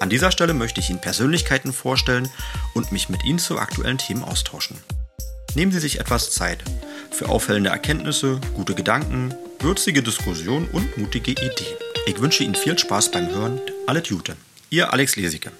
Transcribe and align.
An 0.00 0.10
dieser 0.10 0.30
Stelle 0.30 0.54
möchte 0.54 0.80
ich 0.80 0.90
Ihnen 0.90 1.00
Persönlichkeiten 1.00 1.72
vorstellen 1.72 2.28
und 2.72 2.92
mich 2.92 3.08
mit 3.08 3.24
Ihnen 3.24 3.40
zu 3.40 3.58
aktuellen 3.58 3.98
Themen 3.98 4.22
austauschen. 4.22 4.78
Nehmen 5.56 5.72
Sie 5.72 5.80
sich 5.80 5.98
etwas 5.98 6.30
Zeit 6.30 6.62
für 7.10 7.28
auffällende 7.28 7.70
Erkenntnisse, 7.70 8.40
gute 8.54 8.74
Gedanken, 8.74 9.34
würzige 9.58 10.04
Diskussionen 10.04 10.68
und 10.68 10.96
mutige 10.98 11.32
Ideen. 11.32 11.76
Ich 12.06 12.20
wünsche 12.20 12.44
Ihnen 12.44 12.54
viel 12.54 12.78
Spaß 12.78 13.10
beim 13.10 13.28
Hören. 13.28 13.60
Alle 13.88 14.00
Jute. 14.00 14.36
Ihr 14.70 14.92
Alex 14.92 15.16
Lesicke. 15.16 15.50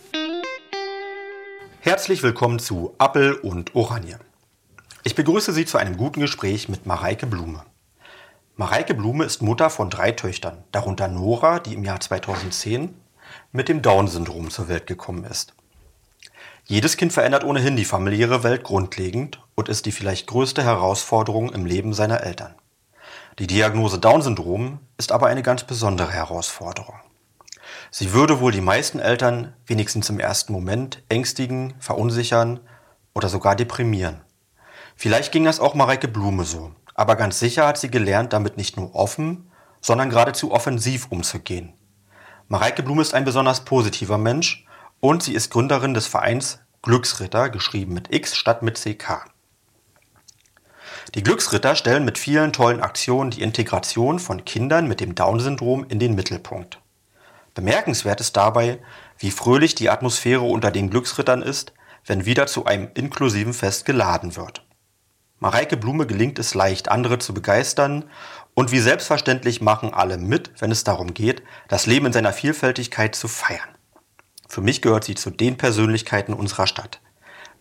Herzlich 1.80 2.23
willkommen 2.23 2.60
zu 2.60 2.95
Appel 2.98 3.32
und 3.32 3.74
Oranje. 3.74 4.20
Ich 5.02 5.16
begrüße 5.16 5.52
Sie 5.52 5.65
zu 5.65 5.79
einem 5.79 5.96
guten 5.96 6.20
Gespräch 6.20 6.68
mit 6.68 6.87
Mareike 6.87 7.27
Blume. 7.27 7.65
Mareike 8.57 8.95
Blume 8.95 9.24
ist 9.24 9.43
Mutter 9.43 9.68
von 9.68 9.91
drei 9.91 10.12
Töchtern, 10.12 10.62
darunter 10.70 11.09
Nora, 11.09 11.59
die 11.59 11.74
im 11.74 11.82
Jahr 11.82 11.98
2010 11.98 12.95
mit 13.52 13.69
dem 13.69 13.83
Down-Syndrom 13.83 14.51
zur 14.51 14.69
Welt 14.69 14.87
gekommen 14.87 15.25
ist. 15.25 15.55
Jedes 16.65 16.98
Kind 16.98 17.15
verändert 17.15 17.45
ohnehin 17.45 17.77
die 17.77 17.87
familiäre 17.87 18.43
Welt 18.43 18.62
grundlegend 18.62 19.41
und 19.54 19.71
ist 19.71 19.87
die 19.87 19.93
vielleicht 19.93 20.27
größte 20.27 20.63
Herausforderung 20.63 21.51
im 21.51 21.65
Leben 21.65 21.95
seiner 21.95 22.23
Eltern. 22.23 22.54
Die 23.38 23.46
Diagnose 23.46 23.99
Down-Syndrom 23.99 24.80
ist 24.99 25.13
aber 25.13 25.29
eine 25.29 25.43
ganz 25.43 25.65
besondere 25.65 26.13
Herausforderung. 26.13 26.96
Sie 27.91 28.13
würde 28.13 28.41
wohl 28.41 28.52
die 28.52 28.60
meisten 28.60 28.99
Eltern 28.99 29.54
wenigstens 29.66 30.10
im 30.10 30.21
ersten 30.21 30.52
Moment 30.52 31.02
ängstigen, 31.09 31.74
verunsichern 31.79 32.60
oder 33.15 33.29
sogar 33.29 33.57
deprimieren. 33.57 34.21
Vielleicht 34.95 35.32
ging 35.32 35.45
das 35.45 35.60
auch 35.60 35.74
Mareike 35.74 36.09
Blume 36.09 36.45
so, 36.45 36.73
aber 36.95 37.16
ganz 37.16 37.38
sicher 37.38 37.66
hat 37.66 37.79
sie 37.79 37.91
gelernt, 37.91 38.32
damit 38.32 38.57
nicht 38.57 38.76
nur 38.76 38.95
offen, 38.95 39.51
sondern 39.80 40.10
geradezu 40.10 40.52
offensiv 40.52 41.07
umzugehen. 41.10 41.73
Mareike 42.51 42.82
Blume 42.82 43.02
ist 43.02 43.13
ein 43.13 43.27
besonders 43.27 43.66
positiver 43.66 44.16
Mensch 44.16 44.65
und 45.01 45.23
sie 45.23 45.35
ist 45.35 45.51
Gründerin 45.51 45.93
des 45.93 46.07
Vereins 46.07 46.60
Glücksritter, 46.80 47.51
geschrieben 47.51 47.93
mit 47.93 48.15
X 48.15 48.35
statt 48.35 48.63
mit 48.63 48.80
CK. 48.82 49.27
Die 51.15 51.23
Glücksritter 51.23 51.76
stellen 51.76 52.07
mit 52.07 52.16
vielen 52.16 52.54
tollen 52.54 52.80
Aktionen 52.80 53.30
die 53.30 53.43
Integration 53.43 54.19
von 54.19 54.46
Kindern 54.46 54.88
mit 54.88 55.01
dem 55.01 55.15
Down-Syndrom 55.15 55.85
in 55.91 55.99
den 55.99 56.15
Mittelpunkt. 56.15 56.80
Bemerkenswert 57.52 58.23
ist 58.23 58.35
dabei, 58.38 58.79
wie 59.19 59.30
fröhlich 59.30 59.74
die 59.74 59.91
Atmosphäre 59.91 60.41
unter 60.41 60.71
den 60.71 60.88
Glücksrittern 60.88 61.43
ist, 61.43 61.74
wenn 62.07 62.24
wieder 62.24 62.46
zu 62.46 62.65
einem 62.65 62.88
inklusiven 62.95 63.52
Fest 63.52 63.85
geladen 63.85 64.37
wird. 64.37 64.65
Mareike 65.41 65.76
Blume 65.76 66.06
gelingt 66.06 66.38
es 66.41 66.54
leicht, 66.54 66.88
andere 66.88 67.19
zu 67.19 67.32
begeistern 67.32 68.10
und 68.59 68.72
wie 68.72 68.81
selbstverständlich 68.81 69.60
machen 69.60 69.94
alle 69.94 70.19
mit, 70.19 70.50
wenn 70.60 70.72
es 70.72 70.82
darum 70.82 71.14
geht, 71.14 71.44
das 71.69 71.87
Leben 71.87 72.06
in 72.06 72.12
seiner 72.12 72.32
Vielfältigkeit 72.32 73.14
zu 73.14 73.28
feiern. 73.28 73.69
Für 74.48 74.60
mich 74.60 74.82
gehört 74.82 75.04
sie 75.04 75.14
zu 75.14 75.31
den 75.31 75.56
Persönlichkeiten 75.56 76.34
unserer 76.34 76.66
Stadt. 76.66 77.00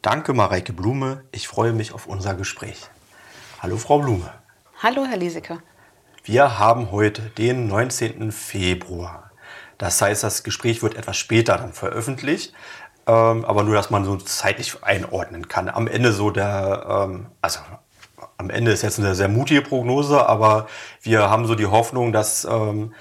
Danke, 0.02 0.34
Mareike 0.34 0.74
Blume. 0.74 1.24
Ich 1.32 1.48
freue 1.48 1.72
mich 1.72 1.94
auf 1.94 2.08
unser 2.08 2.34
Gespräch. 2.34 2.80
Hallo, 3.62 3.78
Frau 3.78 4.00
Blume. 4.00 4.28
Hallo, 4.82 5.06
Herr 5.06 5.18
Liesecke. 5.18 5.60
Wir 6.24 6.58
haben 6.58 6.92
heute 6.92 7.22
den 7.38 7.68
19. 7.68 8.32
Februar. 8.32 9.30
Das 9.78 10.02
heißt, 10.02 10.24
das 10.24 10.42
Gespräch 10.42 10.82
wird 10.82 10.96
etwas 10.96 11.18
später 11.18 11.60
dann 11.60 11.74
veröffentlicht. 11.74 12.54
Ähm, 13.06 13.46
aber 13.46 13.62
nur, 13.62 13.76
dass 13.76 13.92
man 13.92 14.04
so 14.04 14.18
zeitlich 14.18 14.84
einordnen 14.84 15.48
kann. 15.48 15.70
Am 15.70 15.86
Ende 15.88 16.12
so 16.12 16.32
der, 16.32 16.88
ähm, 16.90 17.28
also 17.40 17.60
am 18.38 18.50
Ende 18.50 18.72
ist 18.72 18.82
jetzt 18.82 19.00
eine 19.00 19.16
sehr 19.16 19.28
mutige 19.28 19.62
Prognose, 19.62 20.28
aber 20.28 20.68
wir 21.02 21.30
haben 21.30 21.46
so 21.46 21.56
die 21.56 21.68
Hoffnung, 21.68 22.12
dass 22.12 22.46
ähm, 22.46 22.94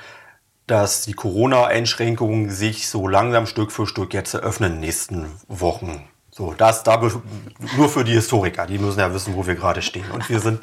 dass 0.67 1.03
die 1.03 1.13
Corona-Einschränkungen 1.13 2.51
sich 2.51 2.89
so 2.89 3.07
langsam 3.07 3.47
Stück 3.47 3.71
für 3.71 3.87
Stück 3.87 4.13
jetzt 4.13 4.35
eröffnen 4.35 4.73
in 4.73 4.77
den 4.77 4.81
nächsten 4.81 5.27
Wochen. 5.49 6.09
So, 6.31 6.55
das 6.55 6.83
da 6.83 7.01
nur 7.77 7.89
für 7.89 8.05
die 8.05 8.13
Historiker, 8.13 8.67
die 8.67 8.79
müssen 8.79 8.99
ja 8.99 9.15
wissen, 9.15 9.37
wo 9.37 9.47
wir 9.47 9.55
gerade 9.55 9.81
stehen. 9.81 10.11
Und 10.11 10.29
wir 10.29 10.41
sind 10.41 10.61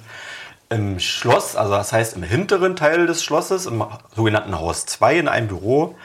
im 0.69 0.99
Schloss, 0.99 1.55
also 1.55 1.73
das 1.73 1.93
heißt 1.93 2.15
im 2.15 2.23
hinteren 2.23 2.75
Teil 2.75 3.07
des 3.07 3.23
Schlosses, 3.23 3.65
im 3.65 3.83
sogenannten 4.15 4.59
Haus 4.59 4.85
2 4.85 5.19
in 5.19 5.27
einem 5.27 5.47
Büro 5.47 5.95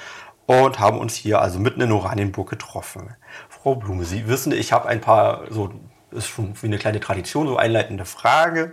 und 0.47 0.79
haben 0.79 0.99
uns 0.99 1.15
hier 1.15 1.43
also 1.43 1.59
mitten 1.59 1.81
in 1.81 1.93
Oranienburg 1.93 2.49
getroffen. 2.49 3.15
Frau 3.49 3.75
Blume, 3.75 4.05
Sie 4.05 4.29
wissen, 4.29 4.53
ich 4.53 4.73
habe 4.73 4.89
ein 4.89 5.01
paar, 5.01 5.43
so 5.51 5.71
ist 6.11 6.29
schon 6.29 6.55
wie 6.63 6.67
eine 6.67 6.79
kleine 6.79 7.01
Tradition, 7.01 7.47
so 7.47 7.57
einleitende 7.57 8.05
Frage 8.05 8.73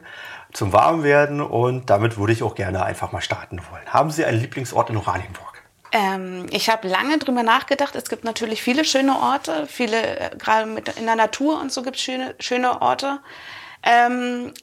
zum 0.54 0.74
Warmwerden 0.74 1.42
und 1.42 1.90
damit 1.90 2.18
würde 2.18 2.34
ich 2.34 2.44
auch 2.44 2.56
gerne 2.56 2.84
einfach 2.84 3.12
mal 3.12 3.22
starten 3.22 3.60
wollen. 3.72 3.86
Haben 3.88 4.12
Sie 4.12 4.26
einen 4.26 4.40
Lieblingsort 4.40 4.90
in 4.90 4.98
Oranienburg? 4.98 5.64
Ähm, 5.92 6.46
ich 6.50 6.70
habe 6.70 6.88
lange 6.88 7.18
drüber 7.18 7.44
nachgedacht. 7.44 7.96
Es 7.96 8.10
gibt 8.10 8.24
natürlich 8.24 8.62
viele 8.62 8.86
schöne 8.86 9.18
Orte, 9.18 9.68
viele, 9.68 10.20
äh, 10.20 10.36
gerade 10.38 10.70
in 10.98 11.06
der 11.06 11.16
Natur 11.16 11.60
und 11.60 11.72
so 11.72 11.84
gibt 11.84 11.98
es 11.98 12.02
schöne, 12.04 12.36
schöne 12.40 12.82
Orte. 12.82 13.20
Ähm, 13.84 14.54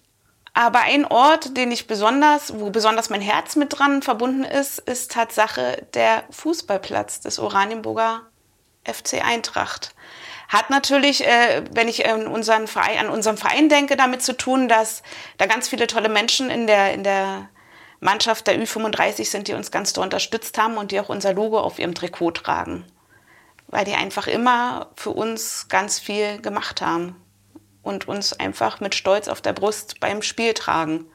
aber 0.55 0.81
ein 0.81 1.06
Ort, 1.06 1.56
den 1.56 1.72
ich 1.72 1.87
besonders, 1.87 2.59
wo 2.59 2.71
besonders 2.71 3.09
mein 3.09 3.22
Herz 3.22 3.56
mit 3.56 3.78
dran 3.78 4.03
verbunden 4.03 4.44
ist, 4.44 4.78
ist 4.81 5.12
Tatsache 5.12 5.87
der 5.94 6.25
Fußballplatz 6.31 7.21
des 7.21 7.38
Oranienburger 7.38 8.22
FC 8.84 9.25
Eintracht. 9.25 9.94
Hat 10.52 10.68
natürlich, 10.68 11.26
äh, 11.26 11.64
wenn 11.70 11.88
ich 11.88 12.06
an 12.06 12.26
unseren, 12.26 12.66
Verein, 12.66 12.98
an 12.98 13.08
unseren 13.08 13.38
Verein 13.38 13.70
denke, 13.70 13.96
damit 13.96 14.22
zu 14.22 14.36
tun, 14.36 14.68
dass 14.68 15.02
da 15.38 15.46
ganz 15.46 15.66
viele 15.66 15.86
tolle 15.86 16.10
Menschen 16.10 16.50
in 16.50 16.66
der, 16.66 16.92
in 16.92 17.04
der 17.04 17.48
Mannschaft 18.00 18.46
der 18.46 18.62
Ü35 18.62 19.24
sind, 19.24 19.48
die 19.48 19.54
uns 19.54 19.70
ganz 19.70 19.94
doll 19.94 20.04
unterstützt 20.04 20.58
haben 20.58 20.76
und 20.76 20.92
die 20.92 21.00
auch 21.00 21.08
unser 21.08 21.32
Logo 21.32 21.58
auf 21.58 21.78
ihrem 21.78 21.94
Trikot 21.94 22.32
tragen. 22.32 22.84
Weil 23.68 23.86
die 23.86 23.94
einfach 23.94 24.26
immer 24.26 24.90
für 24.94 25.10
uns 25.10 25.68
ganz 25.68 25.98
viel 25.98 26.38
gemacht 26.42 26.82
haben 26.82 27.16
und 27.82 28.06
uns 28.06 28.34
einfach 28.34 28.78
mit 28.78 28.94
Stolz 28.94 29.28
auf 29.28 29.40
der 29.40 29.54
Brust 29.54 30.00
beim 30.00 30.20
Spiel 30.20 30.52
tragen. 30.52 31.06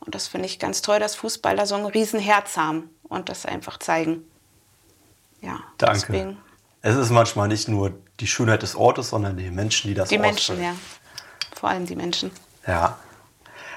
Und 0.00 0.14
das 0.14 0.28
finde 0.28 0.46
ich 0.46 0.58
ganz 0.58 0.80
toll, 0.80 0.98
dass 0.98 1.14
Fußballer 1.14 1.66
so 1.66 1.74
ein 1.74 1.84
Riesenherz 1.84 2.56
haben 2.56 2.88
und 3.02 3.28
das 3.28 3.44
einfach 3.44 3.78
zeigen. 3.78 4.24
Ja, 5.42 5.60
Danke. 5.76 6.06
Deswegen. 6.08 6.38
Es 6.80 6.96
ist 6.96 7.10
manchmal 7.10 7.48
nicht 7.48 7.68
nur 7.68 7.92
die 8.22 8.26
Schönheit 8.26 8.62
des 8.62 8.74
Ortes, 8.76 9.10
sondern 9.10 9.36
die 9.36 9.50
Menschen, 9.50 9.88
die 9.88 9.94
das 9.94 10.08
Die 10.08 10.18
Menschen, 10.18 10.62
ja. 10.62 10.74
Vor 11.54 11.68
allem 11.68 11.86
die 11.86 11.96
Menschen. 11.96 12.30
Ja. 12.66 12.96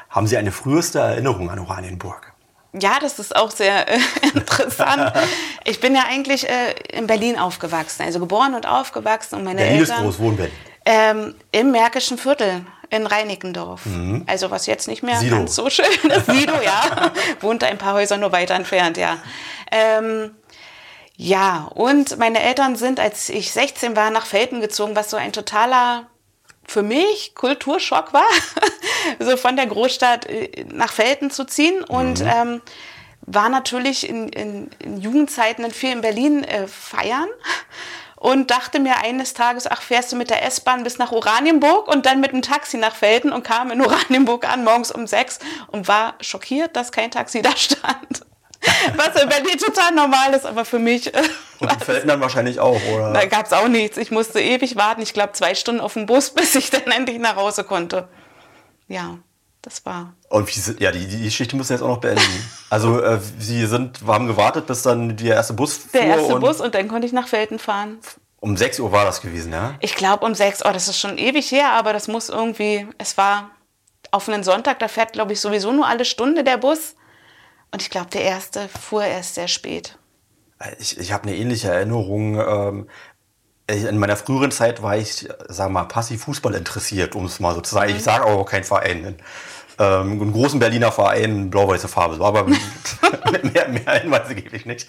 Haben 0.09 0.27
Sie 0.27 0.37
eine 0.37 0.51
früheste 0.51 0.99
Erinnerung 0.99 1.49
an 1.49 1.59
Oranienburg? 1.59 2.31
Ja, 2.79 2.99
das 2.99 3.19
ist 3.19 3.35
auch 3.35 3.51
sehr 3.51 3.87
äh, 3.89 3.99
interessant. 4.33 5.13
ich 5.63 5.79
bin 5.79 5.95
ja 5.95 6.03
eigentlich 6.07 6.47
äh, 6.47 6.73
in 6.91 7.07
Berlin 7.07 7.37
aufgewachsen, 7.37 8.03
also 8.03 8.19
geboren 8.19 8.53
und 8.53 8.67
aufgewachsen. 8.67 9.35
Und 9.35 9.43
meine 9.43 9.61
Berlin 9.61 9.79
Eltern, 9.79 9.97
ist 9.97 10.03
groß, 10.03 10.19
wo 10.19 10.29
in 10.29 10.37
Berlin? 10.37 10.53
Ähm, 10.85 11.35
Im 11.51 11.71
Märkischen 11.71 12.17
Viertel 12.17 12.65
in 12.89 13.07
Reinickendorf. 13.07 13.85
Mhm. 13.85 14.23
Also 14.27 14.51
was 14.51 14.67
jetzt 14.67 14.87
nicht 14.87 15.03
mehr 15.03 15.17
Sido. 15.19 15.37
ganz 15.37 15.55
so 15.55 15.69
schön 15.69 15.85
ist. 16.09 16.25
Sido, 16.27 16.53
ja. 16.63 17.11
Wohnt 17.41 17.63
ein 17.63 17.77
paar 17.77 17.93
Häuser 17.93 18.17
nur 18.17 18.31
weiter 18.31 18.53
entfernt, 18.55 18.97
ja. 18.97 19.17
Ähm, 19.71 20.31
ja, 21.17 21.69
und 21.73 22.17
meine 22.17 22.41
Eltern 22.41 22.75
sind, 22.75 22.99
als 22.99 23.29
ich 23.29 23.51
16 23.51 23.95
war, 23.95 24.09
nach 24.11 24.25
Felten 24.25 24.59
gezogen, 24.59 24.95
was 24.95 25.09
so 25.09 25.17
ein 25.17 25.31
totaler, 25.31 26.07
für 26.67 26.81
mich, 26.81 27.35
Kulturschock 27.35 28.11
war, 28.11 28.27
so 29.19 29.37
von 29.37 29.55
der 29.55 29.67
Großstadt 29.67 30.25
äh, 30.25 30.65
nach 30.73 30.91
Felten 30.91 31.31
zu 31.31 31.45
ziehen. 31.45 31.83
Und 31.83 32.19
mhm. 32.21 32.31
ähm, 32.33 32.61
war 33.21 33.49
natürlich 33.49 34.09
in, 34.09 34.29
in, 34.29 34.69
in 34.79 34.99
Jugendzeiten 34.99 35.69
viel 35.71 35.91
in 35.91 36.01
Berlin 36.01 36.43
äh, 36.43 36.67
feiern 36.67 37.29
und 38.15 38.51
dachte 38.51 38.79
mir 38.79 38.97
eines 38.97 39.33
Tages, 39.33 39.67
ach, 39.67 39.81
fährst 39.81 40.11
du 40.11 40.15
mit 40.15 40.29
der 40.29 40.43
S-Bahn 40.45 40.83
bis 40.83 40.97
nach 40.97 41.11
Oranienburg 41.11 41.87
und 41.87 42.05
dann 42.05 42.19
mit 42.19 42.31
dem 42.31 42.41
Taxi 42.41 42.77
nach 42.77 42.95
Felten 42.95 43.31
und 43.31 43.43
kam 43.43 43.71
in 43.71 43.81
Oranienburg 43.81 44.47
an, 44.49 44.63
morgens 44.63 44.91
um 44.91 45.07
sechs 45.07 45.39
und 45.67 45.87
war 45.87 46.15
schockiert, 46.21 46.75
dass 46.75 46.91
kein 46.91 47.11
Taxi 47.11 47.41
da 47.43 47.55
stand. 47.55 48.24
Was 48.95 49.21
in 49.21 49.29
Berlin 49.29 49.57
total 49.57 49.93
normal 49.93 50.33
ist, 50.33 50.45
aber 50.45 50.65
für 50.65 50.79
mich. 50.79 51.13
Äh, 51.13 51.21
Und 51.59 51.71
die 51.87 52.07
dann 52.07 52.21
wahrscheinlich 52.21 52.59
auch, 52.59 52.79
oder? 52.93 53.13
Da 53.13 53.25
gab 53.25 53.45
es 53.45 53.53
auch 53.53 53.67
nichts. 53.67 53.97
Ich 53.97 54.11
musste 54.11 54.39
ewig 54.39 54.75
warten. 54.75 55.01
Ich 55.01 55.13
glaube, 55.13 55.33
zwei 55.33 55.55
Stunden 55.55 55.81
auf 55.81 55.93
dem 55.93 56.05
Bus, 56.05 56.29
bis 56.33 56.55
ich 56.55 56.69
dann 56.69 56.83
endlich 56.91 57.19
nach 57.19 57.35
Hause 57.35 57.63
konnte. 57.63 58.07
Ja, 58.87 59.17
das 59.61 59.85
war. 59.85 60.13
Und 60.29 60.47
wie, 60.47 60.83
ja, 60.83 60.91
die, 60.91 61.07
die 61.07 61.23
Geschichte 61.23 61.55
müssen 61.55 61.69
wir 61.69 61.75
jetzt 61.75 61.83
auch 61.83 61.89
noch 61.89 62.01
beenden. 62.01 62.21
Also, 62.69 63.01
äh, 63.01 63.19
Sie 63.39 63.65
sind, 63.65 63.99
haben 64.05 64.27
gewartet, 64.27 64.67
bis 64.67 64.81
dann 64.83 65.15
der 65.17 65.35
erste 65.35 65.53
Bus 65.53 65.77
fuhr. 65.77 65.89
Der 65.93 66.03
erste 66.03 66.35
und 66.35 66.41
Bus 66.41 66.61
und 66.61 66.75
dann 66.75 66.87
konnte 66.87 67.07
ich 67.07 67.13
nach 67.13 67.27
Felden 67.27 67.59
fahren. 67.59 67.99
Um 68.39 68.55
6 68.55 68.79
Uhr 68.79 68.91
war 68.91 69.05
das 69.05 69.21
gewesen, 69.21 69.51
ja? 69.51 69.73
Ich 69.79 69.95
glaube 69.95 70.23
um 70.23 70.35
6 70.35 70.63
Uhr, 70.65 70.71
das 70.71 70.87
ist 70.87 70.99
schon 70.99 71.17
ewig 71.17 71.51
her, 71.51 71.71
aber 71.71 71.93
das 71.93 72.07
muss 72.07 72.29
irgendwie, 72.29 72.87
es 72.99 73.17
war 73.17 73.49
auf 74.11 74.29
einen 74.29 74.43
Sonntag, 74.43 74.77
da 74.79 74.87
fährt, 74.87 75.13
glaube 75.13 75.33
ich, 75.33 75.41
sowieso 75.41 75.71
nur 75.71 75.87
alle 75.87 76.05
Stunde 76.05 76.43
der 76.43 76.57
Bus. 76.57 76.95
Und 77.71 77.81
ich 77.81 77.89
glaube, 77.89 78.09
der 78.11 78.21
erste 78.21 78.69
fuhr 78.69 79.03
erst 79.03 79.35
sehr 79.35 79.47
spät. 79.47 79.97
Ich, 80.79 80.97
ich 80.97 81.11
habe 81.11 81.27
eine 81.27 81.35
ähnliche 81.35 81.69
Erinnerung. 81.69 82.39
Ähm, 82.39 82.89
in 83.67 83.97
meiner 83.97 84.15
früheren 84.15 84.51
Zeit 84.51 84.81
war 84.81 84.95
ich, 84.95 85.27
sag 85.49 85.71
mal, 85.71 85.85
passiv 85.85 86.23
Fußball 86.23 86.53
interessiert, 86.53 87.15
um 87.15 87.25
es 87.25 87.39
mal 87.39 87.55
so 87.55 87.61
zu 87.61 87.73
sagen. 87.73 87.91
Mhm. 87.91 87.97
Ich 87.97 88.03
sage 88.03 88.23
aber 88.23 88.35
auch 88.35 88.45
kein 88.45 88.63
Verein. 88.63 89.17
Ähm, 89.77 90.21
einen 90.21 90.31
großen 90.31 90.59
Berliner 90.59 90.91
Verein, 90.91 91.49
blau-weiße 91.49 91.87
Farbe. 91.87 92.23
Aber 92.23 92.45
mehr, 93.53 93.67
mehr 93.67 93.93
Hinweise 94.01 94.35
gebe 94.35 94.55
ich 94.55 94.65
nicht. 94.65 94.87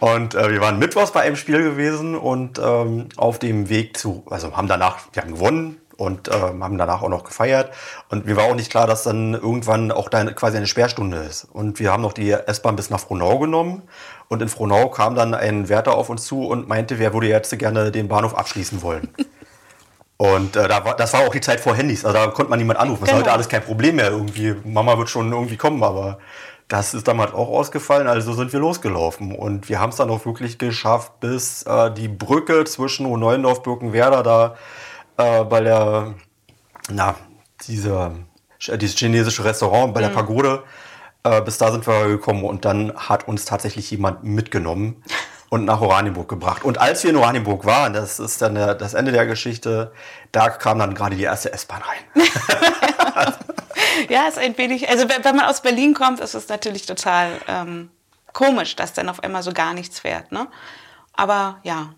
Und 0.00 0.34
äh, 0.34 0.50
wir 0.50 0.60
waren 0.60 0.78
mittwochs 0.78 1.12
bei 1.12 1.22
einem 1.22 1.36
Spiel 1.36 1.62
gewesen 1.62 2.16
und 2.16 2.58
ähm, 2.58 3.08
auf 3.16 3.38
dem 3.38 3.68
Weg 3.68 3.96
zu, 3.96 4.24
also 4.28 4.56
haben 4.56 4.68
danach, 4.68 4.98
wir 5.12 5.22
haben 5.22 5.32
gewonnen, 5.32 5.80
und 5.96 6.28
äh, 6.28 6.32
haben 6.32 6.78
danach 6.78 7.02
auch 7.02 7.08
noch 7.08 7.24
gefeiert. 7.24 7.70
Und 8.08 8.26
mir 8.26 8.36
war 8.36 8.44
auch 8.44 8.54
nicht 8.54 8.70
klar, 8.70 8.86
dass 8.86 9.04
dann 9.04 9.34
irgendwann 9.34 9.90
auch 9.92 10.08
da 10.08 10.24
quasi 10.32 10.56
eine 10.56 10.66
Sperrstunde 10.66 11.18
ist. 11.18 11.44
Und 11.52 11.78
wir 11.80 11.92
haben 11.92 12.02
noch 12.02 12.12
die 12.12 12.30
S-Bahn 12.30 12.76
bis 12.76 12.90
nach 12.90 13.00
Frohnau 13.00 13.38
genommen. 13.38 13.82
Und 14.28 14.42
in 14.42 14.48
Frohnau 14.48 14.88
kam 14.88 15.14
dann 15.14 15.34
ein 15.34 15.68
Wärter 15.68 15.94
auf 15.94 16.10
uns 16.10 16.24
zu 16.24 16.46
und 16.46 16.68
meinte, 16.68 16.98
wer 16.98 17.12
würde 17.12 17.28
jetzt 17.28 17.56
gerne 17.58 17.90
den 17.90 18.08
Bahnhof 18.08 18.34
abschließen 18.34 18.82
wollen. 18.82 19.08
Und 20.18 20.56
äh, 20.56 20.66
da 20.66 20.82
war, 20.82 20.96
das 20.96 21.12
war 21.12 21.26
auch 21.26 21.32
die 21.32 21.42
Zeit 21.42 21.60
vor 21.60 21.74
Handys. 21.74 22.04
Also 22.04 22.16
da 22.16 22.26
konnte 22.28 22.48
man 22.48 22.58
niemand 22.58 22.78
anrufen. 22.78 23.02
Das 23.02 23.10
genau. 23.10 23.20
ist 23.20 23.26
heute 23.26 23.34
alles 23.34 23.48
kein 23.48 23.62
Problem 23.62 23.96
mehr 23.96 24.10
irgendwie. 24.10 24.54
Mama 24.64 24.96
wird 24.96 25.10
schon 25.10 25.30
irgendwie 25.30 25.58
kommen, 25.58 25.82
aber 25.82 26.18
das 26.68 26.94
ist 26.94 27.06
damals 27.06 27.34
auch 27.34 27.48
ausgefallen. 27.48 28.08
Also 28.08 28.32
sind 28.32 28.52
wir 28.52 28.60
losgelaufen. 28.60 29.34
Und 29.34 29.68
wir 29.68 29.78
haben 29.78 29.90
es 29.90 29.96
dann 29.96 30.08
auch 30.08 30.24
wirklich 30.24 30.58
geschafft, 30.58 31.20
bis 31.20 31.64
äh, 31.64 31.90
die 31.92 32.08
Brücke 32.08 32.64
zwischen 32.64 33.12
Neuendorf, 33.18 33.62
Birkenwerder 33.62 34.22
da 34.22 34.56
äh, 35.16 35.44
bei 35.44 35.60
der, 35.60 36.14
na, 36.88 37.14
diese, 37.66 38.12
dieses 38.60 38.96
chinesische 38.96 39.44
Restaurant 39.44 39.94
bei 39.94 40.00
der 40.00 40.10
mhm. 40.10 40.14
Pagode. 40.14 40.64
Äh, 41.26 41.42
bis 41.42 41.58
da 41.58 41.72
sind 41.72 41.86
wir 41.86 42.06
gekommen 42.06 42.44
und 42.44 42.64
dann 42.64 42.92
hat 42.94 43.26
uns 43.26 43.44
tatsächlich 43.44 43.90
jemand 43.90 44.22
mitgenommen 44.22 45.02
und 45.48 45.64
nach 45.64 45.80
Oranienburg 45.80 46.28
gebracht. 46.28 46.62
Und 46.64 46.78
als 46.78 47.02
wir 47.02 47.10
in 47.10 47.16
Oranienburg 47.16 47.64
waren, 47.64 47.92
das 47.92 48.20
ist 48.20 48.40
dann 48.42 48.54
der, 48.54 48.74
das 48.74 48.94
Ende 48.94 49.10
der 49.10 49.26
Geschichte, 49.26 49.92
da 50.30 50.50
kam 50.50 50.78
dann 50.78 50.94
gerade 50.94 51.16
die 51.16 51.24
erste 51.24 51.52
S-Bahn 51.52 51.82
rein. 51.82 52.28
ja, 54.08 54.28
ist 54.28 54.38
ein 54.38 54.56
wenig, 54.56 54.88
also 54.88 55.08
wenn 55.08 55.36
man 55.36 55.46
aus 55.46 55.62
Berlin 55.62 55.94
kommt, 55.94 56.20
ist 56.20 56.34
es 56.34 56.48
natürlich 56.48 56.86
total 56.86 57.40
ähm, 57.48 57.90
komisch, 58.32 58.76
dass 58.76 58.92
dann 58.92 59.08
auf 59.08 59.24
einmal 59.24 59.42
so 59.42 59.52
gar 59.52 59.74
nichts 59.74 59.98
fährt. 59.98 60.30
Ne? 60.30 60.46
Aber 61.12 61.58
ja, 61.64 61.94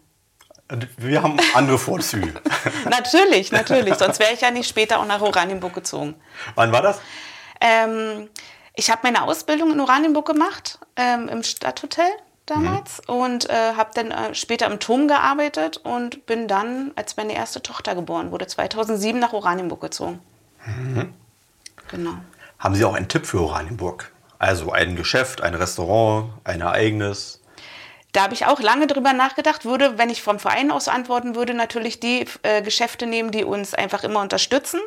wir 0.99 1.23
haben 1.23 1.39
andere 1.55 1.79
Vorzüge. 1.79 2.35
natürlich, 2.91 3.53
natürlich. 3.53 3.95
Sonst 3.95 4.19
wäre 4.19 4.33
ich 4.35 4.43
ja 4.43 4.51
nicht 4.51 4.69
später 4.69 5.01
auch 5.01 5.07
nach 5.07 5.21
Oranienburg 5.21 5.75
gezogen. 5.75 6.15
Wann 6.55 6.73
war 6.73 6.83
das? 6.83 7.01
Ähm, 7.61 8.29
ich 8.75 8.91
habe 8.91 9.01
meine 9.05 9.23
Ausbildung 9.23 9.73
in 9.73 9.81
Oranienburg 9.81 10.27
gemacht, 10.27 10.79
ähm, 10.97 11.29
im 11.29 11.43
Stadthotel 11.43 12.07
damals. 12.47 13.03
Mhm. 13.09 13.15
Und 13.15 13.51
äh, 13.51 13.75
habe 13.77 13.91
dann 13.95 14.11
äh, 14.11 14.35
später 14.35 14.67
im 14.67 14.79
Turm 14.79 15.09
gearbeitet 15.09 15.79
und 15.79 16.27
bin 16.27 16.49
dann, 16.49 16.93
als 16.97 17.17
meine 17.17 17.35
erste 17.35 17.63
Tochter 17.63 17.95
geboren 17.95 18.31
wurde, 18.31 18.47
2007 18.47 19.19
nach 19.19 19.33
Oranienburg 19.33 19.81
gezogen. 19.81 20.21
Mhm. 20.67 21.15
Genau. 21.91 22.15
Haben 22.59 22.75
Sie 22.75 22.85
auch 22.85 22.95
einen 22.95 23.09
Tipp 23.09 23.27
für 23.27 23.41
Oranienburg? 23.41 24.13
Also 24.39 24.73
ein 24.73 24.97
Geschäft, 24.97 25.41
ein 25.41 25.55
Restaurant, 25.55 26.31
ein 26.45 26.61
Ereignis? 26.61 27.38
Da 28.19 28.25
habe 28.25 28.35
ich 28.35 28.47
auch 28.47 28.59
lange 28.59 28.89
drüber 28.89 29.13
nachgedacht, 29.13 29.65
würde, 29.65 29.97
wenn 29.97 30.11
ich 30.11 30.23
vom 30.23 30.41
Verein 30.41 30.73
aus 30.73 30.89
antworten 30.89 31.37
würde, 31.37 31.55
natürlich 31.55 32.01
die 32.01 32.25
äh, 32.43 32.63
Geschäfte 32.63 33.07
nehmen, 33.07 33.31
die 33.31 33.45
uns 33.45 33.75
einfach 33.75 34.03
immer 34.03 34.21
unterstützen. 34.21 34.81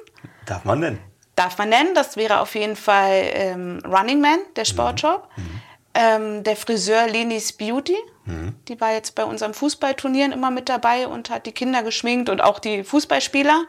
Darf 0.45 0.65
man 0.65 0.81
nennen? 0.81 0.99
Darf 1.37 1.57
man 1.57 1.69
nennen. 1.69 1.95
Das 1.95 2.17
wäre 2.17 2.41
auf 2.41 2.55
jeden 2.55 2.75
Fall 2.75 3.23
ähm, 3.31 3.81
Running 3.85 4.19
Man, 4.19 4.39
der 4.57 4.65
Sportshop. 4.65 5.29
Mhm. 5.37 5.43
Mhm. 5.43 5.61
Ähm, 5.93 6.43
der 6.43 6.57
Friseur 6.57 7.07
Lenis 7.07 7.53
Beauty. 7.53 7.95
Mhm. 8.25 8.57
Die 8.67 8.81
war 8.81 8.91
jetzt 8.91 9.15
bei 9.15 9.23
unseren 9.23 9.53
Fußballturnieren 9.53 10.33
immer 10.33 10.51
mit 10.51 10.67
dabei 10.67 11.07
und 11.07 11.29
hat 11.29 11.45
die 11.45 11.53
Kinder 11.53 11.83
geschminkt 11.83 12.27
und 12.27 12.41
auch 12.41 12.59
die 12.59 12.83
Fußballspieler 12.83 13.63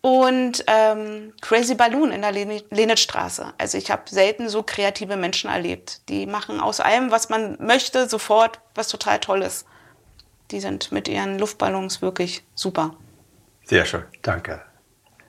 und 0.00 0.64
ähm, 0.66 1.32
Crazy 1.40 1.74
Balloon 1.74 2.12
in 2.12 2.22
der 2.22 2.32
Lenitstraße. 2.32 3.52
Also 3.58 3.78
ich 3.78 3.90
habe 3.90 4.02
selten 4.06 4.48
so 4.48 4.62
kreative 4.62 5.16
Menschen 5.16 5.50
erlebt. 5.50 6.08
Die 6.08 6.26
machen 6.26 6.60
aus 6.60 6.80
allem, 6.80 7.10
was 7.10 7.28
man 7.28 7.56
möchte, 7.60 8.08
sofort 8.08 8.60
was 8.74 8.88
total 8.88 9.18
Tolles. 9.18 9.64
Die 10.50 10.60
sind 10.60 10.92
mit 10.92 11.08
ihren 11.08 11.38
Luftballons 11.38 12.00
wirklich 12.00 12.44
super. 12.54 12.94
Sehr 13.64 13.84
schön, 13.84 14.04
danke. 14.22 14.62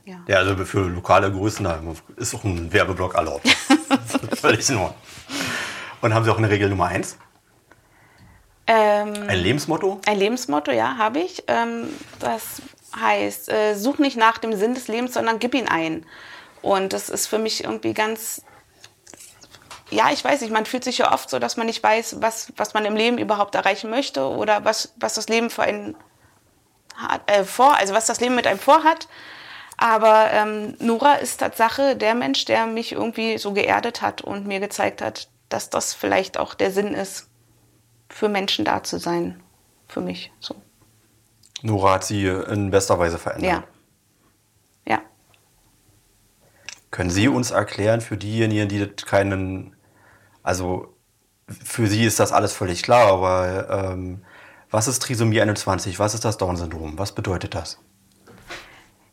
Ja, 0.06 0.18
ja 0.28 0.38
also 0.38 0.56
für 0.66 0.88
lokale 0.88 1.32
Größen 1.32 1.68
ist 2.16 2.36
auch 2.36 2.44
ein 2.44 2.72
Werbeblock 2.72 3.16
erlaubt. 3.16 3.48
Völlig 4.36 4.70
in 4.70 4.78
Ordnung. 4.78 4.96
Und 6.02 6.14
haben 6.14 6.24
Sie 6.24 6.32
auch 6.32 6.38
eine 6.38 6.50
Regel 6.50 6.70
Nummer 6.70 6.86
eins? 6.86 7.18
Ähm, 8.66 9.14
ein 9.28 9.40
Lebensmotto? 9.40 10.00
Ein 10.06 10.18
Lebensmotto, 10.18 10.72
ja, 10.72 10.98
habe 10.98 11.20
ich. 11.20 11.44
Ähm, 11.48 11.90
das 12.20 12.62
heißt, 12.96 13.50
äh, 13.50 13.76
such 13.76 14.00
nicht 14.00 14.18
nach 14.18 14.38
dem 14.38 14.56
Sinn 14.56 14.74
des 14.74 14.88
Lebens, 14.88 15.14
sondern 15.14 15.40
gib 15.40 15.54
ihn 15.54 15.68
ein. 15.68 16.06
Und 16.62 16.94
das 16.94 17.10
ist 17.10 17.28
für 17.28 17.40
mich 17.40 17.64
irgendwie 17.64 17.94
ganz, 17.94 18.44
ja, 19.90 20.12
ich 20.12 20.24
weiß 20.24 20.42
nicht, 20.42 20.52
man 20.52 20.66
fühlt 20.66 20.84
sich 20.84 21.00
ja 21.00 21.14
oft 21.14 21.30
so, 21.30 21.40
dass 21.40 21.58
man 21.58 21.68
nicht 21.68 21.82
weiß, 21.82 22.22
was, 22.22 22.52
was 22.58 22.74
man 22.74 22.86
im 22.86 22.96
Leben 22.96 23.18
überhaupt 23.18 23.56
erreichen 23.56 23.90
möchte 23.90 24.28
oder 24.28 24.66
was, 24.66 24.94
was 24.98 25.16
das 25.16 25.30
Leben 25.30 25.50
für 25.50 25.64
einen 25.64 25.96
hat, 26.96 27.22
äh, 27.32 27.44
vor, 27.44 27.76
also 27.76 27.94
was 27.94 28.06
das 28.06 28.20
Leben 28.20 28.36
mit 28.36 28.48
einem 28.48 28.60
vorhat. 28.60 29.08
Aber 29.78 30.30
ähm, 30.34 30.76
Nora 30.80 31.14
ist 31.16 31.38
Tatsache 31.38 31.96
der 31.96 32.14
Mensch, 32.14 32.44
der 32.46 32.66
mich 32.66 32.92
irgendwie 32.92 33.38
so 33.38 33.54
geerdet 33.54 34.02
hat 34.02 34.22
und 34.22 34.46
mir 34.46 34.60
gezeigt 34.60 35.02
hat, 35.02 35.30
dass 35.48 35.70
das 35.70 35.94
vielleicht 35.94 36.38
auch 36.38 36.54
der 36.54 36.72
Sinn 36.72 36.94
ist, 36.94 37.30
für 38.10 38.28
Menschen 38.28 38.66
da 38.66 38.84
zu 38.84 39.00
sein. 39.00 39.42
Für 39.88 40.02
mich 40.02 40.32
so. 40.40 40.56
Nora 41.62 41.94
hat 41.94 42.04
sie 42.04 42.26
in 42.26 42.72
bester 42.72 43.00
Weise 43.00 43.18
verändert. 43.18 43.64
Ja. 44.86 44.96
Ja. 44.96 45.02
Können 46.92 47.10
Sie 47.10 47.28
uns 47.28 47.52
erklären, 47.52 48.02
für 48.02 48.18
diejenigen, 48.18 48.68
die 48.70 48.88
keinen, 48.88 49.76
also 50.44 50.96
für 51.48 51.88
Sie 51.88 52.06
ist 52.06 52.20
das 52.20 52.32
alles 52.32 52.54
völlig 52.54 52.84
klar, 52.84 53.12
aber 53.12 53.70
ähm, 53.70 54.24
was 54.72 54.88
ist 54.88 55.02
Trisomie 55.02 55.42
21? 55.42 56.00
Was 56.00 56.14
ist 56.14 56.26
das 56.26 56.38
Down-Syndrom? 56.38 56.98
Was 56.98 57.14
bedeutet 57.14 57.56
das? 57.56 57.80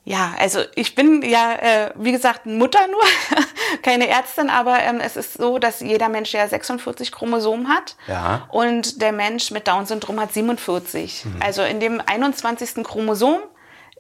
Ja, 0.09 0.35
also 0.39 0.61
ich 0.77 0.95
bin 0.95 1.21
ja, 1.23 1.55
äh, 1.55 1.91
wie 1.97 2.13
gesagt, 2.13 2.47
Mutter 2.47 2.87
nur, 2.87 3.03
keine 3.83 4.07
Ärztin, 4.07 4.51
aber 4.51 4.79
ähm, 4.79 5.01
es 5.01 5.17
ist 5.17 5.33
so, 5.35 5.59
dass 5.59 5.81
jeder 5.81 6.09
Mensch 6.09 6.33
ja 6.33 6.47
46 6.47 7.11
Chromosomen 7.11 7.69
hat 7.69 7.97
ja. 8.07 8.47
und 8.53 9.03
der 9.03 9.11
Mensch 9.11 9.51
mit 9.51 9.67
Down-Syndrom 9.67 10.21
hat 10.21 10.33
47. 10.33 11.25
Mhm. 11.25 11.43
Also 11.43 11.63
in 11.63 11.81
dem 11.81 12.01
21. 12.01 12.85
Chromosom 12.85 13.41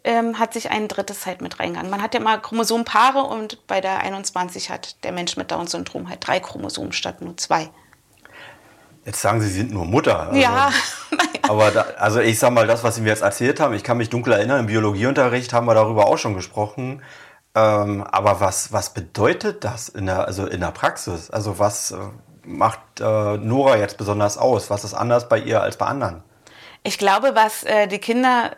ähm, 0.04 0.38
hat 0.38 0.52
sich 0.52 0.70
ein 0.70 0.86
drittes 0.86 1.26
halt 1.26 1.40
mit 1.40 1.58
reingegangen. 1.58 1.90
Man 1.90 2.00
hat 2.00 2.14
ja 2.14 2.20
mal 2.20 2.40
Chromosompaare 2.40 3.24
und 3.24 3.66
bei 3.66 3.80
der 3.80 3.98
21 3.98 4.70
hat 4.70 5.02
der 5.02 5.10
Mensch 5.10 5.36
mit 5.36 5.50
Down-Syndrom 5.50 6.08
halt 6.08 6.24
drei 6.24 6.38
Chromosomen 6.38 6.92
statt 6.92 7.20
nur 7.20 7.36
zwei. 7.36 7.68
Jetzt 9.06 9.20
sagen 9.20 9.40
Sie, 9.40 9.48
Sie 9.48 9.60
sind 9.60 9.72
nur 9.72 9.84
Mutter. 9.84 10.28
Also, 10.28 10.40
ja. 10.40 10.70
aber 11.48 11.70
da, 11.70 11.86
also 11.96 12.18
ich 12.18 12.40
sag 12.40 12.50
mal, 12.50 12.66
das, 12.66 12.82
was 12.82 12.96
Sie 12.96 13.02
mir 13.02 13.10
jetzt 13.10 13.22
erzählt 13.22 13.60
haben, 13.60 13.72
ich 13.72 13.84
kann 13.84 13.96
mich 13.96 14.10
dunkel 14.10 14.32
erinnern, 14.32 14.60
im 14.60 14.66
Biologieunterricht 14.66 15.52
haben 15.52 15.66
wir 15.66 15.74
darüber 15.74 16.08
auch 16.08 16.18
schon 16.18 16.34
gesprochen. 16.34 17.02
Ähm, 17.54 18.02
aber 18.02 18.40
was, 18.40 18.72
was 18.72 18.90
bedeutet 18.90 19.62
das 19.62 19.88
in 19.88 20.06
der, 20.06 20.26
also 20.26 20.44
in 20.46 20.60
der 20.60 20.72
Praxis? 20.72 21.30
Also 21.30 21.60
was 21.60 21.92
äh, 21.92 21.96
macht 22.44 22.80
äh, 22.98 23.36
Nora 23.36 23.78
jetzt 23.78 23.96
besonders 23.96 24.38
aus? 24.38 24.70
Was 24.70 24.82
ist 24.82 24.92
anders 24.92 25.28
bei 25.28 25.38
ihr 25.38 25.62
als 25.62 25.76
bei 25.76 25.86
anderen? 25.86 26.24
Ich 26.82 26.98
glaube, 26.98 27.30
was 27.34 27.62
äh, 27.62 27.86
die 27.86 27.98
Kinder, 27.98 28.56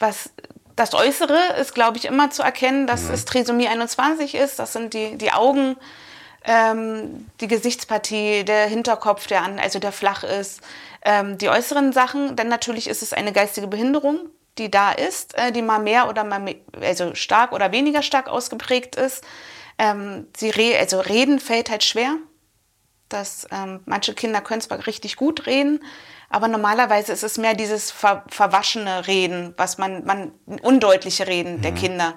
was 0.00 0.30
das 0.74 0.92
Äußere 0.92 1.38
ist, 1.60 1.72
glaube 1.72 1.98
ich, 1.98 2.06
immer 2.06 2.30
zu 2.30 2.42
erkennen, 2.42 2.88
dass 2.88 3.04
mhm. 3.04 3.14
es 3.14 3.24
Trisomie 3.26 3.68
21 3.68 4.34
ist. 4.34 4.58
Das 4.58 4.72
sind 4.72 4.92
die, 4.92 5.16
die 5.16 5.32
Augen, 5.32 5.76
ähm, 6.44 7.28
die 7.40 7.48
Gesichtspartie, 7.48 8.44
der 8.44 8.66
Hinterkopf, 8.66 9.26
der 9.26 9.42
an, 9.42 9.58
also 9.58 9.78
der 9.78 9.92
flach 9.92 10.24
ist, 10.24 10.60
ähm, 11.04 11.38
die 11.38 11.48
äußeren 11.48 11.92
Sachen. 11.92 12.36
Dann 12.36 12.48
natürlich 12.48 12.88
ist 12.88 13.02
es 13.02 13.12
eine 13.12 13.32
geistige 13.32 13.66
Behinderung, 13.66 14.28
die 14.58 14.70
da 14.70 14.92
ist, 14.92 15.36
äh, 15.38 15.52
die 15.52 15.62
mal 15.62 15.78
mehr 15.78 16.08
oder 16.08 16.24
mal 16.24 16.40
mehr, 16.40 16.56
also 16.80 17.14
stark 17.14 17.52
oder 17.52 17.72
weniger 17.72 18.02
stark 18.02 18.28
ausgeprägt 18.28 18.96
ist. 18.96 19.24
Ähm, 19.78 20.28
sie 20.36 20.50
re 20.50 20.76
also 20.78 21.00
reden 21.00 21.40
fällt 21.40 21.70
halt 21.70 21.84
schwer. 21.84 22.16
Das, 23.08 23.46
ähm, 23.50 23.80
manche 23.84 24.14
Kinder 24.14 24.40
können 24.40 24.62
zwar 24.62 24.86
richtig 24.86 25.16
gut 25.16 25.46
reden, 25.46 25.84
aber 26.30 26.48
normalerweise 26.48 27.12
ist 27.12 27.22
es 27.22 27.36
mehr 27.36 27.54
dieses 27.54 27.90
ver 27.90 28.24
verwaschene 28.28 29.06
Reden, 29.06 29.52
was 29.58 29.76
man, 29.76 30.04
man 30.06 30.32
undeutliche 30.62 31.26
Reden 31.26 31.56
mhm. 31.56 31.62
der 31.62 31.72
Kinder. 31.72 32.14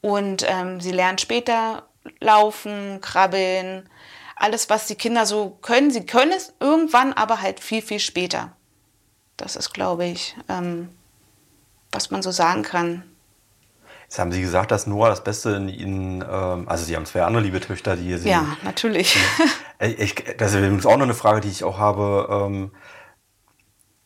Und 0.00 0.44
ähm, 0.48 0.80
sie 0.80 0.90
lernen 0.90 1.18
später 1.18 1.88
laufen, 2.20 3.00
krabbeln, 3.00 3.88
alles, 4.36 4.68
was 4.70 4.86
die 4.86 4.94
Kinder 4.96 5.26
so 5.26 5.50
können. 5.62 5.90
Sie 5.90 6.06
können 6.06 6.32
es 6.32 6.52
irgendwann, 6.60 7.12
aber 7.12 7.40
halt 7.40 7.60
viel, 7.60 7.82
viel 7.82 8.00
später. 8.00 8.52
Das 9.36 9.56
ist, 9.56 9.72
glaube 9.72 10.04
ich, 10.04 10.36
ähm, 10.48 10.88
was 11.92 12.10
man 12.10 12.22
so 12.22 12.30
sagen 12.30 12.62
kann. 12.62 13.04
Jetzt 14.02 14.18
haben 14.18 14.32
Sie 14.32 14.42
gesagt, 14.42 14.70
dass 14.70 14.86
Noah 14.86 15.08
das 15.08 15.24
Beste 15.24 15.50
in 15.50 15.68
Ihnen, 15.68 16.22
ähm, 16.22 16.68
also 16.68 16.84
Sie 16.84 16.94
haben 16.94 17.06
zwei 17.06 17.22
andere 17.22 17.42
liebe 17.42 17.60
Töchter, 17.60 17.96
die 17.96 18.16
Sie. 18.16 18.28
Ja, 18.28 18.56
natürlich. 18.62 19.16
Ich, 19.80 20.14
das 20.38 20.52
ist 20.52 20.58
übrigens 20.58 20.86
auch 20.86 20.96
noch 20.96 21.04
eine 21.04 21.14
Frage, 21.14 21.40
die 21.40 21.48
ich 21.48 21.64
auch 21.64 21.78
habe. 21.78 22.28
Ähm, 22.30 22.70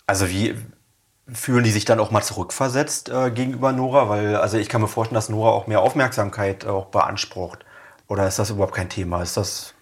also 0.07 0.28
wie 0.31 0.57
fühlen 1.31 1.62
die 1.62 1.71
sich 1.71 1.85
dann 1.85 2.00
auch 2.00 2.11
mal 2.11 2.23
zurückversetzt 2.23 3.11
äh, 3.11 3.31
gegenüber 3.31 3.73
Nora? 3.73 4.09
Weil, 4.09 4.37
also 4.37 4.57
ich 4.57 4.69
kann 4.71 4.81
mir 4.81 4.88
vorstellen, 4.88 5.17
dass 5.17 5.28
Nora 5.28 5.50
auch 5.50 5.67
mehr 5.67 5.81
Aufmerksamkeit 5.81 6.64
äh, 6.64 6.69
auch 6.69 6.87
beansprucht. 6.87 7.64
Oder 8.08 8.26
ist 8.26 8.38
das 8.38 8.50
überhaupt 8.50 8.74
kein 8.74 8.88
Thema? 8.88 9.22
Ist 9.22 9.36
das. 9.36 9.74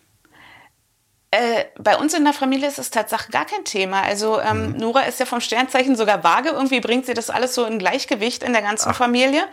Äh, 1.31 1.65
bei 1.79 1.97
uns 1.97 2.13
in 2.13 2.25
der 2.25 2.33
Familie 2.33 2.69
ist 2.69 2.79
es 2.79 2.91
tatsächlich 2.91 3.31
gar 3.31 3.47
kein 3.47 3.65
Thema. 3.65 4.03
Also 4.03 4.41
ähm, 4.41 4.73
mhm. 4.73 4.77
Nora 4.79 5.03
ist 5.03 5.21
ja 5.21 5.27
vom 5.27 5.41
Sternzeichen 5.41 5.97
sogar 5.97 6.25
vage. 6.25 6.51
Irgendwie 6.51 6.81
bringt 6.81 7.07
sie 7.07 7.15
das 7.15 7.31
alles 7.31 7.55
so 7.55 7.65
in 7.65 7.79
Gleichgewicht 7.79 8.43
in 8.43 8.53
der 8.53 8.63
ganzen 8.63 8.91
Ach. 8.91 8.97
Familie. 8.97 9.45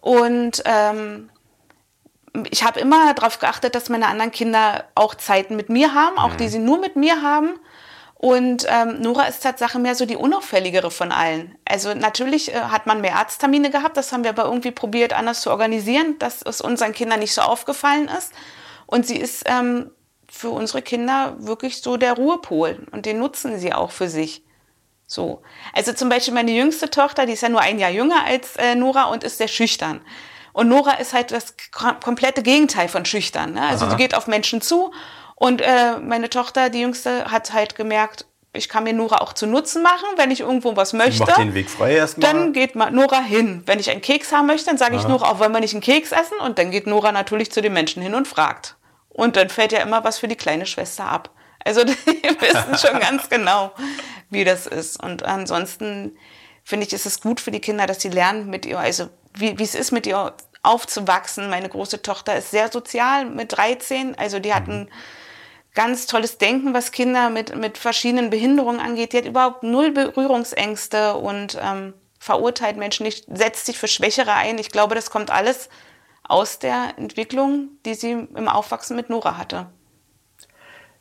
Und 0.00 0.62
ähm, 0.66 1.30
ich 2.50 2.64
habe 2.64 2.80
immer 2.80 3.12
darauf 3.14 3.38
geachtet, 3.38 3.74
dass 3.74 3.88
meine 3.88 4.06
anderen 4.06 4.30
Kinder 4.30 4.84
auch 4.94 5.14
Zeiten 5.14 5.56
mit 5.56 5.68
mir 5.68 5.94
haben, 5.94 6.18
auch 6.18 6.32
mhm. 6.32 6.36
die 6.38 6.48
sie 6.48 6.58
nur 6.58 6.78
mit 6.78 6.96
mir 6.96 7.22
haben. 7.22 7.58
Und 8.22 8.66
ähm, 8.68 9.00
Nora 9.00 9.22
ist 9.28 9.42
tatsächlich 9.42 9.80
mehr 9.80 9.94
so 9.94 10.04
die 10.04 10.16
unauffälligere 10.16 10.90
von 10.90 11.10
allen. 11.10 11.56
Also 11.64 11.94
natürlich 11.94 12.52
äh, 12.54 12.60
hat 12.60 12.84
man 12.84 13.00
mehr 13.00 13.16
Arzttermine 13.16 13.70
gehabt, 13.70 13.96
das 13.96 14.12
haben 14.12 14.24
wir 14.24 14.30
aber 14.30 14.44
irgendwie 14.44 14.72
probiert 14.72 15.14
anders 15.14 15.40
zu 15.40 15.50
organisieren, 15.50 16.18
dass 16.18 16.42
es 16.42 16.60
unseren 16.60 16.92
Kindern 16.92 17.20
nicht 17.20 17.32
so 17.32 17.40
aufgefallen 17.40 18.10
ist. 18.18 18.34
Und 18.84 19.06
sie 19.06 19.16
ist 19.16 19.44
ähm, 19.46 19.90
für 20.28 20.50
unsere 20.50 20.82
Kinder 20.82 21.34
wirklich 21.38 21.80
so 21.80 21.96
der 21.96 22.12
Ruhepol 22.12 22.86
und 22.92 23.06
den 23.06 23.20
nutzen 23.20 23.58
sie 23.58 23.72
auch 23.72 23.90
für 23.90 24.10
sich. 24.10 24.44
So. 25.06 25.40
Also 25.72 25.94
zum 25.94 26.10
Beispiel 26.10 26.34
meine 26.34 26.50
jüngste 26.50 26.90
Tochter, 26.90 27.24
die 27.24 27.32
ist 27.32 27.40
ja 27.40 27.48
nur 27.48 27.62
ein 27.62 27.78
Jahr 27.78 27.90
jünger 27.90 28.26
als 28.26 28.54
äh, 28.56 28.74
Nora 28.74 29.04
und 29.04 29.24
ist 29.24 29.38
sehr 29.38 29.48
schüchtern. 29.48 30.02
Und 30.52 30.68
Nora 30.68 30.98
ist 30.98 31.14
halt 31.14 31.30
das 31.30 31.54
komplette 31.72 32.42
Gegenteil 32.42 32.88
von 32.88 33.06
schüchtern. 33.06 33.54
Ne? 33.54 33.62
Also 33.62 33.86
Aha. 33.86 33.92
sie 33.92 33.96
geht 33.96 34.14
auf 34.14 34.26
Menschen 34.26 34.60
zu 34.60 34.92
und 35.40 35.62
äh, 35.62 35.98
meine 35.98 36.28
Tochter, 36.28 36.68
die 36.68 36.80
Jüngste, 36.82 37.30
hat 37.30 37.54
halt 37.54 37.74
gemerkt, 37.74 38.26
ich 38.52 38.68
kann 38.68 38.84
mir 38.84 38.92
Nora 38.92 39.22
auch 39.22 39.32
zu 39.32 39.46
Nutzen 39.46 39.82
machen, 39.82 40.04
wenn 40.16 40.30
ich 40.30 40.40
irgendwo 40.40 40.76
was 40.76 40.92
möchte. 40.92 41.24
Mach 41.26 41.34
den 41.36 41.54
Weg 41.54 41.70
frei 41.70 41.94
erstmal. 41.94 42.30
Dann 42.30 42.52
geht 42.52 42.76
Nora 42.76 43.22
hin. 43.22 43.62
Wenn 43.64 43.78
ich 43.78 43.90
einen 43.90 44.02
Keks 44.02 44.32
haben 44.32 44.48
möchte, 44.48 44.66
dann 44.66 44.76
sage 44.76 44.96
ich 44.96 45.08
Nora, 45.08 45.30
auch 45.30 45.38
wollen 45.38 45.52
wir 45.52 45.60
nicht 45.60 45.72
einen 45.72 45.80
Keks 45.80 46.12
essen? 46.12 46.36
Und 46.44 46.58
dann 46.58 46.70
geht 46.70 46.86
Nora 46.86 47.10
natürlich 47.10 47.50
zu 47.50 47.62
den 47.62 47.72
Menschen 47.72 48.02
hin 48.02 48.14
und 48.14 48.28
fragt. 48.28 48.76
Und 49.08 49.36
dann 49.36 49.48
fällt 49.48 49.72
ja 49.72 49.80
immer 49.80 50.04
was 50.04 50.18
für 50.18 50.28
die 50.28 50.36
kleine 50.36 50.66
Schwester 50.66 51.06
ab. 51.06 51.30
Also 51.64 51.84
die 51.84 51.94
wissen 51.94 52.76
schon 52.76 53.00
ganz 53.00 53.30
genau, 53.30 53.72
wie 54.28 54.44
das 54.44 54.66
ist. 54.66 55.02
Und 55.02 55.22
ansonsten 55.22 56.18
finde 56.64 56.86
ich, 56.86 56.92
ist 56.92 57.06
es 57.06 57.22
gut 57.22 57.40
für 57.40 57.50
die 57.50 57.60
Kinder, 57.60 57.86
dass 57.86 58.02
sie 58.02 58.10
lernen 58.10 58.50
mit 58.50 58.66
ihr, 58.66 58.78
also 58.78 59.08
wie, 59.32 59.58
wie 59.58 59.64
es 59.64 59.74
ist, 59.74 59.90
mit 59.90 60.06
ihr 60.06 60.34
aufzuwachsen. 60.62 61.48
Meine 61.48 61.70
große 61.70 62.02
Tochter 62.02 62.36
ist 62.36 62.50
sehr 62.50 62.70
sozial 62.70 63.24
mit 63.24 63.56
13, 63.56 64.18
also 64.18 64.38
die 64.38 64.52
hat 64.52 64.68
ein 64.68 64.90
ganz 65.82 66.06
tolles 66.06 66.36
Denken, 66.36 66.74
was 66.74 66.92
Kinder 66.92 67.30
mit, 67.30 67.56
mit 67.56 67.78
verschiedenen 67.78 68.28
Behinderungen 68.28 68.80
angeht. 68.80 69.14
Die 69.14 69.16
hat 69.16 69.24
überhaupt 69.24 69.62
null 69.62 69.92
Berührungsängste 69.92 71.14
und 71.14 71.58
ähm, 71.58 71.94
verurteilt 72.18 72.76
Menschen 72.76 73.04
nicht, 73.04 73.24
setzt 73.34 73.64
sich 73.64 73.78
für 73.78 73.88
Schwächere 73.88 74.34
ein. 74.34 74.58
Ich 74.58 74.70
glaube, 74.70 74.94
das 74.94 75.08
kommt 75.08 75.30
alles 75.30 75.70
aus 76.22 76.58
der 76.58 76.98
Entwicklung, 76.98 77.70
die 77.86 77.94
sie 77.94 78.10
im 78.10 78.46
Aufwachsen 78.46 78.94
mit 78.94 79.08
Nora 79.08 79.38
hatte. 79.38 79.70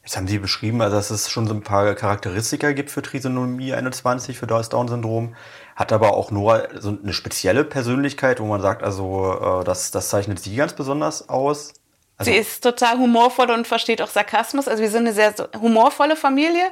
Jetzt 0.03 0.15
haben 0.15 0.29
Sie 0.29 0.39
beschrieben, 0.39 0.81
also 0.81 0.95
dass 0.95 1.09
es 1.09 1.29
schon 1.29 1.45
so 1.45 1.53
ein 1.53 1.61
paar 1.61 1.93
Charakteristika 1.93 2.71
gibt 2.71 2.89
für 2.89 3.01
Trisonomie 3.01 3.73
21, 3.73 4.39
für 4.39 4.47
Down-Syndrom. 4.47 5.35
Hat 5.75 5.91
aber 5.91 6.13
auch 6.13 6.31
Nora 6.31 6.69
so 6.79 6.97
eine 7.03 7.11
spezielle 7.11 7.65
Persönlichkeit, 7.65 8.39
wo 8.39 8.45
man 8.45 8.61
sagt, 8.61 8.81
also 8.81 9.59
äh, 9.59 9.63
das, 9.65 9.91
das 9.91 10.07
zeichnet 10.07 10.39
sie 10.39 10.55
ganz 10.55 10.71
besonders 10.71 11.27
aus? 11.27 11.73
Also 12.19 12.31
sie 12.31 12.37
ist 12.37 12.61
total 12.61 12.97
humorvoll 12.97 13.49
und 13.49 13.65
versteht 13.65 14.01
auch 14.01 14.09
Sarkasmus. 14.09 14.67
Also 14.67 14.83
wir 14.83 14.89
sind 14.89 15.07
eine 15.07 15.13
sehr 15.13 15.33
humorvolle 15.59 16.17
Familie 16.17 16.69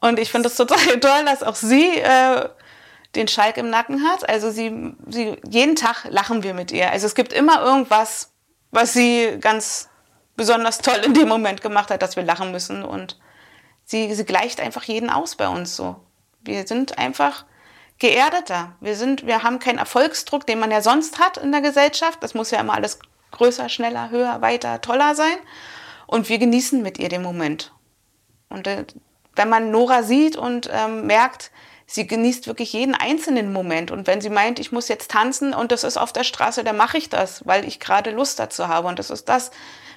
und 0.00 0.18
ich 0.18 0.30
finde 0.30 0.48
es 0.48 0.56
total 0.56 0.78
toll, 1.00 1.24
dass 1.24 1.44
auch 1.44 1.54
sie 1.54 1.98
äh, 1.98 2.48
den 3.14 3.28
Schalk 3.28 3.56
im 3.58 3.70
Nacken 3.70 4.04
hat. 4.04 4.28
Also 4.28 4.50
sie, 4.50 4.92
sie, 5.06 5.36
jeden 5.48 5.76
Tag 5.76 6.06
lachen 6.10 6.42
wir 6.42 6.52
mit 6.52 6.72
ihr. 6.72 6.90
Also 6.90 7.06
es 7.06 7.14
gibt 7.14 7.32
immer 7.32 7.62
irgendwas, 7.62 8.32
was 8.72 8.92
sie 8.92 9.38
ganz 9.40 9.88
besonders 10.36 10.78
toll 10.78 11.00
in 11.04 11.14
dem 11.14 11.28
Moment 11.28 11.62
gemacht 11.62 11.90
hat, 11.90 12.02
dass 12.02 12.16
wir 12.16 12.24
lachen 12.24 12.50
müssen 12.50 12.84
und 12.84 13.20
sie, 13.84 14.12
sie 14.12 14.24
gleicht 14.24 14.60
einfach 14.60 14.82
jeden 14.82 15.10
aus 15.10 15.36
bei 15.36 15.46
uns 15.46 15.76
so. 15.76 15.94
Wir 16.42 16.66
sind 16.66 16.98
einfach 16.98 17.44
geerdeter. 18.00 18.74
Wir 18.80 18.96
sind, 18.96 19.26
wir 19.26 19.44
haben 19.44 19.60
keinen 19.60 19.78
Erfolgsdruck, 19.78 20.44
den 20.44 20.58
man 20.58 20.72
ja 20.72 20.82
sonst 20.82 21.20
hat 21.20 21.36
in 21.36 21.52
der 21.52 21.60
Gesellschaft. 21.60 22.20
Das 22.20 22.34
muss 22.34 22.50
ja 22.50 22.58
immer 22.58 22.74
alles 22.74 22.98
größer, 23.30 23.68
schneller, 23.68 24.10
höher, 24.10 24.40
weiter, 24.40 24.80
toller 24.80 25.14
sein. 25.14 25.36
Und 26.06 26.28
wir 26.28 26.38
genießen 26.38 26.82
mit 26.82 26.98
ihr 26.98 27.08
den 27.08 27.22
Moment. 27.22 27.72
Und 28.48 28.66
äh, 28.66 28.84
wenn 29.36 29.48
man 29.48 29.70
Nora 29.70 30.02
sieht 30.02 30.36
und 30.36 30.68
ähm, 30.72 31.06
merkt, 31.06 31.50
sie 31.86 32.06
genießt 32.06 32.46
wirklich 32.46 32.72
jeden 32.72 32.94
einzelnen 32.94 33.52
Moment. 33.52 33.90
Und 33.90 34.06
wenn 34.06 34.20
sie 34.20 34.30
meint, 34.30 34.58
ich 34.58 34.72
muss 34.72 34.88
jetzt 34.88 35.10
tanzen 35.10 35.54
und 35.54 35.72
das 35.72 35.84
ist 35.84 35.96
auf 35.96 36.12
der 36.12 36.24
Straße, 36.24 36.64
dann 36.64 36.76
mache 36.76 36.98
ich 36.98 37.08
das, 37.08 37.46
weil 37.46 37.66
ich 37.66 37.80
gerade 37.80 38.10
Lust 38.10 38.38
dazu 38.38 38.68
habe. 38.68 38.88
Und 38.88 38.98
das 38.98 39.10
ist 39.10 39.28
das, 39.28 39.50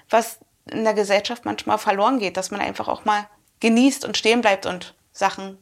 was 0.09 0.39
in 0.69 0.83
der 0.83 0.93
Gesellschaft 0.93 1.45
manchmal 1.45 1.77
verloren 1.77 2.19
geht, 2.19 2.37
dass 2.37 2.51
man 2.51 2.61
einfach 2.61 2.87
auch 2.87 3.05
mal 3.05 3.27
genießt 3.59 4.05
und 4.05 4.17
stehen 4.17 4.41
bleibt 4.41 4.65
und 4.65 4.95
Sachen 5.11 5.57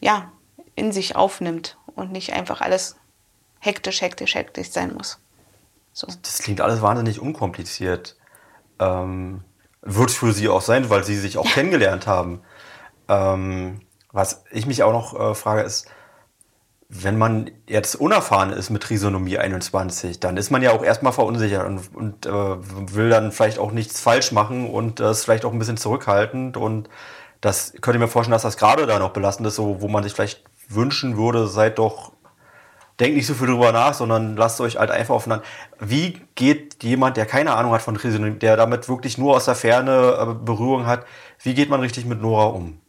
ja, 0.00 0.32
in 0.74 0.92
sich 0.92 1.16
aufnimmt 1.16 1.78
und 1.86 2.12
nicht 2.12 2.32
einfach 2.32 2.60
alles 2.60 2.96
hektisch, 3.60 4.02
hektisch, 4.02 4.34
hektisch 4.34 4.70
sein 4.70 4.92
muss. 4.92 5.18
So. 5.94 6.08
Das 6.22 6.38
klingt 6.38 6.60
alles 6.60 6.82
wahnsinnig 6.82 7.20
unkompliziert. 7.20 8.16
Ähm, 8.80 9.44
wird 9.80 10.10
es 10.10 10.16
für 10.16 10.32
Sie 10.32 10.48
auch 10.48 10.60
sein, 10.60 10.90
weil 10.90 11.04
Sie 11.04 11.16
sich 11.16 11.38
auch 11.38 11.46
kennengelernt 11.46 12.06
haben. 12.06 12.40
Ähm, 13.08 13.80
was 14.12 14.44
ich 14.50 14.66
mich 14.66 14.82
auch 14.82 14.92
noch 14.92 15.18
äh, 15.18 15.34
frage, 15.34 15.62
ist, 15.62 15.88
wenn 16.88 17.16
man 17.16 17.50
jetzt 17.66 17.94
unerfahren 17.94 18.50
ist 18.50 18.70
mit 18.70 18.82
Trisonomie 18.82 19.38
21, 19.38 20.20
dann 20.20 20.36
ist 20.36 20.50
man 20.50 20.62
ja 20.62 20.72
auch 20.72 20.84
erstmal 20.84 21.12
verunsichert 21.12 21.66
und, 21.66 21.94
und 21.94 22.26
äh, 22.26 22.32
will 22.32 23.08
dann 23.08 23.30
vielleicht 23.32 23.58
auch 23.58 23.72
nichts 23.72 24.00
falsch 24.00 24.32
machen 24.32 24.68
und 24.70 25.00
äh, 25.00 25.10
ist 25.10 25.24
vielleicht 25.24 25.44
auch 25.44 25.52
ein 25.52 25.58
bisschen 25.58 25.76
zurückhaltend. 25.76 26.56
Und 26.56 26.88
das 27.40 27.72
könnte 27.80 27.98
ich 27.98 28.00
mir 28.00 28.08
vorstellen, 28.08 28.32
dass 28.32 28.42
das 28.42 28.56
gerade 28.56 28.86
da 28.86 28.98
noch 28.98 29.10
belastend 29.10 29.46
ist, 29.46 29.56
so, 29.56 29.80
wo 29.80 29.88
man 29.88 30.02
sich 30.02 30.12
vielleicht 30.12 30.42
wünschen 30.68 31.16
würde, 31.16 31.46
seid 31.46 31.78
doch 31.78 32.13
denkt 33.00 33.16
nicht 33.16 33.26
so 33.26 33.34
viel 33.34 33.48
drüber 33.48 33.72
nach, 33.72 33.94
sondern 33.94 34.36
lasst 34.36 34.60
euch 34.60 34.76
halt 34.76 34.90
einfach 34.90 35.14
aufeinander. 35.14 35.44
Wie 35.80 36.20
geht 36.34 36.82
jemand, 36.82 37.16
der 37.16 37.26
keine 37.26 37.54
Ahnung 37.54 37.72
hat 37.72 37.82
von 37.82 37.94
Trisonomie, 37.94 38.38
der 38.38 38.56
damit 38.56 38.88
wirklich 38.88 39.18
nur 39.18 39.36
aus 39.36 39.46
der 39.46 39.54
Ferne 39.54 40.16
äh, 40.20 40.44
Berührung 40.44 40.86
hat, 40.86 41.04
wie 41.42 41.54
geht 41.54 41.70
man 41.70 41.80
richtig 41.80 42.04
mit 42.04 42.20
Nora 42.20 42.46
um? 42.46 42.80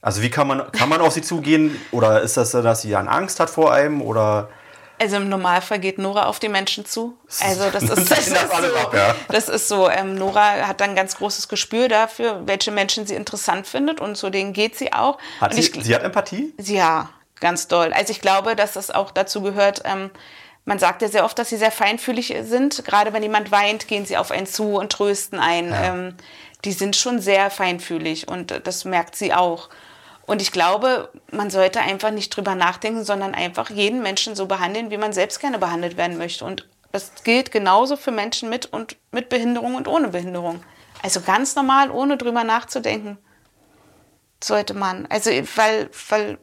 Also 0.00 0.22
wie 0.22 0.30
kann 0.30 0.46
man, 0.46 0.70
kann 0.72 0.88
man 0.88 1.00
auf 1.00 1.12
sie 1.12 1.22
zugehen? 1.22 1.76
Oder 1.90 2.22
ist 2.22 2.36
das, 2.36 2.52
dass 2.52 2.82
sie 2.82 2.90
dann 2.90 3.08
Angst 3.08 3.40
hat 3.40 3.50
vor 3.50 3.72
einem? 3.72 4.02
Oder 4.02 4.48
also 4.98 5.16
im 5.16 5.28
Normalfall 5.28 5.78
geht 5.78 5.98
Nora 5.98 6.24
auf 6.26 6.38
die 6.38 6.48
Menschen 6.48 6.86
zu. 6.86 7.18
Also 7.40 7.68
das 7.70 7.82
ist, 7.82 8.10
das 8.10 8.28
ist 8.28 8.36
so, 8.36 8.92
das 9.28 9.48
ist 9.48 9.68
so 9.68 9.90
ähm, 9.90 10.14
Nora 10.14 10.66
hat 10.66 10.80
dann 10.80 10.90
ein 10.90 10.96
ganz 10.96 11.16
großes 11.16 11.48
Gespür 11.48 11.88
dafür, 11.88 12.42
welche 12.46 12.70
Menschen 12.70 13.06
sie 13.06 13.14
interessant 13.14 13.66
findet 13.66 14.00
und 14.00 14.16
zu 14.16 14.30
denen 14.30 14.52
geht 14.52 14.76
sie 14.76 14.92
auch. 14.92 15.18
Hat 15.40 15.54
sie, 15.54 15.60
ich, 15.60 15.84
sie 15.84 15.94
hat 15.94 16.02
Empathie? 16.02 16.54
Ja, 16.60 17.10
ganz 17.40 17.68
doll. 17.68 17.92
Also 17.92 18.10
ich 18.10 18.20
glaube, 18.20 18.56
dass 18.56 18.76
es 18.76 18.90
auch 18.90 19.10
dazu 19.10 19.42
gehört, 19.42 19.82
ähm, 19.84 20.10
man 20.64 20.78
sagt 20.80 21.00
ja 21.00 21.08
sehr 21.08 21.24
oft, 21.24 21.38
dass 21.38 21.48
sie 21.48 21.56
sehr 21.56 21.70
feinfühlig 21.70 22.34
sind. 22.42 22.84
Gerade 22.84 23.12
wenn 23.12 23.22
jemand 23.22 23.52
weint, 23.52 23.86
gehen 23.86 24.04
sie 24.04 24.16
auf 24.16 24.32
einen 24.32 24.46
zu 24.46 24.76
und 24.76 24.90
trösten 24.90 25.38
einen. 25.38 25.70
Ja. 25.70 25.94
Ähm, 25.94 26.14
die 26.64 26.72
sind 26.72 26.96
schon 26.96 27.20
sehr 27.20 27.50
feinfühlig 27.50 28.26
und 28.26 28.60
das 28.64 28.84
merkt 28.84 29.14
sie 29.14 29.32
auch. 29.32 29.68
Und 30.26 30.42
ich 30.42 30.50
glaube, 30.50 31.10
man 31.30 31.50
sollte 31.50 31.80
einfach 31.80 32.10
nicht 32.10 32.30
drüber 32.30 32.56
nachdenken, 32.56 33.04
sondern 33.04 33.34
einfach 33.34 33.70
jeden 33.70 34.02
Menschen 34.02 34.34
so 34.34 34.46
behandeln, 34.46 34.90
wie 34.90 34.96
man 34.96 35.12
selbst 35.12 35.38
gerne 35.38 35.58
behandelt 35.58 35.96
werden 35.96 36.18
möchte. 36.18 36.44
Und 36.44 36.68
das 36.90 37.12
gilt 37.22 37.52
genauso 37.52 37.96
für 37.96 38.10
Menschen 38.10 38.48
mit 38.48 38.66
und 38.66 38.96
mit 39.12 39.28
Behinderung 39.28 39.76
und 39.76 39.86
ohne 39.86 40.08
Behinderung. 40.08 40.64
Also 41.02 41.20
ganz 41.20 41.54
normal, 41.54 41.92
ohne 41.92 42.16
drüber 42.16 42.42
nachzudenken, 42.42 43.18
sollte 44.42 44.74
man. 44.74 45.06
Also 45.06 45.30
weil, 45.30 45.90
weil 46.08 46.38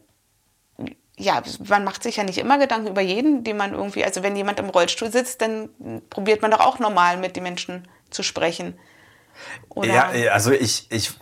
ja, 1.17 1.41
man 1.67 1.84
macht 1.84 2.03
sich 2.03 2.17
ja 2.17 2.24
nicht 2.24 2.39
immer 2.39 2.58
Gedanken 2.58 2.88
über 2.88 3.01
jeden, 3.01 3.43
den 3.43 3.58
man 3.58 3.74
irgendwie, 3.74 4.03
also 4.03 4.24
wenn 4.24 4.36
jemand 4.36 4.60
im 4.60 4.70
Rollstuhl 4.70 5.12
sitzt, 5.12 5.41
dann 5.41 5.70
probiert 6.10 6.41
man 6.41 6.51
doch 6.51 6.60
auch 6.60 6.79
normal 6.79 7.17
mit 7.17 7.36
den 7.36 7.43
Menschen 7.43 7.88
zu 8.10 8.24
sprechen. 8.24 8.79
Oder? 9.70 10.15
Ja, 10.15 10.32
also 10.32 10.51
ich, 10.51 10.88
ich 10.91 11.13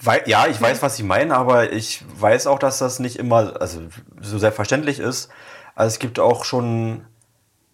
weiß, 0.00 0.22
ja, 0.26 0.46
ich 0.46 0.60
weiß, 0.60 0.82
was 0.82 0.96
Sie 0.96 1.02
meinen, 1.02 1.32
aber 1.32 1.72
ich 1.72 2.04
weiß 2.18 2.46
auch, 2.46 2.58
dass 2.58 2.78
das 2.78 2.98
nicht 2.98 3.16
immer 3.16 3.60
also 3.60 3.82
so 4.20 4.38
selbstverständlich 4.38 4.98
ist. 4.98 5.28
Also 5.74 5.94
es 5.94 5.98
gibt 5.98 6.18
auch 6.18 6.44
schon, 6.44 7.06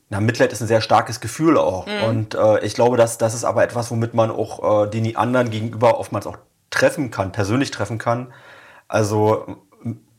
na, 0.09 0.21
Mitleid 0.21 0.53
ist 0.53 0.61
ein 0.61 0.69
sehr 0.69 0.81
starkes 0.81 1.21
Gefühl 1.21 1.59
auch. 1.59 1.87
Mhm. 1.87 2.03
Und 2.05 2.35
äh, 2.35 2.65
ich 2.65 2.75
glaube, 2.75 2.97
dass 2.97 3.19
das 3.19 3.35
ist 3.35 3.45
aber 3.45 3.63
etwas, 3.63 3.91
womit 3.91 4.15
man 4.15 4.31
auch 4.31 4.85
äh, 4.85 4.91
den 4.91 5.17
anderen 5.17 5.51
gegenüber 5.51 5.99
oftmals 5.99 6.27
auch 6.27 6.39
treffen 6.71 7.11
kann, 7.11 7.33
persönlich 7.33 7.71
treffen 7.71 7.99
kann. 7.99 8.33
Also 8.89 9.59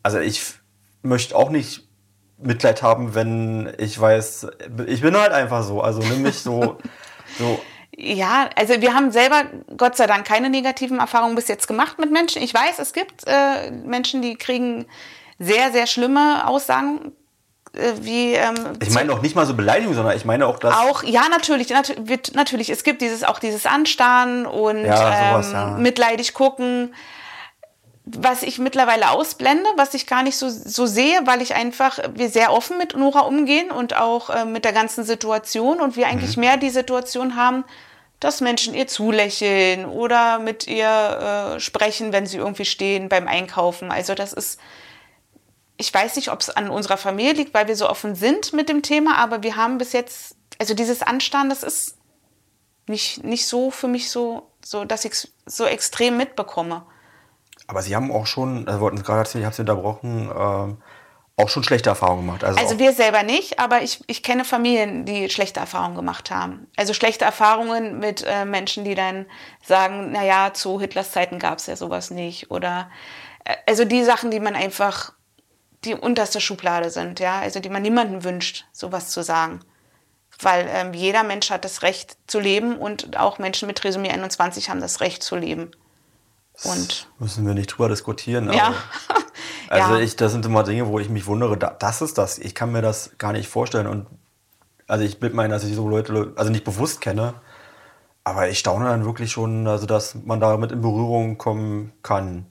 also 0.03 0.19
ich 0.19 0.58
möchte 1.01 1.35
auch 1.35 1.49
nicht 1.49 1.87
Mitleid 2.37 2.81
haben, 2.81 3.15
wenn 3.15 3.73
ich 3.77 3.99
weiß, 3.99 4.47
ich 4.87 5.01
bin 5.01 5.17
halt 5.17 5.31
einfach 5.31 5.63
so. 5.63 5.81
Also 5.81 6.01
nimm 6.01 6.21
mich 6.21 6.39
so, 6.39 6.77
so 7.37 7.59
ja, 8.01 8.49
also 8.55 8.81
wir 8.81 8.93
haben 8.93 9.11
selber 9.11 9.43
Gott 9.75 9.97
sei 9.97 10.07
Dank 10.07 10.25
keine 10.25 10.49
negativen 10.49 10.99
Erfahrungen 10.99 11.35
bis 11.35 11.49
jetzt 11.49 11.67
gemacht 11.67 11.99
mit 11.99 12.11
Menschen. 12.11 12.41
Ich 12.41 12.53
weiß, 12.53 12.79
es 12.79 12.93
gibt 12.93 13.23
äh, 13.27 13.71
Menschen, 13.71 14.21
die 14.21 14.35
kriegen 14.35 14.85
sehr, 15.37 15.71
sehr 15.71 15.85
schlimme 15.85 16.47
Aussagen. 16.47 17.11
Äh, 17.73 17.91
wie, 18.01 18.33
ähm, 18.33 18.55
ich 18.81 18.91
meine 18.91 19.11
auch 19.11 19.21
nicht 19.21 19.35
mal 19.35 19.45
so 19.45 19.53
Beleidigung, 19.53 19.95
sondern 19.95 20.15
ich 20.15 20.23
meine 20.23 20.47
auch 20.47 20.59
das. 20.59 20.73
Auch, 20.75 21.03
ja, 21.03 21.27
natürlich, 21.29 21.69
nat 21.69 21.93
wird, 21.99 22.35
natürlich. 22.35 22.69
Es 22.69 22.83
gibt 22.83 23.01
dieses, 23.01 23.25
auch 23.25 23.39
dieses 23.39 23.65
Anstarren 23.65 24.45
und 24.45 24.85
ja, 24.85 25.31
sowas, 25.31 25.47
ähm, 25.47 25.53
ja. 25.53 25.65
mitleidig 25.77 26.33
gucken 26.33 26.93
was 28.17 28.43
ich 28.43 28.59
mittlerweile 28.59 29.11
ausblende, 29.11 29.69
was 29.75 29.93
ich 29.93 30.07
gar 30.07 30.23
nicht 30.23 30.37
so, 30.37 30.49
so 30.49 30.85
sehe, 30.85 31.21
weil 31.25 31.41
ich 31.41 31.53
einfach, 31.53 31.99
wir 32.13 32.29
sehr 32.29 32.51
offen 32.51 32.77
mit 32.77 32.95
Nora 32.95 33.21
umgehen 33.21 33.71
und 33.71 33.95
auch 33.95 34.29
äh, 34.29 34.45
mit 34.45 34.65
der 34.65 34.73
ganzen 34.73 35.03
Situation 35.03 35.79
und 35.79 35.95
wir 35.95 36.07
eigentlich 36.07 36.37
mhm. 36.37 36.41
mehr 36.41 36.57
die 36.57 36.69
Situation 36.69 37.35
haben, 37.35 37.65
dass 38.19 38.41
Menschen 38.41 38.73
ihr 38.73 38.87
zulächeln 38.87 39.85
oder 39.85 40.39
mit 40.39 40.67
ihr 40.67 41.55
äh, 41.55 41.59
sprechen, 41.59 42.11
wenn 42.11 42.25
sie 42.25 42.37
irgendwie 42.37 42.65
stehen 42.65 43.09
beim 43.09 43.27
Einkaufen. 43.27 43.91
Also 43.91 44.15
das 44.15 44.33
ist, 44.33 44.59
ich 45.77 45.93
weiß 45.93 46.15
nicht, 46.15 46.31
ob 46.31 46.41
es 46.41 46.49
an 46.49 46.69
unserer 46.69 46.97
Familie 46.97 47.33
liegt, 47.33 47.53
weil 47.53 47.67
wir 47.67 47.75
so 47.75 47.89
offen 47.89 48.15
sind 48.15 48.53
mit 48.53 48.69
dem 48.69 48.81
Thema, 48.81 49.17
aber 49.17 49.43
wir 49.43 49.55
haben 49.55 49.77
bis 49.77 49.93
jetzt, 49.93 50.35
also 50.57 50.73
dieses 50.73 51.01
Anstarren, 51.01 51.49
das 51.49 51.63
ist 51.63 51.97
nicht, 52.87 53.23
nicht 53.23 53.45
so 53.45 53.71
für 53.71 53.87
mich 53.87 54.09
so, 54.09 54.51
so 54.65 54.83
dass 54.83 55.05
ich 55.05 55.11
es 55.11 55.31
so 55.45 55.65
extrem 55.65 56.17
mitbekomme. 56.17 56.85
Aber 57.69 57.83
Sie 57.83 57.95
haben 57.95 58.11
auch 58.11 58.25
schon, 58.25 58.67
also 58.67 58.79
wollten 58.79 59.03
gerade 59.03 59.19
erzählen, 59.19 59.43
ich 59.43 59.45
habe 59.45 59.55
Sie 59.55 59.61
unterbrochen, 59.61 60.31
ähm, 60.35 60.77
auch 61.37 61.49
schon 61.49 61.63
schlechte 61.63 61.91
Erfahrungen 61.91 62.25
gemacht. 62.25 62.43
Also, 62.43 62.59
also 62.59 62.79
wir 62.79 62.93
selber 62.93 63.21
nicht, 63.21 63.59
aber 63.59 63.83
ich, 63.83 64.03
ich 64.07 64.23
kenne 64.23 64.43
Familien, 64.43 65.05
die 65.05 65.29
schlechte 65.29 65.59
Erfahrungen 65.59 65.95
gemacht 65.95 66.31
haben. 66.31 66.65
Also 66.75 66.95
schlechte 66.95 67.25
Erfahrungen 67.25 67.99
mit 67.99 68.25
äh, 68.27 68.43
Menschen, 68.43 68.85
die 68.85 68.95
dann 68.95 69.27
sagen, 69.63 70.11
naja, 70.11 70.51
zu 70.51 70.81
Hitlers 70.81 71.11
Zeiten 71.11 71.37
gab 71.37 71.59
es 71.59 71.67
ja 71.67 71.75
sowas 71.75 72.09
nicht. 72.09 72.49
Oder 72.49 72.89
äh, 73.45 73.53
also 73.67 73.85
die 73.85 74.03
Sachen, 74.03 74.31
die 74.31 74.39
man 74.39 74.55
einfach 74.55 75.13
die 75.85 75.93
unterste 75.93 76.41
Schublade 76.41 76.89
sind, 76.89 77.19
ja, 77.19 77.39
also 77.39 77.59
die 77.59 77.69
man 77.69 77.83
niemandem 77.83 78.23
wünscht, 78.23 78.65
sowas 78.71 79.09
zu 79.09 79.21
sagen. 79.21 79.59
Weil 80.41 80.67
ähm, 80.73 80.95
jeder 80.95 81.21
Mensch 81.21 81.51
hat 81.51 81.65
das 81.65 81.83
Recht 81.83 82.17
zu 82.25 82.39
leben 82.39 82.77
und 82.77 83.15
auch 83.19 83.37
Menschen 83.37 83.67
mit 83.67 83.77
Trisomie 83.77 84.09
21 84.09 84.71
haben 84.71 84.81
das 84.81 85.01
Recht 85.01 85.21
zu 85.21 85.35
leben. 85.35 85.69
Und 86.63 87.07
müssen 87.19 87.45
wir 87.45 87.53
nicht 87.53 87.67
drüber 87.67 87.89
diskutieren. 87.89 88.51
Ja. 88.51 88.73
also 89.69 89.95
ja. 89.95 89.99
ich, 89.99 90.15
das 90.15 90.31
sind 90.31 90.45
immer 90.45 90.63
Dinge, 90.63 90.87
wo 90.87 90.99
ich 90.99 91.09
mich 91.09 91.25
wundere, 91.25 91.57
das 91.57 92.01
ist 92.01 92.17
das. 92.17 92.37
Ich 92.37 92.53
kann 92.55 92.71
mir 92.71 92.81
das 92.81 93.11
gar 93.17 93.31
nicht 93.31 93.47
vorstellen. 93.47 93.87
Und 93.87 94.07
also 94.87 95.05
ich 95.05 95.19
bin 95.19 95.35
meine, 95.35 95.53
dass 95.53 95.63
ich 95.63 95.75
so 95.75 95.87
Leute, 95.87 96.33
also 96.35 96.51
nicht 96.51 96.65
bewusst 96.65 96.99
kenne, 96.99 97.35
aber 98.23 98.49
ich 98.49 98.59
staune 98.59 98.85
dann 98.85 99.05
wirklich 99.05 99.31
schon, 99.31 99.67
also 99.67 99.85
dass 99.85 100.15
man 100.15 100.39
damit 100.39 100.71
in 100.71 100.81
Berührung 100.81 101.37
kommen 101.37 101.93
kann. 102.03 102.45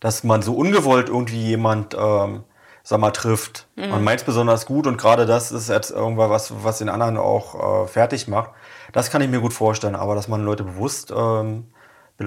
Dass 0.00 0.24
man 0.24 0.42
so 0.42 0.54
ungewollt 0.54 1.08
irgendwie 1.08 1.42
jemand, 1.42 1.96
ähm, 1.98 2.44
sag 2.82 3.00
mal, 3.00 3.10
trifft. 3.12 3.66
Mhm. 3.76 3.88
Man 3.88 4.04
meint 4.04 4.20
es 4.20 4.26
besonders 4.26 4.66
gut 4.66 4.86
und 4.86 4.98
gerade 4.98 5.24
das 5.24 5.52
ist 5.52 5.68
jetzt 5.70 5.90
irgendwas, 5.90 6.28
was, 6.28 6.52
was 6.62 6.78
den 6.78 6.90
anderen 6.90 7.16
auch 7.16 7.84
äh, 7.84 7.88
fertig 7.88 8.28
macht. 8.28 8.50
Das 8.92 9.10
kann 9.10 9.22
ich 9.22 9.30
mir 9.30 9.40
gut 9.40 9.54
vorstellen, 9.54 9.96
aber 9.96 10.14
dass 10.14 10.28
man 10.28 10.44
Leute 10.44 10.64
bewusst 10.64 11.12
ähm, 11.16 11.64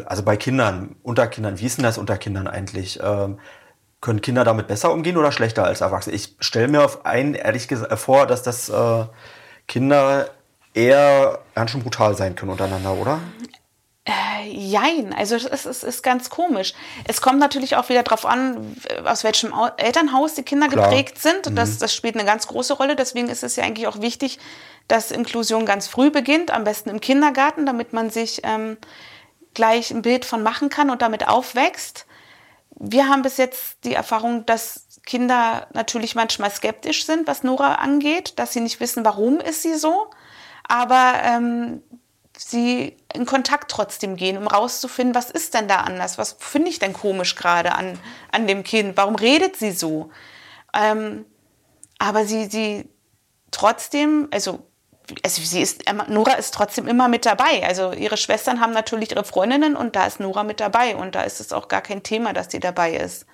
also 0.06 0.24
bei 0.24 0.38
Kindern, 0.38 0.96
unter 1.04 1.28
Kindern, 1.28 1.60
wie 1.60 1.66
ist 1.66 1.78
denn 1.78 1.84
das 1.84 1.98
unter 1.98 2.18
Kindern 2.18 2.48
eigentlich? 2.48 3.00
Ähm, 3.02 3.40
können 4.02 4.22
Kinder 4.22 4.44
damit 4.44 4.68
besser 4.68 4.94
umgehen 4.94 5.18
oder 5.18 5.32
schlechter 5.32 5.66
als 5.66 5.82
Erwachsene? 5.82 6.16
Ich 6.16 6.36
stelle 6.40 6.68
mir 6.68 6.84
auf 6.84 7.06
einen 7.06 7.34
ehrlich 7.34 7.68
gesagt 7.68 7.98
vor, 8.00 8.28
dass 8.28 8.44
das 8.44 8.70
äh, 8.70 9.06
Kinder 9.68 10.30
eher 10.74 11.40
ganz 11.56 11.72
schön 11.72 11.84
brutal 11.84 12.16
sein 12.16 12.36
können 12.36 12.52
untereinander, 12.52 12.94
oder? 12.94 13.20
Äh, 14.06 14.50
jein, 14.50 15.14
also 15.14 15.36
es 15.36 15.46
ist, 15.46 15.66
es 15.66 15.84
ist 15.84 16.02
ganz 16.02 16.30
komisch. 16.30 16.74
Es 17.06 17.22
kommt 17.22 17.40
natürlich 17.40 17.76
auch 17.76 17.90
wieder 17.90 18.04
darauf 18.04 18.26
an, 18.26 18.76
aus 19.04 19.24
welchem 19.24 19.54
Elternhaus 19.78 20.36
die 20.36 20.44
Kinder 20.44 20.68
Klar. 20.68 20.90
geprägt 20.90 21.22
sind. 21.22 21.58
Das, 21.58 21.76
mhm. 21.76 21.80
das 21.80 21.94
spielt 21.94 22.16
eine 22.16 22.26
ganz 22.26 22.48
große 22.48 22.74
Rolle. 22.74 22.96
Deswegen 22.96 23.30
ist 23.30 23.44
es 23.44 23.58
ja 23.58 23.66
eigentlich 23.66 23.88
auch 23.88 24.00
wichtig, 24.00 24.40
dass 24.88 25.12
Inklusion 25.12 25.66
ganz 25.66 25.88
früh 25.88 26.10
beginnt, 26.10 26.52
am 26.52 26.64
besten 26.64 26.90
im 26.90 27.02
Kindergarten, 27.02 27.66
damit 27.66 27.94
man 27.94 28.10
sich 28.10 28.42
ähm, 28.44 28.78
gleich 29.54 29.92
ein 29.92 30.02
Bild 30.02 30.26
von 30.26 30.44
machen 30.44 30.70
kann 30.70 30.90
und 30.90 31.02
damit 31.02 31.28
aufwächst. 31.28 32.06
Wir 32.76 33.10
haben 33.10 33.22
bis 33.22 33.38
jetzt 33.38 33.84
die 33.84 33.94
Erfahrung, 33.94 34.46
dass 34.46 34.88
Kinder 35.06 35.68
natürlich 35.74 36.16
manchmal 36.16 36.52
skeptisch 36.52 37.06
sind, 37.06 37.28
was 37.28 37.44
Nora 37.44 37.76
angeht, 37.76 38.38
dass 38.38 38.54
sie 38.54 38.62
nicht 38.62 38.80
wissen, 38.80 39.04
warum 39.06 39.40
ist 39.40 39.64
sie 39.64 39.76
so, 39.76 40.10
aber 40.68 41.16
ähm, 41.24 41.82
sie 42.38 42.96
in 43.14 43.26
Kontakt 43.26 43.72
trotzdem 43.72 44.16
gehen, 44.16 44.38
um 44.38 44.48
rauszufinden, 44.48 45.16
was 45.16 45.30
ist 45.30 45.54
denn 45.56 45.68
da 45.68 45.78
anders, 45.78 46.18
was 46.18 46.38
finde 46.40 46.70
ich 46.70 46.80
denn 46.80 46.94
komisch 46.94 47.36
gerade 47.36 47.74
an, 47.74 48.00
an 48.32 48.48
dem 48.48 48.64
Kind, 48.64 48.96
warum 48.96 49.16
redet 49.16 49.58
sie 49.58 49.72
so. 49.72 50.12
Ähm, 50.74 51.26
aber 51.98 52.26
sie, 52.26 52.46
sie 52.46 52.90
trotzdem, 53.52 54.30
also 54.32 54.69
also 55.24 55.42
sie 55.42 55.62
ist, 55.62 55.84
Nora 56.08 56.34
ist 56.34 56.54
trotzdem 56.54 56.88
immer 56.88 57.08
mit 57.08 57.26
dabei. 57.26 57.64
Also 57.66 57.92
ihre 57.92 58.18
Schwestern 58.18 58.60
haben 58.60 58.74
natürlich 58.74 59.12
ihre 59.12 59.24
Freundinnen 59.24 59.76
und 59.76 59.96
da 59.96 60.06
ist 60.06 60.20
Nora 60.20 60.44
mit 60.44 60.60
dabei 60.60 60.96
und 60.96 61.16
da 61.16 61.22
ist 61.22 61.40
es 61.40 61.54
auch 61.54 61.68
gar 61.68 61.82
kein 61.82 62.04
Thema, 62.04 62.34
dass 62.34 62.52
sie 62.52 62.60
dabei 62.60 62.94
ist. 62.94 63.26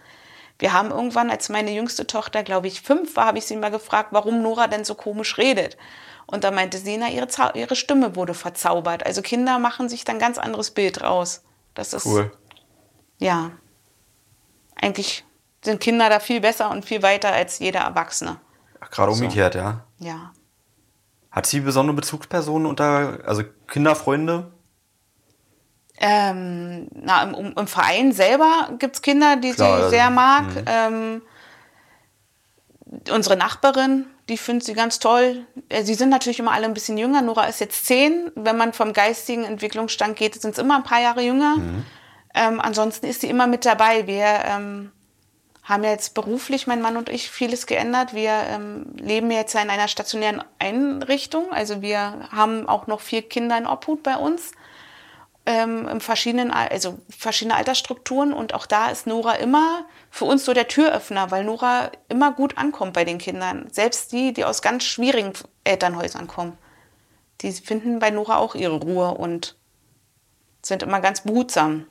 Wir 0.57 0.71
haben 0.71 0.91
irgendwann, 0.91 1.29
als 1.29 1.49
meine 1.49 1.71
jüngste 1.71 2.07
Tochter, 2.07 2.43
glaube 2.43 2.67
ich, 2.67 2.81
fünf 2.81 3.15
war, 3.15 3.25
habe 3.25 3.37
ich 3.37 3.45
sie 3.45 3.57
mal 3.57 3.71
gefragt, 3.71 4.09
warum 4.11 4.41
Nora 4.41 4.67
denn 4.67 4.85
so 4.85 4.95
komisch 4.95 5.37
redet. 5.37 5.77
Und 6.27 6.43
da 6.43 6.51
meinte 6.51 6.77
sie, 6.77 6.97
na, 6.97 7.09
ihre, 7.09 7.27
ihre 7.55 7.75
Stimme 7.75 8.15
wurde 8.15 8.33
verzaubert. 8.33 9.05
Also 9.05 9.21
Kinder 9.21 9.59
machen 9.59 9.89
sich 9.89 10.05
dann 10.05 10.17
ganz 10.17 10.37
anderes 10.37 10.71
Bild 10.71 11.03
raus. 11.03 11.43
Das 11.73 11.93
ist, 11.93 12.05
cool. 12.05 12.31
Ja. 13.19 13.51
Eigentlich 14.75 15.25
sind 15.63 15.81
Kinder 15.81 16.09
da 16.09 16.19
viel 16.19 16.39
besser 16.39 16.71
und 16.71 16.85
viel 16.85 17.01
weiter 17.01 17.31
als 17.31 17.59
jeder 17.59 17.81
Erwachsene. 17.81 18.39
Gerade 18.91 19.11
umgekehrt, 19.11 19.53
so. 19.53 19.59
ja. 19.59 19.85
Ja. 19.99 20.31
Hat 21.35 21.45
sie 21.45 21.59
besondere 21.59 21.97
Bezugspersonen 21.97 22.65
unter, 22.65 23.19
also 23.25 23.43
Kinderfreunde? 23.67 24.53
Ähm, 25.97 26.87
na, 26.93 27.23
im, 27.23 27.53
im, 27.57 27.67
Verein 27.67 28.13
selber 28.13 28.69
gibt 28.79 28.95
es 28.95 29.01
Kinder, 29.01 29.35
die 29.35 29.51
Klar, 29.51 29.67
sie 29.67 29.73
also, 29.73 29.89
sehr 29.89 30.09
mag. 30.09 30.47
Mhm. 30.47 30.63
Ähm, 30.65 31.21
unsere 33.11 33.35
Nachbarin, 33.35 34.05
die 34.29 34.37
findet 34.37 34.63
sie 34.65 34.73
ganz 34.73 34.99
toll. 34.99 35.45
Äh, 35.67 35.83
sie 35.83 35.95
sind 35.95 36.07
natürlich 36.07 36.39
immer 36.39 36.53
alle 36.53 36.67
ein 36.67 36.73
bisschen 36.73 36.97
jünger. 36.97 37.21
Nora 37.21 37.47
ist 37.47 37.59
jetzt 37.59 37.85
zehn. 37.85 38.31
Wenn 38.35 38.55
man 38.55 38.71
vom 38.71 38.93
geistigen 38.93 39.43
Entwicklungsstand 39.43 40.15
geht, 40.15 40.41
sind 40.41 40.51
es 40.51 40.57
immer 40.57 40.77
ein 40.77 40.83
paar 40.83 41.01
Jahre 41.01 41.21
jünger. 41.21 41.57
Mhm. 41.57 41.85
Ähm, 42.33 42.61
ansonsten 42.61 43.07
ist 43.07 43.19
sie 43.19 43.29
immer 43.29 43.47
mit 43.47 43.65
dabei. 43.65 44.07
Wir 44.07 44.25
ähm, 44.45 44.93
haben 45.65 45.83
jetzt 45.83 46.13
beruflich, 46.13 46.67
mein 46.67 46.81
Mann 46.81 46.95
und 46.95 47.09
ich, 47.09 47.31
vieles 47.31 47.65
geändert. 47.65 48.13
Wir 48.13 48.31
ähm, 48.49 48.85
leben 48.97 49.31
jetzt 49.31 49.55
in 49.55 49.71
einer 49.71 49.87
stationären 49.87 50.43
Einrichtung. 50.59 51.51
Also 51.51 51.81
wir 51.81 52.29
haben 52.31 52.69
auch 52.69 52.85
noch 52.85 53.01
vier 53.01 53.23
Kinder 53.23 53.57
in 53.57 53.65
Obhut 53.65 54.03
bei 54.03 54.15
uns. 54.15 54.51
Ähm, 55.47 55.87
in 55.87 56.01
verschiedenen, 56.01 56.51
also 56.51 56.99
verschiedene 57.09 57.55
Altersstrukturen. 57.55 58.31
Und 58.31 58.53
auch 58.53 58.67
da 58.67 58.89
ist 58.89 59.07
Nora 59.07 59.33
immer 59.33 59.85
für 60.11 60.25
uns 60.25 60.45
so 60.45 60.53
der 60.53 60.67
Türöffner, 60.67 61.31
weil 61.31 61.43
Nora 61.43 61.91
immer 62.09 62.31
gut 62.31 62.59
ankommt 62.59 62.93
bei 62.93 63.03
den 63.03 63.17
Kindern. 63.17 63.67
Selbst 63.71 64.11
die, 64.11 64.33
die 64.33 64.45
aus 64.45 64.61
ganz 64.61 64.83
schwierigen 64.83 65.33
Elternhäusern 65.63 66.27
kommen. 66.27 66.55
Die 67.41 67.51
finden 67.51 67.97
bei 67.97 68.11
Nora 68.11 68.37
auch 68.37 68.53
ihre 68.53 68.75
Ruhe 68.75 69.15
und 69.15 69.57
sind 70.61 70.83
immer 70.83 71.01
ganz 71.01 71.21
behutsam. 71.21 71.87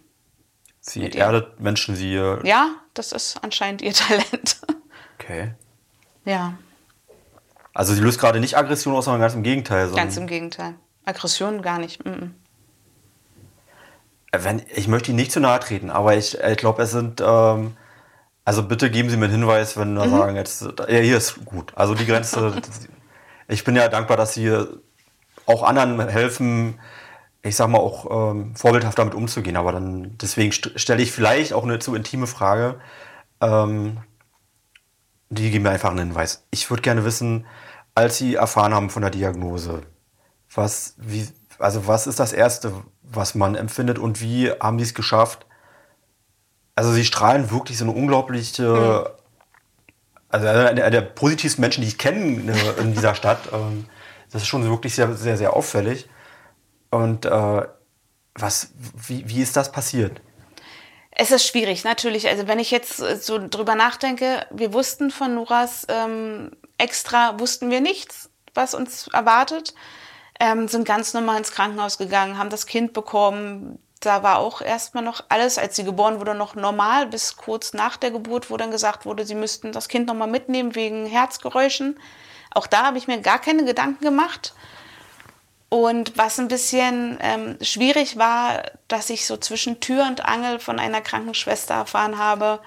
Sie 0.80 1.10
erdet 1.10 1.58
Menschen, 1.58 1.96
sie. 1.96 2.14
Ja, 2.44 2.70
das 2.94 3.12
ist 3.12 3.38
anscheinend 3.42 3.83
ihr 3.83 3.92
Talent. 3.94 4.61
Okay. 5.18 5.54
Ja. 6.24 6.54
Also 7.72 7.92
sie 7.92 8.00
löst 8.00 8.20
gerade 8.20 8.40
nicht 8.40 8.57
Aggression 8.57 8.94
aus, 8.94 9.04
sondern 9.04 9.20
ganz 9.20 9.35
im 9.35 9.42
Gegenteil. 9.42 9.90
Ganz 9.90 10.16
im 10.16 10.26
Gegenteil. 10.26 10.74
Aggression 11.04 11.61
gar 11.61 11.78
nicht. 11.78 12.04
Mm 12.04 12.09
-mm. 12.09 12.30
Wenn, 14.37 14.62
ich 14.74 14.88
möchte 14.88 15.11
Ihnen 15.11 15.16
nicht 15.16 15.33
zu 15.33 15.40
nahe 15.40 15.61
treten, 15.61 15.90
aber 15.90 16.16
ich, 16.16 16.38
ich 16.38 16.57
glaube, 16.57 16.83
es 16.83 16.90
sind. 16.90 17.20
Ähm, 17.24 17.76
also 18.44 18.62
bitte 18.62 18.90
geben 18.90 19.09
Sie 19.09 19.16
mir 19.16 19.26
einen 19.26 19.35
Hinweis, 19.35 19.76
wenn 19.76 19.94
wir 19.94 20.04
mhm. 20.04 20.11
sagen, 20.11 20.37
jetzt, 20.37 20.62
ja, 20.62 20.98
hier 20.98 21.16
ist 21.16 21.44
gut. 21.44 21.72
Also 21.76 21.94
die 21.94 22.04
Grenze. 22.04 22.52
ich 23.48 23.64
bin 23.64 23.76
ja 23.76 23.88
dankbar, 23.88 24.16
dass 24.16 24.35
Sie 24.35 24.52
auch 25.46 25.62
anderen 25.62 26.09
helfen, 26.09 26.80
ich 27.44 27.57
sag 27.57 27.68
mal, 27.68 27.78
auch 27.78 28.33
ähm, 28.33 28.57
vorbildhaft 28.57 28.98
damit 28.98 29.14
umzugehen. 29.14 29.57
Aber 29.57 29.72
dann, 29.72 30.16
deswegen 30.18 30.50
st 30.50 30.72
stelle 30.80 31.02
ich 31.02 31.12
vielleicht 31.12 31.52
auch 31.52 31.62
eine 31.64 31.78
zu 31.78 31.94
intime 31.94 32.26
Frage. 32.26 32.80
Ähm, 33.40 33.98
die 35.28 35.50
geben 35.50 35.64
mir 35.64 35.70
einfach 35.70 35.90
einen 35.90 35.98
Hinweis. 36.09 36.46
Ich 36.50 36.70
würde 36.70 36.83
gerne 36.83 37.04
wissen, 37.04 37.46
als 37.94 38.18
Sie 38.18 38.35
erfahren 38.35 38.74
haben 38.74 38.90
von 38.90 39.02
der 39.02 39.11
Diagnose, 39.11 39.83
was, 40.54 40.94
wie, 40.96 41.28
also 41.59 41.87
was 41.87 42.07
ist 42.07 42.18
das 42.18 42.33
Erste, 42.33 42.72
was 43.02 43.35
man 43.35 43.54
empfindet 43.54 43.98
und 43.98 44.20
wie 44.20 44.50
haben 44.50 44.78
die 44.78 44.85
es 44.85 44.94
geschafft, 44.94 45.46
Also 46.76 46.92
sie 46.92 47.04
strahlen 47.04 47.50
wirklich 47.50 47.78
so 47.78 47.85
eine 47.85 47.92
unglaubliche, 47.92 48.62
mhm. 48.62 49.07
also 50.28 50.46
einer 50.46 50.90
der 50.90 51.02
positivsten 51.02 51.62
Menschen, 51.62 51.83
die 51.83 51.88
ich 51.88 51.98
kenne 51.98 52.52
in 52.80 52.94
dieser 52.94 53.14
Stadt. 53.14 53.38
Ähm, 53.52 53.87
das 54.30 54.42
ist 54.42 54.48
schon 54.48 54.68
wirklich 54.68 54.94
sehr, 54.94 55.14
sehr, 55.14 55.37
sehr 55.37 55.54
auffällig. 55.54 56.09
Und 56.94 57.26
äh, 57.26 57.62
was, 58.37 58.70
wie, 58.78 59.28
wie 59.28 59.42
ist 59.42 59.57
das 59.57 59.72
passiert? 59.72 60.20
Es 61.11 61.33
ist 61.33 61.44
schwierig, 61.44 61.83
natürlich. 61.83 62.28
Also 62.28 62.46
wenn 62.46 62.61
ich 62.61 62.70
jetzt 62.70 62.98
so 62.98 63.44
drüber 63.48 63.74
nachdenke, 63.74 64.46
wir 64.52 64.72
wussten 64.72 65.11
von 65.11 65.35
Nuras 65.35 65.87
ähm, 65.88 66.52
extra, 66.78 67.40
wussten 67.40 67.70
wir 67.70 67.80
nichts, 67.80 68.30
was 68.54 68.74
uns 68.74 69.09
erwartet. 69.09 69.74
Ähm, 70.38 70.68
sind 70.68 70.87
ganz 70.87 71.14
normal 71.14 71.38
ins 71.38 71.50
Krankenhaus 71.50 71.98
gegangen, 71.98 72.38
haben 72.38 72.50
das 72.50 72.66
Kind 72.66 72.92
bekommen. 72.92 73.80
Da 73.98 74.22
war 74.22 74.38
auch 74.38 74.61
erstmal 74.61 75.02
noch 75.02 75.24
alles, 75.30 75.59
als 75.59 75.74
sie 75.74 75.85
geboren 75.85 76.20
wurde, 76.20 76.37
noch 76.37 76.54
normal, 76.54 77.09
bis 77.09 77.37
kurz 77.37 77.72
nach 77.72 77.96
der 77.96 78.12
Geburt, 78.12 78.50
wo 78.50 78.57
dann 78.57 78.70
gesagt 78.70 79.04
wurde, 79.04 79.26
sie 79.26 79.35
müssten 79.35 79.72
das 79.72 79.88
Kind 79.88 80.07
nochmal 80.07 80.28
mitnehmen 80.28 80.76
wegen 80.76 81.07
Herzgeräuschen. 81.07 81.98
Auch 82.52 82.68
da 82.68 82.85
habe 82.85 82.98
ich 82.98 83.09
mir 83.09 83.20
gar 83.20 83.40
keine 83.40 83.64
Gedanken 83.64 84.04
gemacht. 84.04 84.54
Und 85.74 86.16
was 86.16 86.38
ein 86.38 86.46
bisschen 86.46 87.18
ähm, 87.20 87.58
schwierig 87.60 88.16
war, 88.16 88.62
dass 88.87 89.10
ich 89.10 89.26
so 89.26 89.37
zwischen 89.37 89.80
Tür 89.80 90.06
und 90.06 90.24
Angel 90.24 90.60
von 90.60 90.78
einer 90.78 91.00
Krankenschwester 91.00 91.74
erfahren 91.74 92.16
habe, 92.16 92.60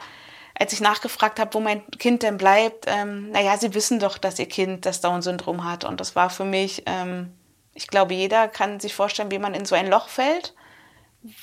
als 0.59 0.73
ich 0.73 0.81
nachgefragt 0.81 1.39
habe, 1.39 1.53
wo 1.53 1.61
mein 1.61 1.89
Kind 1.91 2.21
denn 2.21 2.35
bleibt. 2.35 2.83
Ähm, 2.85 3.31
naja, 3.31 3.55
sie 3.55 3.73
wissen 3.73 3.99
doch, 3.99 4.17
dass 4.17 4.37
ihr 4.39 4.49
Kind 4.49 4.85
das 4.85 4.99
Down-Syndrom 4.99 5.63
hat. 5.63 5.85
Und 5.85 6.01
das 6.01 6.17
war 6.17 6.29
für 6.29 6.43
mich, 6.43 6.83
ähm, 6.85 7.31
ich 7.73 7.87
glaube, 7.87 8.13
jeder 8.13 8.49
kann 8.49 8.81
sich 8.81 8.93
vorstellen, 8.93 9.31
wie 9.31 9.39
man 9.39 9.53
in 9.53 9.63
so 9.63 9.75
ein 9.75 9.89
Loch 9.89 10.09
fällt, 10.09 10.53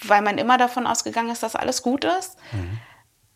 weil 0.02 0.20
man 0.20 0.36
immer 0.36 0.58
davon 0.58 0.86
ausgegangen 0.86 1.30
ist, 1.30 1.42
dass 1.42 1.56
alles 1.56 1.80
gut 1.80 2.04
ist. 2.04 2.36
Mhm. 2.52 2.78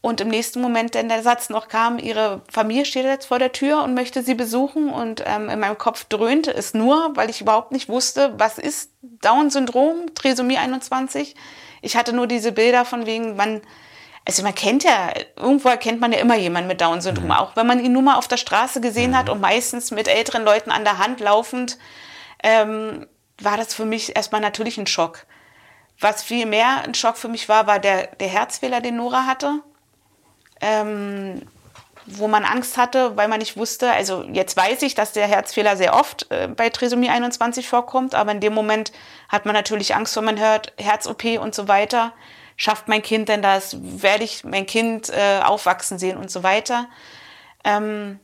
Und 0.01 0.21
im 0.21 0.29
nächsten 0.29 0.61
Moment, 0.61 0.95
denn 0.95 1.09
der 1.09 1.25
Satz 1.25 1.51
noch 1.51 1.67
kam, 1.67 1.99
ihre 1.99 2.43
Familie 2.51 2.85
steht 2.85 3.05
jetzt 3.05 3.27
vor 3.27 3.41
der 3.41 3.51
Tür 3.51 3.83
und 3.83 3.95
möchte 3.95 4.23
sie 4.23 4.35
besuchen. 4.35 4.91
Und 4.91 5.25
ähm, 5.27 5.49
in 5.49 5.59
meinem 5.59 5.77
Kopf 5.77 6.05
dröhnte 6.05 6.55
es 6.55 6.73
nur, 6.73 7.17
weil 7.17 7.31
ich 7.31 7.41
überhaupt 7.41 7.73
nicht 7.73 7.89
wusste, 7.89 8.33
was 8.39 8.59
ist 8.59 8.93
Down-Syndrom, 9.03 10.15
Trisomie 10.15 10.57
21. 10.57 11.35
Ich 11.83 11.97
hatte 11.97 12.13
nur 12.13 12.29
diese 12.29 12.53
Bilder 12.53 12.85
von 12.85 13.07
wegen, 13.07 13.35
man, 13.35 13.61
also 14.25 14.45
man 14.45 14.55
kennt 14.55 14.85
ja, 14.85 15.13
irgendwo 15.35 15.69
erkennt 15.69 16.01
man 16.01 16.13
ja 16.13 16.21
immer 16.21 16.37
jemanden 16.37 16.69
mit 16.69 16.81
Down-Syndrom, 16.81 17.27
mhm. 17.27 17.33
auch 17.33 17.57
wenn 17.57 17.67
man 17.67 17.85
ihn 17.85 17.93
nur 17.93 18.03
mal 18.03 18.17
auf 18.17 18.29
der 18.29 18.37
Straße 18.37 18.81
gesehen 18.81 19.11
mhm. 19.11 19.17
hat 19.17 19.29
und 19.29 19.41
meistens 19.41 19.91
mit 19.91 20.07
älteren 20.07 20.45
Leuten 20.45 20.71
an 20.71 20.85
der 20.85 20.99
Hand 20.99 21.19
laufend, 21.19 21.77
ähm, 22.45 23.09
war 23.41 23.57
das 23.57 23.75
für 23.75 23.85
mich 23.85 24.15
erstmal 24.15 24.41
natürlich 24.41 24.79
ein 24.79 24.87
Schock. 24.87 25.27
Was 25.99 26.23
viel 26.23 26.47
mehr 26.47 26.83
ein 26.85 26.95
Schock 26.95 27.17
für 27.17 27.27
mich 27.27 27.49
war, 27.49 27.67
war 27.67 27.81
der, 27.81 28.07
der 28.15 28.29
Herzfehler, 28.29 28.81
den 28.81 28.95
Nora 28.95 29.27
hatte 29.27 29.61
ähm, 30.61 31.42
wo 32.07 32.29
man 32.29 32.44
Angst 32.44 32.77
hatte, 32.77 33.16
weil 33.16 33.29
man 33.29 33.38
nicht 33.38 33.57
wusste, 33.57 33.90
also 33.92 34.23
jetzt 34.33 34.57
weiß 34.57 34.83
ich, 34.83 34.94
dass 34.94 35.12
der 35.12 35.27
Herzfehler 35.27 35.77
sehr 35.77 35.94
oft 35.94 36.31
äh, 36.31 36.49
bei 36.49 36.71
Trisomie 36.71 37.11
21 37.11 37.68
vorkommt, 37.68 38.14
aber 38.14 38.33
in 38.33 38.40
dem 38.40 38.55
Moment 38.55 38.92
hat 39.29 39.44
man 39.44 39.55
natürlich 39.55 39.94
Angst, 39.94 40.16
wenn 40.16 40.25
man 40.25 40.38
hört, 40.38 40.73
Herz-OP 40.79 41.25
und 41.40 41.55
so 41.55 41.68
weiter. 41.68 42.12
Schafft 42.57 42.88
mein 42.88 43.03
Kind 43.03 43.29
denn 43.29 43.42
das? 43.42 43.77
Werde 43.81 44.25
ich 44.25 44.42
mein 44.42 44.66
Kind 44.66 45.11
äh, 45.11 45.40
aufwachsen 45.44 45.99
sehen 45.99 46.16
und 46.16 46.31
so 46.31 46.42
weiter? 46.42 46.88
Ähm, 47.62 48.18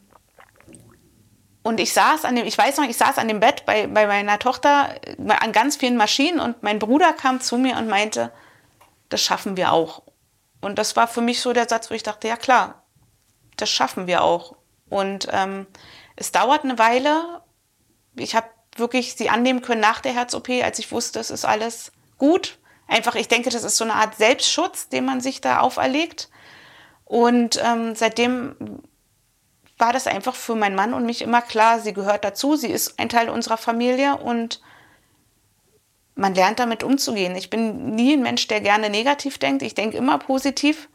und 1.63 1.81
ich 1.81 1.93
saß 1.93 2.25
an 2.25 2.37
dem, 2.37 2.47
ich 2.47 2.59
weiß 2.59 2.77
noch, 2.79 2.85
ich 2.85 2.97
saß 2.97 3.19
an 3.19 3.29
dem 3.29 3.41
Bett 3.41 3.65
bei, 3.65 3.87
bei 3.87 4.07
meiner 4.07 4.39
Tochter 4.39 4.95
äh, 5.07 5.33
an 5.33 5.53
ganz 5.53 5.77
vielen 5.77 5.97
Maschinen 5.97 6.41
und 6.41 6.63
mein 6.63 6.79
Bruder 6.79 7.13
kam 7.13 7.41
zu 7.41 7.59
mir 7.59 7.77
und 7.77 7.89
meinte, 7.89 8.33
das 9.09 9.23
schaffen 9.23 9.57
wir 9.57 9.73
auch. 9.73 10.03
Und 10.65 10.79
das 10.79 10.97
war 10.97 11.07
für 11.07 11.21
mich 11.21 11.41
so 11.41 11.53
der 11.53 11.69
Satz, 11.69 11.91
wo 11.91 11.95
ich 11.95 12.03
dachte, 12.03 12.29
ja 12.29 12.37
klar, 12.37 12.85
das 13.57 13.71
schaffen 13.71 14.07
wir 14.07 14.23
auch. 14.23 14.57
Und 14.89 15.29
ähm, 15.31 15.67
es 16.17 16.33
dauert 16.33 16.65
eine 16.65 16.79
Weile. 16.79 17.43
Ich 18.17 18.35
habe 18.35 18.49
wirklich 18.77 19.15
sie 19.15 19.31
annehmen 19.31 19.63
können 19.63 19.81
nach 19.81 20.01
der 20.01 20.15
Herz-OP, 20.15 20.49
als 20.63 20.79
ich 20.79 20.91
wusste, 20.91 21.21
es 21.21 21.31
ist 21.31 21.45
alles 21.45 21.93
gut. 22.19 22.59
Einfach, 22.87 23.15
ich 23.15 23.29
denke, 23.29 23.51
das 23.51 23.65
ist 23.65 23.77
so 23.77 23.85
eine 23.85 23.95
Art 23.95 24.17
Selbstschutz, 24.17 24.89
den 24.89 25.05
man 25.05 25.21
sich 25.21 25.41
da 25.41 25.61
auferlegt. 25.61 26.29
Und 27.05 27.61
ähm, 27.63 27.95
seitdem 27.95 28.83
war 29.79 29.93
das 29.93 30.07
einfach 30.07 30.35
für 30.35 30.55
meinen 30.55 30.77
Mann 30.77 30.95
und 30.95 31.07
mich 31.07 31.23
immer 31.23 31.43
klar, 31.43 31.81
sie 31.81 31.93
gehört 31.93 32.25
dazu, 32.25 32.57
sie 32.57 32.71
ist 32.71 32.99
ein 32.99 33.09
Teil 33.09 33.29
unserer 33.29 33.57
Familie 33.57 34.17
und 34.17 34.61
man 36.15 36.35
lernt 36.35 36.59
damit 36.59 36.83
umzugehen. 36.83 37.35
Ich 37.37 37.51
bin 37.51 37.95
nie 37.95 38.15
ein 38.15 38.23
Mensch, 38.23 38.47
der 38.47 38.61
gerne 38.61 38.91
negativ 38.91 39.39
denkt. 39.39 39.63
Ich 39.63 39.75
denke 39.75 39.97
immer 39.97 40.19
positiv, 40.19 40.89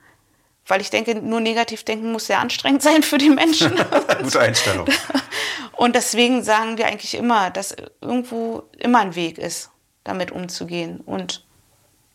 weil 0.66 0.82
ich 0.82 0.90
denke, 0.90 1.16
nur 1.16 1.42
negativ 1.42 1.84
denken 1.84 2.12
muss 2.12 2.28
sehr 2.28 2.40
anstrengend 2.40 2.82
sein 2.84 3.04
für 3.04 3.18
die 3.18 3.30
Menschen. 3.30 3.74
Gute 4.24 4.40
Einstellung. 4.40 4.88
Und 5.76 5.96
deswegen 5.96 6.44
sagen 6.44 6.78
wir 6.78 6.88
eigentlich 6.88 7.16
immer, 7.16 7.50
dass 7.50 7.76
irgendwo 8.02 8.64
immer 8.78 9.00
ein 9.00 9.16
Weg 9.16 9.38
ist, 9.38 9.72
damit 10.04 10.32
umzugehen. 10.32 11.00
Und 11.02 11.46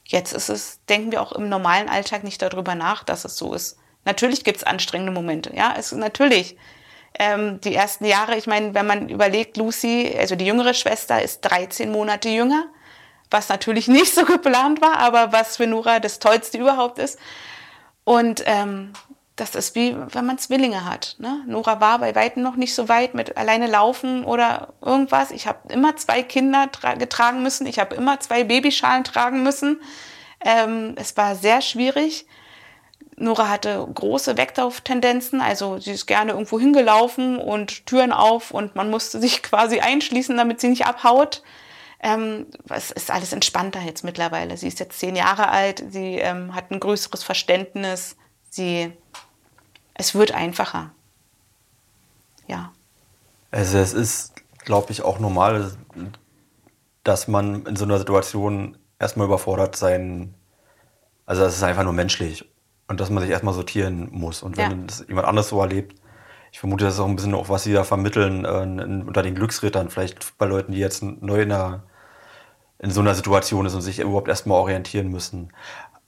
jetzt 0.04 0.32
ist 0.32 0.50
es, 0.50 0.80
denken 0.88 1.12
wir 1.12 1.22
auch 1.22 1.32
im 1.32 1.48
normalen 1.48 1.88
Alltag 1.88 2.24
nicht 2.24 2.42
darüber 2.42 2.74
nach, 2.74 3.04
dass 3.04 3.24
es 3.24 3.36
so 3.36 3.54
ist. 3.54 3.78
Natürlich 4.04 4.44
gibt 4.44 4.58
es 4.58 4.64
anstrengende 4.64 5.12
Momente, 5.12 5.50
ja, 5.56 5.74
es, 5.78 5.92
natürlich. 5.92 6.58
Ähm, 7.18 7.60
die 7.62 7.74
ersten 7.74 8.04
Jahre, 8.04 8.36
ich 8.36 8.46
meine, 8.46 8.74
wenn 8.74 8.86
man 8.86 9.08
überlegt, 9.08 9.56
Lucy, 9.56 10.14
also 10.18 10.34
die 10.34 10.44
jüngere 10.44 10.74
Schwester, 10.74 11.22
ist 11.22 11.40
13 11.40 11.90
Monate 11.90 12.28
jünger 12.28 12.66
was 13.30 13.48
natürlich 13.48 13.88
nicht 13.88 14.14
so 14.14 14.24
geplant 14.24 14.80
war, 14.80 14.98
aber 14.98 15.32
was 15.32 15.56
für 15.56 15.66
Nora 15.66 16.00
das 16.00 16.18
Tollste 16.18 16.58
überhaupt 16.58 16.98
ist. 16.98 17.18
Und 18.04 18.42
ähm, 18.46 18.92
das 19.36 19.56
ist 19.56 19.74
wie, 19.74 19.96
wenn 20.12 20.26
man 20.26 20.38
Zwillinge 20.38 20.84
hat. 20.84 21.16
Ne? 21.18 21.42
Nora 21.46 21.80
war 21.80 21.98
bei 21.98 22.14
Weitem 22.14 22.42
noch 22.42 22.54
nicht 22.54 22.74
so 22.74 22.88
weit 22.88 23.14
mit 23.14 23.36
alleine 23.36 23.66
laufen 23.66 24.24
oder 24.24 24.74
irgendwas. 24.80 25.32
Ich 25.32 25.46
habe 25.48 25.72
immer 25.72 25.96
zwei 25.96 26.22
Kinder 26.22 26.68
getragen 26.98 27.42
müssen. 27.42 27.66
Ich 27.66 27.80
habe 27.80 27.96
immer 27.96 28.20
zwei 28.20 28.44
Babyschalen 28.44 29.02
tragen 29.02 29.42
müssen. 29.42 29.80
Ähm, 30.44 30.94
es 30.96 31.16
war 31.16 31.34
sehr 31.34 31.62
schwierig. 31.62 32.26
Nora 33.16 33.48
hatte 33.48 33.86
große 33.94 34.36
Weglauftendenzen, 34.36 35.40
also 35.40 35.78
sie 35.78 35.92
ist 35.92 36.06
gerne 36.06 36.32
irgendwo 36.32 36.58
hingelaufen 36.58 37.38
und 37.38 37.86
Türen 37.86 38.12
auf 38.12 38.50
und 38.50 38.74
man 38.74 38.90
musste 38.90 39.20
sich 39.20 39.42
quasi 39.42 39.80
einschließen, 39.80 40.36
damit 40.36 40.60
sie 40.60 40.68
nicht 40.68 40.86
abhaut. 40.86 41.42
Ähm, 42.04 42.46
es 42.68 42.90
ist 42.90 43.10
alles 43.10 43.32
entspannter 43.32 43.80
jetzt 43.80 44.04
mittlerweile. 44.04 44.58
Sie 44.58 44.68
ist 44.68 44.78
jetzt 44.78 44.98
zehn 44.98 45.16
Jahre 45.16 45.48
alt, 45.48 45.82
sie 45.90 46.18
ähm, 46.18 46.54
hat 46.54 46.70
ein 46.70 46.78
größeres 46.78 47.24
Verständnis, 47.24 48.16
sie, 48.50 48.92
es 49.94 50.14
wird 50.14 50.32
einfacher. 50.32 50.90
Ja. 52.46 52.72
Also 53.50 53.78
es 53.78 53.94
ist, 53.94 54.34
glaube 54.58 54.92
ich, 54.92 55.00
auch 55.00 55.18
normal, 55.18 55.74
dass 57.04 57.26
man 57.26 57.64
in 57.64 57.74
so 57.74 57.86
einer 57.86 57.96
Situation 57.96 58.76
erstmal 58.98 59.26
überfordert 59.26 59.74
sein, 59.74 60.34
also 61.24 61.42
es 61.44 61.56
ist 61.56 61.62
einfach 61.62 61.84
nur 61.84 61.94
menschlich 61.94 62.44
und 62.86 63.00
dass 63.00 63.08
man 63.08 63.22
sich 63.22 63.32
erstmal 63.32 63.54
sortieren 63.54 64.10
muss. 64.10 64.42
Und 64.42 64.58
wenn 64.58 64.70
ja. 64.70 64.86
das 64.86 65.06
jemand 65.08 65.26
anderes 65.26 65.48
so 65.48 65.58
erlebt, 65.58 65.98
ich 66.52 66.60
vermute, 66.60 66.84
das 66.84 66.94
ist 66.94 67.00
auch 67.00 67.08
ein 67.08 67.16
bisschen 67.16 67.34
auch, 67.34 67.48
was 67.48 67.64
sie 67.64 67.72
da 67.72 67.82
vermitteln 67.82 68.44
äh, 68.44 69.06
unter 69.06 69.22
den 69.22 69.34
Glücksrittern, 69.34 69.88
vielleicht 69.88 70.36
bei 70.36 70.44
Leuten, 70.44 70.72
die 70.72 70.78
jetzt 70.80 71.02
neu 71.02 71.40
in 71.40 71.48
der 71.48 71.84
in 72.84 72.90
so 72.90 73.00
einer 73.00 73.14
Situation 73.14 73.64
ist 73.64 73.74
und 73.74 73.80
sich 73.80 73.98
überhaupt 73.98 74.28
erstmal 74.28 74.60
orientieren 74.60 75.08
müssen. 75.08 75.52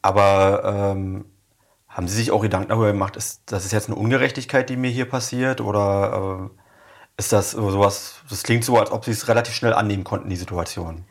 Aber 0.03 0.93
ähm, 0.95 1.25
haben 1.89 2.07
Sie 2.07 2.17
sich 2.17 2.31
auch 2.31 2.43
Gedanken 2.43 2.69
darüber 2.69 2.93
gemacht, 2.93 3.17
ist 3.17 3.41
das 3.47 3.65
ist 3.65 3.73
jetzt 3.73 3.89
eine 3.89 3.97
Ungerechtigkeit, 3.97 4.69
die 4.69 4.77
mir 4.77 4.91
hier 4.91 5.09
passiert? 5.09 5.63
Oder 5.63 6.51
äh, 6.53 6.61
ist 7.17 7.33
das 7.33 7.53
sowas, 7.53 8.17
das 8.29 8.43
klingt 8.43 8.63
so, 8.63 8.77
als 8.77 8.93
ob 8.93 9.07
Sie 9.07 9.11
es 9.11 9.27
relativ 9.27 9.55
schnell 9.55 9.73
annehmen 9.73 10.05
konnten, 10.05 10.29
die 10.29 10.37
Situation? 10.37 11.07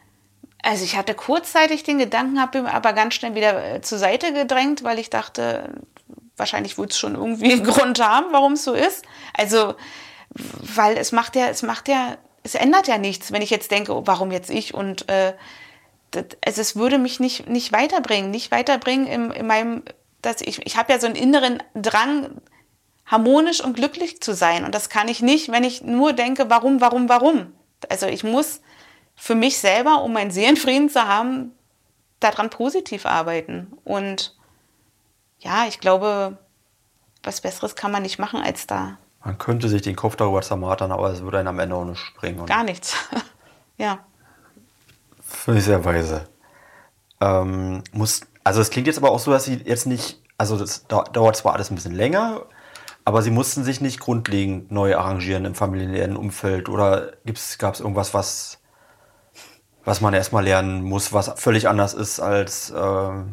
Also 0.62 0.84
ich 0.84 0.96
hatte 0.96 1.16
kurzzeitig 1.16 1.82
den 1.82 1.98
Gedanken, 1.98 2.40
habe 2.40 2.72
aber 2.72 2.94
ganz 2.94 3.16
schnell 3.16 3.34
wieder 3.34 3.76
äh, 3.76 3.82
zur 3.82 3.98
Seite 3.98 4.34
gedrängt, 4.34 4.84
weil 4.84 5.00
ich 5.00 5.10
dachte, 5.10 5.82
wahrscheinlich 6.38 6.78
wird 6.78 6.92
es 6.92 7.00
schon 7.00 7.16
irgendwie 7.16 7.52
einen 7.54 7.64
Grund 7.64 8.00
haben, 8.00 8.28
warum 8.32 8.54
es 8.54 8.64
so 8.64 8.74
ist. 8.74 9.04
Also, 9.34 9.74
weil 10.76 10.96
es 10.98 11.12
macht 11.12 11.36
ja, 11.36 11.48
es 11.48 11.64
macht 11.64 11.88
ja 11.88 12.18
es 12.46 12.54
ändert 12.54 12.88
ja 12.88 13.00
nichts, 13.00 13.32
wenn 13.32 13.42
ich 13.42 13.50
jetzt 13.50 13.72
denke, 13.72 13.92
oh, 13.94 14.04
warum 14.06 14.32
jetzt 14.32 14.52
ich? 14.52 14.76
Und 14.76 15.10
äh, 15.10 15.34
das, 16.12 16.26
also 16.46 16.62
es 16.62 16.76
würde 16.76 17.00
mich 17.00 17.20
nicht, 17.20 17.50
nicht 17.50 17.72
weiterbringen, 17.72 18.30
nicht 18.30 18.52
weiterbringen 18.52 19.08
in, 19.08 19.32
in 19.32 19.48
meinem, 19.48 19.84
dass 20.22 20.42
ich, 20.42 20.64
ich 20.64 20.78
habe 20.78 20.94
ja 20.94 21.00
so 21.00 21.08
einen 21.08 21.16
inneren 21.16 21.64
Drang, 21.74 22.40
harmonisch 23.08 23.64
und 23.64 23.76
glücklich 23.76 24.22
zu 24.22 24.36
sein. 24.36 24.64
Und 24.64 24.76
das 24.76 24.90
kann 24.90 25.08
ich 25.08 25.22
nicht, 25.22 25.52
wenn 25.52 25.64
ich 25.64 25.82
nur 25.82 26.14
denke, 26.14 26.50
warum, 26.50 26.82
warum, 26.82 27.10
warum. 27.10 27.52
Also 27.90 28.06
ich 28.06 28.24
muss 28.24 28.62
für 29.16 29.36
mich 29.36 29.58
selber, 29.58 30.04
um 30.04 30.14
meinen 30.14 30.32
Seelenfrieden 30.32 30.90
zu 30.90 31.08
haben, 31.08 31.52
daran 32.20 32.52
positiv 32.52 33.08
arbeiten. 33.08 33.74
Und 33.84 34.36
ja, 35.40 35.66
ich 35.68 35.80
glaube, 35.80 36.38
was 37.24 37.42
Besseres 37.42 37.76
kann 37.76 37.92
man 37.92 38.04
nicht 38.04 38.20
machen, 38.20 38.40
als 38.40 38.68
da 38.68 39.00
man 39.26 39.38
könnte 39.38 39.68
sich 39.68 39.82
den 39.82 39.98
Kopf 39.98 40.16
darüber 40.16 40.42
zermartern, 40.42 40.92
aber 40.94 41.12
es 41.12 41.22
würde 41.22 41.40
einen 41.40 41.50
am 41.50 41.60
Ende 41.60 41.76
auch 41.76 41.84
nicht 41.84 42.00
springen. 42.00 42.46
Gar 42.46 42.64
nichts. 42.64 42.96
ja. 43.78 44.00
Finde 45.22 45.60
ich 45.60 45.66
sehr 45.66 45.84
weise. 45.84 46.30
Ähm, 47.20 47.84
muss, 47.92 48.22
also 48.44 48.62
es 48.62 48.70
klingt 48.70 48.88
jetzt 48.88 48.98
aber 48.98 49.12
auch 49.12 49.20
so, 49.20 49.32
dass 49.32 49.44
Sie 49.44 49.56
jetzt 49.66 49.88
nicht 49.88 50.22
also 50.38 50.58
das 50.58 50.88
dauert 50.88 51.36
zwar 51.36 51.54
alles 51.54 51.72
ein 51.72 51.76
bisschen 51.76 51.96
länger, 51.96 52.46
aber 53.06 53.22
sie 53.22 53.32
mussten 53.32 53.64
sich 53.64 53.82
nicht 53.82 54.00
grundlegend 54.00 54.72
neu 54.72 54.96
arrangieren 54.98 55.46
im 55.46 55.56
familiären 55.56 56.18
Umfeld 56.18 56.70
oder 56.70 57.14
gab 57.58 57.76
es 57.76 57.80
irgendwas, 57.80 58.14
was, 58.14 58.60
was 59.84 60.02
man 60.02 60.14
erstmal 60.14 60.44
lernen 60.44 60.84
muss, 60.84 61.14
was 61.14 61.32
völlig 61.40 61.68
anders 61.70 61.94
ist 61.94 62.20
als. 62.20 62.72
Äh 62.72 63.24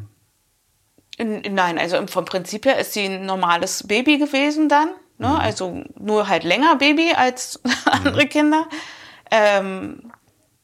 Nein, 1.19 1.79
also 1.79 2.05
vom 2.07 2.25
Prinzip 2.25 2.65
her 2.65 2.79
ist 2.79 2.95
sie 2.95 3.05
ein 3.05 3.27
normales 3.27 3.87
Baby 3.87 4.19
gewesen 4.19 4.69
dann. 4.69 4.91
Ne? 5.19 5.29
Mhm. 5.29 5.37
Also 5.37 5.83
nur 5.99 6.29
halt 6.29 6.45
länger 6.45 6.77
Baby 6.77 7.13
als 7.17 7.61
andere 7.85 8.25
mhm. 8.25 8.29
Kinder. 8.29 8.67
Ähm, 9.31 10.13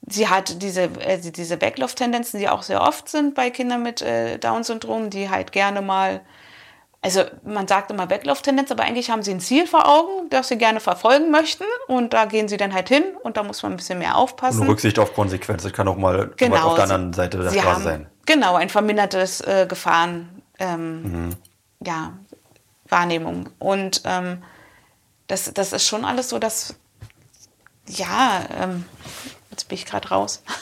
sie 0.06 0.28
hat 0.28 0.62
diese, 0.62 0.90
also 1.06 1.30
diese 1.30 1.56
Backlauf-Tendenzen, 1.56 2.40
die 2.40 2.48
auch 2.48 2.62
sehr 2.62 2.82
oft 2.82 3.08
sind 3.08 3.34
bei 3.34 3.50
Kindern 3.50 3.82
mit 3.82 4.02
äh, 4.02 4.38
Down-Syndrom, 4.38 5.10
die 5.10 5.30
halt 5.30 5.52
gerne 5.52 5.82
mal, 5.82 6.20
also 7.02 7.22
man 7.44 7.68
sagt 7.68 7.90
immer 7.90 8.06
Backlauf-Tendenz, 8.06 8.70
aber 8.70 8.84
eigentlich 8.84 9.10
haben 9.10 9.22
sie 9.22 9.32
ein 9.32 9.40
Ziel 9.40 9.66
vor 9.66 9.88
Augen, 9.88 10.28
das 10.30 10.48
sie 10.48 10.58
gerne 10.58 10.80
verfolgen 10.80 11.30
möchten 11.30 11.64
und 11.86 12.12
da 12.12 12.24
gehen 12.24 12.48
sie 12.48 12.56
dann 12.56 12.74
halt 12.74 12.88
hin 12.88 13.04
und 13.22 13.36
da 13.36 13.42
muss 13.42 13.62
man 13.62 13.72
ein 13.72 13.76
bisschen 13.76 13.98
mehr 13.98 14.16
aufpassen. 14.16 14.62
Und 14.62 14.68
Rücksicht 14.68 14.98
auf 14.98 15.14
Konsequenz, 15.14 15.62
das 15.62 15.72
kann 15.72 15.88
auch 15.88 15.96
mal 15.96 16.30
genau, 16.36 16.68
auf 16.68 16.74
der 16.74 16.84
anderen 16.84 17.12
Seite 17.12 17.38
der 17.38 17.50
Straße 17.50 17.82
sein. 17.82 18.06
Genau, 18.26 18.56
ein 18.56 18.68
vermindertes 18.68 19.40
äh, 19.40 19.66
Gefahren, 19.68 20.42
ähm, 20.58 21.02
mhm. 21.02 21.36
ja, 21.84 22.12
Wahrnehmung. 22.88 23.50
Und 23.58 24.02
ähm, 24.04 24.42
das, 25.26 25.52
das 25.52 25.72
ist 25.72 25.86
schon 25.86 26.04
alles 26.04 26.28
so, 26.28 26.38
dass, 26.38 26.74
ja, 27.86 28.44
ähm, 28.60 28.84
Jetzt 29.58 29.68
bin 29.68 29.76
ich 29.76 29.86
gerade 29.86 30.08
raus. 30.08 30.42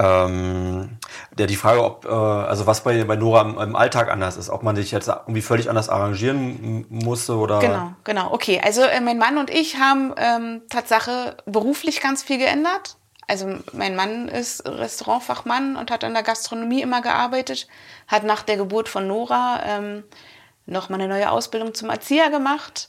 Ähm, 0.00 0.98
der, 1.38 1.46
die 1.46 1.54
Frage, 1.54 1.84
ob, 1.84 2.06
äh, 2.06 2.08
also 2.08 2.66
was 2.66 2.82
bei, 2.82 3.04
bei 3.04 3.14
Nora 3.14 3.42
im, 3.42 3.56
im, 3.56 3.76
Alltag 3.76 4.10
anders 4.10 4.36
ist, 4.36 4.50
ob 4.50 4.64
man 4.64 4.74
sich 4.74 4.90
jetzt 4.90 5.06
irgendwie 5.06 5.42
völlig 5.42 5.68
anders 5.68 5.88
arrangieren 5.88 6.86
musste 6.88 7.36
oder. 7.36 7.60
Genau, 7.60 7.92
genau. 8.02 8.32
Okay, 8.32 8.60
also 8.64 8.82
äh, 8.82 9.00
mein 9.00 9.18
Mann 9.18 9.38
und 9.38 9.48
ich 9.48 9.76
haben 9.76 10.12
ähm, 10.16 10.62
Tatsache 10.70 11.36
beruflich 11.44 12.00
ganz 12.00 12.24
viel 12.24 12.38
geändert. 12.38 12.96
Also 13.28 13.58
mein 13.74 13.94
Mann 13.94 14.26
ist 14.26 14.66
Restaurantfachmann 14.66 15.76
und 15.76 15.92
hat 15.92 16.02
an 16.02 16.14
der 16.14 16.24
Gastronomie 16.24 16.82
immer 16.82 17.00
gearbeitet, 17.00 17.68
hat 18.08 18.24
nach 18.24 18.42
der 18.42 18.56
Geburt 18.56 18.88
von 18.88 19.06
Nora 19.06 19.60
ähm, 19.64 20.02
noch 20.66 20.88
mal 20.88 21.00
eine 21.00 21.08
neue 21.08 21.30
Ausbildung 21.30 21.74
zum 21.74 21.90
Erzieher 21.90 22.30
gemacht 22.30 22.88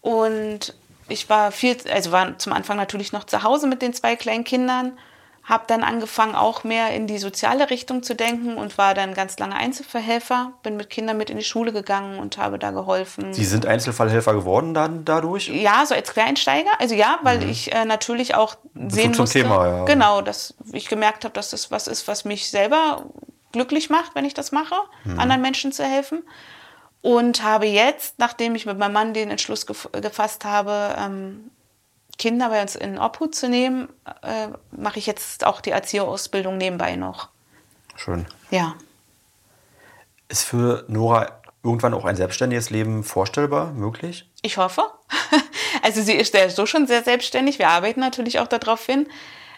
und 0.00 0.74
ich 1.08 1.28
war 1.28 1.52
viel, 1.52 1.76
also 1.92 2.12
war 2.12 2.38
zum 2.38 2.52
Anfang 2.52 2.76
natürlich 2.76 3.12
noch 3.12 3.24
zu 3.24 3.42
Hause 3.42 3.66
mit 3.66 3.82
den 3.82 3.94
zwei 3.94 4.16
kleinen 4.16 4.44
Kindern, 4.44 4.98
habe 5.44 5.64
dann 5.66 5.82
angefangen, 5.82 6.36
auch 6.36 6.62
mehr 6.62 6.90
in 6.90 7.08
die 7.08 7.18
soziale 7.18 7.68
Richtung 7.68 8.04
zu 8.04 8.14
denken 8.14 8.56
und 8.56 8.78
war 8.78 8.94
dann 8.94 9.12
ganz 9.12 9.38
lange 9.40 9.56
Einzelfallhelfer. 9.56 10.52
Bin 10.62 10.76
mit 10.76 10.88
Kindern 10.88 11.16
mit 11.16 11.30
in 11.30 11.36
die 11.36 11.44
Schule 11.44 11.72
gegangen 11.72 12.20
und 12.20 12.38
habe 12.38 12.60
da 12.60 12.70
geholfen. 12.70 13.34
Sie 13.34 13.44
sind 13.44 13.66
Einzelfallhelfer 13.66 14.34
geworden 14.34 14.72
dann 14.72 15.04
dadurch? 15.04 15.48
Ja, 15.48 15.84
so 15.84 15.94
als 15.94 16.12
Quereinsteiger. 16.12 16.70
Also 16.78 16.94
ja, 16.94 17.18
weil 17.22 17.40
mhm. 17.40 17.50
ich 17.50 17.72
äh, 17.72 17.84
natürlich 17.84 18.36
auch 18.36 18.54
sehen 18.86 19.14
zum 19.14 19.24
musste, 19.24 19.40
Thema, 19.40 19.66
ja. 19.66 19.84
genau, 19.84 20.22
dass 20.22 20.54
ich 20.72 20.88
gemerkt 20.88 21.24
habe, 21.24 21.34
dass 21.34 21.50
das 21.50 21.72
was 21.72 21.88
ist, 21.88 22.06
was 22.06 22.24
mich 22.24 22.48
selber 22.48 23.02
glücklich 23.50 23.90
macht, 23.90 24.14
wenn 24.14 24.24
ich 24.24 24.34
das 24.34 24.52
mache, 24.52 24.76
mhm. 25.04 25.18
anderen 25.18 25.42
Menschen 25.42 25.72
zu 25.72 25.84
helfen 25.84 26.22
und 27.02 27.42
habe 27.42 27.66
jetzt, 27.66 28.18
nachdem 28.18 28.54
ich 28.54 28.64
mit 28.64 28.78
meinem 28.78 28.92
Mann 28.92 29.12
den 29.12 29.30
Entschluss 29.30 29.66
gef 29.66 29.88
gefasst 29.92 30.44
habe, 30.44 30.94
ähm, 30.98 31.50
Kinder 32.18 32.48
bei 32.48 32.62
uns 32.62 32.76
in 32.76 32.98
Obhut 32.98 33.34
zu 33.34 33.48
nehmen, 33.48 33.88
äh, 34.22 34.48
mache 34.70 34.98
ich 34.98 35.06
jetzt 35.06 35.44
auch 35.44 35.60
die 35.60 35.70
Erzieherausbildung 35.70 36.56
nebenbei 36.56 36.96
noch. 36.96 37.28
Schön. 37.96 38.26
Ja. 38.50 38.76
Ist 40.28 40.44
für 40.44 40.84
Nora 40.88 41.40
irgendwann 41.64 41.94
auch 41.94 42.04
ein 42.04 42.16
selbstständiges 42.16 42.70
Leben 42.70 43.04
vorstellbar, 43.04 43.72
möglich? 43.72 44.30
Ich 44.42 44.56
hoffe. 44.56 44.82
Also 45.84 46.00
sie 46.00 46.12
ist 46.12 46.32
ja 46.34 46.48
so 46.48 46.64
schon 46.64 46.86
sehr 46.86 47.02
selbstständig. 47.02 47.58
Wir 47.58 47.68
arbeiten 47.68 47.98
natürlich 47.98 48.38
auch 48.38 48.46
darauf 48.46 48.86
hin. 48.86 49.08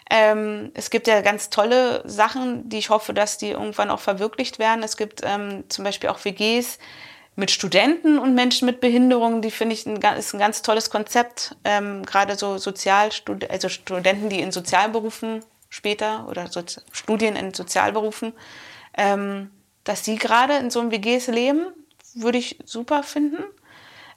Ähm, 0.09 0.71
es 0.73 0.89
gibt 0.89 1.07
ja 1.07 1.21
ganz 1.21 1.51
tolle 1.51 2.01
Sachen, 2.09 2.67
die 2.67 2.77
ich 2.77 2.89
hoffe, 2.89 3.13
dass 3.13 3.37
die 3.37 3.49
irgendwann 3.49 3.91
auch 3.91 3.99
verwirklicht 3.99 4.57
werden. 4.57 4.81
Es 4.81 4.97
gibt 4.97 5.21
ähm, 5.23 5.65
zum 5.69 5.83
Beispiel 5.83 6.09
auch 6.09 6.23
WGs, 6.23 6.79
mit 7.35 7.51
Studenten 7.51 8.17
und 8.17 8.33
Menschen 8.33 8.65
mit 8.65 8.79
Behinderungen, 8.79 9.41
die 9.41 9.51
finde 9.51 9.73
ich 9.73 9.85
ein, 9.85 10.01
ist 10.17 10.33
ein 10.33 10.39
ganz 10.39 10.61
tolles 10.61 10.89
Konzept. 10.89 11.55
Ähm, 11.63 12.05
Gerade 12.05 12.35
so 12.35 12.57
Sozialstud 12.57 13.49
also 13.49 13.67
Studenten, 13.67 14.29
die 14.29 14.39
in 14.39 14.51
Sozialberufen 14.51 15.43
später 15.69 16.27
oder 16.29 16.47
so 16.47 16.63
Studien 16.91 17.35
in 17.35 17.53
Sozialberufen, 17.53 18.33
ähm, 18.97 19.51
dass 19.83 20.01
die 20.01 20.15
gerade 20.15 20.55
in 20.57 20.69
so 20.69 20.79
einem 20.79 20.91
WGs 20.91 21.27
leben, 21.27 21.67
würde 22.13 22.37
ich 22.37 22.59
super 22.63 23.03
finden. 23.03 23.43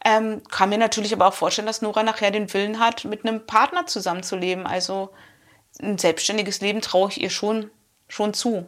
Ähm, 0.04 0.42
kann 0.48 0.68
mir 0.68 0.78
natürlich 0.78 1.12
aber 1.12 1.26
auch 1.26 1.35
vorstellen, 1.35 1.66
dass 1.66 1.83
Nora 1.83 2.04
nachher 2.04 2.31
den 2.31 2.52
Willen 2.54 2.78
hat, 2.78 3.04
mit 3.04 3.26
einem 3.26 3.44
Partner 3.44 3.87
zusammenzuleben. 3.87 4.64
Also 4.64 5.11
ein 5.83 5.98
selbstständiges 5.98 6.61
Leben 6.61 6.81
traue 6.81 7.11
ich 7.11 7.20
ihr 7.20 7.31
schon, 7.31 7.72
schon 8.07 8.33
zu. 8.33 8.66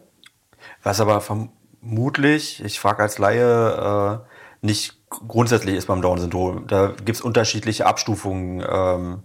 Was 0.83 0.99
aber 0.99 1.21
vermutlich, 1.21 2.61
ich 2.65 2.81
frage 2.81 3.01
als 3.01 3.17
Laie, 3.17 4.19
äh 4.25 4.30
nicht 4.61 5.01
grundsätzlich 5.09 5.75
ist 5.75 5.87
beim 5.87 6.01
Down-Syndrom. 6.01 6.67
Da 6.67 6.87
gibt 6.87 7.17
es 7.17 7.21
unterschiedliche 7.21 7.85
Abstufungen 7.85 8.65
ähm, 8.67 9.23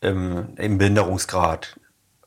im, 0.00 0.54
im, 0.56 0.78
Behinderungsgrad. 0.78 1.78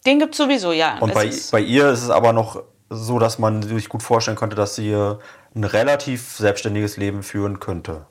Den 0.06 0.20
gibt 0.20 0.34
es 0.34 0.38
sowieso, 0.38 0.72
ja. 0.72 1.00
Und 1.00 1.14
bei, 1.14 1.32
bei 1.52 1.60
ihr 1.60 1.90
ist 1.90 2.04
es 2.04 2.10
aber 2.10 2.34
noch 2.34 2.64
so, 2.90 3.20
dass 3.20 3.40
man 3.40 3.64
sich 3.64 3.90
gut 3.90 4.04
vorstellen 4.04 4.38
könnte, 4.38 4.56
dass 4.56 4.76
sie 4.76 4.94
ein 4.94 5.64
relativ 5.64 6.38
selbstständiges 6.38 6.98
Leben 6.98 7.24
führen 7.24 7.60
könnte. 7.60 8.06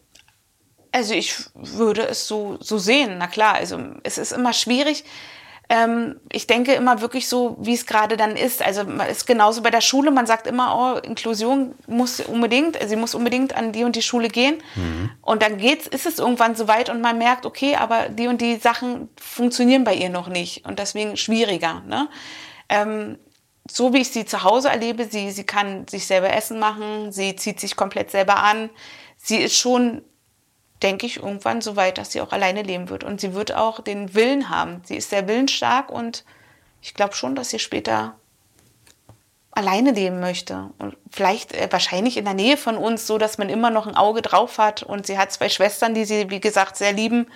Also 0.91 1.15
ich 1.15 1.35
würde 1.55 2.07
es 2.07 2.27
so, 2.29 2.57
so 2.61 2.79
sehen, 2.79 3.19
na 3.19 3.27
klar. 3.27 3.55
Also 3.55 3.79
es 4.03 4.19
ist 4.19 4.33
immer 4.33 4.53
schwierig, 4.53 5.05
ähm, 5.69 6.21
ich 6.31 6.47
denke 6.47 6.75
immer 6.75 7.01
wirklich 7.01 7.29
so, 7.29 7.57
wie 7.59 7.73
es 7.73 7.87
gerade 7.87 8.17
dann 8.17 8.37
ist. 8.37 8.63
Also 8.63 8.83
ist 9.11 9.27
genauso 9.27 9.63
bei 9.63 9.71
der 9.71 9.81
Schule. 9.81 10.11
Man 10.11 10.27
sagt 10.27 10.47
immer, 10.47 10.77
oh, 10.77 10.99
Inklusion 10.99 11.75
muss 11.87 12.21
unbedingt, 12.21 12.79
sie 12.87 12.97
muss 12.97 13.15
unbedingt 13.15 13.57
an 13.57 13.73
die 13.73 13.85
und 13.85 13.97
die 13.97 14.03
Schule 14.03 14.29
gehen. 14.29 14.63
Mhm. 14.75 15.11
Und 15.23 15.43
dann 15.43 15.57
geht's, 15.57 15.87
ist 15.87 16.07
es 16.07 16.19
irgendwann 16.19 16.55
so 16.55 16.69
weit 16.69 16.91
und 16.91 17.01
man 17.01 17.17
merkt, 17.17 17.47
okay, 17.47 17.77
aber 17.77 18.11
die 18.11 18.27
und 18.27 18.41
die 18.41 18.57
Sachen 18.57 19.09
funktionieren 19.19 19.85
bei 19.85 19.95
ihr 19.95 20.11
noch 20.11 20.29
nicht 20.29 20.67
und 20.67 20.79
deswegen 20.79 21.17
schwieriger. 21.17 21.83
Ne? 21.87 22.09
Ähm, 22.69 23.19
so 23.71 23.95
wie 23.95 24.03
ich 24.03 24.11
sie 24.11 24.27
zu 24.27 24.43
Hause 24.43 24.69
erlebe, 24.69 25.07
sie, 25.07 25.31
sie 25.31 25.45
kann 25.45 25.89
sich 25.89 26.07
selber 26.07 26.31
Essen 26.31 26.59
machen, 26.59 27.11
sie 27.11 27.37
zieht 27.37 27.59
sich 27.59 27.77
komplett 27.77 28.11
selber 28.11 28.37
an. 28.37 28.69
Sie 29.17 29.39
ist 29.39 29.57
schon 29.57 30.03
denke 30.85 31.07
ich, 31.07 31.17
irgendwann 31.17 31.63
so 31.63 31.77
weit, 31.77 31.99
dass 31.99 32.13
sie 32.13 32.21
auch 32.21 32.33
alleine 32.33 32.63
leben 32.63 32.91
wird. 32.91 33.03
Und 33.03 33.21
sie 33.21 33.35
wird 33.35 33.55
auch 33.55 33.81
den 33.81 34.15
Willen 34.15 34.51
haben. 34.51 34.83
Sie 34.85 34.97
ist 34.97 35.11
sehr 35.11 35.27
willensstark 35.27 35.91
und 35.91 36.25
ich 36.83 36.95
glaube 36.95 37.15
schon, 37.15 37.35
dass 37.35 37.51
sie 37.51 37.59
später 37.59 38.15
alleine 39.51 39.93
leben 39.93 40.21
möchte. 40.21 40.71
Und 40.79 40.97
vielleicht 41.11 41.55
äh, 41.55 41.69
wahrscheinlich 41.71 42.17
in 42.17 42.25
der 42.25 42.35
Nähe 42.35 42.57
von 42.57 42.77
uns, 42.77 43.07
so 43.07 43.19
dass 43.19 43.39
man 43.39 43.49
immer 43.49 43.71
noch 43.71 43.87
ein 43.87 43.97
Auge 43.97 44.21
drauf 44.21 44.59
hat. 44.59 44.83
Und 44.83 45.07
sie 45.07 45.17
hat 45.17 45.33
zwei 45.33 45.49
Schwestern, 45.49 45.95
die 45.95 46.05
sie, 46.05 46.31
wie 46.31 46.41
gesagt, 46.41 46.77
sehr 46.77 46.93
lieben. 46.93 47.27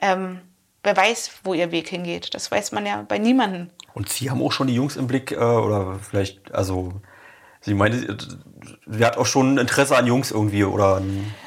Ähm, 0.00 0.40
wer 0.82 0.96
weiß, 0.96 1.40
wo 1.44 1.52
ihr 1.54 1.70
Weg 1.70 1.88
hingeht. 1.88 2.34
Das 2.34 2.50
weiß 2.50 2.72
man 2.72 2.86
ja 2.86 3.04
bei 3.06 3.18
niemandem. 3.18 3.70
Und 3.94 4.08
Sie 4.08 4.30
haben 4.30 4.42
auch 4.42 4.52
schon 4.52 4.68
die 4.68 4.74
Jungs 4.74 4.96
im 4.96 5.08
Blick, 5.08 5.32
äh, 5.32 5.36
oder 5.36 5.98
vielleicht, 5.98 6.54
also 6.54 6.92
Sie 7.60 7.74
meinte, 7.74 8.16
sie 8.86 9.04
hat 9.04 9.16
auch 9.16 9.26
schon 9.26 9.58
Interesse 9.58 9.96
an 9.96 10.06
Jungs 10.06 10.30
irgendwie 10.30 10.64
oder. 10.64 11.02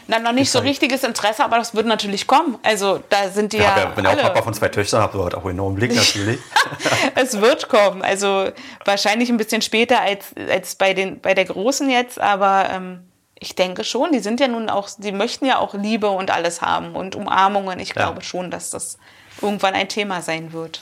Na, 0.08 0.20
noch 0.20 0.34
nicht 0.34 0.52
so 0.52 0.60
richtiges 0.60 1.04
Interesse, 1.04 1.44
aber 1.44 1.58
das 1.58 1.74
wird 1.74 1.86
natürlich 1.86 2.28
kommen. 2.28 2.58
Also 2.64 3.02
da 3.10 3.30
sind 3.30 3.54
die 3.54 3.58
ja. 3.58 3.78
ja 3.78 3.92
wenn 3.96 4.06
ihr 4.06 4.12
auch 4.12 4.22
Papa 4.22 4.42
von 4.42 4.54
zwei 4.54 4.70
Töchtern 4.70 5.02
habt, 5.02 5.14
hat 5.16 5.36
auch 5.36 5.44
einen 5.44 5.52
enormen 5.52 5.76
Blick 5.76 5.96
natürlich. 5.96 6.40
es 7.16 7.40
wird 7.40 7.70
kommen. 7.70 8.02
Also 8.02 8.50
wahrscheinlich 8.86 9.30
ein 9.30 9.38
bisschen 9.38 9.62
später 9.62 10.02
als, 10.02 10.26
als 10.50 10.76
bei, 10.76 10.94
den, 10.94 11.22
bei 11.22 11.34
der 11.34 11.46
Großen 11.46 11.90
jetzt, 11.90 12.20
aber 12.20 12.70
ähm, 12.72 13.00
ich 13.40 13.56
denke 13.56 13.84
schon, 13.84 14.12
die 14.12 14.20
sind 14.20 14.40
ja 14.40 14.48
nun 14.48 14.70
auch, 14.70 14.90
die 14.98 15.12
möchten 15.12 15.46
ja 15.46 15.58
auch 15.58 15.74
Liebe 15.74 16.10
und 16.10 16.30
alles 16.30 16.62
haben 16.62 16.96
und 16.96 17.16
Umarmungen. 17.16 17.80
Ich 17.80 17.94
glaube 17.94 18.20
ja. 18.20 18.22
schon, 18.22 18.52
dass 18.52 18.70
das 18.70 18.98
irgendwann 19.42 19.74
ein 19.74 19.90
Thema 19.90 20.22
sein 20.22 20.54
wird. 20.54 20.82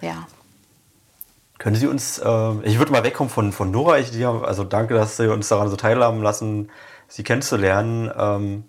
Ja. 0.00 0.26
Können 1.62 1.76
Sie 1.76 1.86
uns, 1.86 2.18
äh, 2.18 2.52
ich 2.64 2.80
würde 2.80 2.90
mal 2.90 3.04
wegkommen 3.04 3.30
von, 3.30 3.52
von 3.52 3.70
Nora, 3.70 4.00
ich, 4.00 4.10
also 4.26 4.64
danke, 4.64 4.94
dass 4.94 5.16
Sie 5.16 5.30
uns 5.30 5.46
daran 5.46 5.68
so 5.68 5.76
teilhaben 5.76 6.20
lassen, 6.20 6.72
Sie 7.06 7.22
kennenzulernen. 7.22 8.10
Ähm, 8.18 8.64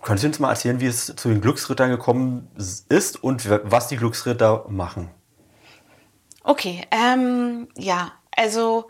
können 0.00 0.16
Sie 0.16 0.28
uns 0.28 0.38
mal 0.38 0.48
erzählen, 0.48 0.80
wie 0.80 0.86
es 0.86 1.14
zu 1.16 1.28
den 1.28 1.42
Glücksrittern 1.42 1.90
gekommen 1.90 2.48
ist 2.88 3.22
und 3.22 3.46
was 3.64 3.88
die 3.88 3.98
Glücksritter 3.98 4.64
machen? 4.70 5.10
Okay, 6.44 6.86
ähm, 6.90 7.68
ja, 7.76 8.12
also 8.34 8.88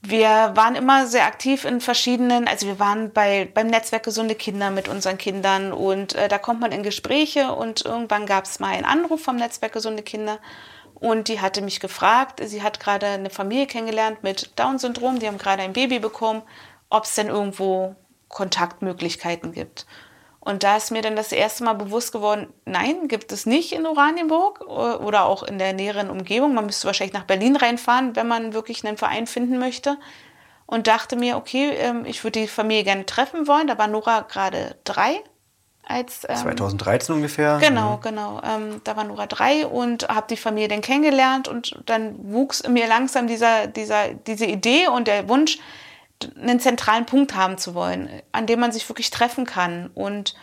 wir 0.00 0.52
waren 0.54 0.74
immer 0.74 1.06
sehr 1.06 1.26
aktiv 1.26 1.66
in 1.66 1.82
verschiedenen, 1.82 2.48
also 2.48 2.66
wir 2.66 2.78
waren 2.78 3.12
bei, 3.12 3.46
beim 3.52 3.66
Netzwerk 3.66 4.04
Gesunde 4.04 4.36
Kinder 4.36 4.70
mit 4.70 4.88
unseren 4.88 5.18
Kindern 5.18 5.74
und 5.74 6.14
äh, 6.14 6.28
da 6.28 6.38
kommt 6.38 6.60
man 6.60 6.72
in 6.72 6.82
Gespräche 6.82 7.52
und 7.52 7.84
irgendwann 7.84 8.24
gab 8.24 8.46
es 8.46 8.58
mal 8.58 8.72
einen 8.72 8.86
Anruf 8.86 9.20
vom 9.20 9.36
Netzwerk 9.36 9.74
Gesunde 9.74 10.02
Kinder 10.02 10.38
und 10.94 11.28
die 11.28 11.40
hatte 11.40 11.62
mich 11.62 11.80
gefragt, 11.80 12.40
sie 12.44 12.62
hat 12.62 12.80
gerade 12.80 13.06
eine 13.06 13.30
Familie 13.30 13.66
kennengelernt 13.66 14.22
mit 14.22 14.58
Down-Syndrom, 14.58 15.18
die 15.18 15.26
haben 15.26 15.38
gerade 15.38 15.62
ein 15.62 15.72
Baby 15.72 15.98
bekommen, 15.98 16.42
ob 16.88 17.04
es 17.04 17.14
denn 17.14 17.28
irgendwo 17.28 17.94
Kontaktmöglichkeiten 18.28 19.52
gibt. 19.52 19.86
Und 20.44 20.62
da 20.62 20.76
ist 20.76 20.90
mir 20.90 21.00
dann 21.00 21.16
das 21.16 21.32
erste 21.32 21.64
Mal 21.64 21.72
bewusst 21.72 22.12
geworden, 22.12 22.52
nein, 22.66 23.08
gibt 23.08 23.32
es 23.32 23.46
nicht 23.46 23.72
in 23.72 23.86
Oranienburg 23.86 24.60
oder 24.60 25.24
auch 25.24 25.42
in 25.42 25.58
der 25.58 25.72
näheren 25.72 26.10
Umgebung. 26.10 26.52
Man 26.52 26.66
müsste 26.66 26.86
wahrscheinlich 26.86 27.14
nach 27.14 27.24
Berlin 27.24 27.56
reinfahren, 27.56 28.14
wenn 28.14 28.28
man 28.28 28.52
wirklich 28.52 28.86
einen 28.86 28.98
Verein 28.98 29.26
finden 29.26 29.58
möchte. 29.58 29.96
Und 30.66 30.86
dachte 30.86 31.16
mir, 31.16 31.36
okay, 31.36 31.70
ähm, 31.76 32.04
ich 32.06 32.24
würde 32.24 32.40
die 32.40 32.48
Familie 32.48 32.84
gerne 32.84 33.06
treffen 33.06 33.46
wollen. 33.46 33.66
Da 33.66 33.78
war 33.78 33.86
Nora 33.86 34.20
gerade 34.20 34.76
drei. 34.84 35.22
Als, 35.86 36.26
ähm, 36.28 36.36
2013 36.36 37.14
ungefähr. 37.14 37.58
Genau, 37.58 37.96
mhm. 37.96 38.00
genau. 38.00 38.40
Ähm, 38.42 38.80
da 38.84 38.96
war 38.96 39.04
Nora 39.04 39.26
drei 39.26 39.66
und 39.66 40.08
habe 40.08 40.26
die 40.30 40.36
Familie 40.36 40.68
dann 40.68 40.80
kennengelernt 40.80 41.46
und 41.46 41.78
dann 41.86 42.14
wuchs 42.32 42.60
in 42.60 42.72
mir 42.72 42.86
langsam 42.86 43.26
dieser, 43.26 43.66
dieser, 43.66 44.14
diese 44.14 44.46
Idee 44.46 44.88
und 44.88 45.08
der 45.08 45.28
Wunsch, 45.28 45.58
einen 46.40 46.60
zentralen 46.60 47.04
Punkt 47.04 47.34
haben 47.34 47.58
zu 47.58 47.74
wollen, 47.74 48.08
an 48.32 48.46
dem 48.46 48.60
man 48.60 48.72
sich 48.72 48.88
wirklich 48.88 49.10
treffen 49.10 49.44
kann. 49.44 49.90
Und 49.94 50.34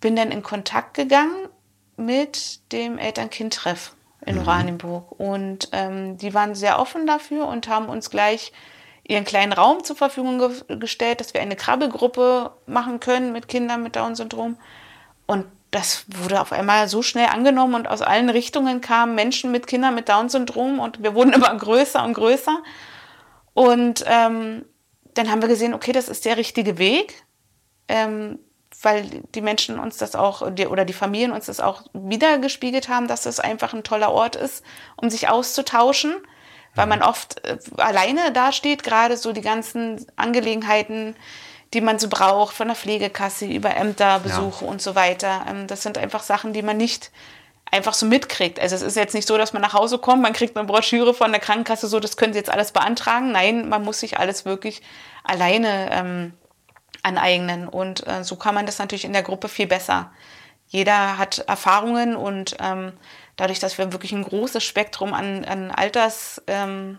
bin 0.00 0.16
dann 0.16 0.30
in 0.30 0.42
Kontakt 0.42 0.94
gegangen 0.94 1.48
mit 1.96 2.60
dem 2.72 2.98
Eltern-Kind-Treff 2.98 3.94
in 4.24 4.36
mhm. 4.36 4.42
Oranienburg. 4.42 5.12
Und 5.18 5.68
ähm, 5.72 6.16
die 6.16 6.34
waren 6.34 6.54
sehr 6.54 6.78
offen 6.78 7.06
dafür 7.06 7.46
und 7.46 7.68
haben 7.68 7.88
uns 7.88 8.10
gleich 8.10 8.52
ihren 9.08 9.24
kleinen 9.24 9.52
Raum 9.52 9.82
zur 9.82 9.96
Verfügung 9.96 10.38
ge 10.38 10.76
gestellt, 10.78 11.20
dass 11.20 11.34
wir 11.34 11.40
eine 11.40 11.56
Krabbelgruppe 11.56 12.52
machen 12.66 13.00
können 13.00 13.32
mit 13.32 13.48
Kindern 13.48 13.82
mit 13.82 13.96
Down-Syndrom. 13.96 14.56
Und 15.26 15.46
das 15.70 16.04
wurde 16.08 16.40
auf 16.40 16.52
einmal 16.52 16.88
so 16.88 17.02
schnell 17.02 17.26
angenommen 17.26 17.74
und 17.74 17.88
aus 17.88 18.02
allen 18.02 18.30
Richtungen 18.30 18.80
kamen 18.80 19.14
Menschen 19.14 19.50
mit 19.50 19.66
Kindern 19.66 19.94
mit 19.94 20.08
Down-Syndrom 20.08 20.78
und 20.78 21.02
wir 21.02 21.14
wurden 21.14 21.32
immer 21.34 21.52
größer 21.54 22.04
und 22.04 22.14
größer. 22.14 22.62
Und 23.54 24.04
ähm, 24.06 24.64
dann 25.14 25.30
haben 25.30 25.42
wir 25.42 25.48
gesehen, 25.48 25.74
okay, 25.74 25.92
das 25.92 26.08
ist 26.08 26.26
der 26.26 26.36
richtige 26.36 26.78
Weg, 26.78 27.24
ähm, 27.88 28.38
weil 28.82 29.22
die 29.34 29.40
Menschen 29.40 29.78
uns 29.78 29.96
das 29.96 30.14
auch, 30.14 30.52
die, 30.52 30.66
oder 30.66 30.84
die 30.84 30.92
Familien 30.92 31.32
uns 31.32 31.46
das 31.46 31.60
auch 31.60 31.82
wiedergespiegelt 31.94 32.88
haben, 32.88 33.08
dass 33.08 33.26
es 33.26 33.40
einfach 33.40 33.72
ein 33.72 33.82
toller 33.82 34.12
Ort 34.12 34.36
ist, 34.36 34.62
um 34.96 35.08
sich 35.08 35.28
auszutauschen, 35.28 36.14
weil 36.78 36.86
man 36.86 37.02
oft 37.02 37.44
äh, 37.44 37.58
alleine 37.76 38.32
dasteht, 38.32 38.84
gerade 38.84 39.16
so 39.16 39.32
die 39.32 39.40
ganzen 39.40 40.06
Angelegenheiten, 40.16 41.16
die 41.74 41.80
man 41.80 41.98
so 41.98 42.08
braucht, 42.08 42.54
von 42.54 42.68
der 42.68 42.76
Pflegekasse 42.76 43.46
über 43.46 43.76
Ämterbesuche 43.76 44.64
ja. 44.64 44.70
und 44.70 44.80
so 44.80 44.94
weiter. 44.94 45.44
Ähm, 45.48 45.66
das 45.66 45.82
sind 45.82 45.98
einfach 45.98 46.22
Sachen, 46.22 46.52
die 46.52 46.62
man 46.62 46.76
nicht 46.76 47.10
einfach 47.70 47.94
so 47.94 48.06
mitkriegt. 48.06 48.60
Also 48.60 48.76
es 48.76 48.82
ist 48.82 48.96
jetzt 48.96 49.14
nicht 49.14 49.26
so, 49.26 49.36
dass 49.36 49.52
man 49.52 49.60
nach 49.60 49.74
Hause 49.74 49.98
kommt, 49.98 50.22
man 50.22 50.32
kriegt 50.32 50.56
eine 50.56 50.66
Broschüre 50.66 51.14
von 51.14 51.32
der 51.32 51.40
Krankenkasse, 51.40 51.88
so 51.88 52.00
das 52.00 52.16
können 52.16 52.32
Sie 52.32 52.38
jetzt 52.38 52.50
alles 52.50 52.72
beantragen. 52.72 53.32
Nein, 53.32 53.68
man 53.68 53.84
muss 53.84 54.00
sich 54.00 54.18
alles 54.18 54.44
wirklich 54.44 54.80
alleine 55.24 55.90
ähm, 55.92 56.32
aneignen. 57.02 57.68
Und 57.68 58.06
äh, 58.06 58.22
so 58.22 58.36
kann 58.36 58.54
man 58.54 58.66
das 58.66 58.78
natürlich 58.78 59.04
in 59.04 59.12
der 59.12 59.22
Gruppe 59.24 59.48
viel 59.48 59.66
besser. 59.66 60.12
Jeder 60.68 61.18
hat 61.18 61.38
Erfahrungen 61.48 62.14
und 62.14 62.56
ähm, 62.60 62.92
dadurch, 63.38 63.60
dass 63.60 63.78
wir 63.78 63.92
wirklich 63.92 64.12
ein 64.12 64.24
großes 64.24 64.62
Spektrum 64.62 65.14
an, 65.14 65.46
an 65.46 65.70
Alters, 65.70 66.42
ähm, 66.46 66.98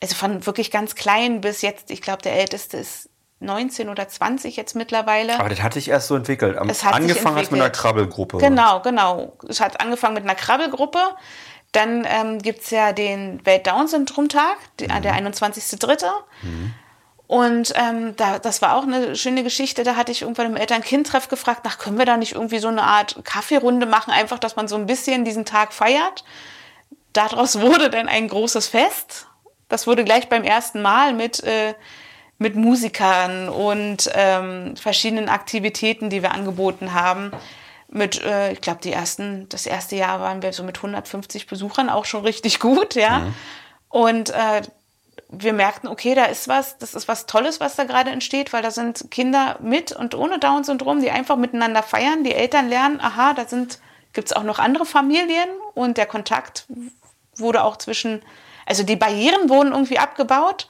also 0.00 0.14
von 0.14 0.46
wirklich 0.46 0.70
ganz 0.70 0.94
klein 0.94 1.42
bis 1.42 1.60
jetzt, 1.60 1.90
ich 1.90 2.00
glaube, 2.00 2.22
der 2.22 2.32
älteste 2.34 2.78
ist 2.78 3.10
19 3.40 3.88
oder 3.88 4.08
20 4.08 4.56
jetzt 4.56 4.74
mittlerweile. 4.74 5.38
Aber 5.38 5.48
das 5.48 5.62
hat 5.62 5.74
sich 5.74 5.88
erst 5.88 6.08
so 6.08 6.16
entwickelt. 6.16 6.56
Am 6.56 6.70
es 6.70 6.84
hat 6.84 6.94
angefangen 6.94 7.36
hat 7.36 7.50
mit 7.50 7.60
einer 7.60 7.70
Krabbelgruppe. 7.70 8.38
Genau, 8.38 8.80
genau. 8.80 9.36
Es 9.48 9.60
hat 9.60 9.80
angefangen 9.80 10.14
mit 10.14 10.24
einer 10.24 10.34
Krabbelgruppe. 10.34 10.98
Dann 11.72 12.06
ähm, 12.08 12.38
gibt 12.38 12.62
es 12.62 12.70
ja 12.70 12.92
den 12.92 13.44
Welt-Down-Syndrom-Tag, 13.44 14.56
mhm. 14.80 15.02
der 15.02 15.14
21.3. 15.14 16.06
Mhm. 16.42 16.74
Und 17.28 17.72
ähm, 17.76 18.16
da, 18.16 18.38
das 18.38 18.62
war 18.62 18.74
auch 18.74 18.84
eine 18.84 19.14
schöne 19.14 19.44
Geschichte. 19.44 19.84
Da 19.84 19.94
hatte 19.94 20.10
ich 20.10 20.22
irgendwann 20.22 20.46
im 20.46 20.56
Eltern-Kind-Treff 20.56 21.28
gefragt, 21.28 21.64
nach, 21.64 21.78
können 21.78 21.98
wir 21.98 22.06
da 22.06 22.16
nicht 22.16 22.32
irgendwie 22.32 22.58
so 22.58 22.68
eine 22.68 22.82
Art 22.82 23.20
Kaffeerunde 23.22 23.86
machen, 23.86 24.10
einfach, 24.10 24.38
dass 24.38 24.56
man 24.56 24.66
so 24.66 24.76
ein 24.76 24.86
bisschen 24.86 25.24
diesen 25.24 25.44
Tag 25.44 25.72
feiert. 25.72 26.24
Daraus 27.12 27.60
wurde 27.60 27.90
dann 27.90 28.08
ein 28.08 28.28
großes 28.28 28.68
Fest. 28.68 29.26
Das 29.68 29.86
wurde 29.86 30.04
gleich 30.04 30.28
beim 30.28 30.42
ersten 30.42 30.82
Mal 30.82 31.12
mit 31.12 31.44
äh, 31.44 31.74
mit 32.38 32.54
Musikern 32.54 33.48
und 33.48 34.08
ähm, 34.14 34.76
verschiedenen 34.76 35.28
Aktivitäten, 35.28 36.08
die 36.08 36.22
wir 36.22 36.32
angeboten 36.32 36.94
haben. 36.94 37.32
Mit, 37.90 38.22
äh, 38.22 38.52
ich 38.52 38.60
glaube, 38.60 38.80
die 38.82 38.92
ersten, 38.92 39.48
das 39.48 39.66
erste 39.66 39.96
Jahr 39.96 40.20
waren 40.20 40.42
wir 40.42 40.52
so 40.52 40.62
mit 40.62 40.76
150 40.76 41.46
Besuchern 41.48 41.90
auch 41.90 42.04
schon 42.04 42.22
richtig 42.22 42.60
gut, 42.60 42.94
ja. 42.94 43.20
Mhm. 43.20 43.34
Und 43.88 44.30
äh, 44.30 44.62
wir 45.30 45.52
merkten, 45.52 45.88
okay, 45.88 46.14
da 46.14 46.24
ist 46.24 46.48
was, 46.48 46.78
das 46.78 46.94
ist 46.94 47.08
was 47.08 47.26
Tolles, 47.26 47.60
was 47.60 47.76
da 47.76 47.84
gerade 47.84 48.10
entsteht, 48.10 48.52
weil 48.52 48.62
da 48.62 48.70
sind 48.70 49.10
Kinder 49.10 49.58
mit 49.60 49.92
und 49.92 50.14
ohne 50.14 50.38
Down-Syndrom, 50.38 51.00
die 51.00 51.10
einfach 51.10 51.36
miteinander 51.36 51.82
feiern. 51.82 52.24
Die 52.24 52.32
Eltern 52.32 52.68
lernen, 52.68 53.00
aha, 53.00 53.34
da 53.34 53.46
sind, 53.46 53.78
gibt 54.14 54.28
es 54.28 54.32
auch 54.32 54.42
noch 54.42 54.58
andere 54.58 54.86
Familien 54.86 55.48
und 55.74 55.98
der 55.98 56.06
Kontakt 56.06 56.66
wurde 57.36 57.62
auch 57.62 57.76
zwischen, 57.76 58.22
also 58.66 58.82
die 58.82 58.96
Barrieren 58.96 59.48
wurden 59.48 59.72
irgendwie 59.72 59.98
abgebaut 59.98 60.68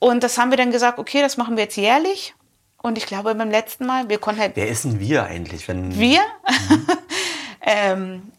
und 0.00 0.22
das 0.24 0.36
haben 0.38 0.50
wir 0.50 0.56
dann 0.56 0.72
gesagt, 0.72 0.98
okay, 0.98 1.20
das 1.20 1.36
machen 1.36 1.56
wir 1.56 1.64
jetzt 1.64 1.76
jährlich. 1.76 2.34
Und 2.82 2.96
ich 2.96 3.06
glaube, 3.06 3.34
beim 3.34 3.50
letzten 3.50 3.84
Mal, 3.86 4.08
wir 4.08 4.18
konnten 4.18 4.40
halt. 4.40 4.56
Wer 4.56 4.68
ist 4.68 4.84
denn 4.84 4.98
wir 4.98 5.24
eigentlich? 5.24 5.68
Wenn 5.68 5.98
wir? 5.98 6.20
Mhm. 6.48 6.86
ähm, 7.60 8.32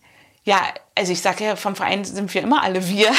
ja, 0.43 0.59
also 0.95 1.11
ich 1.11 1.21
sage 1.21 1.43
ja, 1.45 1.55
vom 1.55 1.75
Verein 1.75 2.03
sind 2.03 2.33
wir 2.33 2.41
immer 2.41 2.63
alle 2.63 2.87
wir. 2.87 3.11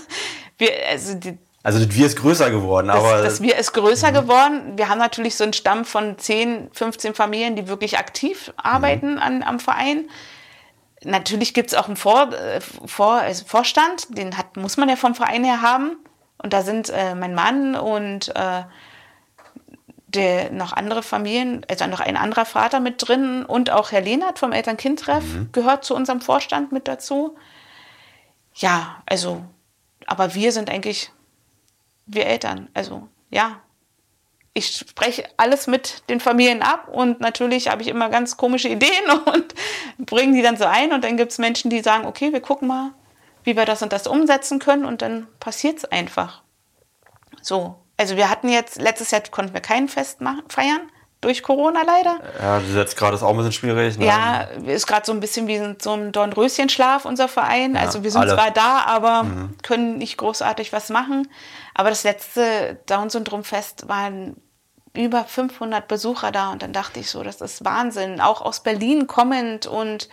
wir 0.58 0.70
also, 0.88 1.14
die, 1.14 1.36
also 1.62 1.84
das 1.84 1.94
Wir 1.94 2.06
ist 2.06 2.16
größer 2.16 2.50
geworden, 2.50 2.88
das, 2.88 2.96
aber. 2.96 3.22
Das 3.22 3.42
Wir 3.42 3.56
ist 3.56 3.72
größer 3.72 4.10
mhm. 4.10 4.14
geworden. 4.14 4.72
Wir 4.76 4.88
haben 4.88 4.98
natürlich 4.98 5.36
so 5.36 5.44
einen 5.44 5.52
Stamm 5.52 5.84
von 5.84 6.18
10, 6.18 6.70
15 6.72 7.14
Familien, 7.14 7.56
die 7.56 7.68
wirklich 7.68 7.98
aktiv 7.98 8.52
arbeiten 8.56 9.12
mhm. 9.12 9.18
an, 9.18 9.42
am 9.42 9.60
Verein. 9.60 10.08
Natürlich 11.02 11.54
gibt 11.54 11.70
es 11.70 11.78
auch 11.78 11.86
einen 11.86 11.96
Vor, 11.96 12.32
äh, 12.32 12.60
Vor, 12.60 13.14
also 13.14 13.44
Vorstand, 13.46 14.16
den 14.16 14.36
hat, 14.36 14.56
muss 14.56 14.76
man 14.76 14.88
ja 14.88 14.96
vom 14.96 15.14
Verein 15.14 15.44
her 15.44 15.62
haben. 15.62 15.96
Und 16.42 16.52
da 16.52 16.62
sind 16.62 16.88
äh, 16.88 17.14
mein 17.14 17.34
Mann 17.34 17.74
und 17.74 18.34
äh, 18.34 18.62
der, 20.14 20.50
noch 20.50 20.72
andere 20.72 21.02
Familien, 21.02 21.64
also 21.68 21.86
noch 21.86 22.00
ein 22.00 22.16
anderer 22.16 22.44
Vater 22.44 22.80
mit 22.80 23.06
drin 23.06 23.44
und 23.44 23.70
auch 23.70 23.92
Herr 23.92 24.00
Lehnert 24.00 24.38
vom 24.38 24.52
Eltern-Kind-Treff 24.52 25.24
mhm. 25.24 25.48
gehört 25.52 25.84
zu 25.84 25.94
unserem 25.94 26.20
Vorstand 26.20 26.72
mit 26.72 26.88
dazu. 26.88 27.36
Ja, 28.54 29.02
also, 29.06 29.44
aber 30.06 30.34
wir 30.34 30.52
sind 30.52 30.70
eigentlich 30.70 31.12
wir 32.12 32.26
Eltern. 32.26 32.68
Also, 32.74 33.08
ja. 33.30 33.60
Ich 34.52 34.76
spreche 34.76 35.28
alles 35.36 35.68
mit 35.68 36.08
den 36.10 36.18
Familien 36.18 36.60
ab 36.60 36.88
und 36.88 37.20
natürlich 37.20 37.68
habe 37.68 37.82
ich 37.82 37.88
immer 37.88 38.08
ganz 38.08 38.36
komische 38.36 38.68
Ideen 38.68 39.10
und 39.32 39.54
bringe 39.98 40.34
die 40.34 40.42
dann 40.42 40.56
so 40.56 40.64
ein 40.64 40.92
und 40.92 41.04
dann 41.04 41.16
gibt 41.16 41.30
es 41.30 41.38
Menschen, 41.38 41.70
die 41.70 41.80
sagen, 41.80 42.04
okay, 42.04 42.32
wir 42.32 42.40
gucken 42.40 42.66
mal, 42.66 42.90
wie 43.44 43.56
wir 43.56 43.64
das 43.64 43.82
und 43.82 43.92
das 43.92 44.08
umsetzen 44.08 44.58
können 44.58 44.84
und 44.84 45.02
dann 45.02 45.28
passiert 45.38 45.78
es 45.78 45.84
einfach. 45.84 46.42
So. 47.42 47.76
Also 47.96 48.16
wir 48.16 48.30
hatten 48.30 48.48
jetzt, 48.48 48.80
letztes 48.80 49.10
Jahr 49.10 49.22
konnten 49.30 49.52
wir 49.52 49.60
kein 49.60 49.86
Fest 49.86 50.20
feiern, 50.48 50.90
durch 51.20 51.42
Corona 51.42 51.82
leider. 51.84 52.18
Ja, 52.40 52.60
jetzt 52.74 52.96
gerade 52.96 53.14
ist 53.14 53.22
auch 53.22 53.30
ein 53.30 53.36
bisschen 53.36 53.52
schwierig. 53.52 53.98
Ne? 53.98 54.06
Ja, 54.06 54.42
ist 54.66 54.86
gerade 54.86 55.04
so 55.04 55.12
ein 55.12 55.20
bisschen 55.20 55.46
wie 55.46 55.60
so 55.80 55.92
ein 55.92 56.12
Dornröschenschlaf, 56.12 57.04
unser 57.04 57.28
Verein. 57.28 57.74
Ja, 57.74 57.82
also 57.82 58.02
wir 58.02 58.10
sind 58.10 58.22
alle. 58.22 58.34
zwar 58.34 58.50
da, 58.50 58.84
aber 58.86 59.24
mhm. 59.24 59.58
können 59.62 59.98
nicht 59.98 60.16
großartig 60.16 60.72
was 60.72 60.88
machen. 60.88 61.28
Aber 61.74 61.90
das 61.90 62.04
letzte 62.04 62.78
Down-Syndrom-Fest 62.86 63.88
waren 63.88 64.36
über 64.94 65.24
500 65.24 65.86
Besucher 65.86 66.32
da 66.32 66.50
und 66.50 66.62
dann 66.62 66.72
dachte 66.72 67.00
ich 67.00 67.10
so, 67.10 67.22
das 67.22 67.40
ist 67.40 67.64
Wahnsinn. 67.64 68.20
Auch 68.20 68.40
aus 68.40 68.62
Berlin 68.62 69.06
kommend 69.06 69.66
und 69.66 70.08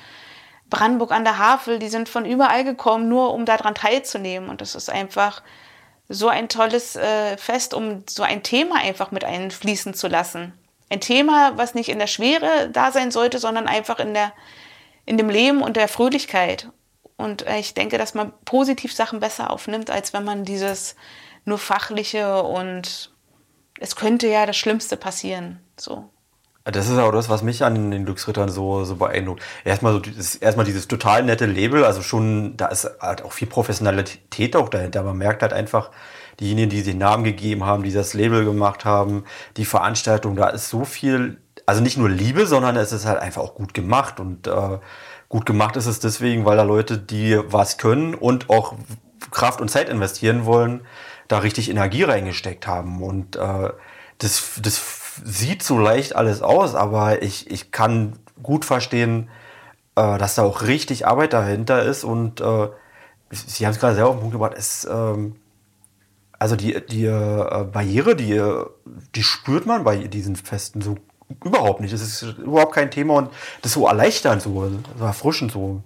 Brandenburg 0.69 1.11
an 1.11 1.23
der 1.23 1.37
Havel, 1.37 1.79
die 1.79 1.87
sind 1.87 2.09
von 2.09 2.25
überall 2.25 2.63
gekommen, 2.63 3.07
nur 3.07 3.33
um 3.33 3.45
daran 3.45 3.75
teilzunehmen. 3.75 4.49
Und 4.49 4.59
das 4.59 4.75
ist 4.75 4.89
einfach 4.89 5.41
so 6.09 6.27
ein 6.27 6.49
tolles 6.49 6.95
äh, 6.95 7.37
Fest, 7.37 7.73
um 7.73 8.03
so 8.09 8.23
ein 8.23 8.43
Thema 8.43 8.75
einfach 8.75 9.11
mit 9.11 9.23
einfließen 9.23 9.93
zu 9.93 10.07
lassen. 10.07 10.53
Ein 10.89 11.01
Thema, 11.01 11.53
was 11.57 11.75
nicht 11.75 11.89
in 11.89 11.99
der 11.99 12.07
Schwere 12.07 12.69
da 12.71 12.91
sein 12.91 13.11
sollte, 13.11 13.39
sondern 13.39 13.67
einfach 13.67 13.99
in, 13.99 14.13
der, 14.13 14.31
in 15.05 15.17
dem 15.17 15.29
Leben 15.29 15.61
und 15.61 15.75
der 15.75 15.87
Fröhlichkeit. 15.87 16.69
Und 17.17 17.45
ich 17.59 17.73
denke, 17.73 17.97
dass 17.97 18.13
man 18.13 18.31
positiv 18.45 18.93
Sachen 18.93 19.19
besser 19.19 19.51
aufnimmt, 19.51 19.89
als 19.89 20.13
wenn 20.13 20.23
man 20.23 20.45
dieses 20.45 20.95
nur 21.45 21.57
fachliche 21.57 22.43
und 22.43 23.11
es 23.79 23.95
könnte 23.95 24.27
ja 24.27 24.45
das 24.45 24.57
Schlimmste 24.57 24.97
passieren. 24.97 25.59
So. 25.77 26.09
Das 26.63 26.89
ist 26.89 26.97
auch 26.97 27.11
das, 27.11 27.29
was 27.29 27.43
mich 27.43 27.63
an 27.63 27.91
den 27.91 28.03
Glücksrittern 28.03 28.49
so, 28.49 28.83
so 28.83 28.97
beeindruckt. 28.97 29.41
Erstmal, 29.63 29.93
so 29.93 30.39
erstmal 30.39 30.65
dieses 30.65 30.87
total 30.87 31.23
nette 31.23 31.45
Label, 31.45 31.85
also 31.85 32.01
schon, 32.01 32.57
da 32.57 32.67
ist 32.67 32.89
halt 32.99 33.23
auch 33.23 33.31
viel 33.31 33.47
Professionalität 33.47 34.55
auch 34.55 34.67
dahinter. 34.67 35.01
Man 35.03 35.17
merkt 35.17 35.41
halt 35.41 35.53
einfach, 35.53 35.91
diejenigen, 36.39 36.69
die 36.69 36.83
den 36.83 36.97
Namen 36.97 37.23
gegeben 37.23 37.65
haben, 37.65 37.83
die 37.83 37.91
das 37.91 38.13
Label 38.13 38.45
gemacht 38.45 38.85
haben, 38.85 39.23
die 39.57 39.65
Veranstaltung, 39.65 40.35
da 40.35 40.49
ist 40.49 40.69
so 40.69 40.85
viel, 40.85 41.37
also 41.65 41.81
nicht 41.81 41.97
nur 41.97 42.09
Liebe, 42.09 42.45
sondern 42.45 42.75
es 42.75 42.91
ist 42.91 43.05
halt 43.05 43.19
einfach 43.19 43.41
auch 43.41 43.55
gut 43.55 43.73
gemacht. 43.73 44.19
Und 44.19 44.47
äh, 44.47 44.79
gut 45.29 45.45
gemacht 45.45 45.75
ist 45.75 45.87
es 45.87 45.99
deswegen, 45.99 46.45
weil 46.45 46.57
da 46.57 46.63
Leute, 46.63 46.97
die 46.97 47.39
was 47.47 47.77
können 47.77 48.13
und 48.13 48.49
auch 48.49 48.75
Kraft 49.31 49.61
und 49.61 49.69
Zeit 49.69 49.89
investieren 49.89 50.45
wollen, 50.45 50.81
da 51.27 51.39
richtig 51.39 51.69
Energie 51.69 52.03
reingesteckt 52.03 52.67
haben. 52.67 53.01
Und 53.01 53.35
äh, 53.35 53.69
das, 54.19 54.59
das 54.61 54.81
sieht 55.23 55.63
so 55.63 55.77
leicht 55.77 56.15
alles 56.15 56.41
aus, 56.41 56.75
aber 56.75 57.21
ich, 57.21 57.49
ich 57.49 57.71
kann 57.71 58.19
gut 58.41 58.65
verstehen, 58.65 59.29
äh, 59.95 60.17
dass 60.17 60.35
da 60.35 60.43
auch 60.43 60.61
richtig 60.61 61.07
Arbeit 61.07 61.33
dahinter 61.33 61.83
ist. 61.83 62.03
Und 62.03 62.41
äh, 62.41 62.69
Sie 63.29 63.65
haben 63.65 63.73
es 63.73 63.79
gerade 63.79 63.95
selber 63.95 64.11
auf 64.11 64.15
den 64.15 64.21
Punkt 64.21 64.33
gebracht, 64.33 64.53
es, 64.55 64.87
ähm, 64.89 65.35
also 66.39 66.55
die, 66.55 66.85
die 66.85 67.05
äh, 67.05 67.65
Barriere, 67.71 68.15
die, 68.15 68.41
die 69.15 69.23
spürt 69.23 69.65
man 69.65 69.83
bei 69.83 69.97
diesen 69.97 70.35
Festen 70.35 70.81
so 70.81 70.97
überhaupt 71.43 71.81
nicht. 71.81 71.93
Das 71.93 72.01
ist 72.01 72.21
überhaupt 72.37 72.73
kein 72.73 72.91
Thema 72.91 73.15
und 73.15 73.29
das 73.61 73.71
ist 73.71 73.75
so 73.75 73.87
erleichternd, 73.87 74.41
so, 74.41 74.71
so 74.97 75.05
erfrischend 75.05 75.51
so. 75.51 75.81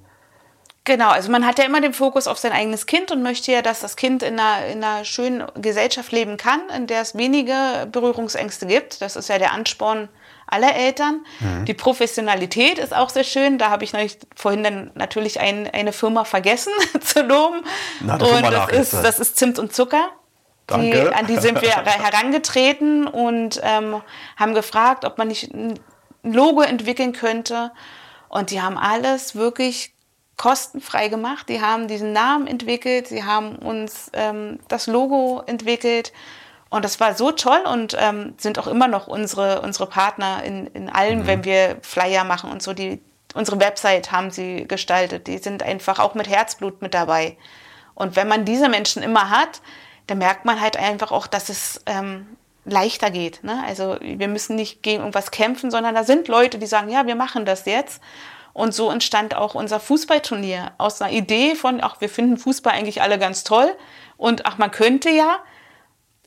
Genau, 0.84 1.10
also 1.10 1.32
man 1.32 1.46
hat 1.46 1.60
ja 1.60 1.66
immer 1.66 1.80
den 1.80 1.94
Fokus 1.94 2.28
auf 2.28 2.40
sein 2.40 2.52
eigenes 2.54 2.88
Kind 2.88 3.12
und 3.12 3.22
möchte 3.22 3.52
ja, 3.52 3.62
dass 3.62 3.82
das 3.82 3.96
Kind 3.96 4.24
in 4.24 4.40
einer, 4.40 4.66
in 4.66 4.84
einer 4.84 5.06
schönen 5.06 5.44
Gesellschaft 5.56 6.12
leben 6.12 6.38
kann, 6.38 6.60
in 6.76 6.88
der 6.88 7.02
es 7.02 7.16
wenige 7.16 7.88
Berührungsängste 7.92 8.66
gibt. 8.66 9.02
Das 9.02 9.16
ist 9.16 9.30
ja 9.30 9.38
der 9.38 9.54
Ansporn 9.54 10.10
aller 10.48 10.76
Eltern. 10.76 11.24
Mhm. 11.40 11.66
Die 11.66 11.76
Professionalität 11.76 12.80
ist 12.80 12.96
auch 12.96 13.10
sehr 13.10 13.24
schön. 13.24 13.60
Da 13.60 13.70
habe 13.70 13.84
ich 13.84 13.94
neulich, 13.94 14.18
vorhin 14.36 14.64
dann 14.64 14.92
natürlich 14.96 15.40
ein, 15.40 15.70
eine 15.72 15.94
Firma 15.94 16.24
vergessen 16.24 16.74
zu 17.00 17.22
loben. 17.22 17.62
Na, 18.02 18.18
das 18.18 18.30
und 18.30 18.42
das 18.42 18.72
ist, 18.72 18.94
das 18.94 19.20
ist 19.20 19.38
Zimt 19.38 19.60
und 19.60 19.74
Zucker. 19.74 20.10
Die, 20.80 20.94
an 20.94 21.28
die 21.28 21.38
sind 21.38 21.62
wir 21.62 21.70
herangetreten 21.70 23.08
und 23.08 23.60
ähm, 23.64 24.02
haben 24.38 24.54
gefragt, 24.54 25.06
ob 25.06 25.18
man 25.18 25.28
nicht 25.28 25.54
ein 25.54 25.80
Logo 26.24 26.62
entwickeln 26.62 27.14
könnte. 27.14 27.72
Und 28.30 28.52
die 28.52 28.62
haben 28.62 28.78
alles 28.78 29.36
wirklich 29.36 29.94
kostenfrei 30.38 31.08
gemacht. 31.08 31.50
Die 31.50 31.62
haben 31.62 31.88
diesen 31.88 32.14
Namen 32.14 32.48
entwickelt, 32.48 33.08
sie 33.08 33.24
haben 33.24 33.58
uns 33.58 34.10
ähm, 34.14 34.60
das 34.68 34.88
Logo 34.88 35.44
entwickelt. 35.46 36.14
Und 36.70 36.86
das 36.86 37.00
war 37.02 37.16
so 37.16 37.32
toll 37.32 37.60
und 37.72 37.98
ähm, 38.00 38.34
sind 38.38 38.58
auch 38.58 38.68
immer 38.68 38.88
noch 38.88 39.08
unsere, 39.08 39.62
unsere 39.62 39.88
Partner 39.88 40.42
in, 40.44 40.68
in 40.68 40.90
allem, 40.90 41.20
mhm. 41.20 41.28
wenn 41.28 41.44
wir 41.44 41.78
Flyer 41.82 42.24
machen 42.24 42.50
und 42.50 42.64
so. 42.64 42.74
Die, 42.74 43.02
unsere 43.34 43.60
Website 43.60 44.12
haben 44.12 44.32
sie 44.32 44.66
gestaltet. 44.68 45.28
Die 45.28 45.38
sind 45.38 45.64
einfach 45.64 46.00
auch 46.00 46.16
mit 46.16 46.30
Herzblut 46.30 46.82
mit 46.82 46.94
dabei. 46.94 47.38
Und 47.94 48.16
wenn 48.16 48.28
man 48.28 48.46
diese 48.46 48.70
Menschen 48.70 49.04
immer 49.04 49.30
hat, 49.30 49.62
dann 50.08 50.18
merkt 50.18 50.46
man 50.46 50.60
halt 50.60 50.78
einfach 50.78 51.12
auch, 51.12 51.28
dass 51.28 51.50
es 51.50 51.82
ähm, 51.86 52.38
leichter 52.66 53.12
geht. 53.12 53.44
Ne? 53.44 53.64
Also 53.66 53.98
wir 54.02 54.28
müssen 54.28 54.56
nicht 54.56 54.84
gegen 54.84 55.00
irgendwas 55.00 55.32
kämpfen, 55.32 55.72
sondern 55.72 55.96
da 55.96 56.04
sind 56.04 56.28
Leute, 56.28 56.58
die 56.58 56.68
sagen, 56.68 56.90
ja, 56.90 57.08
wir 57.08 57.16
machen 57.16 57.46
das 57.46 57.66
jetzt. 57.66 58.02
Und 58.54 58.74
so 58.74 58.92
entstand 58.92 59.36
auch 59.36 59.56
unser 59.56 59.80
Fußballturnier 59.80 60.74
aus 60.78 61.02
einer 61.02 61.12
Idee 61.14 61.56
von, 61.56 61.80
ach, 61.82 62.02
wir 62.02 62.10
finden 62.10 62.38
Fußball 62.38 62.74
eigentlich 62.74 63.02
alle 63.02 63.18
ganz 63.18 63.44
toll 63.44 63.72
und 64.18 64.46
ach, 64.46 64.58
man 64.58 64.72
könnte 64.72 65.10
ja, 65.10 65.38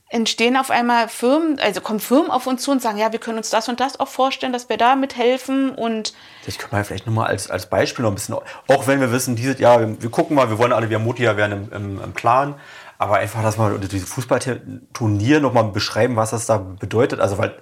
entstehen 0.09 0.57
auf 0.57 0.70
einmal 0.70 1.09
Firmen, 1.09 1.59
also 1.59 1.81
kommen 1.81 2.01
Firmen 2.01 2.31
auf 2.31 2.47
uns 2.47 2.62
zu 2.62 2.70
und 2.70 2.81
sagen, 2.81 2.99
ja, 2.99 3.12
wir 3.12 3.18
können 3.18 3.37
uns 3.37 3.51
das 3.51 3.68
und 3.68 3.81
das 3.81 3.99
auch 4.01 4.09
vorstellen, 4.09 4.53
dass 4.53 4.68
wir 4.68 4.77
da 4.77 4.97
mithelfen 4.97 5.70
und 5.70 6.14
ich 6.47 6.57
kann 6.59 6.70
mal 6.72 6.85
vielleicht 6.85 7.07
nur 7.07 7.14
mal 7.14 7.27
als, 7.27 7.51
als 7.51 7.66
Beispiel 7.66 8.05
noch 8.05 8.12
ein 8.12 8.14
bisschen, 8.14 8.35
auch 8.35 8.87
wenn 8.87 9.01
wir 9.01 9.12
wissen, 9.12 9.37
dieses 9.37 9.59
Jahr, 9.59 9.81
wir, 9.81 10.03
wir 10.03 10.11
gucken 10.11 10.37
mal, 10.37 10.49
wir 10.49 10.59
wollen 10.59 10.72
alle, 10.72 10.89
wir 10.89 10.99
Mutti 10.99 11.25
ja 11.25 11.37
werden 11.37 11.68
im, 11.70 11.72
im, 11.72 12.01
im 12.03 12.12
Plan, 12.12 12.55
aber 13.05 13.17
einfach, 13.17 13.43
dass 13.43 13.59
wir 13.59 13.79
dieses 13.79 14.09
Fußballturnier 14.13 15.41
nochmal 15.41 15.65
beschreiben, 15.65 16.17
was 16.17 16.31
das 16.31 16.47
da 16.47 16.59
bedeutet. 16.59 17.21
Also, 17.21 17.39
weil 17.39 17.55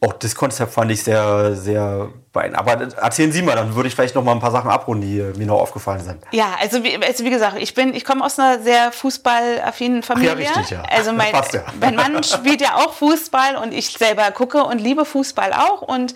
auch 0.00 0.12
das 0.12 0.34
Konzept 0.34 0.72
fand 0.72 0.90
ich 0.92 1.02
sehr, 1.02 1.56
sehr 1.56 2.08
beeindruckend. 2.32 2.96
Aber 2.96 3.02
erzählen 3.02 3.32
Sie 3.32 3.42
mal, 3.42 3.56
dann 3.56 3.74
würde 3.74 3.88
ich 3.88 3.94
vielleicht 3.94 4.14
noch 4.14 4.22
mal 4.22 4.32
ein 4.32 4.38
paar 4.38 4.52
Sachen 4.52 4.70
abrunden, 4.70 5.02
die 5.02 5.38
mir 5.38 5.46
noch 5.46 5.60
aufgefallen 5.60 6.00
sind. 6.00 6.22
Ja, 6.30 6.54
also 6.60 6.84
wie, 6.84 6.96
also 7.02 7.24
wie 7.24 7.30
gesagt, 7.30 7.56
ich 7.58 7.74
bin, 7.74 7.94
ich 7.94 8.04
komme 8.04 8.24
aus 8.24 8.38
einer 8.38 8.60
sehr 8.62 8.92
fußballaffinen 8.92 10.04
Familie. 10.04 10.34
Ach 10.34 10.38
ja, 10.38 10.52
richtig, 10.52 10.70
ja. 10.70 10.82
Also 10.88 11.12
mein, 11.14 11.32
ja. 11.32 11.64
mein 11.80 11.96
Mann 11.96 12.22
spielt 12.22 12.60
ja 12.60 12.76
auch 12.76 12.92
Fußball 12.92 13.56
und 13.56 13.72
ich 13.72 13.90
selber 13.90 14.30
gucke 14.30 14.62
und 14.62 14.78
liebe 14.80 15.04
Fußball 15.04 15.52
auch. 15.52 15.82
Und 15.82 16.14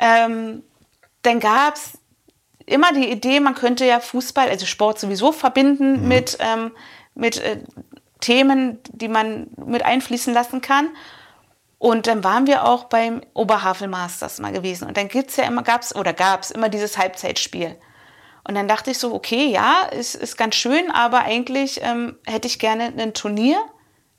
ähm, 0.00 0.64
dann 1.22 1.38
gab 1.38 1.76
es 1.76 1.98
immer 2.66 2.92
die 2.92 3.10
Idee, 3.10 3.38
man 3.38 3.54
könnte 3.54 3.84
ja 3.84 4.00
Fußball, 4.00 4.48
also 4.48 4.66
Sport 4.66 4.98
sowieso 4.98 5.30
verbinden 5.32 6.02
mhm. 6.02 6.08
mit, 6.08 6.38
ähm, 6.40 6.72
mit 7.14 7.38
äh, 7.38 7.58
Themen, 8.20 8.78
die 8.90 9.08
man 9.08 9.48
mit 9.56 9.84
einfließen 9.84 10.32
lassen 10.32 10.60
kann. 10.60 10.88
Und 11.78 12.06
dann 12.06 12.22
waren 12.22 12.46
wir 12.46 12.66
auch 12.66 12.84
beim 12.84 13.22
Oberhavel 13.32 13.88
Masters 13.88 14.38
mal 14.38 14.52
gewesen. 14.52 14.86
Und 14.86 14.96
dann 14.96 15.08
gibt's 15.08 15.36
ja 15.36 15.44
immer, 15.44 15.62
gab's 15.62 15.94
oder 15.94 16.12
gab's 16.12 16.50
immer 16.50 16.68
dieses 16.68 16.98
Halbzeitspiel. 16.98 17.76
Und 18.44 18.54
dann 18.54 18.68
dachte 18.68 18.90
ich 18.90 18.98
so, 18.98 19.14
okay, 19.14 19.46
ja, 19.46 19.82
ist, 19.90 20.14
ist 20.14 20.36
ganz 20.36 20.56
schön, 20.56 20.90
aber 20.90 21.20
eigentlich 21.20 21.80
ähm, 21.82 22.16
hätte 22.26 22.48
ich 22.48 22.58
gerne 22.58 22.92
ein 22.96 23.14
Turnier, 23.14 23.58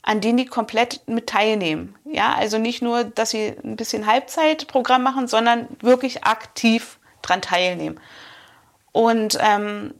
an 0.02 0.20
dem 0.20 0.36
die 0.36 0.46
komplett 0.46 1.02
mit 1.06 1.28
teilnehmen. 1.28 1.94
Ja, 2.04 2.34
also 2.34 2.58
nicht 2.58 2.82
nur, 2.82 3.04
dass 3.04 3.30
sie 3.30 3.54
ein 3.62 3.76
bisschen 3.76 4.06
Halbzeitprogramm 4.06 5.02
machen, 5.02 5.28
sondern 5.28 5.68
wirklich 5.80 6.24
aktiv 6.24 6.98
dran 7.22 7.42
teilnehmen. 7.42 8.00
Und 8.90 9.38
ähm, 9.40 9.94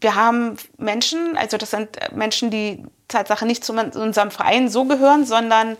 wir 0.00 0.14
haben 0.14 0.56
Menschen, 0.78 1.36
also 1.36 1.56
das 1.56 1.70
sind 1.70 1.98
Menschen, 2.14 2.50
die 2.50 2.84
Tatsache 3.08 3.46
nicht 3.46 3.64
zu 3.64 3.72
unserem 3.72 4.30
Verein 4.30 4.68
so 4.68 4.84
gehören, 4.84 5.26
sondern 5.26 5.76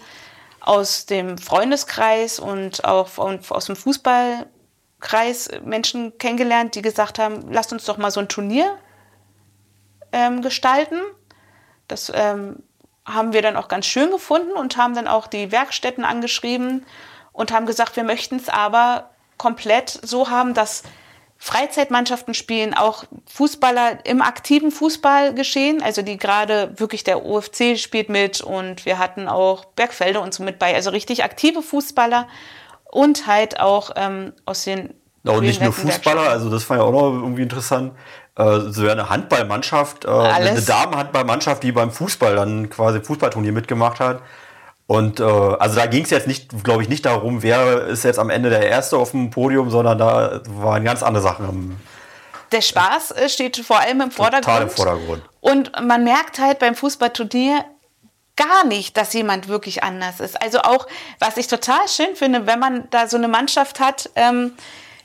aus 0.60 1.06
dem 1.06 1.38
Freundeskreis 1.38 2.38
und 2.38 2.84
auch 2.84 3.18
aus 3.18 3.64
dem 3.66 3.76
Fußballkreis 3.76 5.48
Menschen 5.64 6.18
kennengelernt, 6.18 6.74
die 6.74 6.82
gesagt 6.82 7.18
haben, 7.18 7.50
lasst 7.50 7.72
uns 7.72 7.86
doch 7.86 7.96
mal 7.96 8.10
so 8.10 8.20
ein 8.20 8.28
Turnier 8.28 8.76
ähm, 10.12 10.42
gestalten. 10.42 11.00
Das 11.88 12.12
ähm, 12.14 12.62
haben 13.06 13.32
wir 13.32 13.42
dann 13.42 13.56
auch 13.56 13.68
ganz 13.68 13.86
schön 13.86 14.10
gefunden 14.10 14.52
und 14.52 14.76
haben 14.76 14.94
dann 14.94 15.08
auch 15.08 15.26
die 15.26 15.50
Werkstätten 15.50 16.04
angeschrieben 16.04 16.84
und 17.32 17.52
haben 17.52 17.66
gesagt, 17.66 17.96
wir 17.96 18.04
möchten 18.04 18.36
es 18.36 18.48
aber 18.50 19.10
komplett 19.38 19.98
so 20.02 20.28
haben, 20.28 20.52
dass 20.52 20.82
Freizeitmannschaften 21.42 22.34
spielen, 22.34 22.74
auch 22.74 23.04
Fußballer 23.26 24.04
im 24.04 24.20
aktiven 24.20 24.70
Fußball 24.70 25.32
geschehen, 25.32 25.82
also 25.82 26.02
die 26.02 26.18
gerade 26.18 26.78
wirklich 26.78 27.02
der 27.02 27.24
UFC 27.24 27.78
spielt 27.78 28.10
mit 28.10 28.42
und 28.42 28.84
wir 28.84 28.98
hatten 28.98 29.26
auch 29.26 29.64
Bergfelde 29.64 30.20
und 30.20 30.34
so 30.34 30.42
mit 30.42 30.58
bei, 30.58 30.74
also 30.74 30.90
richtig 30.90 31.24
aktive 31.24 31.62
Fußballer 31.62 32.28
und 32.84 33.26
halt 33.26 33.58
auch 33.58 33.92
ähm, 33.96 34.34
aus 34.44 34.64
den 34.64 34.92
auch 35.26 35.40
nicht 35.40 35.62
nur 35.62 35.72
Fußballer, 35.72 36.28
also 36.28 36.50
das 36.50 36.64
fand 36.64 36.80
ich 36.80 36.86
auch 36.86 36.92
noch 36.92 37.10
irgendwie 37.10 37.42
interessant. 37.42 37.92
Äh, 38.36 38.60
so 38.70 38.86
eine 38.86 39.08
Handballmannschaft, 39.08 40.04
äh, 40.04 40.08
eine 40.08 40.60
Damenhandballmannschaft, 40.60 41.62
die 41.62 41.72
beim 41.72 41.90
Fußball 41.90 42.36
dann 42.36 42.68
quasi 42.68 43.00
Fußballturnier 43.00 43.52
mitgemacht 43.52 44.00
hat. 44.00 44.22
Und 44.90 45.20
äh, 45.20 45.22
also 45.22 45.76
da 45.76 45.86
ging 45.86 46.02
es 46.02 46.10
jetzt 46.10 46.26
nicht, 46.26 46.64
glaube 46.64 46.82
ich, 46.82 46.88
nicht 46.88 47.06
darum, 47.06 47.44
wer 47.44 47.86
ist 47.86 48.02
jetzt 48.02 48.18
am 48.18 48.28
Ende 48.28 48.50
der 48.50 48.66
Erste 48.68 48.96
auf 48.96 49.12
dem 49.12 49.30
Podium, 49.30 49.70
sondern 49.70 49.98
da 49.98 50.40
waren 50.48 50.82
ganz 50.82 51.04
andere 51.04 51.22
Sachen. 51.22 51.80
Der 52.50 52.60
Spaß 52.60 53.12
äh, 53.12 53.28
steht 53.28 53.56
vor 53.58 53.78
allem 53.78 54.00
im 54.00 54.10
Vordergrund. 54.10 54.46
Total 54.46 54.62
im 54.62 54.70
Vordergrund. 54.70 55.22
Und 55.40 55.70
man 55.80 56.02
merkt 56.02 56.40
halt 56.40 56.58
beim 56.58 56.74
Fußballturnier 56.74 57.64
gar 58.34 58.66
nicht, 58.66 58.96
dass 58.96 59.12
jemand 59.12 59.46
wirklich 59.46 59.84
anders 59.84 60.18
ist. 60.18 60.42
Also 60.42 60.58
auch, 60.62 60.88
was 61.20 61.36
ich 61.36 61.46
total 61.46 61.86
schön 61.86 62.16
finde, 62.16 62.48
wenn 62.48 62.58
man 62.58 62.88
da 62.90 63.06
so 63.06 63.16
eine 63.16 63.28
Mannschaft 63.28 63.78
hat, 63.78 64.10
ähm, 64.16 64.54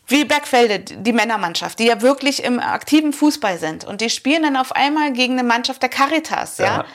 wie 0.08 0.26
Bergfelde, 0.26 0.80
die 0.80 1.14
Männermannschaft, 1.14 1.78
die 1.78 1.86
ja 1.86 2.02
wirklich 2.02 2.44
im 2.44 2.60
aktiven 2.60 3.14
Fußball 3.14 3.60
sind. 3.60 3.86
Und 3.86 4.02
die 4.02 4.10
spielen 4.10 4.42
dann 4.42 4.58
auf 4.58 4.72
einmal 4.72 5.14
gegen 5.14 5.34
eine 5.34 5.48
Mannschaft 5.48 5.84
der 5.84 5.90
Caritas, 5.90 6.58
ja. 6.58 6.66
ja 6.66 6.86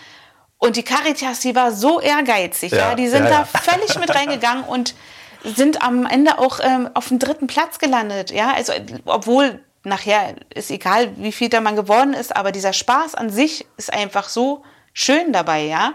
und 0.60 0.76
die 0.76 0.84
Caritas, 0.84 1.40
die 1.40 1.56
war 1.56 1.72
so 1.72 2.00
ehrgeizig, 2.00 2.70
ja, 2.70 2.90
ja 2.90 2.94
die 2.94 3.08
sind 3.08 3.24
ja, 3.24 3.30
da 3.30 3.44
völlig 3.44 3.98
mit 3.98 4.14
reingegangen 4.14 4.62
und 4.64 4.94
sind 5.42 5.82
am 5.82 6.06
Ende 6.06 6.38
auch 6.38 6.60
ähm, 6.62 6.88
auf 6.94 7.08
dem 7.08 7.18
dritten 7.18 7.48
Platz 7.48 7.78
gelandet, 7.78 8.30
ja, 8.30 8.52
also 8.54 8.72
obwohl 9.06 9.60
nachher 9.82 10.34
ist 10.54 10.70
egal, 10.70 11.16
wie 11.16 11.32
viel 11.32 11.48
da 11.48 11.60
man 11.60 11.74
geworden 11.74 12.12
ist, 12.12 12.36
aber 12.36 12.52
dieser 12.52 12.74
Spaß 12.74 13.14
an 13.14 13.30
sich 13.30 13.66
ist 13.78 13.92
einfach 13.92 14.28
so 14.28 14.62
schön 14.92 15.32
dabei, 15.32 15.62
ja. 15.62 15.94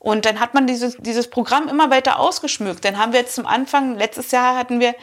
Und 0.00 0.24
dann 0.24 0.40
hat 0.40 0.54
man 0.54 0.66
dieses, 0.66 0.96
dieses 0.98 1.28
Programm 1.28 1.68
immer 1.68 1.90
weiter 1.90 2.18
ausgeschmückt. 2.18 2.84
Dann 2.86 2.96
haben 2.96 3.12
wir 3.12 3.20
jetzt 3.20 3.34
zum 3.34 3.46
Anfang, 3.46 3.96
letztes 3.96 4.30
Jahr 4.30 4.56
hatten 4.56 4.80
wir 4.80 4.94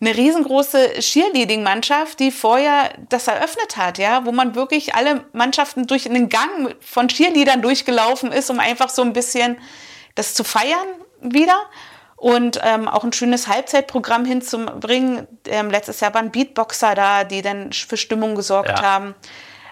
eine 0.00 0.16
riesengroße 0.16 1.00
Cheerleading-Mannschaft, 1.00 2.20
die 2.20 2.30
vorher 2.30 2.92
das 3.08 3.26
eröffnet 3.26 3.76
hat, 3.76 3.98
ja, 3.98 4.24
wo 4.24 4.32
man 4.32 4.54
wirklich 4.54 4.94
alle 4.94 5.24
Mannschaften 5.32 5.86
durch 5.86 6.08
einen 6.08 6.28
Gang 6.28 6.76
von 6.80 7.08
Cheerleadern 7.08 7.62
durchgelaufen 7.62 8.30
ist, 8.30 8.48
um 8.50 8.60
einfach 8.60 8.90
so 8.90 9.02
ein 9.02 9.12
bisschen 9.12 9.58
das 10.14 10.34
zu 10.34 10.44
feiern 10.44 10.86
wieder 11.20 11.58
und 12.14 12.60
ähm, 12.62 12.88
auch 12.88 13.04
ein 13.04 13.12
schönes 13.12 13.48
Halbzeitprogramm 13.48 14.24
hinzubringen. 14.24 15.26
Ähm, 15.46 15.70
letztes 15.70 16.00
Jahr 16.00 16.14
waren 16.14 16.30
Beatboxer 16.30 16.94
da, 16.94 17.24
die 17.24 17.42
dann 17.42 17.72
für 17.72 17.96
Stimmung 17.96 18.34
gesorgt 18.34 18.70
ja. 18.70 18.82
haben. 18.82 19.14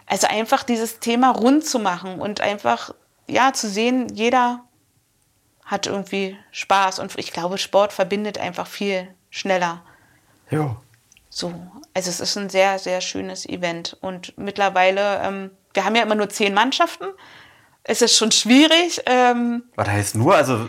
Also 0.06 0.26
einfach 0.28 0.62
dieses 0.62 1.00
Thema 1.00 1.30
rund 1.30 1.66
zu 1.66 1.78
machen 1.78 2.20
und 2.20 2.40
einfach 2.40 2.94
ja 3.28 3.52
zu 3.52 3.68
sehen, 3.68 4.08
jeder 4.12 4.64
hat 5.64 5.86
irgendwie 5.86 6.38
Spaß 6.52 7.00
und 7.00 7.16
ich 7.18 7.32
glaube, 7.32 7.58
Sport 7.58 7.92
verbindet 7.92 8.38
einfach 8.38 8.68
viel 8.68 9.08
schneller. 9.30 9.82
Ja. 10.50 10.76
So, 11.28 11.52
also 11.92 12.10
es 12.10 12.20
ist 12.20 12.36
ein 12.36 12.48
sehr, 12.48 12.78
sehr 12.78 13.00
schönes 13.00 13.46
Event. 13.46 13.96
Und 14.00 14.36
mittlerweile, 14.38 15.20
ähm, 15.22 15.50
wir 15.74 15.84
haben 15.84 15.94
ja 15.94 16.02
immer 16.02 16.14
nur 16.14 16.28
zehn 16.30 16.54
Mannschaften. 16.54 17.04
es 17.88 18.00
ist 18.02 18.16
schon 18.16 18.32
schwierig. 18.32 19.00
Ähm, 19.06 19.62
Was 19.76 19.88
heißt 19.88 20.14
nur? 20.16 20.34
Also, 20.34 20.66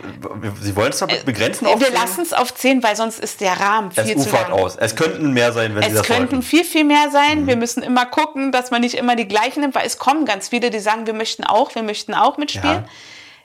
Sie 0.60 0.76
wollen 0.76 0.90
es 0.92 0.98
damit 0.98 1.24
begrenzen 1.24 1.66
äh, 1.66 1.80
Wir 1.80 1.90
lassen 1.90 2.20
es 2.22 2.32
auf 2.32 2.54
10, 2.54 2.82
weil 2.82 2.94
sonst 2.96 3.18
ist 3.18 3.40
der 3.40 3.58
Rahmen 3.58 3.90
viel 3.92 4.16
es 4.16 4.24
zu 4.24 4.30
lang. 4.30 4.52
aus. 4.52 4.76
Es 4.76 4.94
könnten 4.94 5.32
mehr 5.32 5.52
sein, 5.52 5.74
wenn 5.74 5.82
es 5.82 5.88
Sie 5.88 5.94
das 5.94 6.02
Es 6.02 6.06
könnten 6.06 6.32
wollten. 6.32 6.42
viel, 6.42 6.64
viel 6.64 6.84
mehr 6.84 7.10
sein. 7.10 7.42
Mhm. 7.42 7.46
Wir 7.46 7.56
müssen 7.56 7.82
immer 7.82 8.06
gucken, 8.06 8.52
dass 8.52 8.70
man 8.70 8.82
nicht 8.82 8.94
immer 8.94 9.16
die 9.16 9.26
gleichen 9.26 9.60
nimmt, 9.62 9.74
weil 9.74 9.86
es 9.86 9.98
kommen 9.98 10.26
ganz 10.26 10.48
viele, 10.50 10.70
die 10.70 10.78
sagen, 10.80 11.06
wir 11.06 11.14
möchten 11.14 11.44
auch, 11.44 11.74
wir 11.74 11.82
möchten 11.82 12.14
auch 12.14 12.36
mitspielen. 12.36 12.84
Ja. 12.84 12.88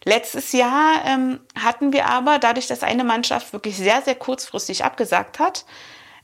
Letztes 0.06 0.52
Jahr 0.52 1.02
ähm, 1.06 1.40
hatten 1.58 1.94
wir 1.94 2.08
aber, 2.08 2.38
dadurch, 2.38 2.68
dass 2.68 2.84
eine 2.84 3.06
Mannschaft 3.06 3.54
wirklich 3.54 3.78
sehr, 3.78 4.02
sehr 4.02 4.16
kurzfristig 4.16 4.84
abgesagt 4.84 5.40
hat, 5.40 5.64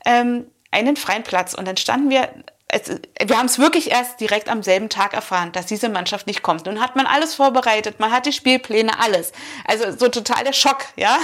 ähm, 0.06 0.46
einen 0.72 0.96
freien 0.96 1.24
Platz. 1.24 1.54
Und 1.54 1.68
dann 1.68 1.78
standen 1.78 2.10
wir 2.10 2.30
es, 2.72 2.84
wir 2.88 3.38
haben 3.38 3.48
es 3.48 3.58
wirklich 3.58 3.90
erst 3.90 4.20
direkt 4.20 4.48
am 4.48 4.62
selben 4.62 4.90
Tag 4.90 5.14
erfahren, 5.14 5.52
dass 5.52 5.66
diese 5.66 5.90
Mannschaft 5.90 6.28
nicht 6.28 6.44
kommt. 6.44 6.68
Nun 6.68 6.80
hat 6.80 6.96
man 6.96 7.08
alles 7.08 7.34
vorbereitet, 7.34 8.00
man 8.00 8.12
hat 8.12 8.28
die 8.28 8.32
Spielpläne, 8.32 9.00
alles. 9.00 9.32
Also 9.66 9.92
so 9.98 10.08
total 10.08 10.44
der 10.44 10.54
Schock, 10.54 10.86
ja. 10.96 11.18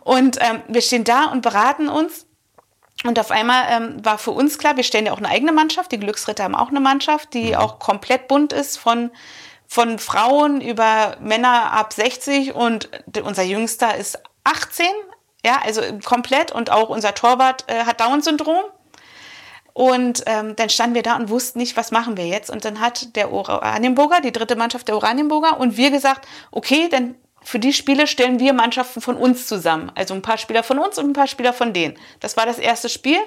Und 0.00 0.36
ähm, 0.40 0.62
wir 0.68 0.82
stehen 0.82 1.04
da 1.04 1.24
und 1.26 1.40
beraten 1.40 1.88
uns. 1.88 2.26
Und 3.04 3.18
auf 3.18 3.30
einmal 3.30 3.64
ähm, 3.70 4.04
war 4.04 4.18
für 4.18 4.32
uns 4.32 4.58
klar, 4.58 4.76
wir 4.76 4.84
stellen 4.84 5.06
ja 5.06 5.12
auch 5.12 5.18
eine 5.18 5.28
eigene 5.28 5.52
Mannschaft. 5.52 5.90
Die 5.92 6.00
Glücksritter 6.00 6.44
haben 6.44 6.54
auch 6.54 6.68
eine 6.68 6.80
Mannschaft, 6.80 7.32
die 7.32 7.50
mhm. 7.50 7.54
auch 7.54 7.78
komplett 7.78 8.28
bunt 8.28 8.52
ist 8.52 8.76
von 8.76 9.10
von 9.70 9.98
Frauen 9.98 10.62
über 10.62 11.18
Männer 11.20 11.72
ab 11.72 11.92
60 11.92 12.54
und 12.54 12.88
unser 13.22 13.42
Jüngster 13.42 13.94
ist 13.96 14.18
18, 14.44 14.86
ja, 15.48 15.60
also 15.64 15.80
komplett 16.04 16.52
und 16.52 16.70
auch 16.70 16.90
unser 16.90 17.14
Torwart 17.14 17.64
äh, 17.68 17.84
hat 17.84 18.00
Down-Syndrom. 18.00 18.64
Und 19.72 20.24
ähm, 20.26 20.56
dann 20.56 20.68
standen 20.70 20.96
wir 20.96 21.02
da 21.02 21.16
und 21.16 21.30
wussten 21.30 21.60
nicht, 21.60 21.76
was 21.76 21.92
machen 21.92 22.16
wir 22.16 22.26
jetzt. 22.26 22.50
Und 22.50 22.64
dann 22.64 22.80
hat 22.80 23.14
der 23.14 23.32
Oranienburger, 23.32 24.20
die 24.20 24.32
dritte 24.32 24.56
Mannschaft 24.56 24.88
der 24.88 24.96
Oranienburger, 24.96 25.60
und 25.60 25.76
wir 25.76 25.90
gesagt, 25.92 26.26
okay, 26.50 26.88
dann 26.90 27.14
für 27.42 27.60
die 27.60 27.72
Spiele 27.72 28.06
stellen 28.06 28.40
wir 28.40 28.52
Mannschaften 28.52 29.00
von 29.00 29.16
uns 29.16 29.46
zusammen. 29.46 29.92
Also 29.94 30.14
ein 30.14 30.22
paar 30.22 30.36
Spieler 30.36 30.64
von 30.64 30.78
uns 30.78 30.98
und 30.98 31.06
ein 31.06 31.12
paar 31.12 31.28
Spieler 31.28 31.52
von 31.52 31.72
denen. 31.72 31.96
Das 32.20 32.36
war 32.36 32.44
das 32.44 32.58
erste 32.58 32.88
Spiel, 32.88 33.18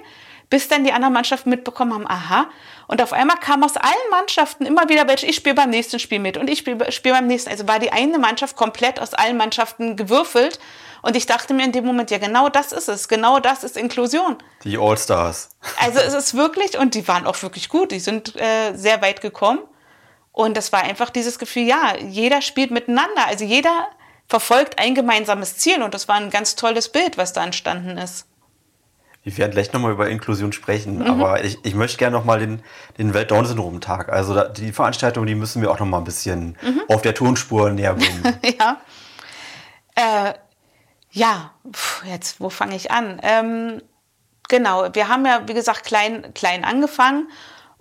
bis 0.51 0.67
dann 0.67 0.83
die 0.83 0.91
anderen 0.91 1.13
Mannschaften 1.13 1.49
mitbekommen 1.49 1.93
haben, 1.93 2.07
aha. 2.07 2.49
Und 2.87 3.01
auf 3.01 3.13
einmal 3.13 3.37
kam 3.37 3.63
aus 3.63 3.77
allen 3.77 4.09
Mannschaften 4.11 4.65
immer 4.65 4.89
wieder 4.89 5.07
welche, 5.07 5.25
ich 5.25 5.37
spiele 5.37 5.55
beim 5.55 5.69
nächsten 5.69 5.97
Spiel 5.97 6.19
mit 6.19 6.35
und 6.35 6.49
ich 6.49 6.59
spiele 6.59 6.91
spiel 6.91 7.13
beim 7.13 7.25
nächsten. 7.25 7.49
Also 7.49 7.67
war 7.69 7.79
die 7.79 7.93
eine 7.93 8.19
Mannschaft 8.19 8.57
komplett 8.57 8.99
aus 8.99 9.13
allen 9.13 9.37
Mannschaften 9.37 9.95
gewürfelt. 9.95 10.59
Und 11.01 11.15
ich 11.15 11.25
dachte 11.25 11.53
mir 11.53 11.63
in 11.63 11.71
dem 11.71 11.85
Moment, 11.85 12.11
ja, 12.11 12.17
genau 12.17 12.49
das 12.49 12.73
ist 12.73 12.89
es. 12.89 13.07
Genau 13.07 13.39
das 13.39 13.63
ist 13.63 13.77
Inklusion. 13.77 14.37
Die 14.65 14.77
All-Stars. 14.77 15.49
Also 15.79 15.99
es 15.99 16.13
ist 16.13 16.33
wirklich, 16.35 16.77
und 16.77 16.95
die 16.95 17.07
waren 17.07 17.25
auch 17.25 17.41
wirklich 17.41 17.69
gut, 17.69 17.91
die 17.91 18.01
sind 18.01 18.35
äh, 18.35 18.75
sehr 18.75 19.01
weit 19.01 19.21
gekommen. 19.21 19.59
Und 20.33 20.57
das 20.57 20.73
war 20.73 20.83
einfach 20.83 21.09
dieses 21.09 21.39
Gefühl, 21.39 21.63
ja, 21.63 21.95
jeder 21.97 22.41
spielt 22.41 22.71
miteinander. 22.71 23.25
Also 23.25 23.45
jeder 23.45 23.87
verfolgt 24.27 24.79
ein 24.79 24.95
gemeinsames 24.95 25.57
Ziel. 25.57 25.81
Und 25.81 25.93
das 25.93 26.09
war 26.09 26.15
ein 26.15 26.29
ganz 26.29 26.57
tolles 26.57 26.89
Bild, 26.89 27.17
was 27.17 27.31
da 27.31 27.41
entstanden 27.41 27.97
ist. 27.97 28.27
Wir 29.24 29.38
werden 29.38 29.51
gleich 29.51 29.72
nochmal 29.72 29.91
über 29.91 30.09
Inklusion 30.09 30.51
sprechen, 30.51 30.99
mhm. 30.99 31.07
aber 31.07 31.43
ich, 31.43 31.59
ich 31.63 31.76
möchte 31.76 31.97
gerne 31.97 32.17
nochmal 32.17 32.39
den, 32.39 32.63
den 32.97 33.13
Welt-Down-Syndrom-Tag, 33.13 34.09
also 34.09 34.34
da, 34.34 34.45
die 34.45 34.72
Veranstaltung, 34.72 35.26
die 35.28 35.36
müssen 35.36 35.61
wir 35.61 35.69
auch 35.69 35.80
nochmal 35.80 36.01
ein 36.01 36.05
bisschen 36.05 36.57
mhm. 36.61 36.82
auf 36.88 37.03
der 37.03 37.13
Tonspur 37.13 37.69
näher 37.69 37.93
bringen. 37.93 38.39
ja. 38.59 38.82
Äh, 39.95 40.34
ja, 41.11 41.51
Puh, 41.63 42.07
jetzt, 42.07 42.39
wo 42.39 42.49
fange 42.49 42.76
ich 42.76 42.89
an? 42.89 43.19
Ähm, 43.22 43.82
genau, 44.49 44.93
wir 44.93 45.07
haben 45.07 45.26
ja, 45.26 45.47
wie 45.47 45.53
gesagt, 45.53 45.84
klein, 45.84 46.34
klein 46.34 46.63
angefangen 46.63 47.28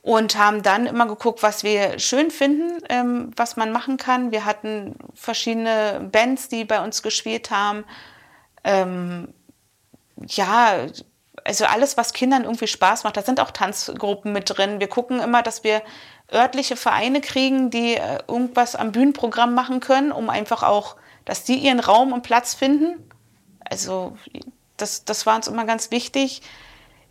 und 0.03 0.37
haben 0.37 0.63
dann 0.63 0.87
immer 0.87 1.07
geguckt, 1.07 1.43
was 1.43 1.63
wir 1.63 1.99
schön 1.99 2.31
finden, 2.31 2.83
ähm, 2.89 3.31
was 3.37 3.57
man 3.57 3.73
machen 3.73 3.97
kann. 3.97 4.33
Wir 4.33 4.45
hatten 4.45 4.97
verschiedene 5.15 6.09
Bands, 6.11 6.49
die 6.49 6.65
bei 6.65 6.83
uns 6.83 7.03
gespielt 7.03 7.51
haben. 7.51 7.85
Ähm, 8.65 9.33
ja, 10.27 10.87
also 11.45 11.65
alles, 11.65 11.97
was 11.97 12.13
Kindern 12.13 12.45
irgendwie 12.45 12.67
Spaß 12.67 13.05
macht. 13.05 13.17
Da 13.17 13.23
sind 13.23 13.41
auch 13.41 13.51
Tanzgruppen 13.51 14.33
mit 14.33 14.57
drin. 14.57 14.81
Wir 14.81 14.89
gucken 14.89 15.21
immer, 15.21 15.43
dass 15.43 15.65
wir 15.65 15.83
örtliche 16.33 16.77
Vereine 16.77 17.21
kriegen, 17.21 17.71
die 17.71 17.97
äh, 17.97 18.19
irgendwas 18.29 18.77
am 18.77 18.93
Bühnenprogramm 18.93 19.55
machen 19.55 19.81
können, 19.81 20.13
um 20.13 20.31
einfach 20.31 20.63
auch, 20.63 20.97
dass 21.25 21.45
die 21.45 21.57
ihren 21.57 21.81
Raum 21.81 22.13
und 22.13 22.23
Platz 22.23 22.55
finden 22.55 23.11
also 23.71 24.17
das, 24.77 25.05
das 25.05 25.25
war 25.25 25.37
uns 25.37 25.49
immer 25.49 25.65
ganz 25.65 25.91
wichtig. 25.91 26.43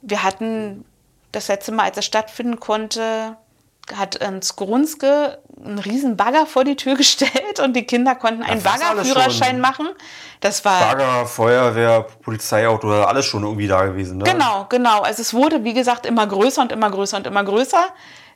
Wir 0.01 0.23
hatten 0.23 0.85
das 1.31 1.47
letzte 1.47 1.71
Mal, 1.71 1.85
als 1.85 1.97
es 1.97 2.05
stattfinden 2.05 2.59
konnte, 2.59 3.37
hat 3.95 4.23
uns 4.25 4.55
Grunske 4.55 5.39
einen 5.63 5.79
riesen 5.79 6.17
Bagger 6.17 6.45
vor 6.45 6.63
die 6.63 6.75
Tür 6.75 6.95
gestellt 6.97 7.59
und 7.63 7.75
die 7.75 7.83
Kinder 7.83 8.15
konnten 8.15 8.43
einen 8.43 8.61
Baggerführerschein 8.61 9.59
machen. 9.59 9.87
Das 10.39 10.63
war 10.65 10.79
Bagger, 10.79 11.25
Feuerwehr, 11.25 12.05
Polizeiauto, 12.21 13.03
alles 13.03 13.25
schon 13.25 13.43
irgendwie 13.43 13.67
da 13.67 13.85
gewesen. 13.85 14.19
Ne? 14.19 14.23
Genau, 14.23 14.65
genau. 14.69 15.01
Also 15.01 15.21
es 15.21 15.33
wurde, 15.33 15.63
wie 15.63 15.73
gesagt, 15.73 16.05
immer 16.05 16.25
größer 16.27 16.61
und 16.61 16.71
immer 16.71 16.89
größer 16.89 17.17
und 17.17 17.27
immer 17.27 17.43
größer. 17.43 17.83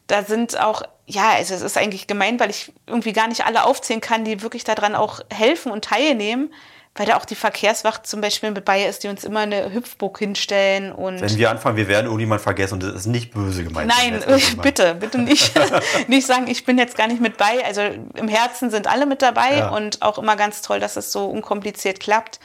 Da 0.07 0.23
sind 0.23 0.59
auch, 0.59 0.83
ja, 1.05 1.31
also 1.37 1.53
es 1.53 1.61
ist 1.61 1.77
eigentlich 1.77 2.07
gemein, 2.07 2.39
weil 2.39 2.49
ich 2.49 2.73
irgendwie 2.87 3.13
gar 3.13 3.27
nicht 3.27 3.45
alle 3.45 3.63
aufzählen 3.63 4.01
kann, 4.01 4.25
die 4.25 4.41
wirklich 4.41 4.65
daran 4.65 4.95
auch 4.95 5.21
helfen 5.29 5.71
und 5.71 5.85
teilnehmen 5.85 6.53
weil 6.95 7.07
da 7.07 7.17
auch 7.17 7.25
die 7.25 7.35
Verkehrswacht 7.35 8.05
zum 8.05 8.21
Beispiel 8.21 8.51
mit 8.51 8.65
bei 8.65 8.85
ist, 8.85 9.03
die 9.03 9.07
uns 9.07 9.23
immer 9.23 9.39
eine 9.39 9.73
Hüpfburg 9.73 10.19
hinstellen. 10.19 10.91
Und 10.91 11.21
Wenn 11.21 11.37
wir 11.37 11.49
anfangen, 11.49 11.75
wir 11.75 11.87
werden 11.87 12.05
irgendjemand 12.05 12.41
vergessen 12.41 12.75
und 12.75 12.83
das 12.83 12.93
ist 12.93 13.05
nicht 13.07 13.33
böse 13.33 13.63
gemeint. 13.63 13.91
Nein, 13.97 14.21
bitte, 14.61 14.93
bitte 14.95 15.17
nicht, 15.17 15.53
nicht 16.07 16.27
sagen, 16.27 16.47
ich 16.47 16.65
bin 16.65 16.77
jetzt 16.77 16.95
gar 16.95 17.07
nicht 17.07 17.19
mit 17.19 17.37
bei. 17.37 17.65
Also 17.65 17.81
im 18.15 18.27
Herzen 18.27 18.69
sind 18.69 18.85
alle 18.85 19.07
mit 19.07 19.23
dabei 19.23 19.57
ja. 19.57 19.69
und 19.69 20.03
auch 20.03 20.19
immer 20.19 20.35
ganz 20.35 20.61
toll, 20.61 20.79
dass 20.79 20.95
es 20.95 21.11
so 21.11 21.25
unkompliziert 21.25 21.99
klappt. 21.99 22.39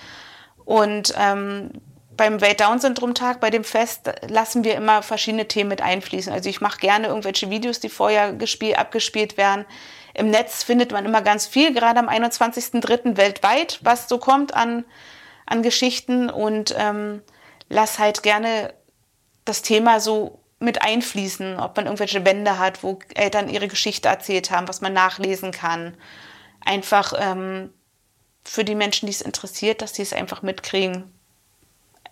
Und 0.65 1.13
ähm, 1.19 1.71
beim 2.17 2.41
Welt-Down-Syndrom-Tag, 2.41 3.41
bei 3.41 3.51
dem 3.51 3.65
Fest, 3.65 4.11
lassen 4.29 4.65
wir 4.65 4.77
immer 4.77 5.03
verschiedene 5.03 5.47
Themen 5.47 5.69
mit 5.69 5.83
einfließen. 5.83 6.33
Also 6.33 6.49
ich 6.49 6.63
mache 6.63 6.79
gerne 6.79 7.09
irgendwelche 7.09 7.51
Videos, 7.51 7.81
die 7.81 7.91
vorher 7.91 8.33
gespielt, 8.33 8.79
abgespielt 8.79 9.37
werden 9.37 9.67
im 10.19 10.31
Netz 10.31 10.65
findet 10.65 10.91
man 10.91 11.05
immer 11.05 11.23
ganz 11.23 11.47
viel, 11.47 11.73
gerade 11.73 12.01
am 12.01 12.09
21.03. 12.09 13.17
weltweit, 13.17 13.79
was 13.83 14.09
so 14.09 14.19
kommt 14.19 14.53
an, 14.53 14.85
an 15.47 15.63
Geschichten 15.63 16.29
und 16.29 16.75
ähm, 16.77 17.23
lass 17.69 18.01
halt 18.01 18.25
gerne 18.25 18.75
das 19.45 19.63
Thema 19.63 20.01
so 20.01 20.41
mit 20.59 20.83
einfließen, 20.83 21.61
ob 21.61 21.77
man 21.77 21.87
irgendwelche 21.87 22.21
Bände 22.21 22.59
hat, 22.59 22.83
wo 22.83 22.99
Eltern 23.15 23.49
ihre 23.49 23.69
Geschichte 23.69 24.09
erzählt 24.09 24.51
haben, 24.51 24.67
was 24.67 24.81
man 24.81 24.93
nachlesen 24.93 25.53
kann. 25.53 25.97
Einfach 26.65 27.13
ähm, 27.17 27.73
für 28.43 28.65
die 28.65 28.75
Menschen, 28.75 29.07
die 29.07 29.13
es 29.13 29.23
interessiert, 29.23 29.83
dass 29.83 29.95
sie 29.95 30.03
es 30.03 30.13
einfach 30.13 30.43
mitkriegen. 30.43 31.13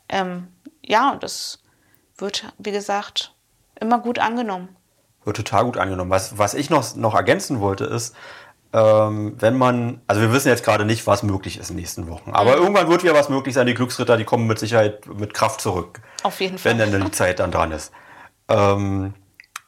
Ähm, 0.09 0.47
ja, 0.81 1.11
und 1.11 1.25
das 1.25 1.59
wird, 2.19 2.45
wie 2.59 2.71
gesagt, 2.71 3.35
immer 3.81 3.99
gut 3.99 4.21
angenommen 4.21 4.76
wird 5.27 5.37
total 5.37 5.65
gut 5.65 5.77
angenommen. 5.77 6.11
Was, 6.11 6.39
was 6.39 6.55
ich 6.55 6.71
noch, 6.71 6.97
noch 6.97 7.15
ergänzen 7.15 7.61
wollte, 7.61 7.85
ist, 7.85 8.15
ähm, 8.73 9.35
wenn 9.39 9.57
man, 9.57 10.01
also 10.07 10.21
wir 10.21 10.33
wissen 10.33 10.49
jetzt 10.49 10.65
gerade 10.65 10.85
nicht, 10.85 11.07
was 11.07 11.23
möglich 11.23 11.59
ist 11.59 11.71
in 11.71 11.77
den 11.77 11.81
nächsten 11.81 12.09
Wochen. 12.09 12.33
Aber 12.33 12.57
mhm. 12.57 12.63
irgendwann 12.63 12.89
wird 12.89 13.03
wieder 13.03 13.15
was 13.15 13.29
möglich 13.29 13.55
sein. 13.55 13.67
Die 13.67 13.75
Glücksritter, 13.75 14.17
die 14.17 14.25
kommen 14.25 14.47
mit 14.47 14.59
Sicherheit 14.59 15.07
mit 15.07 15.35
Kraft 15.35 15.61
zurück. 15.61 16.01
Auf 16.23 16.41
jeden 16.41 16.59
Fall. 16.59 16.79
Wenn 16.79 16.93
dann 16.93 17.05
die 17.05 17.11
Zeit 17.11 17.41
dann 17.41 17.51
dran 17.51 17.73
ist. 17.73 17.93
Ähm, 18.49 19.15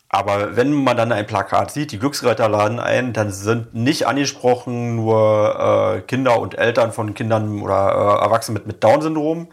aber 0.08 0.56
wenn 0.56 0.72
man 0.72 0.96
dann 0.96 1.12
ein 1.12 1.26
Plakat 1.26 1.70
sieht, 1.70 1.92
die 1.92 1.98
Glücksritter 1.98 2.48
laden 2.48 2.80
ein, 2.80 3.12
dann 3.12 3.30
sind 3.30 3.74
nicht 3.74 4.06
angesprochen 4.06 4.96
nur 4.96 5.96
äh, 5.96 6.00
Kinder 6.02 6.40
und 6.40 6.56
Eltern 6.56 6.92
von 6.92 7.12
Kindern 7.14 7.60
oder 7.60 8.18
äh, 8.20 8.24
Erwachsenen 8.24 8.54
mit, 8.54 8.66
mit 8.66 8.84
Down-Syndrom, 8.84 9.48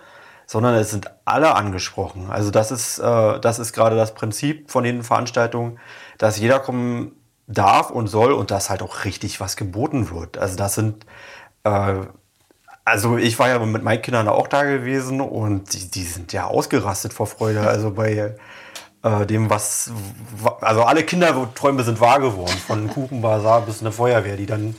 sondern 0.46 0.76
es 0.76 0.92
sind 0.92 1.12
alle 1.26 1.56
angesprochen. 1.56 2.30
Also 2.30 2.52
das 2.52 2.72
ist, 2.72 3.00
äh, 3.00 3.40
das 3.40 3.60
ist 3.60 3.74
gerade 3.74 3.96
das 3.96 4.14
Prinzip 4.14 4.70
von 4.72 4.84
den 4.84 5.04
Veranstaltungen, 5.04 5.80
dass 6.18 6.40
jeder 6.40 6.60
kommen 6.60 7.14
darf 7.48 7.92
und 7.92 8.08
soll 8.08 8.32
und 8.34 8.52
dass 8.52 8.70
halt 8.70 8.82
auch 8.82 9.06
richtig 9.06 9.40
was 9.40 9.56
geboten 9.56 10.10
wird. 10.12 10.38
Also 10.38 10.56
das 10.56 10.76
sind, 10.76 11.06
äh, 11.64 12.02
also 12.84 13.18
ich 13.18 13.40
war 13.40 13.50
ja 13.50 13.60
mit 13.60 13.84
meinen 13.84 14.02
Kindern 14.02 14.28
auch 14.28 14.48
da 14.48 14.64
gewesen 14.64 15.22
und 15.22 15.74
die, 15.74 15.90
die 15.90 16.04
sind 16.04 16.34
ja 16.34 16.46
ausgerastet 16.46 17.14
vor 17.14 17.28
Freude. 17.28 17.62
Also 17.62 17.92
bei 17.92 18.36
äh, 19.04 19.26
dem, 19.26 19.50
was, 19.50 19.92
also 20.62 20.84
alle 20.84 21.04
Kinderträume 21.04 21.84
sind 21.84 22.00
wahr 22.00 22.20
geworden, 22.20 22.58
von 22.66 22.90
Kuchenbazar 22.90 23.62
bis 23.62 23.82
eine 23.82 23.92
Feuerwehr, 23.92 24.38
die 24.38 24.46
dann 24.46 24.76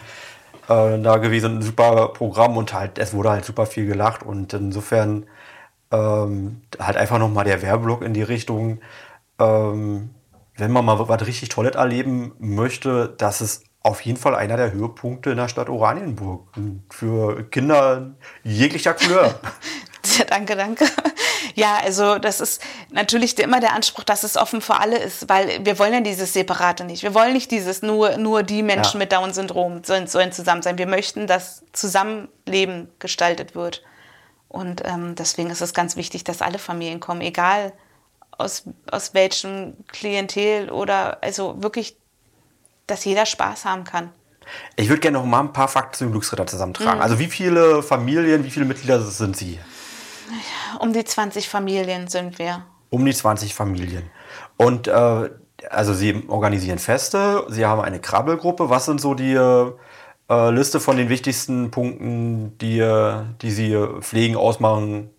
äh, 0.68 1.00
da 1.00 1.18
gewesen, 1.18 1.58
ein 1.58 1.62
super 1.62 2.08
Programm 2.08 2.56
und 2.56 2.72
halt, 2.72 2.98
es 2.98 3.14
wurde 3.14 3.30
halt 3.30 3.44
super 3.44 3.66
viel 3.66 3.86
gelacht 3.86 4.22
und 4.22 4.52
insofern 4.52 5.26
ähm, 5.90 6.62
halt 6.78 6.96
einfach 6.96 7.18
nochmal 7.18 7.44
der 7.44 7.62
Werbeblock 7.62 8.02
in 8.02 8.14
die 8.14 8.22
Richtung, 8.22 8.80
ähm, 9.38 10.10
wenn 10.56 10.70
man 10.72 10.84
mal 10.84 11.08
was 11.08 11.26
richtig 11.26 11.50
Tolles 11.50 11.74
erleben 11.74 12.32
möchte, 12.38 13.14
das 13.18 13.40
ist 13.40 13.64
auf 13.82 14.00
jeden 14.00 14.18
Fall 14.18 14.34
einer 14.34 14.56
der 14.56 14.72
Höhepunkte 14.72 15.30
in 15.30 15.36
der 15.36 15.48
Stadt 15.48 15.68
Oranienburg. 15.68 16.48
Für 16.90 17.44
Kinder 17.50 18.14
jeglicher 18.42 18.94
Couleur. 18.94 19.38
danke, 20.28 20.56
danke. 20.56 20.86
Ja, 21.54 21.78
also 21.82 22.18
das 22.18 22.40
ist 22.40 22.60
natürlich 22.90 23.38
immer 23.38 23.60
der 23.60 23.72
Anspruch, 23.72 24.04
dass 24.04 24.24
es 24.24 24.36
offen 24.36 24.60
für 24.60 24.78
alle 24.78 24.98
ist, 24.98 25.28
weil 25.28 25.64
wir 25.64 25.78
wollen 25.78 25.92
ja 25.92 26.00
dieses 26.00 26.32
Separate 26.32 26.84
nicht. 26.84 27.02
Wir 27.02 27.14
wollen 27.14 27.32
nicht 27.32 27.50
dieses 27.50 27.80
nur, 27.82 28.18
nur 28.18 28.42
die 28.42 28.62
Menschen 28.62 28.94
ja. 28.94 29.04
mit 29.04 29.12
Down-Syndrom 29.12 29.84
sollen, 29.84 30.06
sollen 30.06 30.32
zusammen 30.32 30.62
sein. 30.62 30.78
Wir 30.78 30.86
möchten, 30.86 31.26
dass 31.26 31.62
Zusammenleben 31.72 32.88
gestaltet 32.98 33.54
wird. 33.54 33.82
Und 34.56 34.82
ähm, 34.86 35.14
deswegen 35.14 35.50
ist 35.50 35.60
es 35.60 35.74
ganz 35.74 35.96
wichtig, 35.96 36.24
dass 36.24 36.40
alle 36.40 36.58
Familien 36.58 36.98
kommen, 36.98 37.20
egal 37.20 37.74
aus, 38.38 38.64
aus 38.90 39.12
welchem 39.12 39.74
Klientel 39.88 40.70
oder 40.70 41.22
also 41.22 41.62
wirklich, 41.62 41.96
dass 42.86 43.04
jeder 43.04 43.26
Spaß 43.26 43.66
haben 43.66 43.84
kann. 43.84 44.10
Ich 44.76 44.88
würde 44.88 45.00
gerne 45.00 45.18
noch 45.18 45.26
mal 45.26 45.40
ein 45.40 45.52
paar 45.52 45.68
Fakten 45.68 45.98
zum 45.98 46.12
Glücksritter 46.12 46.46
zusammentragen. 46.46 46.96
Mhm. 46.96 47.02
Also 47.02 47.18
wie 47.18 47.26
viele 47.26 47.82
Familien, 47.82 48.44
wie 48.44 48.50
viele 48.50 48.64
Mitglieder 48.64 49.02
sind 49.02 49.36
Sie? 49.36 49.58
Um 50.80 50.92
die 50.92 51.04
20 51.04 51.48
Familien 51.48 52.08
sind 52.08 52.38
wir. 52.38 52.64
Um 52.88 53.04
die 53.04 53.14
20 53.14 53.54
Familien. 53.54 54.08
Und 54.56 54.88
äh, 54.88 55.30
also 55.68 55.92
Sie 55.92 56.24
organisieren 56.28 56.78
Feste, 56.78 57.44
Sie 57.48 57.66
haben 57.66 57.82
eine 57.82 58.00
Krabbelgruppe. 58.00 58.70
Was 58.70 58.86
sind 58.86 59.00
so 59.00 59.14
die 59.14 59.34
äh, 60.28 60.50
Liste 60.50 60.80
von 60.80 60.96
den 60.96 61.08
wichtigsten 61.08 61.70
Punkten, 61.70 62.56
die, 62.58 62.78
die 63.42 63.50
Sie 63.50 63.76
pflegen, 64.00 64.36
ausmachen, 64.36 65.10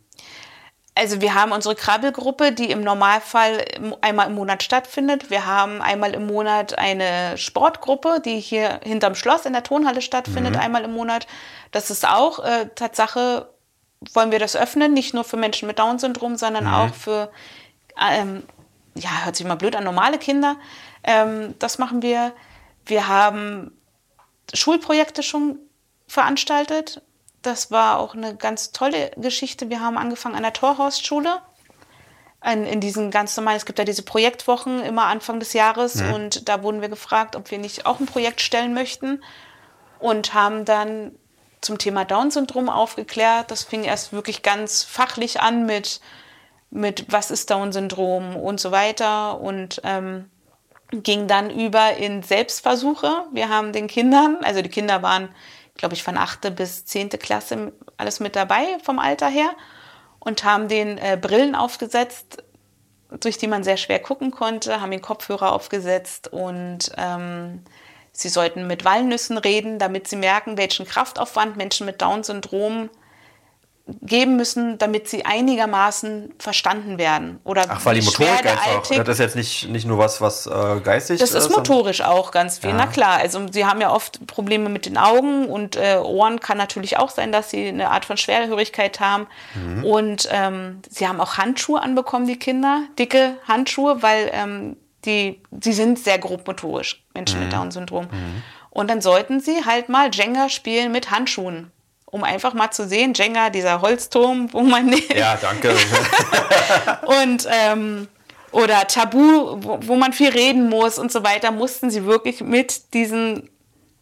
also 0.97 1.21
wir 1.21 1.35
haben 1.35 1.51
unsere 1.51 1.75
Krabbelgruppe, 1.75 2.51
die 2.51 2.71
im 2.71 2.81
Normalfall 2.81 3.63
einmal 4.01 4.27
im 4.27 4.33
Monat 4.33 4.63
stattfindet. 4.63 5.29
Wir 5.29 5.45
haben 5.45 5.81
einmal 5.81 6.15
im 6.15 6.25
Monat 6.25 6.77
eine 6.77 7.37
Sportgruppe, 7.37 8.19
die 8.23 8.39
hier 8.39 8.79
hinterm 8.83 9.13
Schloss 9.13 9.45
in 9.45 9.53
der 9.53 9.61
Tonhalle 9.61 10.01
stattfindet, 10.01 10.53
mhm. 10.53 10.59
einmal 10.59 10.83
im 10.83 10.93
Monat. 10.93 11.27
Das 11.71 11.91
ist 11.91 12.07
auch 12.07 12.43
äh, 12.43 12.69
Tatsache, 12.73 13.47
wollen 14.13 14.31
wir 14.31 14.39
das 14.39 14.55
öffnen, 14.55 14.93
nicht 14.93 15.13
nur 15.13 15.23
für 15.23 15.37
Menschen 15.37 15.67
mit 15.67 15.77
Down-Syndrom, 15.77 16.35
sondern 16.35 16.65
mhm. 16.65 16.73
auch 16.73 16.93
für, 16.95 17.31
ähm, 18.01 18.43
ja, 18.95 19.25
hört 19.25 19.35
sich 19.35 19.45
mal 19.45 19.55
blöd 19.55 19.75
an, 19.75 19.83
normale 19.83 20.17
Kinder. 20.17 20.55
Ähm, 21.03 21.53
das 21.59 21.77
machen 21.77 22.01
wir. 22.01 22.33
Wir 22.85 23.07
haben 23.07 23.76
Schulprojekte 24.53 25.23
schon 25.23 25.59
veranstaltet 26.07 27.01
das 27.47 27.71
war 27.71 27.99
auch 27.99 28.13
eine 28.13 28.35
ganz 28.35 28.71
tolle 28.71 29.11
Geschichte. 29.15 29.69
Wir 29.69 29.79
haben 29.79 29.97
angefangen 29.97 30.35
an 30.35 30.43
der 30.43 30.53
Torhausschule. 30.53 31.41
In, 32.45 32.65
in 32.65 32.79
diesen 32.79 33.09
ganz 33.09 33.35
normalen, 33.35 33.57
es 33.57 33.65
gibt 33.65 33.79
ja 33.79 33.85
diese 33.85 34.03
Projektwochen 34.03 34.83
immer 34.83 35.05
Anfang 35.05 35.39
des 35.39 35.53
Jahres 35.53 35.95
mhm. 35.95 36.13
und 36.13 36.49
da 36.49 36.61
wurden 36.61 36.81
wir 36.81 36.89
gefragt, 36.89 37.35
ob 37.35 37.49
wir 37.49 37.57
nicht 37.57 37.85
auch 37.85 37.99
ein 37.99 38.05
Projekt 38.05 38.41
stellen 38.41 38.73
möchten 38.73 39.23
und 39.99 40.33
haben 40.33 40.63
dann 40.63 41.15
zum 41.61 41.79
Thema 41.79 42.05
Down-Syndrom 42.05 42.69
aufgeklärt. 42.69 43.49
Das 43.49 43.63
fing 43.63 43.83
erst 43.83 44.13
wirklich 44.13 44.43
ganz 44.43 44.83
fachlich 44.83 45.41
an 45.41 45.65
mit, 45.65 45.99
mit 46.69 47.11
was 47.11 47.31
ist 47.31 47.49
Down-Syndrom 47.49 48.35
und 48.35 48.59
so 48.59 48.71
weiter 48.71 49.41
und 49.41 49.81
ähm, 49.83 50.29
ging 50.91 51.27
dann 51.27 51.49
über 51.49 51.97
in 51.97 52.23
Selbstversuche. 52.23 53.25
Wir 53.31 53.49
haben 53.49 53.73
den 53.73 53.87
Kindern, 53.87 54.37
also 54.43 54.61
die 54.61 54.69
Kinder 54.69 55.01
waren 55.01 55.29
glaube 55.77 55.95
ich, 55.95 56.03
von 56.03 56.17
8. 56.17 56.55
bis 56.55 56.85
10. 56.85 57.09
Klasse 57.09 57.71
alles 57.95 58.19
mit 58.19 58.35
dabei 58.35 58.65
vom 58.83 58.99
Alter 58.99 59.29
her 59.29 59.49
und 60.19 60.43
haben 60.43 60.67
den 60.67 60.97
äh, 60.97 61.17
Brillen 61.19 61.55
aufgesetzt, 61.55 62.43
durch 63.21 63.37
die 63.37 63.47
man 63.47 63.63
sehr 63.63 63.77
schwer 63.77 63.99
gucken 63.99 64.31
konnte, 64.31 64.81
haben 64.81 64.91
den 64.91 65.01
Kopfhörer 65.01 65.53
aufgesetzt 65.53 66.27
und 66.27 66.91
ähm, 66.97 67.63
sie 68.11 68.29
sollten 68.29 68.67
mit 68.67 68.83
Walnüssen 68.83 69.37
reden, 69.37 69.79
damit 69.79 70.07
sie 70.07 70.17
merken, 70.17 70.57
welchen 70.57 70.85
Kraftaufwand 70.85 71.55
Menschen 71.55 71.85
mit 71.85 72.01
Down-Syndrom 72.01 72.89
geben 74.01 74.35
müssen, 74.35 74.77
damit 74.77 75.07
sie 75.07 75.25
einigermaßen 75.25 76.33
verstanden 76.39 76.97
werden. 76.97 77.39
Oder 77.43 77.65
Ach, 77.69 77.85
weil 77.85 77.99
die 77.99 78.05
Motorik 78.05 78.45
einfach, 78.45 78.83
das 78.89 79.07
ist 79.07 79.19
jetzt 79.19 79.35
nicht, 79.35 79.69
nicht 79.69 79.85
nur 79.85 79.97
was, 79.97 80.19
was 80.19 80.45
äh, 80.45 80.79
geistig 80.83 81.21
ist. 81.21 81.33
Das 81.33 81.45
ist 81.45 81.55
motorisch 81.55 82.01
auch 82.01 82.31
ganz 82.31 82.59
viel, 82.59 82.71
ja. 82.71 82.75
na 82.75 82.87
klar. 82.87 83.19
Also 83.19 83.45
sie 83.51 83.65
haben 83.65 83.79
ja 83.79 83.91
oft 83.91 84.27
Probleme 84.27 84.69
mit 84.69 84.85
den 84.85 84.97
Augen 84.97 85.45
und 85.45 85.77
äh, 85.77 85.97
Ohren 86.03 86.39
kann 86.39 86.57
natürlich 86.57 86.97
auch 86.97 87.09
sein, 87.09 87.31
dass 87.31 87.49
sie 87.49 87.67
eine 87.67 87.91
Art 87.91 88.03
von 88.03 88.17
Schwerhörigkeit 88.17 88.99
haben. 88.99 89.27
Mhm. 89.55 89.83
Und 89.85 90.29
ähm, 90.31 90.81
sie 90.89 91.07
haben 91.07 91.21
auch 91.21 91.37
Handschuhe 91.37 91.81
anbekommen, 91.81 92.27
die 92.27 92.37
Kinder, 92.37 92.81
dicke 92.99 93.37
Handschuhe, 93.47 94.03
weil 94.03 94.29
ähm, 94.33 94.75
die, 95.05 95.41
sie 95.61 95.73
sind 95.73 95.99
sehr 95.99 96.19
grob 96.19 96.45
motorisch, 96.45 97.05
Menschen 97.13 97.39
mhm. 97.39 97.45
mit 97.45 97.53
Down-Syndrom. 97.53 98.05
Mhm. 98.05 98.43
Und 98.69 98.89
dann 98.89 99.01
sollten 99.01 99.39
sie 99.39 99.65
halt 99.65 99.87
mal 99.87 100.09
Jenga 100.13 100.49
spielen 100.49 100.91
mit 100.91 101.09
Handschuhen 101.09 101.71
um 102.09 102.23
einfach 102.23 102.53
mal 102.53 102.71
zu 102.71 102.87
sehen, 102.87 103.13
Jenga, 103.13 103.49
dieser 103.49 103.81
Holzturm, 103.81 104.51
wo 104.53 104.61
man 104.61 104.87
Ja, 105.15 105.37
danke. 105.39 105.75
und 107.23 107.47
ähm, 107.51 108.07
oder 108.51 108.87
Tabu, 108.87 109.57
wo, 109.61 109.79
wo, 109.81 109.95
man 109.95 110.13
viel 110.13 110.29
reden 110.29 110.69
muss 110.69 110.97
und 110.97 111.11
so 111.11 111.23
weiter, 111.23 111.51
mussten 111.51 111.91
sie 111.91 112.05
wirklich 112.05 112.41
mit 112.41 112.93
diesen 112.93 113.49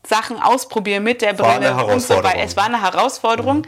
Sachen 0.06 0.40
ausprobieren, 0.40 1.04
mit 1.04 1.22
der 1.24 1.34
Brille 1.34 1.84
und 1.86 2.00
so 2.00 2.24
weiter. 2.24 2.40
Es 2.40 2.56
war 2.56 2.66
eine 2.66 2.82
Herausforderung. 2.82 3.58
Mhm. 3.58 3.66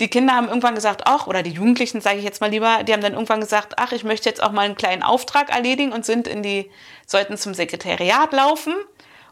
Die 0.00 0.08
Kinder 0.08 0.34
haben 0.34 0.48
irgendwann 0.48 0.74
gesagt, 0.74 1.02
ach, 1.04 1.26
oder 1.26 1.42
die 1.42 1.52
Jugendlichen, 1.52 2.00
sage 2.00 2.18
ich 2.18 2.24
jetzt 2.24 2.40
mal 2.40 2.50
lieber, 2.50 2.82
die 2.82 2.92
haben 2.92 3.00
dann 3.00 3.14
irgendwann 3.14 3.40
gesagt, 3.40 3.74
ach, 3.78 3.92
ich 3.92 4.04
möchte 4.04 4.28
jetzt 4.28 4.42
auch 4.42 4.52
mal 4.52 4.62
einen 4.62 4.74
kleinen 4.74 5.02
Auftrag 5.02 5.48
erledigen 5.48 5.92
und 5.92 6.04
sind 6.04 6.28
in 6.28 6.42
die, 6.42 6.70
sollten 7.06 7.38
zum 7.38 7.54
Sekretariat 7.54 8.32
laufen 8.32 8.74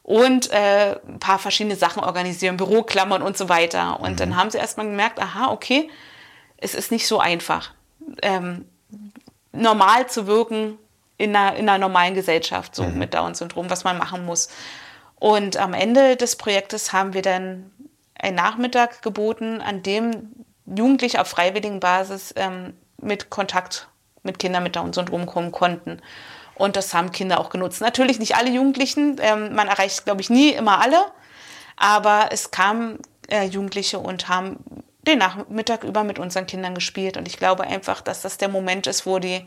und 0.05 0.53
äh, 0.53 0.97
ein 1.09 1.19
paar 1.19 1.39
verschiedene 1.39 1.77
Sachen 1.77 2.05
organisieren, 2.05 2.59
Büroklammern 2.59 3.23
und 3.23 3.39
so 3.39 3.49
weiter. 3.49 3.99
Und 4.01 4.13
mhm. 4.13 4.17
dann 4.17 4.37
haben 4.37 4.51
sie 4.51 4.59
erstmal 4.59 4.87
gemerkt, 4.87 5.19
aha, 5.19 5.51
okay, 5.51 5.91
es 6.59 6.75
ist 6.75 6.93
nicht 6.93 7.09
so 7.09 7.19
einfach, 7.19 7.73
ähm, 8.23 8.67
normal 9.53 10.07
zu 10.07 10.27
wirken 10.27 10.79
in 11.17 11.35
einer, 11.35 11.57
in 11.57 11.69
einer 11.69 11.79
normalen 11.79 12.15
Gesellschaft, 12.15 12.77
so 12.77 12.85
mhm. 12.85 12.99
mit 12.99 13.15
Down-Syndrom, 13.15 13.71
was 13.71 13.85
man 13.85 13.97
machen 13.97 14.27
muss. 14.27 14.51
Und 15.17 15.57
am 15.57 15.73
Ende 15.73 16.17
des 16.17 16.37
Projektes 16.37 16.93
haben 16.93 17.15
wir 17.15 17.23
dann 17.23 17.71
einen 18.15 18.37
Nachmittag 18.37 19.01
geboten, 19.01 19.63
an 19.63 19.83
dem 19.83 20.35
Jugendliche 20.67 21.19
auf 21.19 21.29
freiwilligen 21.29 21.81
Basis 21.81 22.35
ähm, 22.37 22.75
mit 23.01 23.31
Kontakt 23.31 23.89
mit 24.23 24.39
Kindern 24.39 24.63
mit 24.63 24.77
Down-Syndrom 24.77 25.27
kommen 25.27 25.53
konnten. 25.53 26.01
Und 26.57 26.77
das 26.77 26.95
haben 26.95 27.11
Kinder 27.13 27.41
auch 27.41 27.51
genutzt. 27.51 27.81
Natürlich 27.81 28.19
nicht 28.19 28.37
alle 28.37 28.51
Jugendlichen, 28.51 29.17
ähm, 29.21 29.55
man 29.55 29.69
erreicht, 29.69 30.05
glaube 30.05 30.21
ich, 30.21 30.31
nie 30.31 30.51
immer 30.51 30.81
alle, 30.81 31.05
aber 31.77 32.29
es 32.31 32.51
kamen 32.51 32.99
äh, 33.29 33.45
Jugendliche 33.45 33.99
und 33.99 34.29
haben 34.29 34.59
den 35.03 35.19
Nachmittag 35.19 35.85
über 35.85 36.05
mit 36.05 36.19
unseren 36.19 36.47
Kindern 36.47 36.75
gespielt. 36.75 37.17
Und 37.17 37.29
ich 37.29 37.39
glaube 37.39 37.65
einfach, 37.65 38.01
dass 38.01 38.23
das 38.23 38.39
der 38.39 38.49
Moment 38.49 38.87
ist, 38.87 39.07
wo 39.07 39.19
die 39.19 39.47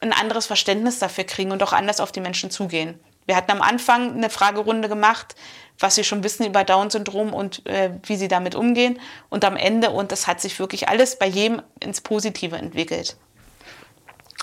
ein 0.00 0.12
anderes 0.12 0.46
Verständnis 0.46 0.98
dafür 0.98 1.24
kriegen 1.24 1.52
und 1.52 1.62
auch 1.62 1.72
anders 1.72 2.00
auf 2.00 2.12
die 2.12 2.20
Menschen 2.20 2.50
zugehen. 2.50 2.98
Wir 3.26 3.36
hatten 3.36 3.50
am 3.50 3.62
Anfang 3.62 4.14
eine 4.14 4.30
Fragerunde 4.30 4.88
gemacht, 4.88 5.34
was 5.78 5.94
sie 5.94 6.04
schon 6.04 6.24
wissen 6.24 6.46
über 6.46 6.64
Down-Syndrom 6.64 7.32
und 7.32 7.66
äh, 7.66 7.90
wie 8.04 8.16
sie 8.16 8.28
damit 8.28 8.54
umgehen. 8.54 8.98
Und 9.28 9.44
am 9.44 9.56
Ende, 9.56 9.90
und 9.90 10.12
das 10.12 10.26
hat 10.26 10.40
sich 10.40 10.58
wirklich 10.58 10.88
alles 10.88 11.18
bei 11.18 11.26
jedem 11.26 11.62
ins 11.80 12.00
Positive 12.00 12.56
entwickelt. 12.56 13.16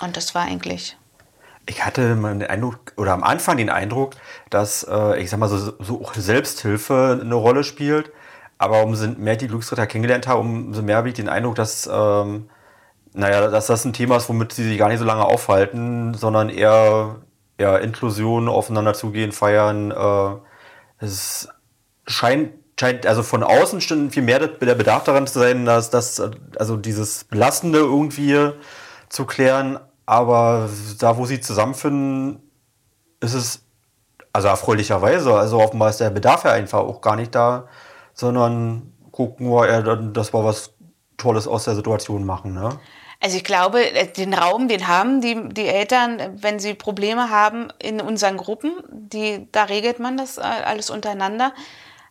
Und 0.00 0.16
das 0.16 0.34
war 0.34 0.42
eigentlich. 0.42 0.96
Ich 1.68 1.84
hatte 1.84 2.16
den 2.16 2.42
Eindruck, 2.44 2.78
oder 2.96 3.12
am 3.12 3.22
Anfang 3.22 3.58
den 3.58 3.68
Eindruck, 3.68 4.14
dass, 4.48 4.84
äh, 4.84 5.20
ich 5.20 5.28
sag 5.28 5.38
mal, 5.38 5.48
so, 5.48 5.74
so 5.78 6.02
Selbsthilfe 6.16 7.18
eine 7.20 7.34
Rolle 7.34 7.62
spielt. 7.62 8.10
Aber 8.56 8.82
umso 8.84 9.06
mehr 9.08 9.36
die 9.36 9.48
Glücksritter 9.48 9.86
kennengelernt 9.86 10.26
haben, 10.26 10.68
umso 10.68 10.82
mehr 10.82 10.96
habe 10.96 11.08
ich 11.08 11.14
den 11.14 11.28
Eindruck, 11.28 11.56
dass, 11.56 11.88
ähm, 11.92 12.48
naja, 13.12 13.48
dass 13.48 13.66
das 13.66 13.84
ein 13.84 13.92
Thema 13.92 14.16
ist, 14.16 14.28
womit 14.30 14.52
sie 14.52 14.64
sich 14.64 14.78
gar 14.78 14.88
nicht 14.88 14.98
so 14.98 15.04
lange 15.04 15.24
aufhalten, 15.26 16.14
sondern 16.14 16.48
eher, 16.48 17.16
eher 17.58 17.80
Inklusion, 17.80 18.48
aufeinander 18.48 18.94
zugehen, 18.94 19.32
feiern. 19.32 19.90
Äh, 19.90 21.04
es 21.04 21.48
scheint, 22.06 22.54
scheint, 22.80 23.06
also 23.06 23.22
von 23.22 23.42
außen 23.42 23.82
schon 23.82 24.10
viel 24.10 24.22
mehr 24.22 24.38
der 24.40 24.74
Bedarf 24.74 25.04
daran 25.04 25.26
zu 25.26 25.38
sein, 25.38 25.66
dass, 25.66 25.90
dass 25.90 26.20
also 26.58 26.76
dieses 26.78 27.24
Belastende 27.24 27.78
irgendwie 27.80 28.52
zu 29.10 29.26
klären, 29.26 29.78
aber 30.08 30.70
da, 31.00 31.18
wo 31.18 31.26
sie 31.26 31.38
zusammenfinden, 31.38 32.40
ist 33.20 33.34
es, 33.34 33.62
also 34.32 34.48
erfreulicherweise, 34.48 35.34
also 35.34 35.60
offenbar 35.60 35.90
ist 35.90 36.00
der 36.00 36.08
Bedarf 36.08 36.44
ja 36.44 36.52
einfach 36.52 36.78
auch 36.78 37.02
gar 37.02 37.14
nicht 37.14 37.34
da, 37.34 37.68
sondern 38.14 38.94
gucken 39.12 39.50
wir 39.50 39.68
eher, 39.68 39.82
dass 39.82 40.32
wir 40.32 40.42
was 40.42 40.72
Tolles 41.18 41.46
aus 41.46 41.64
der 41.64 41.74
Situation 41.74 42.24
machen. 42.24 42.54
Ne? 42.54 42.80
Also 43.20 43.36
ich 43.36 43.44
glaube, 43.44 43.84
äh, 43.84 44.10
den 44.10 44.32
Raum, 44.32 44.68
den 44.68 44.88
haben 44.88 45.20
die, 45.20 45.50
die 45.50 45.66
Eltern, 45.66 46.38
wenn 46.40 46.58
sie 46.58 46.72
Probleme 46.72 47.28
haben 47.28 47.68
in 47.78 48.00
unseren 48.00 48.38
Gruppen, 48.38 48.82
die, 48.90 49.46
da 49.52 49.64
regelt 49.64 49.98
man 49.98 50.16
das 50.16 50.38
äh, 50.38 50.40
alles 50.40 50.88
untereinander. 50.88 51.52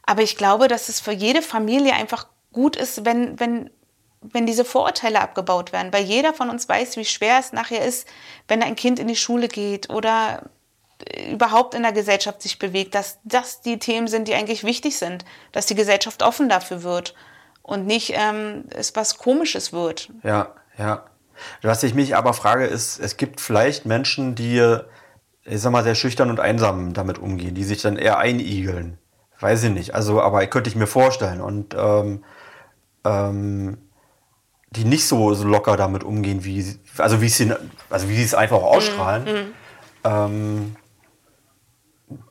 Aber 0.03 0.21
ich 0.21 0.37
glaube, 0.37 0.67
dass 0.67 0.87
es 0.87 0.99
für 0.99 1.13
jede 1.13 1.41
Familie 1.41 1.93
einfach 1.93 2.27
gut 2.53 2.75
ist, 2.75 3.05
wenn, 3.05 3.39
wenn 3.39 3.71
wenn 4.21 4.45
diese 4.45 4.65
Vorurteile 4.65 5.21
abgebaut 5.21 5.71
werden, 5.71 5.93
weil 5.93 6.03
jeder 6.03 6.33
von 6.33 6.49
uns 6.49 6.67
weiß, 6.67 6.97
wie 6.97 7.05
schwer 7.05 7.37
es 7.39 7.53
nachher 7.53 7.85
ist, 7.85 8.07
wenn 8.47 8.63
ein 8.63 8.75
Kind 8.75 8.99
in 8.99 9.07
die 9.07 9.15
Schule 9.15 9.47
geht 9.47 9.89
oder 9.89 10.49
äh, 11.05 11.31
überhaupt 11.31 11.73
in 11.75 11.83
der 11.83 11.91
Gesellschaft 11.91 12.41
sich 12.41 12.59
bewegt, 12.59 12.95
dass 12.95 13.19
das 13.23 13.61
die 13.61 13.79
Themen 13.79 14.07
sind, 14.07 14.27
die 14.27 14.33
eigentlich 14.33 14.63
wichtig 14.63 14.97
sind, 14.97 15.25
dass 15.51 15.67
die 15.67 15.75
Gesellschaft 15.75 16.23
offen 16.23 16.49
dafür 16.49 16.83
wird. 16.83 17.13
und 17.61 17.85
nicht 17.85 18.13
ähm, 18.15 18.63
es 18.69 18.95
was 18.95 19.17
Komisches 19.17 19.73
wird. 19.73 20.09
Ja, 20.23 20.55
ja. 20.77 21.05
Was 21.61 21.83
ich 21.83 21.93
mich 21.93 22.15
aber 22.15 22.33
frage, 22.33 22.65
ist, 22.65 22.97
es 22.97 23.17
gibt 23.17 23.41
vielleicht 23.41 23.85
Menschen, 23.85 24.35
die, 24.35 24.79
ich 25.43 25.61
sag 25.61 25.71
mal, 25.71 25.83
sehr 25.83 25.93
schüchtern 25.93 26.29
und 26.29 26.39
einsam 26.39 26.93
damit 26.93 27.19
umgehen, 27.19 27.53
die 27.55 27.65
sich 27.65 27.81
dann 27.81 27.97
eher 27.97 28.17
einigeln. 28.17 28.97
Weiß 29.39 29.63
ich 29.63 29.71
nicht. 29.71 29.93
Also, 29.93 30.21
aber 30.21 30.45
könnte 30.47 30.69
ich 30.69 30.75
mir 30.75 30.87
vorstellen. 30.87 31.41
Und 31.41 31.75
ähm, 31.77 32.23
ähm, 33.05 33.77
die 34.71 34.85
nicht 34.85 35.07
so, 35.07 35.33
so 35.33 35.47
locker 35.47 35.77
damit 35.77 36.03
umgehen, 36.03 36.43
wie 36.43 36.77
also 36.97 37.21
wie 37.21 37.29
sie, 37.29 37.53
also 37.89 38.09
wie 38.09 38.15
sie 38.15 38.23
es 38.23 38.33
einfach 38.33 38.57
auch 38.57 38.75
ausstrahlen. 38.75 39.23
Mhm. 39.23 39.53
Ähm, 40.03 40.75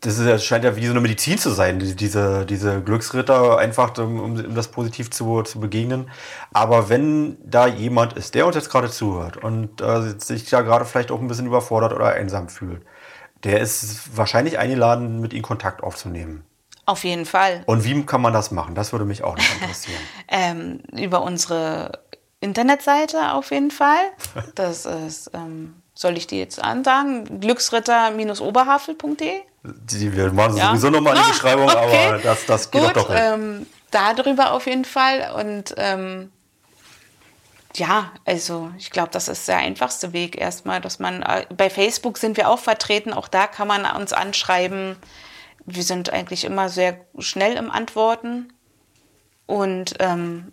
das, 0.00 0.18
ist, 0.18 0.26
das 0.26 0.44
scheint 0.44 0.64
ja 0.64 0.74
wie 0.76 0.86
so 0.86 0.92
eine 0.92 1.00
Medizin 1.00 1.38
zu 1.38 1.50
sein, 1.50 1.78
diese, 1.78 2.46
diese 2.46 2.82
Glücksritter, 2.82 3.58
einfach 3.58 3.96
um, 3.98 4.20
um 4.20 4.54
das 4.54 4.68
positiv 4.68 5.10
zu, 5.10 5.42
zu 5.42 5.60
begegnen. 5.60 6.10
Aber 6.52 6.88
wenn 6.88 7.36
da 7.44 7.66
jemand 7.66 8.14
ist, 8.14 8.34
der 8.34 8.46
uns 8.46 8.56
jetzt 8.56 8.70
gerade 8.70 8.90
zuhört 8.90 9.36
und 9.36 9.80
äh, 9.80 10.14
sich 10.18 10.48
da 10.48 10.62
gerade 10.62 10.84
vielleicht 10.84 11.10
auch 11.10 11.20
ein 11.20 11.28
bisschen 11.28 11.46
überfordert 11.46 11.92
oder 11.92 12.14
einsam 12.14 12.48
fühlt, 12.48 12.82
der 13.44 13.60
ist 13.60 14.16
wahrscheinlich 14.16 14.58
eingeladen, 14.58 15.20
mit 15.20 15.34
ihm 15.34 15.42
Kontakt 15.42 15.82
aufzunehmen. 15.82 16.44
Auf 16.86 17.02
jeden 17.04 17.26
Fall. 17.26 17.62
Und 17.66 17.84
wie 17.84 18.06
kann 18.06 18.22
man 18.22 18.32
das 18.32 18.52
machen? 18.52 18.74
Das 18.74 18.92
würde 18.92 19.04
mich 19.04 19.24
auch 19.24 19.36
noch 19.36 19.44
interessieren. 19.60 20.00
ähm, 20.28 20.80
über 20.92 21.22
unsere 21.22 22.05
Internetseite 22.46 23.32
auf 23.32 23.50
jeden 23.50 23.70
Fall. 23.70 24.12
Das 24.54 24.86
ist, 24.86 25.30
ähm, 25.34 25.74
soll 25.94 26.16
ich 26.16 26.26
die 26.26 26.38
jetzt 26.38 26.62
ansagen? 26.62 27.40
Glücksritter-oberhavel.de. 27.40 29.40
Wir 29.62 30.32
machen 30.32 30.56
ja. 30.56 30.68
sowieso 30.68 30.90
nochmal 30.90 31.16
eine 31.16 31.26
Beschreibung, 31.26 31.68
okay. 31.68 32.08
aber 32.08 32.18
das, 32.18 32.46
das 32.46 32.70
geht 32.70 32.82
Gut, 32.82 32.96
doch 32.96 33.08
doch. 33.08 33.14
Ähm, 33.14 33.66
darüber 33.90 34.52
auf 34.52 34.66
jeden 34.66 34.84
Fall. 34.84 35.32
Und 35.36 35.74
ähm, 35.76 36.32
ja, 37.74 38.12
also 38.24 38.70
ich 38.78 38.90
glaube, 38.90 39.10
das 39.12 39.28
ist 39.28 39.48
der 39.48 39.58
einfachste 39.58 40.12
Weg 40.12 40.40
erstmal, 40.40 40.80
dass 40.80 40.98
man 40.98 41.22
äh, 41.22 41.46
bei 41.54 41.68
Facebook 41.68 42.18
sind 42.18 42.36
wir 42.36 42.48
auch 42.48 42.58
vertreten, 42.58 43.12
auch 43.12 43.28
da 43.28 43.46
kann 43.46 43.68
man 43.68 43.84
uns 43.96 44.12
anschreiben. 44.12 44.96
Wir 45.64 45.82
sind 45.82 46.10
eigentlich 46.10 46.44
immer 46.44 46.68
sehr 46.68 47.00
schnell 47.18 47.56
im 47.56 47.70
Antworten. 47.70 48.52
Und 49.46 49.94
ähm, 50.00 50.52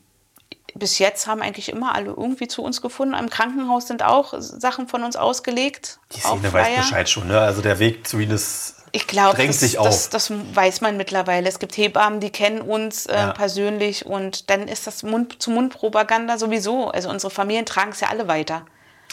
bis 0.76 0.99
jetzt 0.99 1.28
haben 1.28 1.41
eigentlich 1.41 1.69
immer 1.69 1.95
alle 1.95 2.07
irgendwie 2.07 2.47
zu 2.47 2.63
uns 2.63 2.82
gefunden. 2.82 3.13
Im 3.13 3.30
Krankenhaus 3.30 3.88
sind 3.88 4.03
auch 4.03 4.34
Sachen 4.38 4.88
von 4.88 5.03
uns 5.03 5.15
ausgelegt. 5.15 5.99
Die 6.15 6.19
Szene 6.19 6.51
weiß 6.51 6.78
Bescheid 6.78 7.09
schon, 7.09 7.28
ne? 7.28 7.39
Also 7.39 7.61
der 7.61 7.80
Weg 7.80 8.07
zu 8.07 8.19
ihnen 8.19 8.32
ist 8.32 8.76
ich 8.95 9.07
glaube, 9.07 9.36
drängt 9.36 9.59
das. 9.59 9.74
Das, 9.74 10.09
das, 10.09 10.32
weiß 10.53 10.82
man 10.82 10.97
mittlerweile. 10.97 11.49
Es 11.49 11.57
gibt 11.57 11.76
Hebammen, 11.78 12.19
die 12.19 12.30
kennen 12.30 12.61
uns 12.61 13.07
äh, 13.07 13.15
ja. 13.15 13.32
persönlich 13.32 14.05
und 14.05 14.51
dann 14.51 14.67
ist 14.67 14.86
das 14.86 15.01
Mund 15.01 15.41
zu 15.41 15.49
Mund 15.49 15.74
Propaganda 15.74 16.38
sowieso. 16.38 16.89
Also 16.89 17.09
unsere 17.09 17.32
Familien 17.32 17.65
tragen 17.65 17.91
es 17.91 18.01
ja 18.01 18.09
alle 18.09 18.28
weiter. 18.28 18.65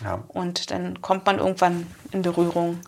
Ja. 0.05 0.23
Und 0.29 0.71
dann 0.71 1.01
kommt 1.01 1.25
man 1.25 1.39
irgendwann 1.39 1.87
in 2.13 2.21
Berührung. 2.21 2.81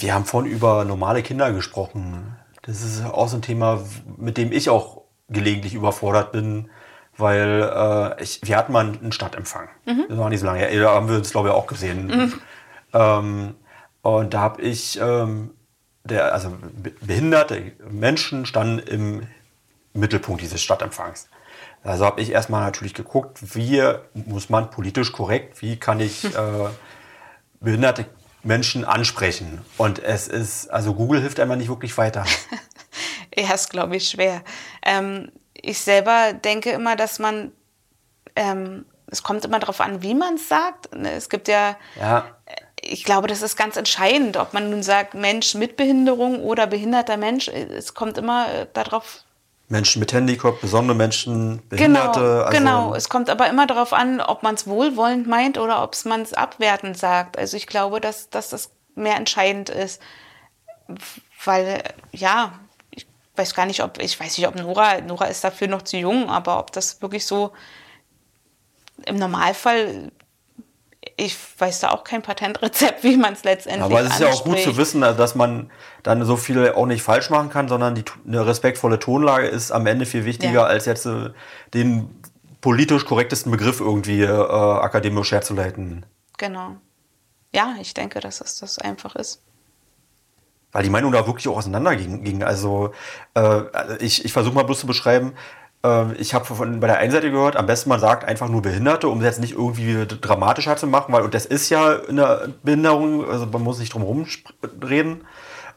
Wir 0.00 0.14
haben 0.14 0.24
vorhin 0.24 0.50
über 0.50 0.86
normale 0.86 1.22
Kinder 1.22 1.52
gesprochen. 1.52 2.34
Das 2.62 2.80
ist 2.80 3.04
auch 3.04 3.28
so 3.28 3.36
ein 3.36 3.42
Thema, 3.42 3.84
mit 4.16 4.38
dem 4.38 4.50
ich 4.50 4.70
auch 4.70 5.02
gelegentlich 5.28 5.74
überfordert 5.74 6.32
bin 6.32 6.70
weil 7.18 8.16
äh, 8.18 8.22
ich, 8.22 8.40
wir 8.42 8.56
hatten 8.56 8.72
mal 8.72 8.86
einen 8.86 9.12
Stadtempfang. 9.12 9.68
Mhm. 9.86 10.06
Das 10.08 10.18
war 10.18 10.30
nicht 10.30 10.40
so 10.40 10.46
lange 10.46 10.60
her. 10.60 10.80
Da 10.80 10.94
haben 10.94 11.08
wir 11.08 11.16
uns, 11.16 11.30
glaube 11.30 11.48
ich, 11.48 11.54
auch 11.54 11.66
gesehen. 11.66 12.06
Mhm. 12.06 12.34
Ähm, 12.94 13.54
und 14.02 14.34
da 14.34 14.40
habe 14.40 14.62
ich, 14.62 14.98
ähm, 15.00 15.50
der, 16.04 16.32
also 16.32 16.56
behinderte 17.00 17.72
Menschen 17.90 18.46
standen 18.46 18.78
im 18.78 19.26
Mittelpunkt 19.92 20.40
dieses 20.40 20.62
Stadtempfangs. 20.62 21.28
Also 21.82 22.04
habe 22.04 22.20
ich 22.20 22.32
erstmal 22.32 22.64
natürlich 22.64 22.94
geguckt, 22.94 23.38
wie 23.54 23.82
muss 24.14 24.48
man 24.48 24.70
politisch 24.70 25.12
korrekt, 25.12 25.60
wie 25.62 25.76
kann 25.76 26.00
ich 26.00 26.24
äh, 26.24 26.68
behinderte 27.60 28.06
Menschen 28.42 28.84
ansprechen. 28.84 29.60
Und 29.76 29.98
es 29.98 30.28
ist, 30.28 30.68
also 30.68 30.94
Google 30.94 31.20
hilft 31.20 31.40
einmal 31.40 31.56
nicht 31.56 31.68
wirklich 31.68 31.96
weiter. 31.98 32.24
ja, 33.36 33.54
ist, 33.54 33.70
glaube 33.70 33.96
ich, 33.96 34.08
schwer. 34.08 34.42
Ähm, 34.82 35.30
ich 35.60 35.80
selber 35.80 36.32
denke 36.32 36.70
immer, 36.70 36.96
dass 36.96 37.18
man, 37.18 37.52
ähm, 38.36 38.84
es 39.10 39.22
kommt 39.22 39.44
immer 39.44 39.58
darauf 39.58 39.80
an, 39.80 40.02
wie 40.02 40.14
man 40.14 40.34
es 40.34 40.48
sagt. 40.48 40.94
Ne, 40.94 41.12
es 41.12 41.28
gibt 41.28 41.48
ja, 41.48 41.76
ja, 42.00 42.24
ich 42.80 43.04
glaube, 43.04 43.28
das 43.28 43.42
ist 43.42 43.56
ganz 43.56 43.76
entscheidend, 43.76 44.36
ob 44.36 44.54
man 44.54 44.70
nun 44.70 44.82
sagt 44.82 45.14
Mensch 45.14 45.54
mit 45.54 45.76
Behinderung 45.76 46.40
oder 46.40 46.66
behinderter 46.66 47.16
Mensch. 47.16 47.48
Es 47.48 47.94
kommt 47.94 48.18
immer 48.18 48.52
äh, 48.52 48.66
darauf. 48.72 49.24
Menschen 49.68 50.00
mit 50.00 50.12
Handicap, 50.14 50.60
besondere 50.60 50.96
Menschen, 50.96 51.62
Behinderte. 51.68 52.20
Genau, 52.20 52.42
also 52.42 52.58
genau. 52.58 52.94
Es 52.94 53.08
kommt 53.10 53.28
aber 53.28 53.48
immer 53.48 53.66
darauf 53.66 53.92
an, 53.92 54.20
ob 54.20 54.42
man 54.42 54.54
es 54.54 54.66
wohlwollend 54.66 55.26
meint 55.26 55.58
oder 55.58 55.82
ob 55.82 55.94
man 56.06 56.22
es 56.22 56.32
abwertend 56.32 56.96
sagt. 56.96 57.36
Also 57.36 57.56
ich 57.56 57.66
glaube, 57.66 58.00
dass, 58.00 58.30
dass 58.30 58.48
das 58.48 58.70
mehr 58.94 59.16
entscheidend 59.16 59.68
ist. 59.68 60.00
Weil, 61.44 61.82
ja, 62.12 62.52
weiß 63.38 63.54
gar 63.54 63.66
nicht, 63.66 63.82
ob, 63.82 64.02
ich 64.02 64.18
weiß 64.18 64.36
nicht, 64.36 64.46
ob 64.46 64.56
Nora, 64.56 65.00
Nora 65.00 65.26
ist 65.26 65.44
dafür 65.44 65.68
noch 65.68 65.82
zu 65.82 65.96
jung, 65.96 66.28
aber 66.28 66.58
ob 66.58 66.72
das 66.72 67.00
wirklich 67.00 67.24
so 67.24 67.52
im 69.06 69.16
Normalfall, 69.16 70.10
ich 71.16 71.36
weiß 71.58 71.80
da 71.80 71.90
auch 71.90 72.04
kein 72.04 72.22
Patentrezept, 72.22 73.02
wie 73.04 73.16
man 73.16 73.32
es 73.34 73.44
letztendlich 73.44 73.84
Aber 73.84 74.00
es 74.00 74.10
ist 74.10 74.20
ja 74.20 74.28
auch 74.28 74.44
gut 74.44 74.58
zu 74.58 74.76
wissen, 74.76 75.00
dass 75.00 75.34
man 75.34 75.70
dann 76.02 76.24
so 76.24 76.36
viel 76.36 76.72
auch 76.72 76.86
nicht 76.86 77.02
falsch 77.02 77.30
machen 77.30 77.50
kann, 77.50 77.68
sondern 77.68 77.94
die, 77.94 78.04
eine 78.26 78.46
respektvolle 78.46 78.98
Tonlage 78.98 79.46
ist 79.46 79.70
am 79.70 79.86
Ende 79.86 80.04
viel 80.04 80.24
wichtiger, 80.24 80.52
ja. 80.52 80.64
als 80.64 80.86
jetzt 80.86 81.06
äh, 81.06 81.30
den 81.74 82.22
politisch 82.60 83.04
korrektesten 83.04 83.52
Begriff 83.52 83.80
irgendwie 83.80 84.22
äh, 84.22 84.28
akademisch 84.28 85.30
herzuleiten. 85.30 86.04
Genau. 86.36 86.76
Ja, 87.54 87.76
ich 87.80 87.94
denke, 87.94 88.20
dass 88.20 88.40
es 88.40 88.58
das 88.58 88.78
einfach 88.78 89.14
ist 89.16 89.42
weil 90.78 90.84
die 90.84 90.90
Meinung 90.90 91.10
da 91.10 91.26
wirklich 91.26 91.48
auch 91.48 91.56
auseinanderging. 91.56 92.44
Also 92.44 92.92
äh, 93.34 93.62
ich, 93.98 94.24
ich 94.24 94.32
versuche 94.32 94.54
mal 94.54 94.62
bloß 94.62 94.78
zu 94.78 94.86
beschreiben, 94.86 95.32
äh, 95.84 96.12
ich 96.12 96.34
habe 96.34 96.54
bei 96.54 96.86
der 96.86 96.98
einen 96.98 97.10
Seite 97.10 97.32
gehört, 97.32 97.56
am 97.56 97.66
besten 97.66 97.88
man 97.88 97.98
sagt 97.98 98.24
einfach 98.24 98.48
nur 98.48 98.62
Behinderte, 98.62 99.08
um 99.08 99.18
es 99.18 99.24
jetzt 99.24 99.40
nicht 99.40 99.54
irgendwie 99.54 100.06
dramatischer 100.06 100.76
zu 100.76 100.86
machen, 100.86 101.12
weil 101.12 101.22
und 101.22 101.34
das 101.34 101.46
ist 101.46 101.68
ja 101.68 101.96
eine 102.08 102.54
Behinderung, 102.62 103.28
also 103.28 103.46
man 103.46 103.60
muss 103.60 103.80
nicht 103.80 103.92
drum 103.92 104.02
herum 104.02 104.24
reden. 104.88 105.22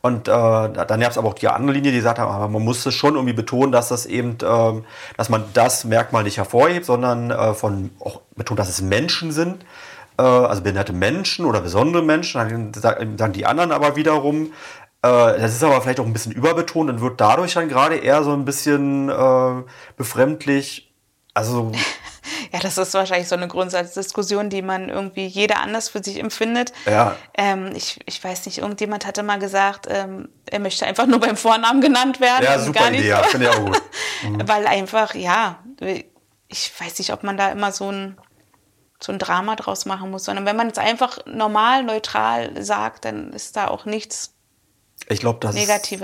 Und 0.04 0.28
äh, 0.28 0.32
dann 0.32 1.00
gab 1.00 1.10
es 1.10 1.18
aber 1.18 1.30
auch 1.30 1.34
die 1.34 1.48
andere 1.48 1.74
Linie, 1.74 1.90
die 1.90 1.98
gesagt 1.98 2.20
haben, 2.20 2.32
aber 2.32 2.48
man 2.48 2.64
musste 2.64 2.92
schon 2.92 3.16
irgendwie 3.16 3.34
betonen, 3.34 3.72
dass 3.72 3.88
das 3.88 4.06
eben, 4.06 4.38
äh, 4.44 4.82
dass 5.18 5.30
man 5.30 5.46
das 5.56 5.84
Merkmal 5.84 6.22
nicht 6.26 6.38
hervorhebt, 6.38 6.86
sondern 6.86 7.32
äh, 7.32 7.56
von 7.56 7.90
auch 8.00 8.22
betont, 8.36 8.60
dass 8.60 8.70
es 8.70 8.84
Menschen 8.84 9.32
sind, 9.32 9.66
äh, 10.18 10.24
also 10.24 10.62
behinderte 10.62 10.94
Menschen 10.94 11.46
oder 11.46 11.62
besondere 11.62 12.04
Menschen. 12.04 12.72
Dann 12.82 13.18
sagen 13.18 13.34
die 13.34 13.46
anderen 13.46 13.72
aber 13.72 13.96
wiederum, 13.96 14.54
das 15.02 15.54
ist 15.54 15.64
aber 15.64 15.82
vielleicht 15.82 16.00
auch 16.00 16.06
ein 16.06 16.14
bisschen 16.14 16.32
überbetont 16.32 16.90
und 16.90 17.02
wird 17.02 17.20
dadurch 17.20 17.54
dann 17.56 17.70
gerade 17.70 17.98
eher 17.98 18.24
so 18.24 18.34
ein 18.34 18.46
bisschen 18.46 19.10
äh, 19.10 19.64
befremdlich. 19.98 20.94
Also. 21.34 21.72
Ja, 22.54 22.60
das 22.60 22.78
ist 22.78 22.94
wahrscheinlich 22.94 23.30
so 23.30 23.36
eine 23.36 23.48
Grundsatzdiskussion, 23.48 24.50
die 24.50 24.62
man 24.62 24.90
irgendwie 24.90 25.26
jeder 25.26 25.62
anders 25.62 25.88
für 25.88 26.04
sich 26.04 26.20
empfindet. 26.20 26.74
Ja. 26.86 27.16
Ähm, 27.34 27.72
ich, 27.74 28.00
ich 28.06 28.22
weiß 28.22 28.46
nicht, 28.46 28.58
irgendjemand 28.58 29.06
hatte 29.06 29.24
mal 29.24 29.40
gesagt, 29.40 29.88
ähm, 29.90 30.28
er 30.50 30.60
möchte 30.60 30.86
einfach 30.86 31.06
nur 31.08 31.20
beim 31.20 31.38
Vornamen 31.38 31.80
genannt 31.80 32.20
werden. 32.20 32.44
Ja, 32.44 32.60
super 32.60 32.90
Idee, 32.90 33.04
so. 33.04 33.08
ja, 33.08 33.24
finde 33.24 33.48
ich 33.48 33.56
auch 33.56 33.66
gut. 33.66 33.82
Mhm. 34.24 34.42
Weil 34.48 34.68
einfach, 34.68 35.16
ja, 35.16 35.64
ich 36.50 36.74
weiß 36.78 37.00
nicht, 37.00 37.14
ob 37.14 37.24
man 37.24 37.38
da 37.38 37.50
immer 37.50 37.72
so 37.72 37.90
ein, 37.90 38.18
so 39.00 39.14
ein 39.14 39.20
Drama 39.20 39.56
draus 39.56 39.86
machen 39.86 40.12
muss, 40.12 40.26
sondern 40.26 40.46
wenn 40.46 40.58
man 40.58 40.68
es 40.68 40.78
einfach 40.78 41.20
normal, 41.26 41.84
neutral 41.84 42.62
sagt, 42.62 43.06
dann 43.06 43.32
ist 43.32 43.56
da 43.56 43.70
auch 43.70 43.86
nichts 43.86 44.36
ich 45.12 45.20
glaube, 45.20 45.40
das, 45.40 45.56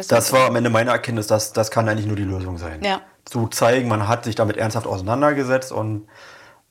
das 0.08 0.34
war 0.34 0.48
am 0.48 0.56
Ende 0.56 0.70
meine 0.70 0.92
Erkenntnis, 0.92 1.28
dass 1.28 1.54
das 1.54 1.72
kann 1.72 1.88
eigentlich 1.88 2.06
nur 2.06 2.16
die 2.16 2.24
Lösung 2.24 2.58
sein. 2.58 2.84
Ja. 2.84 3.02
Zu 3.26 3.48
zeigen, 3.48 3.88
man 3.88 4.08
hat 4.08 4.24
sich 4.24 4.36
damit 4.36 4.58
ernsthaft 4.58 4.88
auseinandergesetzt 4.88 5.72
und 5.72 6.08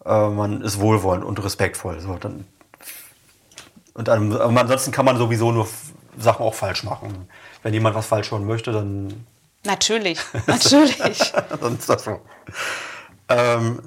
äh, 0.04 0.28
man 0.28 0.62
ist 0.62 0.80
wohlwollend 0.80 1.24
und 1.24 1.42
respektvoll. 1.42 2.00
So, 2.00 2.16
dann, 2.16 2.46
und 3.94 4.08
aber 4.08 4.60
ansonsten 4.60 4.92
kann 4.92 5.04
man 5.04 5.16
sowieso 5.16 5.52
nur 5.52 5.68
Sachen 6.18 6.44
auch 6.44 6.54
falsch 6.54 6.84
machen. 6.84 7.28
Wenn 7.62 7.74
jemand 7.74 7.96
was 7.96 8.06
falsch 8.06 8.30
hören 8.30 8.46
möchte, 8.46 8.72
dann. 8.72 9.26
Natürlich, 9.64 10.20
natürlich. 10.46 11.32
Sonst 11.60 11.88
das 11.88 12.04
so. 12.04 12.20
Ähm, 13.28 13.80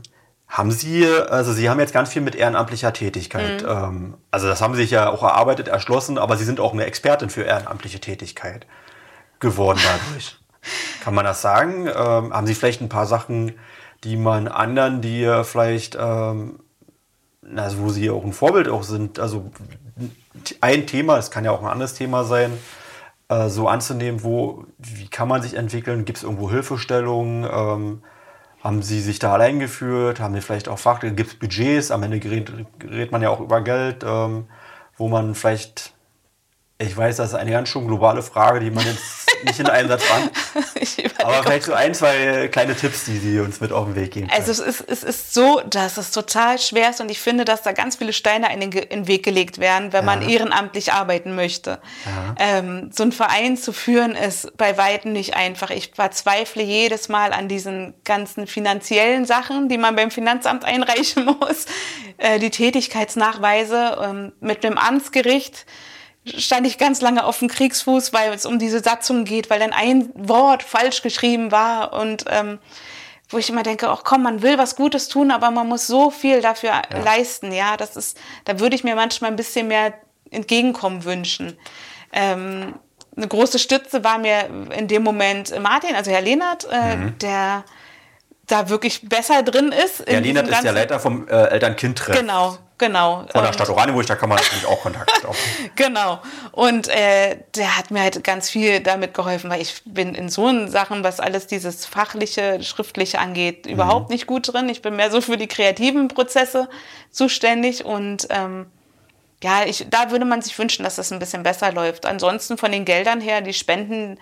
haben 0.49 0.71
Sie, 0.71 1.05
also 1.05 1.53
Sie 1.53 1.69
haben 1.69 1.79
jetzt 1.79 1.93
ganz 1.93 2.09
viel 2.09 2.23
mit 2.23 2.35
ehrenamtlicher 2.35 2.91
Tätigkeit. 2.91 3.61
Mhm. 3.61 3.69
Ähm, 3.69 4.13
also 4.31 4.47
das 4.47 4.61
haben 4.61 4.73
Sie 4.73 4.81
sich 4.81 4.91
ja 4.91 5.09
auch 5.09 5.21
erarbeitet, 5.21 5.67
erschlossen, 5.67 6.17
aber 6.17 6.37
Sie 6.37 6.43
sind 6.43 6.59
auch 6.59 6.73
eine 6.73 6.85
Expertin 6.85 7.29
für 7.29 7.43
ehrenamtliche 7.43 7.99
Tätigkeit 7.99 8.65
geworden 9.39 9.79
dadurch. 9.83 10.37
Kann 11.03 11.13
man 11.13 11.23
das 11.23 11.41
sagen? 11.41 11.87
Ähm, 11.87 12.33
haben 12.33 12.47
Sie 12.47 12.55
vielleicht 12.55 12.81
ein 12.81 12.89
paar 12.89 13.05
Sachen, 13.05 13.53
die 14.03 14.17
man 14.17 14.47
anderen, 14.47 15.01
die 15.01 15.41
vielleicht, 15.43 15.95
ähm, 15.99 16.59
also 17.55 17.79
wo 17.79 17.89
Sie 17.89 18.09
auch 18.09 18.25
ein 18.25 18.33
Vorbild 18.33 18.69
auch 18.69 18.83
sind, 18.83 19.19
also 19.19 19.51
ein 20.61 20.87
Thema, 20.87 21.17
es 21.17 21.31
kann 21.31 21.45
ja 21.45 21.51
auch 21.51 21.61
ein 21.61 21.69
anderes 21.69 21.93
Thema 21.93 22.23
sein, 22.23 22.57
äh, 23.29 23.49
so 23.49 23.67
anzunehmen, 23.67 24.23
wo, 24.23 24.65
wie 24.79 25.07
kann 25.07 25.27
man 25.27 25.41
sich 25.43 25.53
entwickeln? 25.53 26.05
Gibt 26.05 26.17
es 26.17 26.23
irgendwo 26.23 26.49
Hilfestellungen? 26.49 27.47
Ähm, 27.51 28.01
Haben 28.63 28.81
Sie 28.81 28.99
sich 28.99 29.19
da 29.19 29.33
allein 29.33 29.59
geführt? 29.59 30.19
Haben 30.19 30.35
Sie 30.35 30.41
vielleicht 30.41 30.67
auch 30.67 30.79
Fach? 30.79 30.99
Gibt 30.99 31.19
es 31.19 31.35
Budgets? 31.35 31.91
Am 31.91 32.03
Ende 32.03 32.19
gerät 32.19 33.11
man 33.11 33.21
ja 33.21 33.29
auch 33.29 33.39
über 33.39 33.61
Geld, 33.61 34.03
ähm, 34.03 34.47
wo 34.97 35.07
man 35.07 35.35
vielleicht 35.35 35.93
ich 36.81 36.95
weiß, 36.95 37.17
das 37.17 37.29
ist 37.29 37.35
eine 37.35 37.51
ganz 37.51 37.67
schön 37.67 37.87
globale 37.87 38.21
Frage, 38.21 38.61
die 38.61 38.71
man 38.71 38.85
jetzt 38.85 39.18
nicht 39.43 39.59
in 39.59 39.67
einem 39.67 39.89
Satz 39.89 40.03
an. 40.11 40.29
Aber 41.23 41.43
vielleicht 41.43 41.65
so 41.65 41.73
ein, 41.73 41.93
zwei 41.93 42.47
kleine 42.47 42.75
Tipps, 42.75 43.05
die 43.05 43.17
Sie 43.17 43.39
uns 43.39 43.61
mit 43.61 43.71
auf 43.71 43.85
den 43.85 43.95
Weg 43.95 44.11
geben. 44.11 44.27
Können. 44.27 44.39
Also 44.39 44.51
es 44.51 44.59
ist, 44.59 44.85
es 44.87 45.03
ist 45.03 45.33
so, 45.33 45.61
dass 45.61 45.97
es 45.97 46.11
total 46.11 46.59
schwer 46.59 46.89
ist 46.89 47.01
und 47.01 47.09
ich 47.09 47.19
finde, 47.19 47.45
dass 47.45 47.61
da 47.61 47.71
ganz 47.71 47.95
viele 47.95 48.13
Steine 48.13 48.53
in 48.53 48.59
den, 48.61 48.71
in 48.71 48.89
den 48.89 49.07
Weg 49.07 49.23
gelegt 49.23 49.59
werden, 49.59 49.93
wenn 49.93 50.05
ja. 50.05 50.15
man 50.15 50.27
ehrenamtlich 50.27 50.93
arbeiten 50.93 51.35
möchte. 51.35 51.79
Ähm, 52.37 52.89
so 52.93 53.03
einen 53.03 53.11
Verein 53.11 53.57
zu 53.57 53.73
führen 53.73 54.15
ist 54.15 54.55
bei 54.57 54.77
Weitem 54.77 55.13
nicht 55.13 55.35
einfach. 55.35 55.69
Ich 55.69 55.91
verzweifle 55.93 56.63
jedes 56.63 57.09
Mal 57.09 57.33
an 57.33 57.47
diesen 57.47 57.93
ganzen 58.03 58.47
finanziellen 58.47 59.25
Sachen, 59.25 59.69
die 59.69 59.77
man 59.77 59.95
beim 59.95 60.11
Finanzamt 60.11 60.65
einreichen 60.65 61.25
muss. 61.41 61.65
Äh, 62.17 62.39
die 62.39 62.49
Tätigkeitsnachweise 62.49 63.97
ähm, 64.01 64.31
mit 64.39 64.63
dem 64.63 64.77
Amtsgericht 64.77 65.65
stand 66.37 66.67
ich 66.67 66.77
ganz 66.77 67.01
lange 67.01 67.23
auf 67.23 67.39
dem 67.39 67.47
Kriegsfuß, 67.47 68.13
weil 68.13 68.33
es 68.33 68.45
um 68.45 68.59
diese 68.59 68.81
Satzung 68.81 69.25
geht, 69.25 69.49
weil 69.49 69.59
dann 69.59 69.73
ein 69.73 70.09
Wort 70.15 70.63
falsch 70.63 71.01
geschrieben 71.01 71.51
war 71.51 71.93
und 71.93 72.25
ähm, 72.29 72.59
wo 73.29 73.37
ich 73.37 73.49
immer 73.49 73.63
denke, 73.63 73.89
ach 73.89 74.03
komm, 74.03 74.23
man 74.23 74.41
will 74.41 74.57
was 74.57 74.75
Gutes 74.75 75.07
tun, 75.07 75.31
aber 75.31 75.51
man 75.51 75.67
muss 75.67 75.87
so 75.87 76.09
viel 76.09 76.41
dafür 76.41 76.81
ja. 76.91 76.99
leisten. 77.03 77.51
Ja, 77.51 77.77
das 77.77 77.95
ist, 77.95 78.17
da 78.45 78.59
würde 78.59 78.75
ich 78.75 78.83
mir 78.83 78.95
manchmal 78.95 79.31
ein 79.31 79.35
bisschen 79.37 79.67
mehr 79.67 79.93
Entgegenkommen 80.31 81.03
wünschen. 81.05 81.57
Ähm, 82.11 82.75
eine 83.15 83.27
große 83.27 83.59
Stütze 83.59 84.03
war 84.03 84.17
mir 84.17 84.49
in 84.75 84.87
dem 84.87 85.03
Moment 85.03 85.59
Martin, 85.61 85.95
also 85.95 86.11
Herr 86.11 86.21
Lehnert, 86.21 86.67
äh, 86.71 86.95
mhm. 86.95 87.17
der 87.19 87.63
da 88.47 88.69
wirklich 88.69 89.07
besser 89.07 89.43
drin 89.43 89.71
ist. 89.71 90.03
Herr 90.07 90.21
Lehnert 90.21 90.47
ist 90.47 90.63
der 90.63 90.71
Leiter 90.71 90.99
vom 90.99 91.27
äh, 91.27 91.31
Eltern-Kind-Treff. 91.31 92.17
Genau, 92.17 92.57
Genau. 92.79 93.25
Von 93.29 93.43
der 93.43 93.51
Stadt 93.51 93.69
Oranienburg, 93.69 94.07
da 94.07 94.15
kann 94.15 94.29
man 94.29 94.37
natürlich 94.37 94.65
auch 94.65 94.81
Kontakt 94.81 95.25
aufnehmen. 95.25 95.71
genau. 95.75 96.19
Und 96.53 96.87
äh, 96.87 97.37
der 97.55 97.77
hat 97.77 97.91
mir 97.91 98.01
halt 98.01 98.23
ganz 98.23 98.49
viel 98.49 98.79
damit 98.79 99.13
geholfen, 99.13 99.49
weil 99.49 99.61
ich 99.61 99.81
bin 99.83 100.15
in 100.15 100.29
so 100.29 100.67
Sachen, 100.67 101.03
was 101.03 101.19
alles 101.19 101.45
dieses 101.45 101.85
fachliche, 101.85 102.63
schriftliche 102.63 103.19
angeht, 103.19 103.65
mhm. 103.65 103.73
überhaupt 103.73 104.09
nicht 104.09 104.27
gut 104.27 104.51
drin. 104.51 104.69
Ich 104.69 104.81
bin 104.81 104.95
mehr 104.95 105.11
so 105.11 105.19
für 105.19 105.35
die 105.35 105.47
kreativen 105.47 106.07
Prozesse 106.07 106.69
zuständig 107.11 107.83
und 107.83 108.27
ähm, 108.29 108.67
ja, 109.43 109.65
ich, 109.65 109.85
da 109.89 110.09
würde 110.09 110.25
man 110.25 110.41
sich 110.41 110.57
wünschen, 110.57 110.83
dass 110.83 110.95
das 110.95 111.11
ein 111.11 111.19
bisschen 111.19 111.43
besser 111.43 111.73
läuft. 111.73 112.05
Ansonsten 112.05 112.57
von 112.57 112.71
den 112.71 112.85
Geldern 112.85 113.19
her, 113.19 113.41
die 113.41 113.53
Spenden 113.53 114.17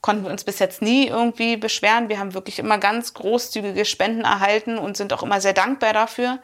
konnten 0.00 0.24
wir 0.24 0.32
uns 0.32 0.42
bis 0.42 0.58
jetzt 0.58 0.82
nie 0.82 1.06
irgendwie 1.06 1.56
beschweren. 1.56 2.08
Wir 2.08 2.18
haben 2.18 2.34
wirklich 2.34 2.58
immer 2.58 2.78
ganz 2.78 3.14
großzügige 3.14 3.84
Spenden 3.84 4.22
erhalten 4.22 4.78
und 4.78 4.96
sind 4.96 5.12
auch 5.12 5.22
immer 5.22 5.40
sehr 5.40 5.52
dankbar 5.52 5.92
dafür 5.92 6.40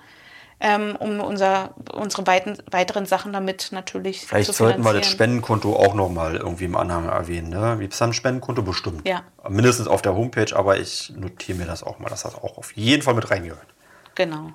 ähm, 0.58 0.96
um 0.96 1.20
unser, 1.20 1.74
unsere 1.92 2.26
weiten, 2.26 2.56
weiteren 2.70 3.04
Sachen 3.04 3.32
damit 3.32 3.68
natürlich 3.72 4.26
Vielleicht 4.26 4.46
zu 4.46 4.52
sollten 4.52 4.82
wir 4.84 4.94
das 4.94 5.06
Spendenkonto 5.06 5.76
auch 5.76 5.94
nochmal 5.94 6.36
irgendwie 6.36 6.64
im 6.64 6.76
Anhang 6.76 7.08
erwähnen. 7.08 7.50
Ne? 7.50 7.76
Gibt 7.78 7.92
es 7.92 7.98
da 7.98 8.06
ein 8.06 8.14
Spendenkonto 8.14 8.62
bestimmt? 8.62 9.06
Ja. 9.06 9.22
Mindestens 9.48 9.86
auf 9.86 10.00
der 10.00 10.14
Homepage, 10.14 10.56
aber 10.56 10.78
ich 10.78 11.12
notiere 11.14 11.58
mir 11.58 11.66
das 11.66 11.82
auch 11.82 11.98
mal, 11.98 12.08
dass 12.08 12.22
das 12.22 12.34
auch 12.34 12.56
auf 12.56 12.74
jeden 12.74 13.02
Fall 13.02 13.14
mit 13.14 13.30
reingehört. 13.30 13.66
Genau. 14.14 14.52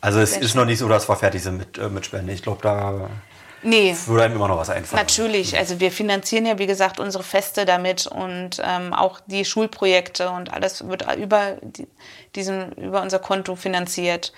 Also 0.00 0.20
es 0.20 0.32
Sehr 0.32 0.42
ist 0.42 0.54
noch 0.54 0.64
nicht 0.64 0.78
so, 0.78 0.88
dass 0.88 1.08
wir 1.08 1.16
fertig 1.16 1.42
sind 1.42 1.58
mit, 1.58 1.76
äh, 1.76 1.88
mit 1.88 2.06
Spenden. 2.06 2.30
Ich 2.30 2.42
glaube, 2.42 2.60
da 2.62 3.10
Nee. 3.62 3.94
Würde 4.06 4.24
einem 4.24 4.36
immer 4.36 4.48
noch 4.48 4.56
was 4.56 4.70
einfallen. 4.70 5.02
Natürlich. 5.02 5.56
Also 5.56 5.80
wir 5.80 5.92
finanzieren 5.92 6.46
ja, 6.46 6.58
wie 6.58 6.66
gesagt, 6.66 6.98
unsere 6.98 7.22
Feste 7.22 7.64
damit 7.64 8.06
und 8.06 8.60
ähm, 8.64 8.92
auch 8.92 9.20
die 9.26 9.44
Schulprojekte 9.44 10.30
und 10.30 10.52
alles 10.52 10.86
wird 10.88 11.04
über, 11.16 11.58
die, 11.62 11.86
diesen, 12.34 12.72
über 12.72 13.02
unser 13.02 13.18
Konto 13.18 13.56
finanziert. 13.56 14.32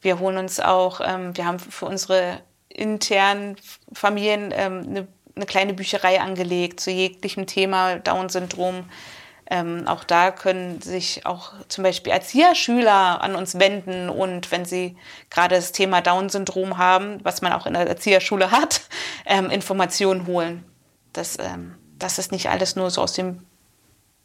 Wir 0.00 0.18
holen 0.18 0.36
uns 0.36 0.60
auch, 0.60 1.00
ähm, 1.02 1.36
wir 1.36 1.46
haben 1.46 1.58
für 1.58 1.86
unsere 1.86 2.40
internen 2.68 3.56
Familien 3.92 4.52
ähm, 4.54 4.84
eine, 4.86 5.08
eine 5.34 5.46
kleine 5.46 5.74
Bücherei 5.74 6.20
angelegt 6.20 6.80
zu 6.80 6.90
jeglichem 6.90 7.46
Thema 7.46 7.96
Down-Syndrom. 7.96 8.84
Ähm, 9.48 9.86
auch 9.86 10.02
da 10.02 10.32
können 10.32 10.80
sich 10.80 11.24
auch 11.24 11.52
zum 11.68 11.84
Beispiel 11.84 12.12
Erzieherschüler 12.12 13.20
an 13.22 13.36
uns 13.36 13.58
wenden 13.58 14.08
und 14.08 14.50
wenn 14.50 14.64
sie 14.64 14.96
gerade 15.30 15.54
das 15.54 15.70
Thema 15.70 16.00
Down-Syndrom 16.00 16.78
haben, 16.78 17.20
was 17.22 17.42
man 17.42 17.52
auch 17.52 17.66
in 17.66 17.74
der 17.74 17.86
Erzieherschule 17.86 18.50
hat, 18.50 18.82
ähm, 19.26 19.50
Informationen 19.50 20.26
holen. 20.26 20.64
Das, 21.12 21.38
ähm, 21.38 21.76
das 21.98 22.18
ist 22.18 22.32
nicht 22.32 22.50
alles 22.50 22.74
nur 22.74 22.90
so 22.90 23.02
aus 23.02 23.12
den 23.12 23.46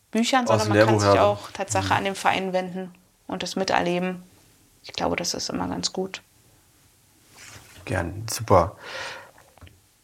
Büchern, 0.10 0.48
sondern 0.48 0.70
man 0.70 0.86
kann 0.86 1.00
sich 1.00 1.20
auch 1.20 1.52
Tatsache 1.52 1.86
mhm. 1.86 1.92
an 1.92 2.04
den 2.04 2.16
Verein 2.16 2.54
wenden 2.54 2.94
und 3.28 3.44
das 3.44 3.56
miterleben. 3.56 4.24
Ich 4.84 4.94
glaube, 4.94 5.16
das 5.16 5.34
ist 5.34 5.50
immer 5.50 5.68
ganz 5.68 5.94
gut. 5.94 6.22
Gern, 7.86 8.26
super. 8.30 8.76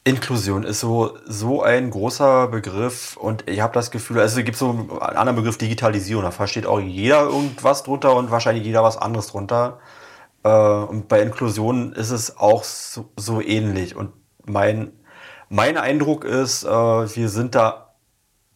Inklusion 0.08 0.64
ist 0.64 0.80
so, 0.80 1.18
so 1.26 1.62
ein 1.64 1.90
großer 1.90 2.48
Begriff 2.48 3.18
und 3.18 3.50
ich 3.50 3.60
habe 3.60 3.74
das 3.74 3.92
Gefühl, 3.92 4.20
also 4.22 4.40
es 4.40 4.46
gibt 4.46 4.58
so 4.58 4.70
einen 4.70 5.18
anderen 5.18 5.36
Begriff 5.36 5.58
Digitalisierung, 5.58 6.24
da 6.24 6.32
versteht 6.32 6.66
auch 6.66 6.80
jeder 6.80 7.24
irgendwas 7.24 7.84
drunter 7.84 8.16
und 8.16 8.32
wahrscheinlich 8.32 8.66
jeder 8.66 8.84
was 8.84 8.98
anderes 8.98 9.28
drunter. 9.28 9.80
Äh, 10.44 10.50
und 10.50 11.10
bei 11.10 11.22
Inklusion 11.22 11.92
ist 11.92 12.12
es 12.12 12.38
auch 12.38 12.64
so, 12.64 13.10
so 13.18 13.42
ähnlich. 13.42 13.98
Und 13.98 14.14
mein, 14.46 14.94
mein 15.50 15.78
Eindruck 15.78 16.24
ist, 16.24 16.64
äh, 16.64 16.70
wir 16.70 17.28
sind 17.28 17.54
da 17.54 17.96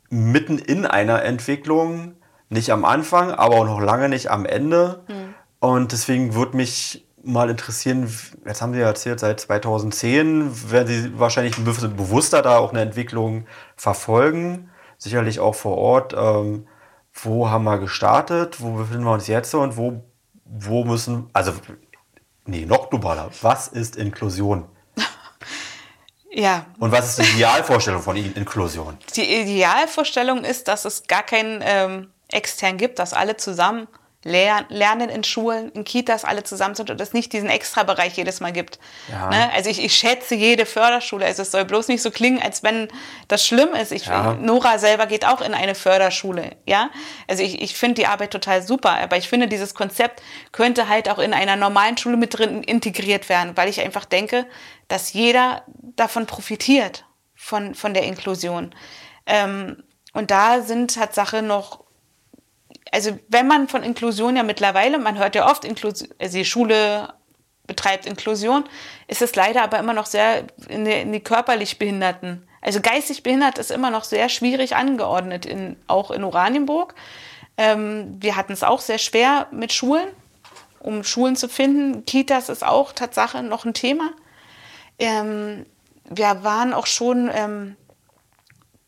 mitten 0.10 0.58
in 0.58 0.86
einer 0.86 1.24
Entwicklung, 1.24 2.16
nicht 2.48 2.72
am 2.72 2.86
Anfang, 2.86 3.32
aber 3.32 3.56
auch 3.56 3.66
noch 3.66 3.82
lange 3.82 4.08
nicht 4.08 4.32
am 4.32 4.46
Ende. 4.46 5.04
Mhm. 5.10 5.34
Und 5.60 5.92
deswegen 5.92 6.34
würde 6.34 6.56
mich 6.56 7.06
mal 7.24 7.50
interessieren, 7.50 8.12
jetzt 8.46 8.62
haben 8.62 8.74
Sie 8.74 8.80
ja 8.80 8.88
erzählt, 8.88 9.20
seit 9.20 9.40
2010 9.40 10.72
werden 10.72 10.88
Sie 10.88 11.20
wahrscheinlich 11.20 11.58
ein 11.58 11.66
bisschen 11.66 11.96
bewusster 11.96 12.42
da 12.42 12.58
auch 12.58 12.72
eine 12.72 12.82
Entwicklung 12.82 13.46
verfolgen, 13.76 14.70
sicherlich 14.98 15.40
auch 15.40 15.56
vor 15.56 15.78
Ort. 15.78 16.14
Ähm, 16.14 16.68
wo 17.14 17.50
haben 17.50 17.64
wir 17.64 17.78
gestartet, 17.78 18.62
wo 18.62 18.72
befinden 18.72 19.04
wir 19.04 19.12
uns 19.12 19.28
jetzt 19.28 19.54
und 19.54 19.78
wo, 19.78 20.04
wo 20.46 20.86
müssen, 20.86 21.30
also, 21.34 21.54
nee, 22.46 22.66
noch 22.66 22.90
globaler, 22.90 23.30
was 23.42 23.68
ist 23.68 23.96
Inklusion? 23.96 24.66
Ja. 26.34 26.66
Und 26.80 26.94
was 26.94 27.10
ist 27.10 27.28
die 27.28 27.36
Idealvorstellung 27.36 28.02
von 28.02 28.16
Inklusion? 28.16 28.98
Die 29.18 29.42
Idealvorstellung 29.42 30.46
ist, 30.46 30.70
dass 30.70 30.86
es 30.86 31.04
gar 31.06 31.24
keinen 31.24 31.62
ähm, 31.62 32.08
extern 32.30 32.78
gibt, 32.78 33.00
dass 33.00 33.12
alle 33.12 33.36
zusammen 33.36 33.90
Lernen 34.24 35.10
in 35.10 35.24
Schulen, 35.24 35.72
in 35.72 35.84
Kitas 35.84 36.26
alle 36.26 36.44
zusammen 36.44 36.76
sind 36.76 36.92
und 36.92 37.02
es 37.02 37.12
nicht 37.12 37.34
diesen 37.34 37.50
Extrabereich 37.50 38.16
jedes 38.18 38.40
Mal 38.40 38.52
gibt. 38.52 38.78
Ja. 39.12 39.30
Ne? 39.30 39.52
Also 39.54 39.70
ich, 39.72 39.84
ich 39.84 39.96
schätze 39.96 40.36
jede 40.36 40.68
Förderschule. 40.68 41.26
Also 41.26 41.42
es 41.42 41.50
soll 41.50 41.66
bloß 41.66 41.88
nicht 41.88 42.04
so 42.04 42.12
klingen, 42.12 42.40
als 42.40 42.62
wenn 42.62 42.88
das 43.28 43.46
schlimm 43.46 43.74
ist. 43.74 43.92
Ich, 43.92 44.06
ja. 44.06 44.34
Nora 44.34 44.78
selber 44.78 45.08
geht 45.08 45.26
auch 45.26 45.42
in 45.42 45.56
eine 45.56 45.74
Förderschule. 45.74 46.56
Ja? 46.68 46.92
Also 47.28 47.42
ich, 47.42 47.64
ich 47.64 47.76
finde 47.76 47.96
die 47.96 48.08
Arbeit 48.08 48.30
total 48.30 48.62
super, 48.62 48.92
aber 49.00 49.18
ich 49.18 49.28
finde, 49.28 49.48
dieses 49.48 49.74
Konzept 49.74 50.22
könnte 50.52 50.88
halt 50.88 51.10
auch 51.10 51.20
in 51.20 51.34
einer 51.34 51.56
normalen 51.56 51.98
Schule 51.98 52.18
mit 52.18 52.38
drin 52.38 52.62
integriert 52.62 53.28
werden, 53.28 53.58
weil 53.58 53.70
ich 53.70 53.82
einfach 53.82 54.06
denke, 54.06 54.46
dass 54.88 55.14
jeder 55.14 55.64
davon 55.96 56.28
profitiert, 56.28 57.06
von, 57.34 57.74
von 57.74 57.96
der 57.96 58.04
Inklusion. 58.04 58.76
Ähm, 59.26 59.84
und 60.14 60.30
da 60.30 60.62
sind 60.62 60.94
Tatsache 60.94 61.42
noch 61.42 61.86
also 62.92 63.18
wenn 63.30 63.48
man 63.48 63.68
von 63.68 63.84
Inklusion 63.84 64.36
ja 64.36 64.44
mittlerweile, 64.44 65.00
man 65.00 65.18
hört 65.18 65.36
ja 65.36 65.50
oft, 65.50 65.66
Inklusion, 65.66 66.10
also 66.20 66.38
die 66.38 66.46
Schule 66.46 67.14
betreibt 67.66 68.06
Inklusion, 68.06 68.66
ist 69.08 69.22
es 69.22 69.36
leider 69.36 69.64
aber 69.64 69.80
immer 69.80 69.94
noch 69.94 70.06
sehr 70.06 70.44
in 70.68 70.84
die, 70.84 70.92
in 70.92 71.12
die 71.14 71.22
körperlich 71.22 71.80
Behinderten. 71.80 72.46
Also 72.62 72.80
geistig 72.82 73.24
behindert 73.24 73.58
ist 73.58 73.72
immer 73.72 73.90
noch 73.90 74.04
sehr 74.04 74.30
schwierig 74.30 74.76
angeordnet, 74.76 75.46
in, 75.46 75.78
auch 75.88 76.12
in 76.12 76.24
Oranienburg. 76.24 76.94
Ähm, 77.58 78.18
wir 78.20 78.36
hatten 78.36 78.54
es 78.54 78.64
auch 78.64 78.82
sehr 78.82 79.00
schwer 79.00 79.48
mit 79.52 79.74
Schulen, 79.74 80.08
um 80.80 81.04
Schulen 81.04 81.36
zu 81.36 81.48
finden. 81.48 82.06
Kitas 82.06 82.50
ist 82.50 82.64
auch 82.64 82.92
Tatsache 82.92 83.42
noch 83.42 83.66
ein 83.66 83.74
Thema. 83.74 84.12
Ähm, 85.00 85.66
wir 86.10 86.44
waren 86.44 86.74
auch 86.74 86.86
schon 86.86 87.32
ähm, 87.34 87.78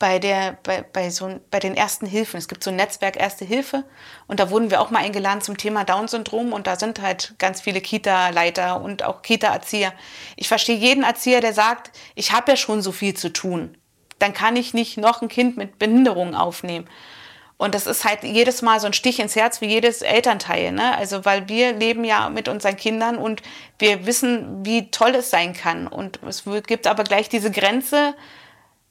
bei, 0.04 0.20
der, 0.20 0.58
bei, 0.64 0.82
bei, 0.82 1.10
so, 1.10 1.39
bei 1.49 1.62
den 1.62 1.78
ersten 1.78 2.06
Hilfen. 2.06 2.38
Es 2.38 2.49
gibt 2.49 2.62
so 2.62 2.72
ein 2.72 2.76
Netzwerk 2.76 3.16
Erste 3.16 3.45
Hilfe 3.45 3.86
und 4.28 4.41
da 4.41 4.49
wurden 4.49 4.70
wir 4.70 4.82
auch 4.82 4.89
mal 4.89 4.99
eingeladen 4.99 5.39
zum 5.39 5.56
Thema 5.56 5.86
Down-Syndrom 5.86 6.51
und 6.51 6.68
da 6.68 6.76
sind 6.76 7.01
halt 7.01 7.36
ganz 7.38 7.62
viele 7.62 7.80
Kita-Leiter 7.80 8.82
und 8.82 9.04
auch 9.04 9.22
Kita-Erzieher. 9.22 9.93
Ich 10.36 10.49
verstehe 10.49 10.76
jeden 10.76 11.06
Erzieher, 11.06 11.39
der 11.39 11.54
sagt, 11.54 11.97
ich 12.16 12.34
habe 12.34 12.51
ja 12.51 12.58
schon 12.58 12.82
so 12.82 12.91
viel 12.91 13.14
zu 13.14 13.32
tun. 13.32 13.78
Dann 14.20 14.34
kann 14.34 14.58
ich 14.58 14.74
nicht 14.74 14.97
noch 14.97 15.22
ein 15.22 15.30
Kind 15.30 15.56
mit 15.56 15.80
Behinderung 15.80 16.36
aufnehmen. 16.36 16.89
Und 17.56 17.74
das 17.74 17.88
ist 17.88 18.04
halt 18.04 18.24
jedes 18.24 18.62
Mal 18.62 18.82
so 18.82 18.88
ein 18.88 18.93
Stich 18.93 19.22
ins 19.22 19.38
Herz 19.38 19.62
wie 19.62 19.68
jedes 19.68 20.01
Elternteil. 20.01 20.74
Ne? 20.74 20.97
Also, 20.97 21.24
weil 21.24 21.47
wir 21.47 21.72
leben 21.72 22.04
ja 22.04 22.30
mit 22.30 22.49
unseren 22.49 22.76
Kindern 22.76 23.18
und 23.18 23.41
wir 23.80 24.06
wissen, 24.06 24.66
wie 24.66 24.91
toll 24.91 25.16
es 25.16 25.30
sein 25.30 25.54
kann. 25.54 25.88
Und 25.88 26.20
es 26.28 26.43
gibt 26.68 26.88
aber 26.88 27.06
gleich 27.06 27.30
diese 27.30 27.51
Grenze, 27.51 28.16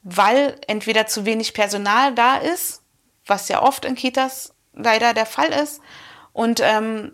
weil 0.02 0.56
entweder 0.66 1.06
zu 1.06 1.24
wenig 1.24 1.54
Personal 1.54 2.14
da 2.14 2.36
ist, 2.36 2.82
was 3.26 3.48
ja 3.48 3.62
oft 3.62 3.84
in 3.84 3.94
Kitas 3.94 4.54
leider 4.72 5.14
der 5.14 5.26
Fall 5.26 5.48
ist. 5.48 5.80
Und 6.32 6.60
ähm, 6.62 7.12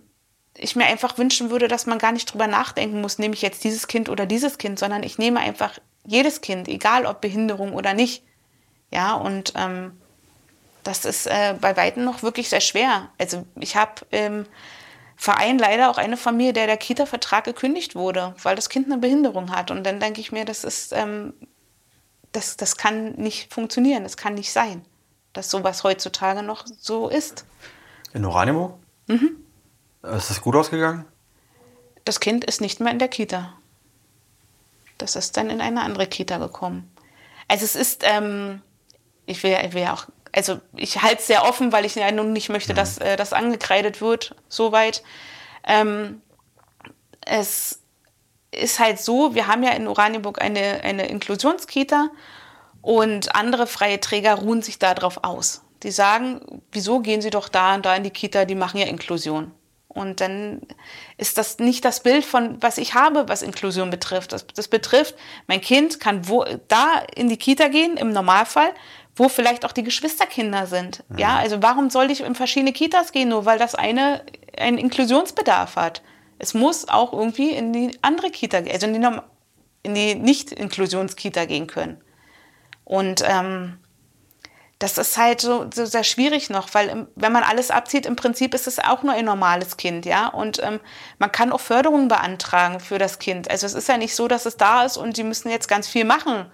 ich 0.57 0.77
mir 0.77 0.87
einfach 0.87 1.19
wünschen 1.19 1.51
würde, 1.51 1.69
dass 1.69 1.87
man 1.87 1.99
gar 1.99 2.13
nicht 2.13 2.33
drüber 2.33 2.47
nachdenken 2.47 3.01
muss, 3.01 3.19
nehme 3.19 3.35
ich 3.35 3.43
jetzt 3.43 3.65
dieses 3.65 3.87
Kind 3.87 4.09
oder 4.09 4.27
dieses 4.27 4.59
Kind, 4.59 4.79
sondern 4.79 5.03
ich 5.03 5.19
nehme 5.19 5.41
einfach 5.41 5.79
jedes 6.05 6.41
Kind, 6.41 6.69
egal 6.69 7.07
ob 7.07 7.21
Behinderung 7.21 7.75
oder 7.75 7.95
nicht. 7.95 8.25
Ja, 8.91 9.15
und 9.15 9.53
ähm, 9.57 10.01
das 10.83 11.05
ist 11.05 11.27
äh, 11.27 11.55
bei 11.61 11.77
Weitem 11.77 12.05
noch 12.05 12.23
wirklich 12.23 12.49
sehr 12.49 12.63
schwer. 12.63 13.11
Also 13.19 13.45
ich 13.57 13.77
habe 13.77 14.07
im 14.11 14.47
Verein 15.17 15.59
leider 15.59 15.91
auch 15.91 15.99
eine 15.99 16.17
Familie, 16.17 16.53
der 16.55 16.67
der 16.67 16.77
Kita-Vertrag 16.77 17.45
gekündigt 17.45 17.95
wurde, 17.95 18.35
weil 18.43 18.57
das 18.57 18.69
Kind 18.69 18.87
eine 18.87 18.99
Behinderung 18.99 19.51
hat. 19.51 19.71
Und 19.71 19.85
dann 19.85 20.01
denke 20.01 20.21
ich 20.21 20.33
mir, 20.33 20.45
das 20.45 20.65
ist, 20.65 20.93
ähm, 20.93 21.35
das, 22.33 22.57
das 22.57 22.77
kann 22.77 23.13
nicht 23.13 23.53
funktionieren, 23.53 24.03
das 24.03 24.17
kann 24.17 24.35
nicht 24.35 24.53
sein, 24.53 24.85
dass 25.33 25.51
sowas 25.51 25.85
heutzutage 25.85 26.43
noch 26.43 26.65
so 26.79 27.09
ist. 27.09 27.45
In 28.13 28.25
Oranimo? 28.25 28.79
Mhm. 29.07 29.37
Ist 30.03 30.31
das 30.31 30.41
gut 30.41 30.55
ausgegangen? 30.55 31.05
Das 32.05 32.21
Kind 32.21 32.45
ist 32.45 32.61
nicht 32.61 32.81
mehr 32.81 32.93
in 32.93 32.99
der 32.99 33.09
Kita. 33.09 33.55
Das 34.97 35.17
ist 35.17 35.37
dann 35.37 35.51
in 35.51 35.61
eine 35.61 35.83
andere 35.83 36.07
Kita 36.07 36.39
gekommen. 36.39 36.91
Also 37.49 37.65
es 37.65 37.75
ist, 37.75 38.03
ähm, 38.05 38.63
ich 39.27 39.43
will, 39.43 39.57
ich 39.65 39.73
will 39.73 39.83
ja 39.83 39.95
auch, 39.95 40.07
also 40.33 40.61
ich 40.77 41.03
halte 41.03 41.21
es 41.21 41.27
sehr 41.27 41.45
offen, 41.45 41.73
weil 41.73 41.85
ich 41.85 41.95
ja 41.95 42.11
nun 42.13 42.33
nicht 42.33 42.49
möchte, 42.49 42.73
mhm. 42.73 42.77
dass 42.77 42.99
äh, 42.99 43.17
das 43.17 43.33
angekreidet 43.33 44.01
wird, 44.01 44.35
soweit. 44.49 45.03
Ähm, 45.65 46.21
es 47.25 47.78
ist 48.51 48.79
halt 48.79 48.99
so, 48.99 49.35
wir 49.35 49.47
haben 49.47 49.63
ja 49.63 49.71
in 49.73 49.87
Oranienburg 49.87 50.41
eine, 50.41 50.81
eine 50.83 51.07
Inklusionskita 51.09 52.11
und 52.83 53.35
andere 53.35 53.67
freie 53.67 54.01
Träger 54.01 54.35
ruhen 54.35 54.63
sich 54.63 54.79
darauf 54.79 55.25
aus. 55.25 55.63
Die 55.83 55.91
sagen, 55.91 56.63
wieso 56.73 57.01
gehen 57.01 57.21
Sie 57.21 57.31
doch 57.31 57.49
da 57.49 57.75
und 57.75 57.87
da 57.87 57.95
in 57.95 58.03
die 58.03 58.11
Kita, 58.11 58.45
die 58.45 58.55
machen 58.55 58.79
ja 58.79 58.87
Inklusion. 58.87 59.53
Und 59.89 60.21
dann 60.21 60.61
ist 61.17 61.39
das 61.39 61.59
nicht 61.59 61.85
das 61.85 62.03
Bild 62.03 62.25
von, 62.25 62.63
was 62.63 62.79
ich 62.79 62.95
habe, 62.95 63.29
was 63.29 63.43
Inklusion 63.43 63.91
betrifft. 63.91 64.33
Das, 64.33 64.47
das 64.47 64.69
betrifft, 64.69 65.15
mein 65.47 65.61
Kind 65.61 65.99
kann 65.99 66.29
wo, 66.29 66.45
da 66.69 67.03
in 67.15 67.29
die 67.29 67.37
Kita 67.37 67.69
gehen, 67.69 67.97
im 67.97 68.13
Normalfall, 68.13 68.73
wo 69.17 69.29
vielleicht 69.29 69.65
auch 69.65 69.73
die 69.73 69.83
Geschwisterkinder 69.83 70.67
sind. 70.67 71.05
Mhm. 71.09 71.19
Ja, 71.19 71.37
also 71.39 71.63
warum 71.63 71.91
soll 71.91 72.11
ich 72.11 72.21
in 72.21 72.35
verschiedene 72.35 72.73
Kitas 72.73 73.13
gehen, 73.13 73.31
nur 73.31 73.45
weil 73.45 73.59
das 73.59 73.75
eine 73.75 74.23
einen 74.57 74.79
Inklusionsbedarf 74.79 75.77
hat? 75.77 76.03
Es 76.39 76.55
muss 76.55 76.89
auch 76.89 77.13
irgendwie 77.13 77.51
in 77.51 77.73
die 77.73 77.99
andere 78.03 78.31
Kita, 78.31 78.59
also 78.59 78.87
in 78.87 78.95
die, 78.95 79.09
in 79.83 79.95
die 79.95 80.15
Nicht-Inklusionskita 80.15 81.45
gehen 81.47 81.67
können. 81.67 82.01
Und 82.85 83.23
ähm, 83.27 83.79
das 84.79 84.97
ist 84.97 85.19
halt 85.19 85.41
so, 85.41 85.69
so, 85.75 85.85
sehr 85.87 86.05
schwierig 86.05 86.51
noch, 86.51 86.73
weil 86.73 87.09
wenn 87.17 87.33
man 87.33 87.43
alles 87.43 87.71
abzieht, 87.71 88.07
im 88.07 88.15
Prinzip 88.15 88.55
ist 88.55 88.69
es 88.69 88.79
auch 88.79 89.03
nur 89.03 89.13
ein 89.13 89.25
normales 89.25 89.77
Kind, 89.77 90.07
ja. 90.07 90.29
Und 90.29 90.63
ähm, 90.63 90.79
man 91.19 91.33
kann 91.33 91.53
auch 91.53 91.61
Förderungen 91.61 92.07
beantragen 92.07 92.79
für 92.79 92.99
das 92.99 93.19
Kind. 93.19 93.51
Also 93.51 93.67
es 93.67 93.75
ist 93.75 93.89
ja 93.89 93.99
nicht 93.99 94.15
so, 94.15 94.29
dass 94.29 94.47
es 94.47 94.57
da 94.57 94.85
ist 94.85 94.97
und 94.97 95.17
die 95.17 95.25
müssen 95.25 95.51
jetzt 95.51 95.69
ganz 95.69 95.89
viel 95.89 96.05
machen. 96.05 96.47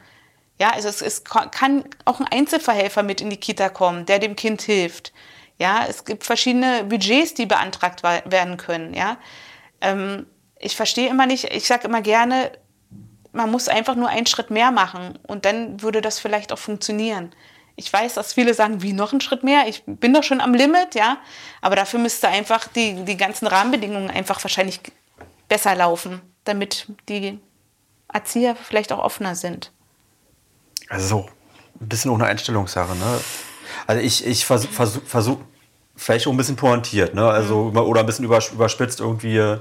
Ja, 0.58 0.70
also 0.70 0.88
es, 0.88 1.02
es 1.02 1.24
kann 1.24 1.84
auch 2.04 2.20
ein 2.20 2.28
Einzelverhelfer 2.28 3.02
mit 3.02 3.20
in 3.20 3.28
die 3.28 3.36
Kita 3.36 3.68
kommen, 3.68 4.06
der 4.06 4.20
dem 4.20 4.36
Kind 4.36 4.62
hilft. 4.62 5.12
Ja, 5.58 5.84
es 5.88 6.04
gibt 6.04 6.24
verschiedene 6.24 6.84
Budgets, 6.84 7.34
die 7.34 7.46
beantragt 7.46 8.02
werden 8.02 8.56
können. 8.56 8.94
Ja, 8.94 9.18
ähm, 9.84 10.26
ich 10.58 10.76
verstehe 10.76 11.08
immer 11.08 11.26
nicht. 11.26 11.44
Ich 11.52 11.66
sage 11.66 11.86
immer 11.86 12.00
gerne, 12.00 12.52
man 13.32 13.50
muss 13.50 13.68
einfach 13.68 13.94
nur 13.96 14.08
einen 14.08 14.26
Schritt 14.26 14.50
mehr 14.50 14.70
machen 14.70 15.18
und 15.26 15.44
dann 15.44 15.82
würde 15.82 16.00
das 16.00 16.18
vielleicht 16.18 16.52
auch 16.52 16.58
funktionieren. 16.58 17.34
Ich 17.76 17.92
weiß, 17.92 18.14
dass 18.14 18.34
viele 18.34 18.54
sagen, 18.54 18.82
wie 18.82 18.92
noch 18.92 19.12
einen 19.12 19.20
Schritt 19.20 19.42
mehr? 19.42 19.66
Ich 19.66 19.82
bin 19.84 20.14
doch 20.14 20.22
schon 20.22 20.40
am 20.40 20.54
Limit, 20.54 20.94
ja. 20.94 21.18
Aber 21.60 21.74
dafür 21.74 21.98
müsste 21.98 22.28
einfach 22.28 22.68
die, 22.68 23.04
die 23.04 23.16
ganzen 23.16 23.48
Rahmenbedingungen 23.48 24.10
einfach 24.10 24.42
wahrscheinlich 24.44 24.80
besser 25.48 25.74
laufen, 25.74 26.20
damit 26.44 26.86
die 27.08 27.40
Erzieher 28.12 28.54
vielleicht 28.54 28.92
auch 28.92 29.00
offener 29.00 29.34
sind. 29.34 29.72
Also 30.88 31.06
so 31.08 31.28
ein 31.80 31.88
bisschen 31.88 32.12
ohne 32.12 32.26
Einstellungssache, 32.26 32.94
ne? 32.94 33.20
Also 33.88 34.00
ich, 34.02 34.24
ich 34.24 34.46
versuche 34.46 34.72
versuch, 34.72 35.02
versuch, 35.04 35.38
vielleicht 35.96 36.26
auch 36.26 36.30
ein 36.30 36.36
bisschen 36.36 36.56
pointiert, 36.56 37.14
ne? 37.14 37.26
Also 37.28 37.70
mhm. 37.70 37.78
oder 37.78 38.00
ein 38.00 38.06
bisschen 38.06 38.24
überspitzt 38.24 39.00
irgendwie 39.00 39.38
äh, 39.38 39.58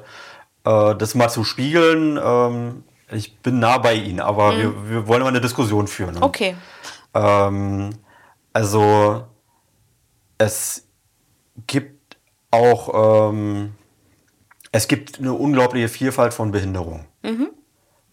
das 0.64 1.16
mal 1.16 1.30
zu 1.30 1.44
spiegeln. 1.44 2.20
Ähm, 2.24 2.84
ich 3.12 3.38
bin 3.40 3.60
nah 3.60 3.78
bei 3.78 3.94
Ihnen, 3.94 4.20
aber 4.20 4.54
mhm. 4.54 4.58
wir, 4.58 4.90
wir 4.90 5.08
wollen 5.08 5.22
mal 5.22 5.30
eine 5.30 5.42
Diskussion 5.42 5.88
führen. 5.88 6.16
Ne? 6.16 6.22
Okay. 6.22 6.56
Ähm, 7.14 7.92
also 8.54 9.26
es 10.38 10.88
gibt 11.68 12.18
auch 12.52 13.30
ähm, 13.32 13.74
es 14.74 14.88
gibt 14.88 15.20
eine 15.20 15.34
unglaubliche 15.34 15.88
Vielfalt 15.88 16.34
von 16.34 16.52
Behinderungen. 16.52 17.06
Mhm. 17.22 17.52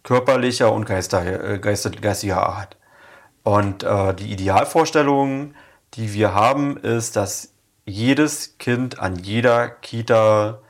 Körperlicher 0.02 0.70
und 0.72 0.84
geister, 0.84 1.54
äh, 1.54 1.58
geister, 1.58 1.90
geistiger 1.90 2.46
Art. 2.46 2.76
Und 3.42 3.82
äh, 3.82 4.14
die 4.14 4.30
Idealvorstellung, 4.30 5.54
die 5.94 6.12
wir 6.12 6.34
haben, 6.34 6.76
ist, 6.76 7.16
dass 7.16 7.54
jedes 7.84 8.58
Kind 8.58 8.98
an 8.98 9.16
jeder 9.16 9.68
Kita 9.68 10.60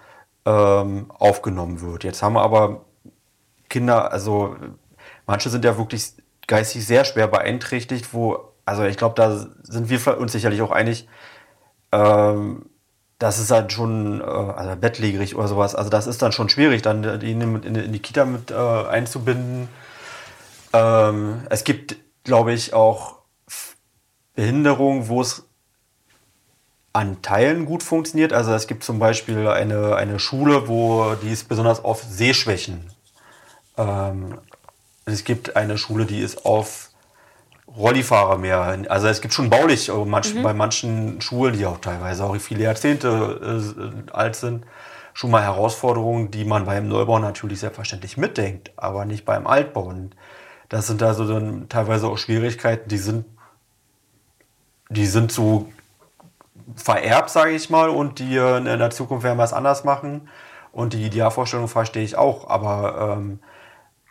ähm, 0.45 1.11
aufgenommen 1.11 1.81
wird. 1.81 2.05
Jetzt 2.05 2.23
haben 2.23 2.35
wir 2.35 2.43
aber 2.43 2.85
Kinder, 3.69 4.13
also 4.13 4.57
manche 5.27 5.51
sind 5.51 5.65
ja 5.65 5.77
wirklich 5.79 6.15
geistig 6.47 6.87
sehr 6.87 7.05
schwer 7.05 7.29
beeinträchtigt, 7.29 8.13
wo 8.13 8.51
also 8.71 8.85
ich 8.85 8.97
glaube, 8.97 9.17
da 9.17 9.37
sind 9.65 9.91
wir 9.91 10.19
uns 10.19 10.31
sicherlich 10.31 10.63
auch 10.63 10.71
einig, 10.71 11.09
ähm, 11.91 12.67
das 13.19 13.41
ist 13.41 13.51
halt 13.51 13.73
schon, 13.73 14.21
äh, 14.21 14.25
also 14.25 14.77
bettlägerig 14.77 15.35
oder 15.35 15.49
sowas, 15.49 15.75
also 15.75 15.91
das 15.91 16.07
ist 16.07 16.23
dann 16.23 16.31
schon 16.31 16.49
schwierig, 16.49 16.81
dann 16.83 17.19
die 17.19 17.33
in, 17.33 17.41
in, 17.65 17.75
in 17.75 17.93
die 17.93 17.99
Kita 17.99 18.25
mit 18.25 18.53
äh, 18.53 18.55
einzubinden. 18.55 19.69
Ähm, 20.73 21.43
es 21.51 21.65
gibt, 21.65 21.97
glaube 22.23 22.53
ich, 22.53 22.73
auch 22.73 23.19
Behinderungen, 24.37 25.09
wo 25.09 25.21
es 25.21 25.49
an 26.93 27.23
Teilen 27.23 27.67
gut 27.67 27.83
funktioniert. 27.83 28.33
Also 28.33 28.53
es 28.53 28.67
gibt 28.67 28.85
zum 28.85 28.99
Beispiel 28.99 29.47
eine, 29.49 29.97
eine 29.97 30.19
Schule, 30.19 30.69
wo 30.69 31.15
die 31.23 31.31
ist 31.31 31.49
besonders 31.49 31.85
auf 31.85 32.03
Sehschwächen. 32.03 32.91
Ähm, 33.77 34.39
es 35.05 35.25
gibt 35.25 35.57
eine 35.57 35.79
Schule, 35.79 36.07
die 36.07 36.21
ist 36.21 36.45
auf 36.45 36.91
Rollifahrer 37.77 38.39
mehr. 38.39 38.85
Also 38.89 39.07
es 39.07 39.21
gibt 39.21 39.35
schon 39.35 39.51
baulich 39.51 39.89
äh, 39.89 40.05
manch, 40.05 40.35
mhm. 40.35 40.43
bei 40.43 40.53
manchen 40.53 41.21
Schulen, 41.21 41.57
die 41.57 41.67
auch 41.67 41.79
teilweise 41.79 42.25
auch 42.25 42.37
viele 42.37 42.65
Jahrzehnte 42.65 43.63
äh, 44.09 44.13
alt 44.13 44.35
sind, 44.35 44.65
schon 45.15 45.31
mal 45.31 45.43
Herausforderungen, 45.43 46.31
die 46.31 46.45
man 46.45 46.65
beim 46.67 46.89
Neubau 46.89 47.19
natürlich 47.19 47.61
selbstverständlich 47.61 48.17
mitdenkt, 48.17 48.73
aber 48.77 49.05
nicht 49.05 49.25
beim 49.25 49.47
Altbau. 49.47 49.85
Und 49.85 50.17
das 50.69 50.89
sind 50.89 51.03
also 51.03 51.27
dann 51.27 51.69
teilweise 51.69 52.09
auch 52.09 52.19
Schwierigkeiten, 52.19 52.89
die 52.89 52.99
sind, 52.99 53.25
die 54.89 55.07
sind 55.07 55.31
so 55.31 55.71
vererbt, 56.77 57.31
sage 57.31 57.53
ich 57.53 57.71
mal, 57.71 57.89
und 57.89 58.19
die 58.19 58.37
in 58.37 58.65
der 58.65 58.91
Zukunft 58.91 59.25
werden 59.25 59.39
wir 59.39 59.45
es 59.45 59.53
anders 59.53 59.85
machen. 59.85 60.29
Und 60.73 60.93
die 60.93 61.05
Idealvorstellung 61.05 61.69
verstehe 61.69 62.05
ich 62.05 62.17
auch. 62.17 62.49
Aber 62.49 63.17
ähm, 63.17 63.41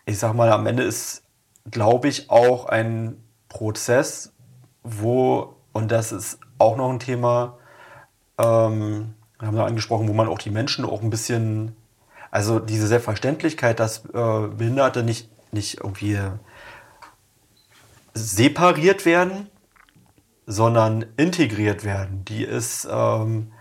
ich 0.06 0.20
sag 0.20 0.34
mal, 0.34 0.52
am 0.52 0.66
Ende 0.68 0.84
ist, 0.84 1.24
glaube 1.70 2.08
ich, 2.08 2.30
auch 2.30 2.66
ein 2.66 3.24
Prozess, 3.48 4.34
wo, 4.84 5.56
und 5.72 5.92
das 5.92 6.12
ist 6.12 6.40
auch 6.58 6.76
noch 6.76 6.90
ein 6.90 7.00
Thema, 7.00 7.58
ähm, 8.38 9.14
haben 9.42 9.56
wir 9.56 9.66
angesprochen, 9.66 10.08
wo 10.08 10.14
man 10.14 10.28
auch 10.28 10.40
die 10.40 10.50
Menschen 10.50 10.86
auch 10.86 11.02
ein 11.02 11.10
bisschen, 11.10 11.76
also 12.32 12.60
diese 12.60 12.88
Selbstverständlichkeit, 12.88 13.80
dass 13.80 14.06
äh, 14.06 14.48
Behinderte 14.48 15.04
nicht, 15.04 15.30
nicht 15.54 15.78
irgendwie 15.78 16.20
separiert 18.14 19.06
werden, 19.06 19.50
sondern 20.50 21.06
integriert 21.16 21.84
werden. 21.84 22.26
Die 22.26 22.44
ist, 22.44 22.88
ähm, 22.92 23.52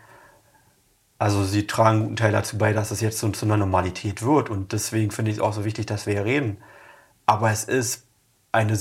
also 1.18 1.44
sie 1.44 1.66
tragen 1.66 1.90
einen 1.90 2.02
guten 2.04 2.16
Teil 2.16 2.32
dazu 2.32 2.56
bei, 2.56 2.72
dass 2.72 2.90
es 2.90 3.02
jetzt 3.02 3.18
zu, 3.18 3.28
zu 3.28 3.44
einer 3.44 3.58
Normalität 3.58 4.22
wird. 4.22 4.48
Und 4.48 4.72
deswegen 4.72 5.10
finde 5.10 5.30
ich 5.30 5.36
es 5.36 5.42
auch 5.42 5.52
so 5.52 5.66
wichtig, 5.66 5.84
dass 5.84 6.06
wir 6.06 6.14
hier 6.14 6.24
reden. 6.24 6.56
Aber 7.26 7.50
es 7.50 7.64
ist 7.64 8.06
eine 8.52 8.74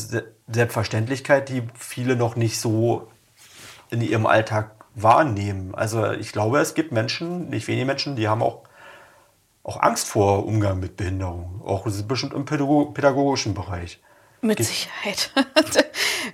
Selbstverständlichkeit, 0.47 1.49
die 1.49 1.63
viele 1.77 2.15
noch 2.15 2.37
nicht 2.37 2.61
so 2.61 3.09
in 3.89 4.01
ihrem 4.01 4.25
Alltag 4.25 4.71
wahrnehmen. 4.95 5.75
Also 5.75 6.09
ich 6.13 6.31
glaube, 6.31 6.59
es 6.59 6.75
gibt 6.75 6.93
Menschen, 6.93 7.49
nicht 7.49 7.67
wenige 7.67 7.85
Menschen, 7.85 8.15
die 8.15 8.29
haben 8.29 8.41
auch, 8.41 8.63
auch 9.63 9.81
Angst 9.81 10.07
vor 10.07 10.45
Umgang 10.45 10.79
mit 10.79 10.95
Behinderung, 10.95 11.61
auch 11.65 11.85
bestimmt 12.07 12.33
im 12.33 12.45
pädagogischen 12.45 13.53
Bereich. 13.53 13.99
Mit 14.41 14.63
Sicherheit. 14.63 15.31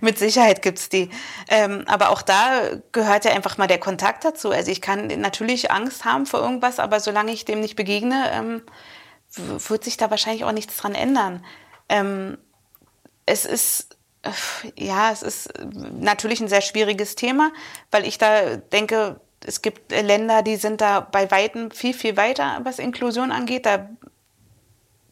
mit 0.01 0.19
Sicherheit 0.19 0.61
gibt 0.61 0.77
es 0.77 0.89
die. 0.89 1.09
Ähm, 1.47 1.85
aber 1.87 2.09
auch 2.09 2.21
da 2.21 2.69
gehört 2.91 3.23
ja 3.23 3.31
einfach 3.31 3.57
mal 3.57 3.67
der 3.67 3.79
Kontakt 3.79 4.25
dazu. 4.25 4.51
Also 4.51 4.71
ich 4.71 4.81
kann 4.81 5.07
natürlich 5.07 5.71
Angst 5.71 6.03
haben 6.03 6.25
vor 6.25 6.41
irgendwas, 6.41 6.79
aber 6.79 6.99
solange 6.99 7.31
ich 7.31 7.45
dem 7.45 7.61
nicht 7.61 7.77
begegne, 7.77 8.29
ähm, 8.33 8.61
wird 9.35 9.85
sich 9.85 9.95
da 9.95 10.11
wahrscheinlich 10.11 10.43
auch 10.43 10.51
nichts 10.51 10.75
dran 10.75 10.95
ändern. 10.95 11.45
Ähm, 11.87 12.37
es 13.25 13.45
ist 13.45 13.97
ja, 14.77 15.11
es 15.11 15.21
ist 15.21 15.53
natürlich 15.99 16.39
ein 16.39 16.47
sehr 16.47 16.61
schwieriges 16.61 17.15
Thema, 17.15 17.51
weil 17.91 18.05
ich 18.05 18.17
da 18.17 18.55
denke, 18.55 19.19
es 19.45 19.61
gibt 19.61 19.91
Länder, 19.91 20.41
die 20.41 20.55
sind 20.55 20.79
da 20.81 21.01
bei 21.01 21.29
Weitem 21.29 21.71
viel, 21.71 21.93
viel 21.93 22.15
weiter, 22.15 22.61
was 22.63 22.79
Inklusion 22.79 23.31
angeht. 23.31 23.65
Da, 23.65 23.89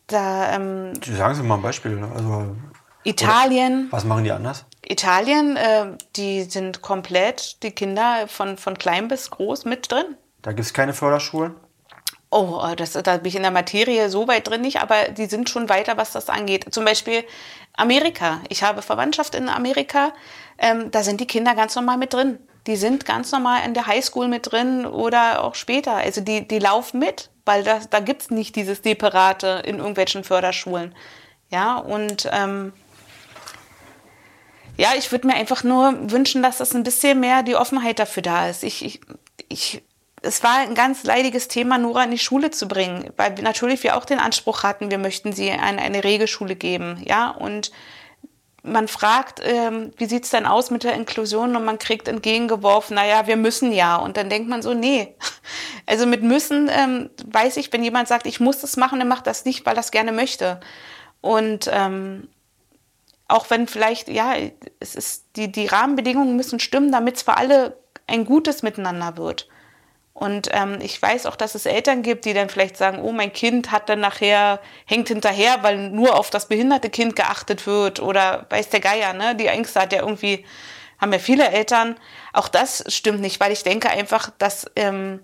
da, 0.08 0.56
ähm, 0.56 0.94
Sagen 1.04 1.36
Sie 1.36 1.44
mal 1.44 1.56
ein 1.56 1.62
Beispiel. 1.62 2.02
Also, 2.16 2.56
Italien. 3.04 3.88
Was 3.92 4.06
machen 4.06 4.24
die 4.24 4.32
anders? 4.32 4.66
Italien, 4.84 5.56
äh, 5.58 5.98
die 6.16 6.44
sind 6.44 6.82
komplett, 6.82 7.64
die 7.64 7.72
Kinder 7.72 8.28
von, 8.28 8.58
von 8.58 8.78
klein 8.78 9.08
bis 9.08 9.30
groß 9.30 9.66
mit 9.66 9.92
drin. 9.92 10.18
Da 10.42 10.52
gibt 10.52 10.66
es 10.66 10.74
keine 10.74 10.94
Förderschulen? 10.94 11.56
Oh, 12.30 12.66
das, 12.78 12.94
da 12.94 13.18
bin 13.18 13.26
ich 13.26 13.36
in 13.36 13.42
der 13.42 13.52
Materie 13.52 14.10
so 14.10 14.28
weit 14.28 14.48
drin 14.48 14.62
nicht, 14.62 14.82
aber 14.82 15.10
die 15.10 15.26
sind 15.26 15.50
schon 15.50 15.68
weiter, 15.68 15.98
was 15.98 16.14
das 16.14 16.30
angeht. 16.30 16.74
Zum 16.74 16.86
Beispiel 16.86 17.26
Amerika. 17.74 18.40
Ich 18.48 18.64
habe 18.64 18.82
Verwandtschaft 18.82 19.36
in 19.36 19.50
Amerika. 19.50 20.14
Ähm, 20.58 20.92
da 20.92 21.04
sind 21.04 21.20
die 21.20 21.28
Kinder 21.28 21.56
ganz 21.56 21.76
normal 21.76 21.98
mit 21.98 22.14
drin. 22.14 22.40
Die 22.68 22.78
sind 22.78 23.06
ganz 23.06 23.32
normal 23.32 23.62
in 23.66 23.74
der 23.74 23.88
Highschool 23.88 24.28
mit 24.28 24.52
drin 24.52 24.86
oder 24.86 25.44
auch 25.44 25.56
später. 25.56 25.96
Also 25.96 26.22
die, 26.22 26.48
die 26.48 26.60
laufen 26.60 27.00
mit, 27.00 27.30
weil 27.44 27.64
das, 27.64 27.90
da 27.90 28.00
gibt 28.00 28.22
es 28.22 28.30
nicht 28.30 28.56
dieses 28.56 28.82
Separate 28.82 29.64
in 29.66 29.80
irgendwelchen 29.80 30.24
Förderschulen. 30.24 30.96
Ja, 31.50 31.78
und 31.78 32.30
ähm, 32.32 32.72
ja, 34.82 34.94
ich 34.98 35.12
würde 35.12 35.28
mir 35.28 35.36
einfach 35.36 35.64
nur 35.64 36.10
wünschen, 36.10 36.42
dass 36.42 36.58
das 36.58 36.74
ein 36.74 36.82
bisschen 36.82 37.20
mehr 37.20 37.44
die 37.44 37.56
Offenheit 37.56 38.00
dafür 38.00 38.24
da 38.24 38.50
ist. 38.50 38.64
Ich, 38.64 38.84
ich, 38.84 39.00
ich 39.48 39.84
es 40.24 40.42
war 40.44 40.58
ein 40.58 40.74
ganz 40.74 41.04
leidiges 41.04 41.48
Thema, 41.48 41.78
Nora 41.78 42.04
in 42.04 42.10
die 42.10 42.18
Schule 42.18 42.50
zu 42.50 42.68
bringen, 42.68 43.12
weil 43.16 43.36
natürlich 43.44 43.84
wir 43.84 43.96
auch 43.96 44.06
den 44.06 44.18
Anspruch 44.18 44.64
hatten, 44.64 44.90
wir 44.90 44.98
möchten 44.98 45.34
sie 45.34 45.52
eine, 45.52 45.84
eine 45.84 46.04
Regelschule 46.04 46.56
geben, 46.56 47.00
ja, 47.06 47.30
und 47.30 47.72
man 48.64 48.88
fragt, 48.88 49.40
ähm, 49.44 49.92
wie 49.98 50.06
sieht's 50.06 50.32
denn 50.32 50.48
aus 50.48 50.72
mit 50.72 50.84
der 50.84 50.96
Inklusion 50.96 51.56
und 51.56 51.64
man 51.64 51.78
kriegt 51.78 52.08
entgegengeworfen, 52.08 52.96
naja, 52.96 53.28
wir 53.28 53.36
müssen 53.36 53.72
ja. 53.72 53.98
Und 53.98 54.18
dann 54.18 54.30
denkt 54.30 54.50
man 54.50 54.62
so, 54.62 54.74
nee. 54.74 55.16
Also 55.88 56.06
mit 56.06 56.22
müssen 56.22 56.70
ähm, 56.72 57.10
weiß 57.26 57.58
ich, 57.58 57.74
wenn 57.74 57.84
jemand 57.84 58.08
sagt, 58.08 58.28
ich 58.28 58.40
muss 58.40 58.62
das 58.62 58.78
machen, 58.78 59.00
dann 59.00 59.08
macht 59.08 59.26
das 59.26 59.46
nicht, 59.46 59.66
weil 59.66 59.76
das 59.76 59.92
gerne 59.92 60.12
möchte. 60.12 60.60
Und 61.22 61.70
ähm, 61.72 62.28
auch 63.32 63.50
wenn 63.50 63.68
vielleicht, 63.68 64.10
ja, 64.10 64.34
es 64.80 64.96
ist, 64.96 65.26
die, 65.36 65.52
die 65.52 65.68
Rahmenbedingungen 65.68 66.36
müssen 66.36 66.60
stimmen, 66.60 66.92
damit 66.92 67.18
es 67.18 67.22
für 67.24 67.38
alle 67.38 67.78
ein 68.08 68.26
gutes 68.26 68.64
Miteinander 68.64 69.18
wird. 69.18 69.48
Und 70.14 70.50
ähm, 70.52 70.78
ich 70.82 71.02
weiß 71.02 71.26
auch, 71.26 71.36
dass 71.36 71.56
es 71.56 71.66
Eltern 71.66 72.04
gibt, 72.04 72.26
die 72.26 72.34
dann 72.34 72.50
vielleicht 72.50 72.78
sagen, 72.78 73.00
oh, 73.02 73.12
mein 73.12 73.34
Kind 73.34 73.72
hat 73.72 73.90
dann 73.90 74.02
nachher, 74.02 74.60
hängt 74.86 75.08
hinterher, 75.08 75.64
weil 75.64 75.90
nur 75.90 76.16
auf 76.16 76.30
das 76.30 76.48
behinderte 76.48 76.90
Kind 76.90 77.16
geachtet 77.16 77.66
wird 77.66 78.02
oder 78.02 78.46
weiß 78.50 78.70
der 78.70 78.82
Geier, 78.82 79.14
ne? 79.14 79.36
Die 79.36 79.48
Ängste 79.48 79.80
hat 79.80 79.94
ja 79.94 80.02
irgendwie, 80.02 80.46
haben 81.00 81.14
ja 81.14 81.20
viele 81.20 81.48
Eltern. 81.50 81.96
Auch 82.34 82.50
das 82.50 82.84
stimmt 82.94 83.22
nicht, 83.22 83.40
weil 83.40 83.52
ich 83.52 83.64
denke 83.64 83.90
einfach, 83.90 84.30
dass 84.38 84.70
ähm, 84.76 85.22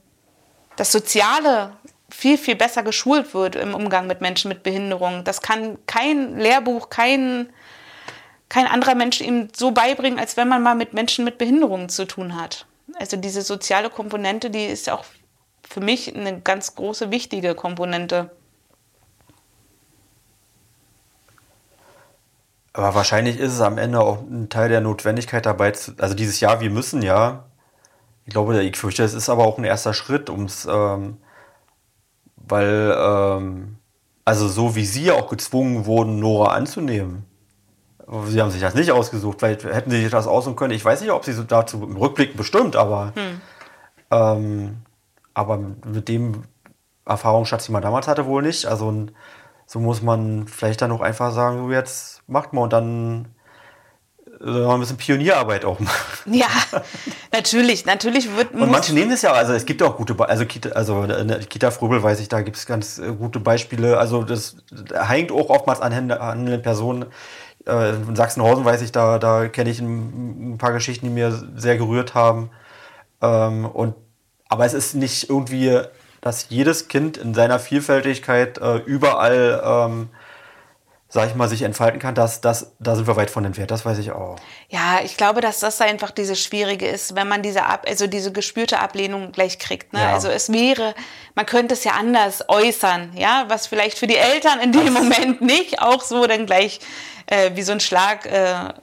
das 0.77 0.91
Soziale 0.91 1.73
viel, 2.09 2.37
viel 2.37 2.55
besser 2.55 2.83
geschult 2.83 3.33
wird 3.33 3.55
im 3.55 3.75
Umgang 3.75 4.07
mit 4.07 4.21
Menschen 4.21 4.49
mit 4.49 4.63
Behinderung. 4.63 5.23
Das 5.25 5.41
kann 5.41 5.77
kein 5.85 6.37
Lehrbuch, 6.37 6.89
kein, 6.89 7.49
kein 8.49 8.67
anderer 8.67 8.95
Mensch 8.95 9.21
ihm 9.21 9.49
so 9.55 9.71
beibringen, 9.71 10.19
als 10.19 10.37
wenn 10.37 10.47
man 10.47 10.63
mal 10.63 10.75
mit 10.75 10.93
Menschen 10.93 11.25
mit 11.25 11.37
Behinderungen 11.37 11.89
zu 11.89 12.05
tun 12.05 12.39
hat. 12.39 12.65
Also 12.99 13.17
diese 13.17 13.41
soziale 13.41 13.89
Komponente, 13.89 14.49
die 14.49 14.65
ist 14.65 14.89
auch 14.89 15.05
für 15.67 15.81
mich 15.81 16.15
eine 16.15 16.39
ganz 16.39 16.75
große, 16.75 17.11
wichtige 17.11 17.55
Komponente. 17.55 18.31
Aber 22.73 22.93
wahrscheinlich 22.93 23.39
ist 23.39 23.53
es 23.53 23.61
am 23.61 23.77
Ende 23.77 23.99
auch 23.99 24.21
ein 24.21 24.49
Teil 24.49 24.69
der 24.69 24.81
Notwendigkeit 24.81 25.45
dabei, 25.45 25.71
zu, 25.71 25.93
also 25.97 26.13
dieses 26.13 26.39
Jahr, 26.39 26.61
wir 26.61 26.69
müssen 26.69 27.01
ja. 27.01 27.45
Ich 28.25 28.33
glaube, 28.33 28.61
ich 28.61 28.77
fürchte, 28.77 29.03
es 29.03 29.13
ist 29.13 29.29
aber 29.29 29.45
auch 29.45 29.57
ein 29.57 29.63
erster 29.63 29.93
Schritt, 29.93 30.29
ums, 30.29 30.67
ähm, 30.69 31.17
weil, 32.35 32.95
ähm, 32.95 33.77
also 34.25 34.47
so 34.47 34.75
wie 34.75 34.85
Sie 34.85 35.11
auch 35.11 35.29
gezwungen 35.29 35.85
wurden, 35.85 36.19
Nora 36.19 36.53
anzunehmen, 36.53 37.25
Sie 38.27 38.41
haben 38.41 38.51
sich 38.51 38.61
das 38.61 38.73
nicht 38.73 38.91
ausgesucht, 38.91 39.41
weil 39.41 39.57
hätten 39.57 39.91
Sie 39.91 40.01
sich 40.01 40.11
das 40.11 40.27
aussuchen 40.27 40.55
können. 40.55 40.73
Ich 40.73 40.85
weiß 40.85 41.01
nicht, 41.01 41.11
ob 41.11 41.25
Sie 41.25 41.33
so 41.33 41.43
dazu 41.43 41.83
im 41.83 41.97
Rückblick 41.97 42.37
bestimmt, 42.37 42.77
aber, 42.77 43.11
hm. 43.15 43.41
ähm, 44.11 44.77
aber 45.33 45.57
mit 45.57 46.07
dem 46.07 46.43
Erfahrungsschatz, 47.05 47.65
die 47.65 47.73
man 47.73 47.81
damals 47.81 48.07
hatte, 48.07 48.25
wohl 48.25 48.43
nicht. 48.43 48.65
Also 48.65 49.07
so 49.65 49.79
muss 49.79 50.01
man 50.01 50.47
vielleicht 50.47 50.81
dann 50.81 50.91
auch 50.93 51.01
einfach 51.01 51.33
sagen, 51.33 51.57
so 51.57 51.71
jetzt 51.71 52.21
macht 52.27 52.53
man 52.53 52.63
und 52.63 52.73
dann 52.73 53.27
äh, 54.41 54.65
ein 54.65 54.79
bisschen 54.79 54.97
Pionierarbeit 54.97 55.65
auch 55.65 55.79
machen. 55.79 56.33
Ja, 56.33 56.47
natürlich, 57.33 57.85
natürlich 57.85 58.35
wird. 58.35 58.53
Und 58.53 58.71
manche 58.71 58.93
nehmen 58.93 59.11
es 59.11 59.21
ja, 59.21 59.33
also 59.33 59.53
es 59.53 59.65
gibt 59.65 59.81
auch 59.83 59.97
gute, 59.97 60.17
also 60.27 60.45
Kita, 60.45 60.69
also 60.69 61.07
Kita 61.49 61.71
Fröbel 61.71 62.01
weiß 62.01 62.19
ich, 62.19 62.29
da 62.29 62.41
gibt 62.41 62.57
es 62.57 62.65
ganz 62.65 62.99
äh, 62.99 63.11
gute 63.13 63.39
Beispiele. 63.39 63.97
Also 63.97 64.23
das 64.23 64.57
hängt 64.93 65.31
auch 65.31 65.49
oftmals 65.49 65.81
an, 65.81 66.11
an 66.11 66.45
den 66.45 66.61
Personen, 66.61 67.05
äh, 67.67 67.95
in 67.95 68.15
Sachsenhausen 68.15 68.65
weiß 68.65 68.81
ich, 68.81 68.91
da, 68.91 69.19
da 69.19 69.47
kenne 69.47 69.69
ich 69.69 69.79
ein, 69.79 70.53
ein, 70.53 70.57
paar 70.57 70.73
Geschichten, 70.73 71.05
die 71.05 71.11
mir 71.11 71.31
sehr 71.55 71.77
gerührt 71.77 72.13
haben. 72.13 72.49
Ähm, 73.21 73.65
und, 73.65 73.95
aber 74.49 74.65
es 74.65 74.73
ist 74.73 74.95
nicht 74.95 75.29
irgendwie, 75.29 75.81
dass 76.21 76.49
jedes 76.49 76.87
Kind 76.87 77.17
in 77.17 77.33
seiner 77.33 77.59
Vielfältigkeit 77.59 78.57
äh, 78.57 78.77
überall, 78.77 79.61
ähm, 79.63 80.09
sag 81.09 81.29
ich 81.29 81.35
mal, 81.35 81.47
sich 81.47 81.61
entfalten 81.61 81.99
kann. 81.99 82.15
Das, 82.15 82.41
das, 82.41 82.73
da 82.79 82.95
sind 82.95 83.07
wir 83.07 83.15
weit 83.15 83.29
von 83.29 83.45
entfernt, 83.45 83.71
das 83.71 83.85
weiß 83.85 83.97
ich 83.99 84.11
auch. 84.11 84.37
Ja, 84.69 84.99
ich 85.03 85.15
glaube, 85.15 85.41
dass 85.41 85.59
das 85.59 85.79
einfach 85.79 86.11
diese 86.11 86.35
Schwierige 86.35 86.87
ist, 86.87 87.15
wenn 87.15 87.27
man 87.27 87.41
diese, 87.41 87.65
Ab 87.65 87.85
also 87.87 88.07
diese 88.07 88.31
gespürte 88.31 88.79
Ablehnung 88.79 89.31
gleich 89.31 89.59
kriegt. 89.59 89.93
Ne? 89.93 90.01
Ja. 90.01 90.13
Also 90.13 90.27
es 90.27 90.51
wäre, 90.51 90.95
man 91.35 91.45
könnte 91.45 91.73
es 91.73 91.83
ja 91.83 91.93
anders 91.93 92.43
äußern, 92.49 93.11
ja, 93.15 93.45
was 93.47 93.67
vielleicht 93.67 93.97
für 93.97 94.07
die 94.07 94.17
Eltern 94.17 94.59
in 94.59 94.71
dem 94.71 94.93
das 94.93 94.93
Moment 94.93 95.41
nicht 95.41 95.81
auch 95.81 96.01
so 96.01 96.27
dann 96.27 96.45
gleich 96.45 96.79
äh, 97.27 97.51
wie 97.55 97.61
so 97.61 97.71
ein 97.71 97.79
Schlag 97.79 98.25
äh, 98.25 98.73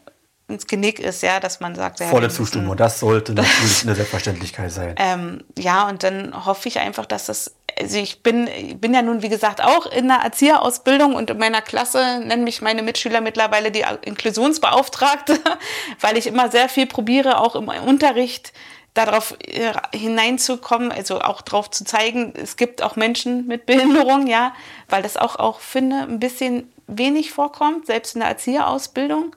ins 0.49 0.67
Genick 0.67 1.01
ist, 1.01 1.23
ja, 1.23 1.41
dass 1.41 1.61
man 1.61 1.75
sagt, 1.75 2.01
ja, 2.01 2.07
volle 2.07 2.29
Zustimmung, 2.29 2.77
das 2.77 3.01
sollte 3.01 3.33
natürlich 3.35 3.83
eine 3.83 3.95
Selbstverständlichkeit 3.95 4.71
sein. 4.71 4.95
Ähm, 4.99 5.45
ja, 5.59 5.89
und 5.89 6.03
dann 6.03 6.45
hoffe 6.45 6.69
ich 6.69 6.79
einfach, 6.79 7.07
dass 7.07 7.27
das, 7.27 7.55
also 7.79 7.99
ich 7.99 8.23
bin, 8.23 8.49
bin 8.81 8.95
ja 8.95 9.03
nun, 9.03 9.23
wie 9.23 9.29
gesagt, 9.29 9.63
auch 9.63 9.87
in 9.87 10.09
der 10.09 10.19
Erzieherausbildung 10.19 11.15
und 11.15 11.31
in 11.31 11.39
meiner 11.39 11.63
Klasse 11.63 12.21
nennen 12.21 12.45
mich 12.45 12.63
meine 12.63 12.83
Mitschüler 12.83 13.21
mittlerweile 13.21 13.71
die 13.71 13.85
Inklusionsbeauftragte, 14.03 15.39
weil 16.01 16.17
ich 16.17 16.27
immer 16.27 16.51
sehr 16.51 16.69
viel 16.69 16.87
probiere, 16.87 17.41
auch 17.41 17.57
im 17.57 17.69
Unterricht 17.69 18.53
darauf 18.95 19.37
äh, 19.41 19.73
hineinzukommen, 19.93 20.93
also 20.93 21.21
auch 21.21 21.43
darauf 21.43 21.71
zu 21.71 21.85
zeigen, 21.85 22.33
es 22.37 22.57
gibt 22.57 22.83
auch 22.83 22.97
Menschen 22.97 23.47
mit 23.47 23.67
Behinderung, 23.67 24.27
ja, 24.29 24.55
weil 24.89 25.03
das 25.03 25.17
auch, 25.17 25.37
auch 25.37 25.59
finde, 25.59 26.03
ein 26.03 26.21
bisschen 26.21 26.73
wenig 26.87 27.33
vorkommt, 27.33 27.87
selbst 27.87 28.15
in 28.15 28.21
der 28.21 28.29
Erzieherausbildung. 28.29 29.35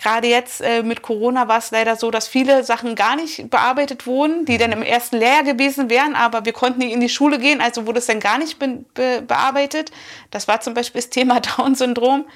Gerade 0.00 0.28
jetzt 0.28 0.60
äh, 0.60 0.82
mit 0.82 1.02
Corona 1.02 1.48
war 1.48 1.58
es 1.58 1.72
leider 1.72 1.96
so, 1.96 2.10
dass 2.10 2.28
viele 2.28 2.62
Sachen 2.62 2.94
gar 2.94 3.16
nicht 3.16 3.50
bearbeitet 3.50 4.06
wurden, 4.06 4.44
die 4.44 4.56
dann 4.56 4.70
im 4.70 4.82
ersten 4.82 5.16
Lehrjahr 5.16 5.42
gewesen 5.42 5.90
wären, 5.90 6.14
aber 6.14 6.44
wir 6.44 6.52
konnten 6.52 6.78
nicht 6.78 6.92
in 6.92 7.00
die 7.00 7.08
Schule 7.08 7.38
gehen, 7.38 7.60
also 7.60 7.86
wurde 7.86 7.98
es 7.98 8.06
dann 8.06 8.20
gar 8.20 8.38
nicht 8.38 8.58
be 8.58 8.84
be 8.94 9.22
bearbeitet. 9.26 9.90
Das 10.30 10.46
war 10.46 10.60
zum 10.60 10.74
Beispiel 10.74 11.00
das 11.00 11.10
Thema 11.10 11.40
Down-Syndrom, 11.56 12.26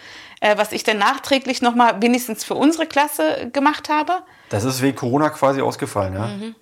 äh, 0.40 0.56
was 0.56 0.72
ich 0.72 0.82
dann 0.82 0.98
nachträglich 0.98 1.62
nochmal 1.62 2.02
wenigstens 2.02 2.42
für 2.42 2.54
unsere 2.54 2.86
Klasse 2.86 3.50
gemacht 3.52 3.88
habe. 3.88 4.12
Das 4.48 4.64
ist 4.64 4.82
wegen 4.82 4.96
Corona 4.96 5.30
quasi 5.30 5.60
ausgefallen, 5.60 6.14
ja? 6.14 6.26
Mhm. 6.26 6.54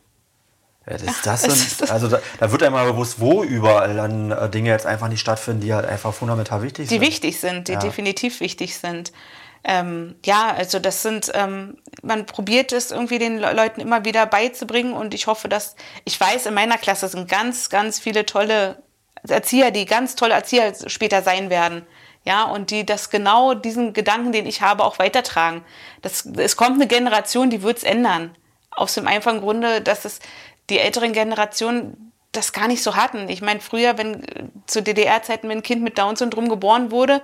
Ja, 0.87 0.97
das, 0.99 1.23
das 1.23 1.43
sind, 1.79 1.91
also 1.91 2.09
da, 2.09 2.21
da, 2.39 2.53
wird 2.53 2.63
einmal 2.63 2.91
bewusst, 2.91 3.21
wo 3.21 3.43
überall 3.43 3.95
dann 3.95 4.31
äh, 4.33 4.51
Dinge 4.51 4.71
jetzt 4.71 4.87
einfach 4.87 5.09
nicht 5.09 5.21
stattfinden, 5.21 5.61
die 5.61 5.73
halt 5.73 5.87
einfach 5.87 6.13
fundamental 6.13 6.63
wichtig 6.63 6.89
die 6.89 6.95
sind. 6.95 7.03
Die 7.03 7.07
wichtig 7.07 7.41
sind, 7.41 7.69
die 7.69 7.73
ja. 7.73 7.79
definitiv 7.79 8.41
wichtig 8.41 8.77
sind. 8.77 9.13
Ähm, 9.63 10.17
ja, 10.25 10.55
also 10.57 10.79
das 10.79 11.03
sind, 11.03 11.31
ähm, 11.35 11.77
man 12.03 12.27
probiert 12.27 12.73
es 12.73 12.91
irgendwie 12.91 13.19
den 13.19 13.39
Leuten 13.39 13.81
immer 13.81 14.05
wieder 14.05 14.25
beizubringen 14.27 14.95
und 14.95 15.13
ich 15.13 15.27
hoffe, 15.27 15.49
dass, 15.49 15.77
ich 16.05 16.19
weiß, 16.19 16.47
in 16.47 16.55
meiner 16.55 16.79
Klasse 16.79 17.09
sind 17.09 17.29
ganz, 17.29 17.69
ganz 17.69 17.99
viele 17.99 18.25
tolle 18.25 18.83
Erzieher, 19.29 19.71
die 19.71 19.85
ganz 19.85 20.17
tolle 20.17 20.35
Erzieher 20.35 20.73
später 20.87 21.23
sein 21.23 21.51
werden. 21.51 21.87
Ja, 22.25 22.45
und 22.45 22.71
die 22.71 22.85
das 22.85 23.09
genau 23.09 23.55
diesen 23.55 23.95
Gedanken, 23.95 24.33
den 24.33 24.45
ich 24.45 24.61
habe, 24.61 24.85
auch 24.85 24.99
weitertragen. 24.99 25.65
Das, 26.03 26.27
es 26.37 26.57
kommt 26.57 26.75
eine 26.75 26.87
Generation, 26.87 27.49
die 27.49 27.63
wird 27.63 27.79
es 27.79 27.83
ändern. 27.83 28.37
Aus 28.71 28.95
dem 28.95 29.07
einfachen 29.07 29.41
Grunde, 29.41 29.81
dass 29.81 30.05
es 30.05 30.21
die 30.69 30.79
älteren 30.79 31.13
Generationen 31.13 32.13
das 32.33 32.53
gar 32.53 32.69
nicht 32.69 32.83
so 32.83 32.95
hatten. 32.95 33.29
Ich 33.29 33.41
meine, 33.41 33.61
früher, 33.61 33.97
wenn 33.99 34.23
zu 34.67 34.83
DDR-Zeiten, 34.83 35.49
wenn 35.49 35.59
ein 35.59 35.63
Kind 35.63 35.83
mit 35.83 35.99
Down-Syndrom 35.99 36.49
geboren 36.49 36.91
wurde, 36.91 37.23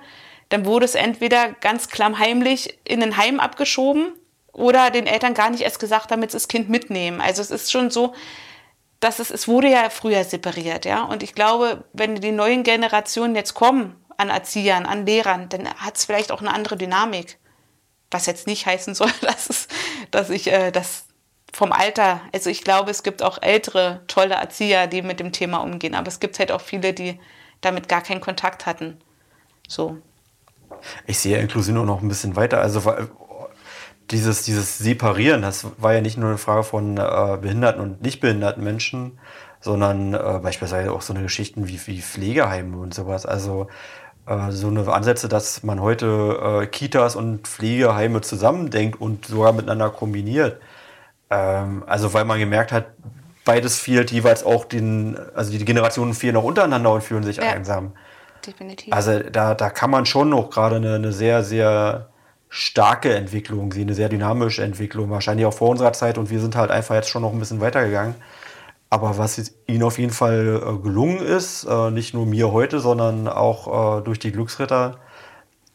dann 0.49 0.65
wurde 0.65 0.85
es 0.85 0.95
entweder 0.95 1.53
ganz 1.53 1.89
klammheimlich 1.89 2.79
in 2.83 3.03
ein 3.03 3.17
Heim 3.17 3.39
abgeschoben 3.39 4.13
oder 4.53 4.89
den 4.89 5.07
Eltern 5.07 5.33
gar 5.33 5.49
nicht 5.49 5.61
erst 5.61 5.79
gesagt, 5.79 6.11
damit 6.11 6.31
sie 6.31 6.37
das 6.37 6.47
Kind 6.47 6.69
mitnehmen. 6.69 7.21
Also 7.21 7.41
es 7.41 7.51
ist 7.51 7.71
schon 7.71 7.91
so, 7.91 8.13
dass 8.99 9.19
es, 9.19 9.29
es 9.29 9.47
wurde 9.47 9.69
ja 9.69 9.89
früher 9.89 10.23
separiert, 10.23 10.85
ja. 10.85 11.03
Und 11.03 11.21
ich 11.21 11.35
glaube, 11.35 11.83
wenn 11.93 12.15
die 12.15 12.31
neuen 12.31 12.63
Generationen 12.63 13.35
jetzt 13.35 13.53
kommen, 13.53 13.95
an 14.17 14.29
Erziehern, 14.29 14.85
an 14.85 15.05
Lehrern, 15.05 15.47
dann 15.49 15.69
hat 15.75 15.97
es 15.97 16.05
vielleicht 16.05 16.31
auch 16.31 16.41
eine 16.41 16.53
andere 16.53 16.75
Dynamik. 16.75 17.37
Was 18.09 18.25
jetzt 18.25 18.47
nicht 18.47 18.65
heißen 18.65 18.95
soll, 18.95 19.11
dass, 19.21 19.49
es, 19.49 19.67
dass 20.11 20.29
ich 20.29 20.51
äh, 20.51 20.71
das 20.71 21.05
vom 21.53 21.71
Alter. 21.71 22.21
Also 22.33 22.49
ich 22.49 22.63
glaube, 22.63 22.91
es 22.91 23.03
gibt 23.03 23.23
auch 23.23 23.41
ältere, 23.41 24.01
tolle 24.07 24.35
Erzieher, 24.35 24.87
die 24.87 25.01
mit 25.01 25.19
dem 25.19 25.31
Thema 25.31 25.57
umgehen. 25.57 25.95
Aber 25.95 26.07
es 26.07 26.19
gibt 26.19 26.39
halt 26.39 26.51
auch 26.51 26.61
viele, 26.61 26.93
die 26.93 27.19
damit 27.61 27.87
gar 27.87 28.01
keinen 28.01 28.21
Kontakt 28.21 28.65
hatten. 28.65 28.99
So. 29.67 29.97
Ich 31.05 31.19
sehe 31.19 31.37
Inklusion 31.37 31.77
auch 31.77 31.85
noch 31.85 32.01
ein 32.01 32.07
bisschen 32.07 32.35
weiter. 32.35 32.61
Also 32.61 32.81
dieses, 34.11 34.43
dieses 34.43 34.77
Separieren, 34.77 35.41
das 35.41 35.67
war 35.77 35.93
ja 35.93 36.01
nicht 36.01 36.17
nur 36.17 36.29
eine 36.29 36.37
Frage 36.37 36.63
von 36.63 36.97
äh, 36.97 37.37
behinderten 37.41 37.81
und 37.81 38.01
nicht 38.01 38.19
behinderten 38.19 38.63
Menschen, 38.63 39.19
sondern 39.59 40.13
äh, 40.13 40.39
beispielsweise 40.41 40.91
auch 40.91 41.01
so 41.01 41.13
eine 41.13 41.23
Geschichten 41.23 41.67
wie, 41.67 41.79
wie 41.87 42.01
Pflegeheime 42.01 42.77
und 42.77 42.93
sowas. 42.93 43.25
Also 43.25 43.67
äh, 44.25 44.51
so 44.51 44.67
eine 44.67 44.87
Ansätze, 44.91 45.27
dass 45.27 45.63
man 45.63 45.81
heute 45.81 46.61
äh, 46.63 46.67
Kitas 46.67 47.15
und 47.15 47.47
Pflegeheime 47.47 48.21
zusammendenkt 48.21 49.01
und 49.01 49.25
sogar 49.25 49.53
miteinander 49.53 49.89
kombiniert. 49.89 50.61
Ähm, 51.29 51.83
also 51.85 52.13
weil 52.13 52.25
man 52.25 52.39
gemerkt 52.39 52.71
hat, 52.71 52.85
beides 53.43 53.79
fehlt 53.79 54.11
jeweils 54.11 54.43
auch 54.43 54.65
den, 54.65 55.17
also 55.35 55.51
die 55.51 55.63
Generationen 55.65 56.13
fehlen 56.13 56.35
noch 56.35 56.43
untereinander 56.43 56.91
und 56.91 57.03
fühlen 57.03 57.23
sich 57.23 57.37
ja, 57.37 57.43
einsam. 57.43 57.93
Definitiv. 58.45 58.93
Also 58.93 59.19
da, 59.19 59.55
da 59.55 59.69
kann 59.69 59.89
man 59.89 60.05
schon 60.05 60.29
noch 60.29 60.49
gerade 60.49 60.77
eine, 60.77 60.95
eine 60.95 61.11
sehr, 61.11 61.43
sehr 61.43 62.09
starke 62.49 63.13
Entwicklung 63.13 63.71
sehen, 63.71 63.87
eine 63.87 63.93
sehr 63.93 64.09
dynamische 64.09 64.63
Entwicklung, 64.63 65.09
wahrscheinlich 65.09 65.45
auch 65.45 65.53
vor 65.53 65.69
unserer 65.69 65.93
Zeit 65.93 66.17
und 66.17 66.29
wir 66.29 66.39
sind 66.39 66.55
halt 66.55 66.71
einfach 66.71 66.95
jetzt 66.95 67.09
schon 67.09 67.21
noch 67.21 67.33
ein 67.33 67.39
bisschen 67.39 67.61
weitergegangen. 67.61 68.15
Aber 68.89 69.17
was 69.17 69.51
ihnen 69.67 69.83
auf 69.83 69.99
jeden 69.99 70.13
Fall 70.13 70.61
äh, 70.63 70.81
gelungen 70.81 71.19
ist, 71.19 71.65
äh, 71.65 71.91
nicht 71.91 72.13
nur 72.13 72.25
mir 72.25 72.53
heute, 72.53 72.79
sondern 72.79 73.27
auch 73.27 73.99
äh, 73.99 74.03
durch 74.03 74.19
die 74.19 74.31
Glücksritter, 74.31 74.97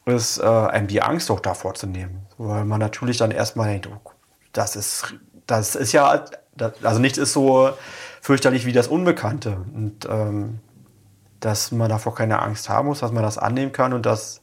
ist 0.04 0.40
einem 0.40 0.88
die 0.88 1.00
Angst 1.00 1.30
auch 1.30 1.38
davor 1.38 1.74
zu 1.74 1.86
nehmen. 1.86 2.26
Weil 2.36 2.64
man 2.64 2.80
natürlich 2.80 3.18
dann 3.18 3.30
erstmal 3.30 3.68
denkt, 3.68 3.88
oh, 3.88 4.10
das 4.52 4.74
ist, 4.74 5.14
das 5.46 5.76
ist 5.76 5.92
ja, 5.92 6.24
also 6.82 6.98
nichts 7.00 7.18
ist 7.18 7.32
so 7.32 7.70
fürchterlich 8.20 8.66
wie 8.66 8.72
das 8.72 8.88
Unbekannte. 8.88 9.58
Und 9.72 10.08
ähm, 10.10 10.58
dass 11.42 11.72
man 11.72 11.90
davor 11.90 12.14
keine 12.14 12.40
Angst 12.40 12.68
haben 12.68 12.88
muss, 12.88 13.00
dass 13.00 13.12
man 13.12 13.22
das 13.22 13.38
annehmen 13.38 13.72
kann 13.72 13.92
und 13.92 14.06
dass, 14.06 14.42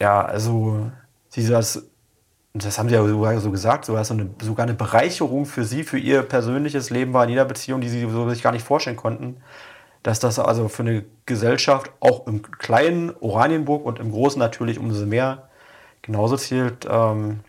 ja, 0.00 0.22
also 0.22 0.90
dieses 1.34 1.88
das 2.54 2.78
haben 2.78 2.88
sie 2.88 2.94
ja 2.94 3.06
sogar 3.06 3.40
so 3.40 3.50
gesagt, 3.50 3.86
sogar, 3.86 4.04
so 4.04 4.14
eine, 4.14 4.28
sogar 4.42 4.64
eine 4.64 4.74
Bereicherung 4.74 5.46
für 5.46 5.64
sie, 5.64 5.84
für 5.84 5.98
ihr 5.98 6.22
persönliches 6.22 6.90
Leben 6.90 7.14
war 7.14 7.24
in 7.24 7.30
jeder 7.30 7.46
Beziehung, 7.46 7.80
die 7.80 7.88
sie 7.88 8.02
so 8.02 8.28
sich 8.28 8.42
gar 8.42 8.52
nicht 8.52 8.64
vorstellen 8.66 8.96
konnten. 8.96 9.38
Dass 10.02 10.18
das 10.20 10.38
also 10.38 10.68
für 10.68 10.82
eine 10.82 11.04
Gesellschaft 11.24 11.92
auch 12.00 12.26
im 12.26 12.42
kleinen 12.42 13.14
Oranienburg 13.20 13.86
und 13.86 14.00
im 14.00 14.10
großen 14.10 14.38
natürlich 14.38 14.78
umso 14.78 15.06
mehr 15.06 15.48
genauso 16.02 16.36
zählt. 16.36 16.86
Ähm, 16.90 17.40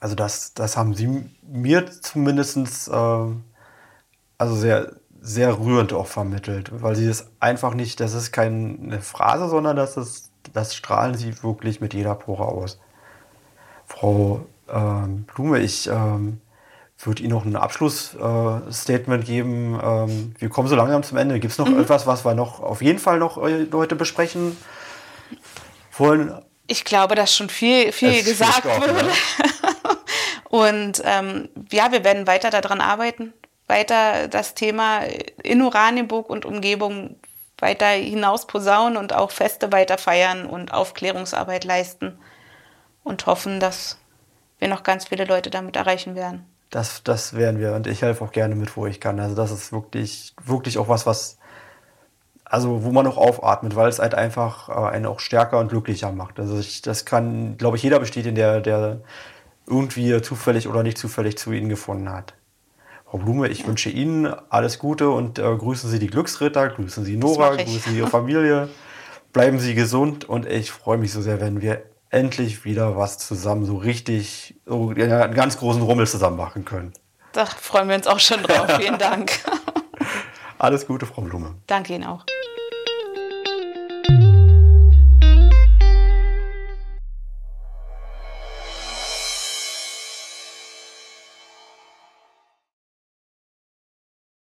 also 0.00 0.16
das, 0.16 0.54
das 0.54 0.76
haben 0.76 0.94
sie 0.94 1.30
mir 1.42 1.86
zumindest 1.86 2.88
äh, 2.88 2.92
also 4.38 4.56
sehr, 4.56 4.96
sehr 5.20 5.58
rührend 5.58 5.92
auch 5.92 6.06
vermittelt, 6.06 6.70
weil 6.82 6.96
sie 6.96 7.06
es 7.06 7.28
einfach 7.40 7.74
nicht, 7.74 8.00
das 8.00 8.14
ist 8.14 8.32
keine 8.32 9.00
Phrase, 9.02 9.48
sondern 9.48 9.76
das, 9.76 9.96
ist, 9.96 10.30
das 10.52 10.74
strahlen 10.74 11.14
sie 11.14 11.42
wirklich 11.42 11.80
mit 11.80 11.94
jeder 11.94 12.14
Pore 12.14 12.46
aus. 12.46 12.80
Frau 13.86 14.46
ähm, 14.68 15.24
Blume, 15.24 15.58
ich 15.58 15.88
ähm, 15.88 16.40
würde 16.98 17.22
Ihnen 17.22 17.32
noch 17.32 17.44
ein 17.44 17.56
Abschlussstatement 17.56 19.24
äh, 19.24 19.26
geben. 19.26 19.78
Ähm, 19.82 20.34
wir 20.38 20.48
kommen 20.48 20.68
so 20.68 20.76
langsam 20.76 21.02
zum 21.02 21.18
Ende. 21.18 21.40
Gibt 21.40 21.52
es 21.52 21.58
noch 21.58 21.68
mhm. 21.68 21.80
etwas, 21.80 22.06
was 22.06 22.24
wir 22.24 22.34
noch 22.34 22.60
auf 22.60 22.82
jeden 22.82 22.98
Fall 22.98 23.18
noch 23.18 23.38
äh, 23.38 23.66
heute 23.72 23.96
besprechen 23.96 24.56
wollen? 25.96 26.40
Ich 26.66 26.84
glaube, 26.84 27.14
dass 27.14 27.34
schon 27.34 27.48
viel, 27.48 27.92
viel 27.92 28.22
gesagt 28.22 28.64
wurde. 28.64 28.92
Ne? 28.92 29.10
Und 30.50 31.02
ähm, 31.04 31.48
ja, 31.70 31.92
wir 31.92 32.04
werden 32.04 32.26
weiter 32.26 32.50
daran 32.50 32.80
arbeiten, 32.80 33.32
weiter 33.70 34.28
das 34.28 34.54
Thema 34.54 35.00
in 35.42 35.62
Oranienburg 35.62 36.28
und 36.28 36.44
Umgebung 36.44 37.16
weiter 37.58 37.86
hinaus 37.86 38.46
posaunen 38.46 38.98
und 38.98 39.14
auch 39.14 39.30
Feste 39.30 39.72
weiter 39.72 39.96
feiern 39.96 40.44
und 40.44 40.74
Aufklärungsarbeit 40.74 41.64
leisten 41.64 42.18
und 43.02 43.24
hoffen, 43.26 43.60
dass 43.60 43.98
wir 44.58 44.68
noch 44.68 44.82
ganz 44.82 45.06
viele 45.06 45.24
Leute 45.24 45.50
damit 45.50 45.76
erreichen 45.76 46.14
werden. 46.14 46.44
Das, 46.70 47.02
das 47.02 47.34
werden 47.34 47.58
wir 47.58 47.74
und 47.74 47.86
ich 47.86 48.02
helfe 48.02 48.24
auch 48.24 48.32
gerne 48.32 48.54
mit, 48.54 48.76
wo 48.76 48.86
ich 48.86 49.00
kann. 49.00 49.18
Also 49.18 49.34
das 49.34 49.50
ist 49.50 49.72
wirklich, 49.72 50.34
wirklich 50.44 50.78
auch 50.78 50.88
was, 50.88 51.06
was, 51.06 51.38
also 52.44 52.84
wo 52.84 52.92
man 52.92 53.04
noch 53.04 53.16
aufatmet, 53.16 53.74
weil 53.74 53.88
es 53.88 53.98
halt 53.98 54.14
einfach 54.14 54.68
äh, 54.68 54.94
einen 54.94 55.06
auch 55.06 55.20
stärker 55.20 55.58
und 55.58 55.68
glücklicher 55.68 56.12
macht. 56.12 56.38
Also 56.38 56.58
ich, 56.58 56.82
das 56.82 57.04
kann, 57.04 57.56
glaube 57.56 57.76
ich, 57.76 57.82
jeder 57.82 57.98
bestätigen, 57.98 58.36
der, 58.36 58.60
der 58.60 59.00
irgendwie 59.66 60.20
zufällig 60.22 60.68
oder 60.68 60.82
nicht 60.82 60.98
zufällig 60.98 61.38
zu 61.38 61.52
Ihnen 61.52 61.68
gefunden 61.68 62.10
hat. 62.10 62.34
Frau 63.10 63.18
Blume, 63.18 63.48
ich 63.48 63.60
ja. 63.60 63.66
wünsche 63.66 63.90
Ihnen 63.90 64.32
alles 64.50 64.78
Gute 64.78 65.10
und 65.10 65.40
äh, 65.40 65.42
grüßen 65.42 65.90
Sie 65.90 65.98
die 65.98 66.06
Glücksritter, 66.06 66.68
grüßen 66.68 67.04
Sie 67.04 67.16
Nora, 67.16 67.56
grüßen 67.56 67.92
Sie 67.92 67.98
Ihre 67.98 68.06
Familie, 68.06 68.68
bleiben 69.32 69.58
Sie 69.58 69.74
gesund 69.74 70.28
und 70.28 70.46
ich 70.46 70.70
freue 70.70 70.96
mich 70.96 71.12
so 71.12 71.20
sehr, 71.20 71.40
wenn 71.40 71.60
wir 71.60 71.82
endlich 72.10 72.64
wieder 72.64 72.96
was 72.96 73.18
zusammen 73.18 73.64
so 73.64 73.76
richtig, 73.78 74.54
so 74.64 74.90
einen 74.90 75.34
ganz 75.34 75.58
großen 75.58 75.82
Rummel 75.82 76.06
zusammen 76.06 76.36
machen 76.36 76.64
können. 76.64 76.92
Da 77.32 77.46
freuen 77.46 77.88
wir 77.88 77.96
uns 77.96 78.06
auch 78.06 78.20
schon 78.20 78.44
drauf. 78.44 78.70
Vielen 78.80 78.98
Dank. 78.98 79.32
Alles 80.58 80.86
Gute, 80.86 81.04
Frau 81.06 81.22
Blume. 81.22 81.56
Danke 81.66 81.94
Ihnen 81.94 82.04
auch. 82.04 82.24